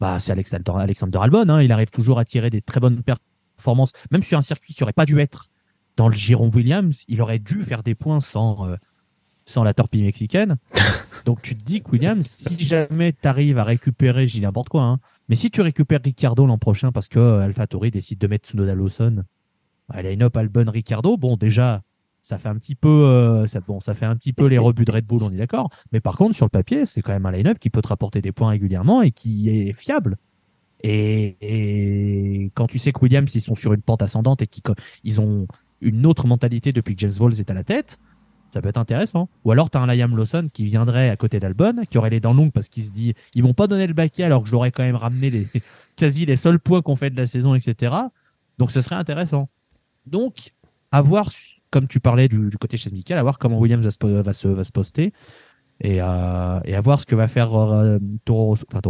bah 0.00 0.20
c'est 0.20 0.32
Alexander, 0.32 0.72
Alexander 0.76 1.18
Albon, 1.20 1.48
hein, 1.48 1.62
il 1.62 1.72
arrive 1.72 1.90
toujours 1.90 2.18
à 2.18 2.24
tirer 2.24 2.50
des 2.50 2.62
très 2.62 2.80
bonnes 2.80 3.02
performances, 3.02 3.92
même 4.10 4.22
sur 4.22 4.38
un 4.38 4.42
circuit 4.42 4.74
qui 4.74 4.82
aurait 4.82 4.92
pas 4.92 5.06
dû 5.06 5.18
être 5.18 5.48
dans 5.96 6.08
le 6.08 6.14
giron 6.14 6.50
Williams, 6.52 7.04
il 7.08 7.20
aurait 7.20 7.38
dû 7.38 7.62
faire 7.62 7.82
des 7.82 7.94
points 7.94 8.20
sans 8.20 8.68
euh, 8.68 8.76
sans 9.44 9.64
la 9.64 9.74
torpille 9.74 10.02
mexicaine. 10.02 10.56
Donc 11.24 11.42
tu 11.42 11.56
te 11.56 11.62
dis 11.62 11.82
que 11.82 11.90
Williams, 11.90 12.26
si 12.26 12.58
jamais 12.64 13.12
tu 13.12 13.28
arrives 13.28 13.58
à 13.58 13.64
récupérer, 13.64 14.26
dis 14.26 14.40
n'importe 14.40 14.68
quoi, 14.68 14.82
hein, 14.82 15.00
mais 15.28 15.34
si 15.34 15.50
tu 15.50 15.60
récupères 15.60 16.00
Ricardo 16.02 16.46
l'an 16.46 16.58
prochain 16.58 16.92
parce 16.92 17.08
que 17.08 17.18
euh, 17.18 17.44
AlphaTauri 17.44 17.90
décide 17.90 18.18
de 18.18 18.26
mettre 18.26 18.48
Tsunoda 18.48 18.74
Lawson, 18.74 19.24
elle 19.92 20.06
a 20.06 20.10
une 20.10 20.22
up 20.22 20.36
Albon 20.36 20.70
Ricardo, 20.70 21.16
bon 21.16 21.36
déjà 21.36 21.82
ça 22.22 22.38
fait 22.38 22.48
un 22.48 22.56
petit 22.56 22.74
peu 22.74 22.88
euh, 22.88 23.46
ça, 23.46 23.60
bon 23.60 23.80
ça 23.80 23.94
fait 23.94 24.06
un 24.06 24.16
petit 24.16 24.32
peu 24.32 24.46
les 24.46 24.58
rebuts 24.58 24.84
de 24.84 24.92
Red 24.92 25.06
Bull, 25.06 25.22
on 25.22 25.32
est 25.32 25.36
d'accord, 25.36 25.70
mais 25.92 26.00
par 26.00 26.16
contre 26.16 26.34
sur 26.36 26.46
le 26.46 26.50
papier, 26.50 26.86
c'est 26.86 27.02
quand 27.02 27.12
même 27.12 27.26
un 27.26 27.32
line-up 27.32 27.58
qui 27.58 27.70
peut 27.70 27.82
te 27.82 27.88
rapporter 27.88 28.20
des 28.22 28.32
points 28.32 28.50
régulièrement 28.50 29.02
et 29.02 29.10
qui 29.10 29.48
est 29.50 29.72
fiable. 29.72 30.16
Et, 30.84 31.36
et 31.40 32.50
quand 32.54 32.66
tu 32.66 32.78
sais 32.78 32.92
que 32.92 33.00
Williams 33.00 33.32
ils 33.34 33.40
sont 33.40 33.54
sur 33.54 33.72
une 33.72 33.82
pente 33.82 34.02
ascendante 34.02 34.42
et 34.42 34.46
qu'ils 34.46 34.62
ils 35.04 35.20
ont 35.20 35.46
une 35.80 36.06
autre 36.06 36.26
mentalité 36.26 36.72
depuis 36.72 36.94
que 36.94 37.00
James 37.00 37.12
Walls 37.18 37.38
est 37.38 37.50
à 37.50 37.54
la 37.54 37.64
tête, 37.64 37.98
ça 38.52 38.60
peut 38.60 38.68
être 38.68 38.78
intéressant. 38.78 39.28
Ou 39.44 39.52
alors 39.52 39.70
tu 39.70 39.78
as 39.78 39.80
un 39.80 39.86
Liam 39.86 40.16
Lawson 40.16 40.48
qui 40.52 40.64
viendrait 40.64 41.10
à 41.10 41.16
côté 41.16 41.40
d'Albon, 41.40 41.82
qui 41.88 41.98
aurait 41.98 42.10
les 42.10 42.20
dents 42.20 42.34
longues 42.34 42.52
parce 42.52 42.68
qu'il 42.68 42.84
se 42.84 42.90
dit 42.90 43.14
ils 43.34 43.42
m'ont 43.42 43.54
pas 43.54 43.66
donné 43.66 43.86
le 43.86 43.94
baquet 43.94 44.24
alors 44.24 44.44
que 44.44 44.66
ai 44.66 44.70
quand 44.70 44.82
même 44.82 44.96
ramené 44.96 45.30
les, 45.30 45.46
quasi 45.96 46.26
les 46.26 46.36
seuls 46.36 46.60
points 46.60 46.82
qu'on 46.82 46.96
fait 46.96 47.10
de 47.10 47.16
la 47.16 47.26
saison, 47.26 47.54
etc. 47.54 47.94
Donc 48.58 48.70
ce 48.70 48.80
serait 48.80 48.96
intéressant. 48.96 49.48
Donc, 50.06 50.52
à 50.90 51.00
voir, 51.00 51.30
comme 51.72 51.88
tu 51.88 51.98
parlais 51.98 52.28
du, 52.28 52.50
du 52.50 52.58
côté 52.58 52.76
nickel, 52.92 53.18
à 53.18 53.22
voir 53.22 53.38
comment 53.38 53.58
Williams 53.58 53.84
va 53.84 53.90
se, 53.90 54.06
va 54.06 54.34
se, 54.34 54.46
va 54.46 54.62
se 54.62 54.70
poster. 54.70 55.12
Et, 55.80 56.00
euh, 56.00 56.60
et 56.64 56.76
à 56.76 56.80
voir 56.80 57.00
ce 57.00 57.06
que 57.06 57.16
va 57.16 57.26
faire 57.26 57.54
euh, 57.54 57.98
Toro 58.24 58.56
enfin 58.72 58.80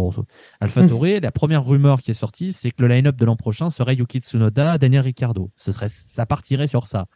Alpha 0.60 0.86
Tauri. 0.88 1.20
La 1.20 1.30
première 1.30 1.64
rumeur 1.64 2.02
qui 2.02 2.10
est 2.10 2.14
sortie, 2.14 2.52
c'est 2.52 2.70
que 2.70 2.82
le 2.82 2.88
line-up 2.88 3.16
de 3.16 3.24
l'an 3.24 3.36
prochain 3.36 3.70
serait 3.70 3.94
Yuki 3.94 4.18
Tsunoda, 4.18 4.76
Daniel 4.76 5.02
Ricciardo. 5.02 5.50
Ce 5.56 5.72
serait, 5.72 5.88
ça 5.88 6.26
partirait 6.26 6.66
sur 6.66 6.86
ça. 6.88 7.06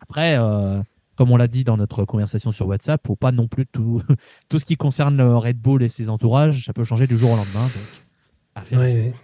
Après, 0.00 0.36
euh, 0.38 0.82
comme 1.14 1.30
on 1.30 1.38
l'a 1.38 1.48
dit 1.48 1.64
dans 1.64 1.78
notre 1.78 2.04
conversation 2.04 2.52
sur 2.52 2.66
WhatsApp, 2.66 3.00
faut 3.06 3.16
pas 3.16 3.32
non 3.32 3.48
plus 3.48 3.64
tout, 3.64 4.02
tout 4.50 4.58
ce 4.58 4.66
qui 4.66 4.76
concerne 4.76 5.22
Red 5.22 5.58
Bull 5.58 5.82
et 5.82 5.88
ses 5.88 6.10
entourages, 6.10 6.66
ça 6.66 6.74
peut 6.74 6.84
changer 6.84 7.06
du 7.06 7.16
jour 7.16 7.30
au 7.30 7.36
lendemain. 7.36 7.62
Donc, 7.62 8.04
à 8.54 8.60
faire. 8.62 8.80
Ouais, 8.80 8.92
ouais. 8.92 9.14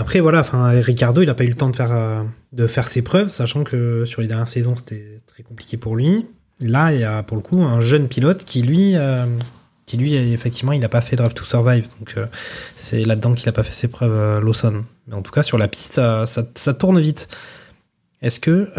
Après, 0.00 0.20
voilà, 0.20 0.40
enfin, 0.40 0.70
Ricardo, 0.80 1.20
il 1.20 1.26
n'a 1.26 1.34
pas 1.34 1.44
eu 1.44 1.48
le 1.48 1.54
temps 1.54 1.68
de 1.68 1.76
faire, 1.76 1.92
euh, 1.92 2.22
de 2.52 2.66
faire 2.66 2.88
ses 2.88 3.02
preuves, 3.02 3.28
sachant 3.28 3.64
que 3.64 4.06
sur 4.06 4.22
les 4.22 4.26
dernières 4.26 4.48
saisons, 4.48 4.74
c'était 4.74 5.20
très 5.26 5.42
compliqué 5.42 5.76
pour 5.76 5.94
lui. 5.94 6.26
Là, 6.62 6.94
il 6.94 7.00
y 7.00 7.04
a 7.04 7.22
pour 7.22 7.36
le 7.36 7.42
coup 7.42 7.62
un 7.62 7.82
jeune 7.82 8.08
pilote 8.08 8.46
qui, 8.46 8.62
lui, 8.62 8.96
euh, 8.96 9.26
qui 9.84 9.98
lui, 9.98 10.14
effectivement, 10.14 10.72
il 10.72 10.80
n'a 10.80 10.88
pas 10.88 11.02
fait 11.02 11.16
Drive 11.16 11.34
to 11.34 11.44
Survive. 11.44 11.86
Donc, 11.98 12.14
euh, 12.16 12.26
c'est 12.76 13.04
là-dedans 13.04 13.34
qu'il 13.34 13.44
n'a 13.44 13.52
pas 13.52 13.62
fait 13.62 13.74
ses 13.74 13.88
preuves, 13.88 14.42
Lawson. 14.42 14.86
Mais 15.06 15.14
en 15.14 15.20
tout 15.20 15.32
cas, 15.32 15.42
sur 15.42 15.58
la 15.58 15.68
piste, 15.68 16.00
ça, 16.24 16.74
tourne 16.74 16.98
vite. 16.98 17.28
Est-ce 18.22 18.40
que 18.40 18.70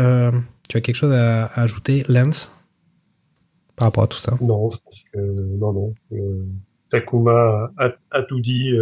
tu 0.70 0.78
as 0.78 0.82
quelque 0.82 0.96
chose 0.96 1.14
à, 1.14 1.46
ajouter, 1.54 2.04
Lance, 2.10 2.50
par 3.76 3.90
rapport 3.90 4.06
à 4.06 4.08
tout 4.08 4.18
ça? 4.18 4.34
Non, 4.42 4.72
je 4.72 4.78
pense 4.84 5.04
que 5.14 5.20
non, 5.20 5.72
non. 5.72 5.94
Takuma 6.90 7.72
a, 7.78 8.24
tout 8.24 8.40
dit. 8.40 8.74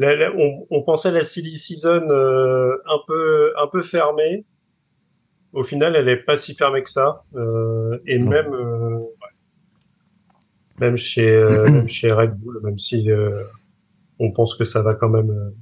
On, 0.00 0.66
on 0.70 0.82
pensait 0.82 1.10
la 1.10 1.22
silly 1.22 1.58
season 1.58 2.08
euh, 2.10 2.72
un 2.86 2.98
peu 3.06 3.52
un 3.60 3.66
peu 3.66 3.82
fermée. 3.82 4.44
Au 5.52 5.64
final, 5.64 5.96
elle 5.96 6.08
est 6.08 6.18
pas 6.24 6.36
si 6.36 6.54
fermée 6.54 6.82
que 6.82 6.90
ça. 6.90 7.24
Euh, 7.34 7.98
et 8.06 8.18
Non. 8.18 8.30
même 8.30 8.52
euh, 8.54 8.96
ouais. 8.98 9.08
même 10.80 10.96
chez 10.96 11.28
euh, 11.28 11.64
même 11.70 11.88
chez 11.88 12.12
Red 12.12 12.34
Bull, 12.36 12.60
même 12.62 12.78
si 12.78 13.10
euh, 13.10 13.42
on 14.20 14.30
pense 14.32 14.54
que 14.54 14.64
ça 14.64 14.82
va 14.82 14.94
quand 14.94 15.08
même 15.08 15.52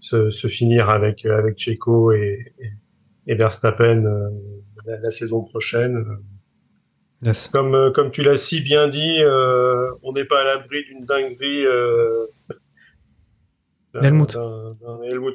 se, 0.00 0.30
se 0.30 0.48
finir 0.48 0.88
avec 0.88 1.26
avec 1.26 1.58
Checo 1.58 2.12
et, 2.12 2.54
et, 2.58 2.70
et 3.26 3.34
Verstappen 3.34 4.04
euh, 4.06 4.30
la, 4.86 4.98
la 4.98 5.10
saison 5.10 5.42
prochaine. 5.42 6.04
Yes. 7.24 7.46
comme, 7.52 7.92
comme 7.94 8.10
tu 8.10 8.22
l'as 8.24 8.36
si 8.36 8.60
bien 8.62 8.88
dit, 8.88 9.18
euh, 9.20 9.92
on 10.02 10.12
n'est 10.12 10.24
pas 10.24 10.40
à 10.40 10.44
l'abri 10.44 10.82
d'une 10.84 11.04
dinguerie 11.04 11.64
euh, 11.64 12.26
d'un- 13.94 14.02
Helmut. 14.02 14.36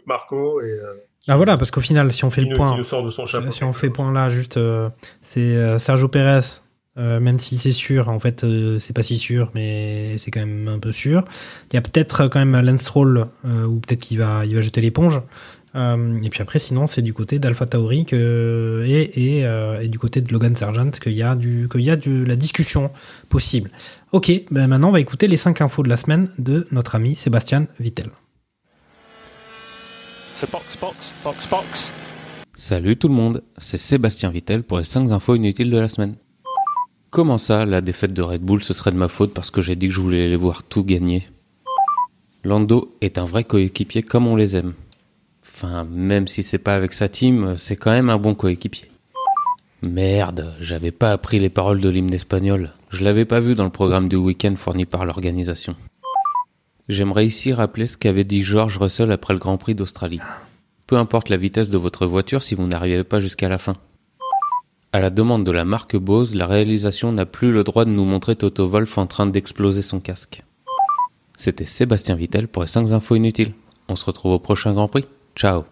Marco 0.06 0.62
et 0.62 0.66
euh, 0.72 0.94
Ah 1.28 1.38
voilà, 1.38 1.58
parce 1.58 1.72
qu'au 1.72 1.82
final, 1.82 2.12
si 2.12 2.24
on 2.26 2.32
fait 2.32 2.42
le 2.42 2.56
point, 2.56 2.82
sort 2.84 3.04
de 3.04 3.10
son 3.12 3.26
chapeau. 3.26 3.52
si 3.52 3.64
on 3.64 3.74
fait 3.74 3.88
le 3.88 3.94
point 3.94 4.12
là, 4.12 4.30
juste, 4.30 4.58
euh, 4.58 4.90
c'est 5.22 5.40
euh, 5.42 5.80
Sergio 5.80 6.08
Pérez. 6.08 6.40
euh, 6.98 7.20
même 7.20 7.40
si 7.40 7.58
c'est 7.60 7.72
sûr, 7.74 8.10
en 8.10 8.20
fait, 8.20 8.44
euh, 8.44 8.80
c'est 8.80 8.94
pas 8.94 9.04
si 9.04 9.18
sûr, 9.18 9.52
mais 9.54 10.18
c'est 10.18 10.32
quand 10.32 10.40
même 10.40 10.68
un 10.68 10.80
peu 10.80 10.92
sûr. 10.92 11.24
Il 11.72 11.76
y 11.76 11.78
a 11.78 11.82
peut-être 11.82 12.28
quand 12.28 12.44
même 12.44 12.60
Lance 12.66 12.82
Stroll, 12.82 13.26
euh, 13.46 13.66
ou 13.66 13.80
peut-être 13.80 14.02
qu'il 14.02 14.18
va, 14.18 14.44
il 14.46 14.56
va 14.56 14.62
jeter 14.62 14.82
l'éponge. 14.82 15.22
Euh, 15.76 16.20
et 16.24 16.30
puis 16.30 16.42
après, 16.42 16.58
sinon, 16.58 16.88
c'est 16.88 17.04
du 17.04 17.14
côté 17.14 17.38
d'Alpha 17.38 17.68
Tauri 17.68 18.06
que, 18.06 18.84
et, 18.88 19.38
et, 19.38 19.46
euh, 19.46 19.80
et 19.82 19.90
du 19.90 20.00
côté 20.00 20.22
de 20.22 20.32
Logan 20.34 20.56
Sargent 20.56 20.90
qu'il 20.90 21.12
y 21.12 21.22
a, 21.22 21.36
du, 21.36 21.68
qu'il 21.72 21.82
y 21.82 21.92
a 21.92 21.98
de 21.98 22.26
la 22.26 22.36
discussion 22.36 22.90
possible. 23.30 23.70
Ok, 24.12 24.32
ben 24.50 24.66
maintenant, 24.68 24.90
on 24.90 24.94
va 24.94 25.00
écouter 25.02 25.28
les 25.28 25.38
5 25.38 25.62
infos 25.62 25.84
de 25.84 25.90
la 25.90 25.98
semaine 25.98 26.30
de 26.40 26.66
notre 26.72 26.96
ami 26.96 27.14
Sébastien 27.14 27.68
Vittel. 27.80 28.10
So 30.38 30.46
box, 30.52 30.78
box, 30.78 31.14
box, 31.24 31.50
box. 31.50 31.94
Salut 32.56 32.96
tout 32.96 33.08
le 33.08 33.16
monde, 33.16 33.42
c'est 33.58 33.80
Sébastien 33.80 34.30
Vittel 34.30 34.62
pour 34.62 34.78
les 34.78 34.84
5 34.84 35.10
infos 35.10 35.34
inutiles 35.34 35.72
de 35.72 35.80
la 35.80 35.88
semaine. 35.88 36.14
Comment 37.10 37.40
ça, 37.40 37.66
la 37.66 37.82
défaite 37.82 38.14
de 38.14 38.22
Red 38.22 38.44
Bull, 38.44 38.64
ce 38.64 38.76
serait 38.76 38.92
de 38.92 38.98
ma 38.98 39.08
faute 39.08 39.34
parce 39.34 39.50
que 39.50 39.62
j'ai 39.62 39.76
dit 39.76 39.88
que 39.88 39.96
je 39.96 40.00
voulais 40.00 40.28
les 40.28 40.36
voir 40.36 40.62
tout 40.62 40.84
gagner? 40.84 41.28
Lando 42.44 42.96
est 43.02 43.18
un 43.18 43.26
vrai 43.26 43.46
coéquipier 43.46 44.04
comme 44.04 44.28
on 44.28 44.36
les 44.36 44.56
aime. 44.56 44.76
Enfin, 45.42 45.86
même 45.86 46.28
si 46.28 46.44
c'est 46.44 46.60
pas 46.60 46.76
avec 46.76 46.94
sa 46.94 47.10
team, 47.10 47.56
c'est 47.58 47.76
quand 47.76 47.90
même 47.90 48.12
un 48.12 48.20
bon 48.20 48.36
coéquipier. 48.36 48.92
Merde, 49.82 50.54
j'avais 50.62 50.92
pas 50.92 51.14
appris 51.14 51.40
les 51.40 51.50
paroles 51.50 51.82
de 51.82 51.90
l'hymne 51.90 52.14
espagnol. 52.14 52.74
Je 52.92 53.04
l'avais 53.04 53.26
pas 53.26 53.40
vu 53.40 53.56
dans 53.56 53.64
le 53.64 53.72
programme 53.72 54.08
du 54.08 54.18
week-end 54.18 54.54
fourni 54.56 54.86
par 54.86 55.04
l'organisation. 55.04 55.76
J'aimerais 56.90 57.26
ici 57.26 57.52
rappeler 57.52 57.86
ce 57.86 57.98
qu'avait 57.98 58.24
dit 58.24 58.44
George 58.44 58.78
Russell 58.78 59.12
après 59.12 59.34
le 59.34 59.40
Grand 59.40 59.58
Prix 59.58 59.76
d'Australie. 59.76 60.22
Peu 60.86 60.96
importe 60.96 61.28
la 61.28 61.36
vitesse 61.36 61.70
de 61.70 61.78
votre 61.78 62.06
voiture 62.06 62.42
si 62.42 62.56
vous 62.56 62.66
n'arrivez 62.66 63.04
pas 63.04 63.20
jusqu'à 63.20 63.50
la 63.50 63.58
fin. 63.58 63.76
À 64.94 65.02
la 65.02 65.10
demande 65.10 65.44
de 65.44 65.52
la 65.52 65.66
marque 65.66 65.98
Bose, 65.98 66.34
la 66.34 66.48
réalisation 66.48 67.12
n'a 67.12 67.26
plus 67.26 67.52
le 67.52 67.66
droit 67.66 67.84
de 67.84 67.90
nous 67.90 68.06
montrer 68.06 68.38
Toto 68.38 68.70
Wolff 68.70 68.98
en 68.98 69.06
train 69.06 69.26
d'exploser 69.26 69.82
son 69.82 70.00
casque. 70.00 70.44
C'était 71.38 71.66
Sébastien 71.66 72.16
Vittel 72.16 72.48
pour 72.48 72.64
les 72.64 72.70
5 72.70 72.94
infos 72.94 73.16
inutiles. 73.16 73.54
On 73.90 73.98
se 73.98 74.06
retrouve 74.06 74.32
au 74.32 74.40
prochain 74.40 74.74
Grand 74.74 74.88
Prix. 74.88 75.06
Ciao 75.36 75.66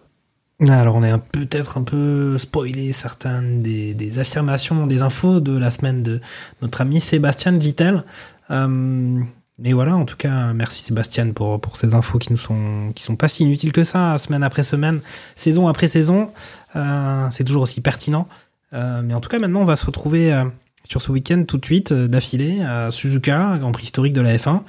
Alors 0.68 0.96
on 0.96 1.02
est 1.02 1.18
peut-être 1.32 1.78
un 1.78 1.82
peu 1.82 2.36
spoilé 2.36 2.92
certaines 2.92 3.62
des, 3.62 3.94
des 3.94 4.18
affirmations, 4.18 4.86
des 4.86 5.00
infos 5.00 5.40
de 5.40 5.56
la 5.56 5.70
semaine 5.70 6.02
de 6.02 6.20
notre 6.60 6.82
ami 6.82 7.00
Sébastien 7.00 7.52
Vittel. 7.52 8.04
Euh, 8.50 9.22
mais 9.58 9.72
voilà, 9.72 9.96
en 9.96 10.04
tout 10.04 10.16
cas, 10.16 10.52
merci 10.52 10.82
Sébastien 10.82 11.32
pour, 11.32 11.60
pour 11.60 11.76
ces 11.76 11.94
infos 11.94 12.18
qui 12.18 12.30
nous 12.32 12.38
sont 12.38 12.92
qui 12.94 13.02
sont 13.02 13.16
pas 13.16 13.28
si 13.28 13.42
inutiles 13.44 13.72
que 13.72 13.84
ça, 13.84 14.18
semaine 14.18 14.42
après 14.42 14.64
semaine, 14.64 15.00
saison 15.34 15.68
après 15.68 15.88
saison. 15.88 16.30
Euh, 16.76 17.28
c'est 17.30 17.44
toujours 17.44 17.62
aussi 17.62 17.80
pertinent. 17.80 18.28
Euh, 18.72 19.02
mais 19.02 19.14
en 19.14 19.20
tout 19.20 19.28
cas, 19.28 19.38
maintenant, 19.38 19.60
on 19.60 19.64
va 19.64 19.76
se 19.76 19.86
retrouver 19.86 20.32
euh, 20.32 20.44
sur 20.88 21.02
ce 21.02 21.10
week-end 21.10 21.44
tout 21.46 21.58
de 21.58 21.64
suite 21.64 21.92
d'affilée 21.92 22.62
à 22.62 22.90
Suzuka, 22.90 23.56
Grand 23.58 23.72
Prix 23.72 23.84
historique 23.84 24.12
de 24.12 24.20
la 24.20 24.36
F1. 24.36 24.62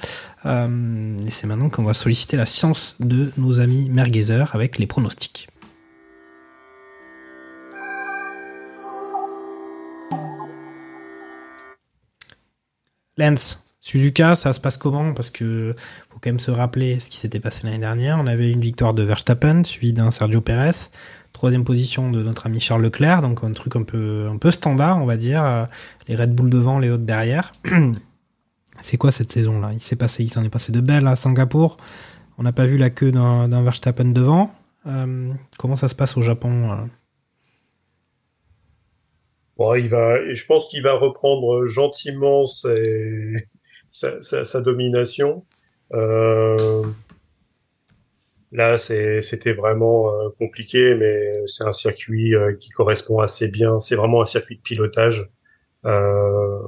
Euh, 0.46 1.18
et 1.26 1.30
c'est 1.30 1.46
maintenant 1.46 1.68
qu'on 1.68 1.84
va 1.84 1.94
solliciter 1.94 2.36
la 2.36 2.46
science 2.46 2.96
de 3.00 3.32
nos 3.36 3.60
amis 3.60 3.90
Merguezer 3.90 4.54
avec 4.54 4.78
les 4.78 4.86
pronostics. 4.86 5.48
Lance, 13.16 13.67
Suzuka, 13.80 14.34
ça 14.34 14.52
se 14.52 14.60
passe 14.60 14.76
comment? 14.76 15.14
Parce 15.14 15.30
que 15.30 15.74
faut 16.10 16.18
quand 16.20 16.30
même 16.30 16.40
se 16.40 16.50
rappeler 16.50 16.98
ce 17.00 17.10
qui 17.10 17.16
s'était 17.16 17.40
passé 17.40 17.60
l'année 17.64 17.78
dernière. 17.78 18.18
On 18.18 18.26
avait 18.26 18.50
une 18.50 18.60
victoire 18.60 18.92
de 18.94 19.02
Verstappen, 19.02 19.62
suivie 19.64 19.92
d'un 19.92 20.10
Sergio 20.10 20.40
Pérez. 20.40 20.88
Troisième 21.32 21.62
position 21.64 22.10
de 22.10 22.22
notre 22.22 22.46
ami 22.46 22.58
Charles 22.58 22.82
Leclerc, 22.82 23.22
donc 23.22 23.44
un 23.44 23.52
truc 23.52 23.76
un 23.76 23.84
peu, 23.84 24.50
standard, 24.50 25.00
on 25.00 25.06
va 25.06 25.16
dire. 25.16 25.44
Euh, 25.44 25.64
Les 26.08 26.16
Red 26.16 26.34
Bull 26.34 26.50
devant, 26.50 26.78
les 26.80 26.90
autres 26.90 27.04
derrière. 27.04 27.52
C'est 28.80 28.96
quoi 28.96 29.10
cette 29.12 29.30
saison-là? 29.32 29.70
Il 29.72 29.80
s'est 29.80 29.96
passé, 29.96 30.24
il 30.24 30.28
s'en 30.30 30.42
est 30.44 30.50
passé 30.50 30.72
de 30.72 30.80
belles 30.80 31.06
à 31.06 31.16
Singapour. 31.16 31.76
On 32.36 32.42
n'a 32.44 32.52
pas 32.52 32.66
vu 32.66 32.76
la 32.76 32.90
queue 32.90 33.10
d'un 33.10 33.62
Verstappen 33.62 34.06
devant. 34.06 34.52
Euh, 34.86 35.32
comment 35.58 35.76
ça 35.76 35.88
se 35.88 35.94
passe 35.94 36.16
au 36.16 36.22
Japon 36.22 36.70
euh? 36.72 36.76
Je 40.32 40.46
pense 40.46 40.68
qu'il 40.68 40.82
va 40.82 40.94
reprendre 40.94 41.66
gentiment 41.66 42.44
ses- 42.46 43.48
sa, 43.98 44.22
sa- 44.22 44.44
sa 44.44 44.60
domination. 44.60 45.44
Euh, 45.94 46.82
là, 48.52 48.76
c'était 48.78 49.52
vraiment 49.52 50.12
euh, 50.12 50.28
compliqué, 50.38 50.94
mais 50.94 51.46
c'est 51.46 51.64
un 51.64 51.72
circuit 51.72 52.34
euh, 52.34 52.54
qui 52.54 52.70
correspond 52.70 53.20
assez 53.20 53.48
bien. 53.48 53.80
C'est 53.80 53.96
vraiment 53.96 54.22
un 54.22 54.26
circuit 54.26 54.56
de 54.56 54.62
pilotage 54.62 55.28
euh, 55.86 56.60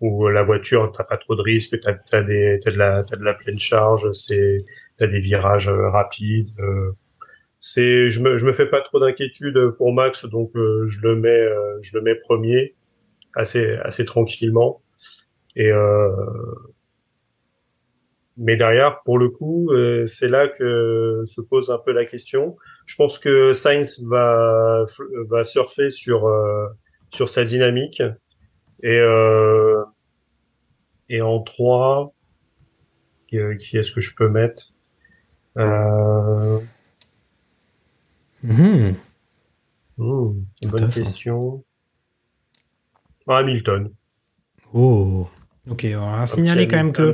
où 0.00 0.28
la 0.28 0.42
voiture, 0.42 0.92
t'as 0.92 1.04
pas 1.04 1.16
trop 1.16 1.36
de 1.36 1.42
risques, 1.42 1.78
t'as, 1.80 1.94
t'as 1.94 2.22
de 2.22 2.58
la, 2.76 3.02
t'as 3.04 3.16
de 3.16 3.24
la 3.24 3.34
pleine 3.34 3.58
charge, 3.58 4.12
c'est, 4.12 4.58
t'as 4.98 5.06
des 5.06 5.20
virages 5.20 5.68
euh, 5.68 5.88
rapides. 5.90 6.50
euh, 6.60 6.92
c'est, 7.60 8.10
je 8.10 8.20
me, 8.22 8.38
je 8.38 8.46
me 8.46 8.52
fais 8.52 8.66
pas 8.66 8.82
trop 8.82 9.00
d'inquiétude 9.00 9.70
pour 9.78 9.92
Max, 9.92 10.26
donc 10.26 10.52
je 10.54 11.00
le 11.02 11.16
mets, 11.16 11.48
je 11.82 11.96
le 11.96 12.02
mets 12.02 12.14
premier, 12.16 12.74
assez, 13.34 13.76
assez 13.84 14.04
tranquillement. 14.04 14.82
Et 15.56 15.70
euh, 15.70 16.10
mais 18.36 18.56
derrière, 18.56 19.00
pour 19.04 19.18
le 19.18 19.30
coup, 19.30 19.70
euh, 19.72 20.06
c'est 20.06 20.28
là 20.28 20.48
que 20.48 21.24
se 21.26 21.40
pose 21.40 21.70
un 21.70 21.78
peu 21.78 21.92
la 21.92 22.04
question. 22.04 22.56
Je 22.84 22.96
pense 22.96 23.18
que 23.18 23.52
Sainz 23.52 24.02
va 24.04 24.84
va 25.28 25.44
surfer 25.44 25.90
sur 25.90 26.26
euh, 26.26 26.66
sur 27.10 27.28
sa 27.28 27.44
dynamique 27.44 28.02
et 28.82 29.00
et 31.08 31.22
en 31.22 31.40
3 31.40 32.12
qui, 33.28 33.38
qui 33.58 33.78
est-ce 33.78 33.92
que 33.92 34.00
je 34.00 34.14
peux 34.14 34.28
mettre? 34.28 34.72
Euh, 35.56 36.60
Mhm. 38.42 38.94
hmm, 39.96 40.44
bonne 40.62 40.90
question. 40.90 41.64
Ah, 43.26 43.38
Hamilton. 43.38 43.90
Oh. 44.72 45.28
Ok, 45.68 45.86
on 45.96 46.00
va 46.00 46.20
Un 46.22 46.26
signaler 46.26 46.68
quand 46.68 46.76
même 46.76 46.92
que 46.92 47.12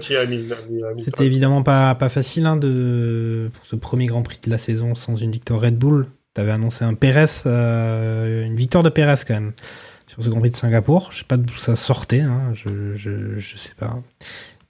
c'était 1.04 1.24
évidemment 1.26 1.62
pas, 1.62 1.94
pas 1.94 2.08
facile 2.08 2.44
hein, 2.46 2.56
de, 2.56 3.50
pour 3.52 3.64
ce 3.66 3.76
premier 3.76 4.06
Grand 4.06 4.22
Prix 4.22 4.40
de 4.44 4.50
la 4.50 4.58
saison 4.58 4.94
sans 4.94 5.14
une 5.16 5.30
victoire 5.30 5.60
Red 5.60 5.76
Bull. 5.78 6.06
T'avais 6.34 6.50
annoncé 6.52 6.84
un 6.84 6.94
Pérez, 6.94 7.24
euh, 7.46 8.44
une 8.44 8.56
victoire 8.56 8.82
de 8.82 8.88
Pérez 8.90 9.14
quand 9.26 9.34
même 9.34 9.52
sur 10.06 10.22
ce 10.22 10.28
Grand 10.28 10.40
Prix 10.40 10.50
de 10.50 10.56
Singapour. 10.56 11.08
Je 11.12 11.18
sais 11.18 11.24
pas 11.24 11.36
d'où 11.38 11.54
ça 11.54 11.76
sortait, 11.76 12.20
hein, 12.20 12.52
je, 12.54 12.94
je, 12.96 13.38
je 13.38 13.56
sais 13.56 13.74
pas. 13.74 14.02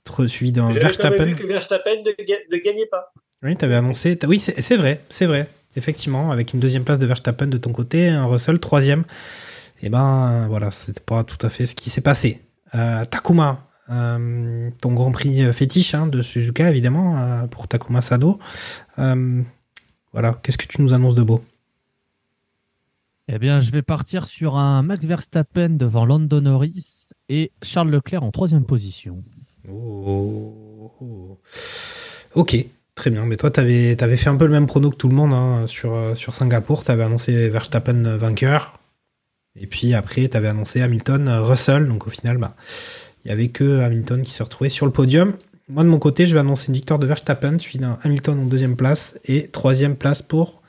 Trop 0.05 0.27
suivi 0.27 0.53
d'un 0.53 0.73
Verstappen. 0.73 1.25
vu 1.25 1.37
que 1.37 1.47
Verstappen 1.47 2.03
ne, 2.05 2.25
ga- 2.25 2.35
ne 2.51 2.57
gagnait 2.59 2.87
pas. 2.91 3.13
Oui, 3.45 3.57
t'avais 3.57 3.75
annoncé. 3.77 4.19
Oui, 4.27 4.39
c'est 4.39 4.61
c'est 4.61 4.77
vrai, 4.77 5.01
c'est 5.09 5.27
vrai. 5.27 5.49
Effectivement, 5.75 6.31
avec 6.31 6.53
une 6.53 6.61
deuxième 6.61 6.85
place 6.85 6.99
de 6.99 7.07
Verstappen 7.07 7.47
de 7.47 7.59
ton 7.59 7.73
côté, 7.73 8.09
un 8.09 8.27
Russell 8.27 8.59
troisième. 8.61 9.05
Et 9.83 9.89
ben 9.89 10.47
voilà, 10.49 10.71
c'était 10.71 11.01
pas 11.01 11.25
tout 11.25 11.45
à 11.45 11.51
fait 11.51 11.67
ce 11.67 11.75
qui 11.75 11.91
s'est 11.91 12.01
passé. 12.01 12.43
Euh, 12.75 13.05
Takuma, 13.05 13.65
euh, 13.93 14.71
ton 14.81 14.93
Grand 14.95 15.13
Prix 15.13 15.53
fétiche 15.53 15.95
hein, 15.95 16.07
de 16.07 16.23
Suzuka 16.23 16.71
évidemment 16.71 17.19
euh, 17.19 17.47
pour 17.47 17.69
Takuma 17.69 18.03
Sado. 18.03 18.39
Euh, 18.99 19.43
voilà, 20.13 20.39
qu'est-ce 20.43 20.59
que 20.59 20.67
tu 20.67 20.83
nous 20.83 20.93
annonces 20.93 21.15
de 21.15 21.23
beau? 21.23 21.45
Eh 23.29 23.39
bien, 23.39 23.61
je 23.61 23.71
vais 23.71 23.83
partir 23.83 24.27
sur 24.27 24.57
un 24.57 24.83
Max 24.83 25.05
Verstappen 25.07 25.71
devant 25.71 26.05
Lando 26.05 26.41
Norris 26.41 27.11
et 27.29 27.53
Charles 27.63 27.91
Leclerc 27.91 28.23
en 28.23 28.31
troisième 28.31 28.65
position. 28.65 29.23
Oh. 29.71 31.39
Ok, 32.35 32.57
très 32.95 33.11
bien. 33.11 33.25
Mais 33.27 33.37
toi, 33.37 33.51
t'avais 33.51 34.03
avais 34.03 34.17
fait 34.17 34.29
un 34.29 34.37
peu 34.37 34.47
le 34.47 34.53
même 34.53 34.67
prono 34.67 34.91
que 34.91 34.97
tout 34.97 35.09
le 35.09 35.15
monde 35.15 35.33
hein, 35.33 35.67
sur, 35.67 35.95
euh, 35.95 36.15
sur 36.15 36.35
Singapour. 36.35 36.83
T'avais 36.83 37.05
annoncé 37.05 37.49
Verstappen 37.51 38.05
euh, 38.05 38.19
vainqueur. 38.19 38.79
Et 39.55 39.67
puis 39.67 39.95
après, 39.95 40.27
t'avais 40.29 40.49
annoncé 40.49 40.83
Hamilton, 40.83 41.29
euh, 41.29 41.43
Russell. 41.43 41.89
Donc 41.89 42.07
au 42.07 42.11
final, 42.11 42.39
bah, 42.39 42.57
il 43.25 43.29
y 43.29 43.31
avait 43.33 43.49
que 43.49 43.81
Hamilton 43.81 44.23
qui 44.23 44.33
se 44.33 44.43
retrouvait 44.43 44.71
sur 44.71 44.87
le 44.87 44.93
podium. 44.93 45.37
Moi, 45.69 45.85
de 45.85 45.89
mon 45.89 45.99
côté, 45.99 46.27
je 46.27 46.35
vais 46.35 46.41
annoncer 46.41 46.69
une 46.69 46.75
victoire 46.75 46.99
de 46.99 47.07
Verstappen, 47.07 47.59
suivi 47.59 47.79
d'un 47.79 47.99
Hamilton 48.03 48.39
en 48.41 48.45
deuxième 48.47 48.77
place 48.77 49.19
et 49.25 49.49
troisième 49.49 49.97
place 49.97 50.23
pour 50.23 50.63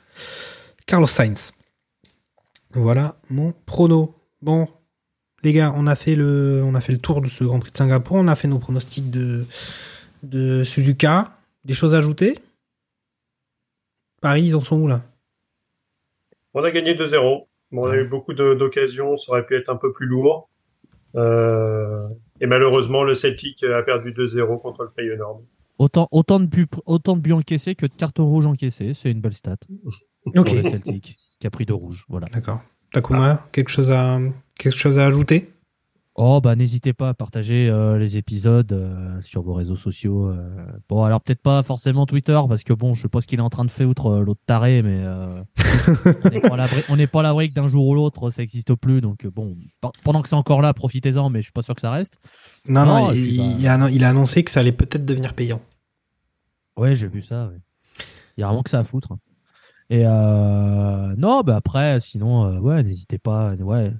Carlos 0.86 1.06
Sainz. 1.06 1.52
Voilà 2.72 3.16
mon 3.30 3.52
prono. 3.66 4.14
Bon, 4.40 4.68
les 5.42 5.52
gars, 5.52 5.72
on 5.76 5.86
a 5.86 5.96
fait 5.96 6.14
le, 6.14 6.62
on 6.64 6.74
a 6.74 6.80
fait 6.80 6.92
le 6.92 6.98
tour 6.98 7.20
de 7.20 7.28
ce 7.28 7.44
Grand 7.44 7.60
Prix 7.60 7.72
de 7.72 7.76
Singapour. 7.76 8.16
On 8.16 8.28
a 8.28 8.36
fait 8.36 8.48
nos 8.48 8.58
pronostics 8.58 9.10
de, 9.10 9.44
de 10.22 10.64
Suzuka. 10.64 11.30
Des 11.64 11.74
choses 11.74 11.94
à 11.94 11.98
ajouter? 11.98 12.38
Paris, 14.20 14.44
ils 14.44 14.56
en 14.56 14.60
sont 14.60 14.76
où 14.76 14.88
là? 14.88 15.02
On 16.54 16.62
a 16.62 16.70
gagné 16.70 16.94
2-0. 16.94 17.46
Bon, 17.72 17.86
on 17.86 17.90
a 17.90 17.96
eu 17.96 18.06
beaucoup 18.06 18.32
d'occasions, 18.32 19.16
ça 19.16 19.32
aurait 19.32 19.44
pu 19.44 19.56
être 19.56 19.68
un 19.68 19.76
peu 19.76 19.92
plus 19.92 20.06
lourd. 20.06 20.48
Euh, 21.16 22.08
et 22.44 22.46
malheureusement, 22.46 23.04
le 23.04 23.14
Celtic 23.14 23.64
a 23.64 23.82
perdu 23.82 24.12
2-0 24.12 24.60
contre 24.60 24.82
le 24.82 24.90
Feyenoord. 24.90 25.40
Autant, 25.78 26.08
autant, 26.10 26.38
de 26.38 26.44
buts, 26.44 26.66
autant 26.84 27.16
de 27.16 27.22
buts 27.22 27.32
encaissés 27.32 27.74
que 27.74 27.86
de 27.86 27.92
cartons 27.94 28.26
rouges 28.26 28.46
encaissés. 28.46 28.92
C'est 28.92 29.10
une 29.10 29.22
belle 29.22 29.32
stat. 29.32 29.56
Ok. 30.26 30.34
Pour 30.34 30.44
le 30.44 30.62
Celtic, 30.62 31.16
qui 31.40 31.46
a 31.46 31.50
pris 31.50 31.64
deux 31.64 31.72
rouges. 31.72 32.04
Voilà. 32.10 32.26
D'accord. 32.34 32.60
Takuma, 32.92 33.48
quelque 33.50 33.70
chose 33.70 33.90
à 33.90 34.18
quelque 34.58 34.76
chose 34.76 34.98
à 34.98 35.06
ajouter? 35.06 35.53
Oh, 36.16 36.40
bah 36.40 36.54
n'hésitez 36.54 36.92
pas 36.92 37.08
à 37.08 37.14
partager 37.14 37.68
euh, 37.68 37.98
les 37.98 38.16
épisodes 38.16 38.70
euh, 38.70 39.20
sur 39.20 39.42
vos 39.42 39.52
réseaux 39.52 39.74
sociaux. 39.74 40.28
euh. 40.28 40.64
Bon, 40.88 41.02
alors 41.02 41.20
peut-être 41.20 41.42
pas 41.42 41.64
forcément 41.64 42.06
Twitter, 42.06 42.38
parce 42.48 42.62
que 42.62 42.72
bon, 42.72 42.94
je 42.94 43.02
sais 43.02 43.08
pas 43.08 43.20
ce 43.20 43.26
qu'il 43.26 43.40
est 43.40 43.42
en 43.42 43.50
train 43.50 43.64
de 43.64 43.70
faire 43.70 43.88
outre 43.88 44.18
l'autre 44.20 44.40
taré, 44.46 44.82
mais 44.82 45.02
on 46.88 46.96
n'est 46.96 47.06
pas 47.08 47.20
à 47.20 47.22
l'abri- 47.24 47.48
que 47.48 47.54
d'un 47.54 47.66
jour 47.66 47.88
ou 47.88 47.94
l'autre, 47.94 48.30
ça 48.30 48.42
n'existe 48.42 48.74
plus. 48.76 49.00
Donc 49.00 49.26
bon, 49.26 49.56
pe- 49.80 49.88
pendant 50.04 50.22
que 50.22 50.28
c'est 50.28 50.36
encore 50.36 50.62
là, 50.62 50.72
profitez-en, 50.72 51.30
mais 51.30 51.40
je 51.40 51.44
suis 51.46 51.52
pas 51.52 51.62
sûr 51.62 51.74
que 51.74 51.80
ça 51.80 51.90
reste. 51.90 52.18
Non, 52.68 52.86
non, 52.86 53.10
et 53.12 53.16
il, 53.18 53.22
puis, 53.28 53.38
bah, 53.38 53.44
il 53.58 53.66
a, 53.66 53.90
il 53.90 54.04
a 54.04 54.08
annoncé 54.10 54.44
que 54.44 54.52
ça 54.52 54.60
allait 54.60 54.70
peut-être 54.72 55.04
devenir 55.04 55.34
payant. 55.34 55.60
Ouais, 56.76 56.94
j'ai 56.94 57.08
vu 57.08 57.22
ça. 57.22 57.48
ouais. 57.48 57.58
Il 58.36 58.40
y 58.40 58.44
a 58.44 58.46
vraiment 58.46 58.62
que 58.62 58.70
ça 58.70 58.78
à 58.78 58.84
foutre. 58.84 59.14
Et 59.90 60.02
euh, 60.06 61.14
non, 61.16 61.42
bah 61.42 61.56
après, 61.56 62.00
sinon, 62.00 62.58
ouais, 62.60 62.82
n'hésitez 62.84 63.18
pas, 63.18 63.54
ouais, 63.54 63.92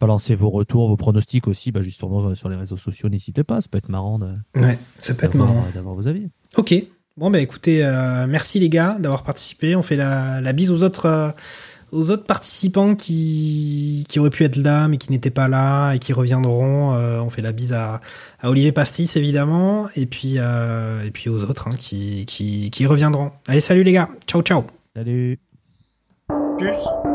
balancez 0.00 0.34
vos 0.34 0.50
retours, 0.50 0.88
vos 0.88 0.96
pronostics 0.96 1.46
aussi, 1.46 1.72
bah 1.72 1.82
justement 1.82 2.24
euh, 2.26 2.34
sur 2.34 2.48
les 2.48 2.56
réseaux 2.56 2.76
sociaux, 2.76 3.08
n'hésitez 3.08 3.44
pas, 3.44 3.60
ça 3.60 3.68
peut 3.70 3.78
être 3.78 3.88
marrant 3.90 4.18
de- 4.18 4.32
Ouais, 4.56 4.78
ça 4.98 5.14
peut 5.14 5.26
être 5.26 5.32
d'avoir- 5.36 5.52
marrant. 5.54 5.66
d'avoir 5.74 5.94
vos 5.94 6.06
avis. 6.08 6.28
Ok. 6.56 6.74
Bon, 7.16 7.30
bah 7.30 7.40
écoutez, 7.40 7.84
euh, 7.84 8.26
merci 8.26 8.58
les 8.60 8.70
gars 8.70 8.96
d'avoir 8.98 9.22
participé. 9.24 9.76
On 9.76 9.82
fait 9.82 9.96
la, 9.96 10.40
la 10.40 10.52
bise 10.54 10.70
aux 10.70 10.82
autres, 10.82 11.06
euh, 11.06 11.30
aux 11.92 12.10
autres 12.10 12.24
participants 12.24 12.94
qui, 12.94 14.06
qui 14.08 14.18
auraient 14.20 14.30
pu 14.30 14.44
être 14.44 14.56
là, 14.56 14.88
mais 14.88 14.96
qui 14.96 15.10
n'étaient 15.10 15.28
pas 15.30 15.48
là 15.48 15.92
et 15.92 15.98
qui 15.98 16.12
reviendront. 16.14 16.94
Euh, 16.94 17.20
on 17.20 17.28
fait 17.28 17.42
la 17.42 17.52
bise 17.52 17.72
à, 17.74 18.00
à 18.38 18.48
Olivier 18.48 18.72
Pastis, 18.72 19.16
évidemment, 19.16 19.88
et 19.96 20.06
puis, 20.06 20.34
euh, 20.38 21.02
et 21.04 21.10
puis 21.10 21.28
aux 21.28 21.42
autres 21.42 21.68
hein, 21.68 21.74
qui, 21.78 22.24
qui, 22.26 22.70
qui 22.70 22.86
reviendront. 22.86 23.32
Allez, 23.48 23.60
salut 23.60 23.82
les 23.82 23.92
gars. 23.92 24.08
Ciao, 24.26 24.40
ciao. 24.40 24.64
Salut. 24.96 25.38
Tchuss 26.58 27.09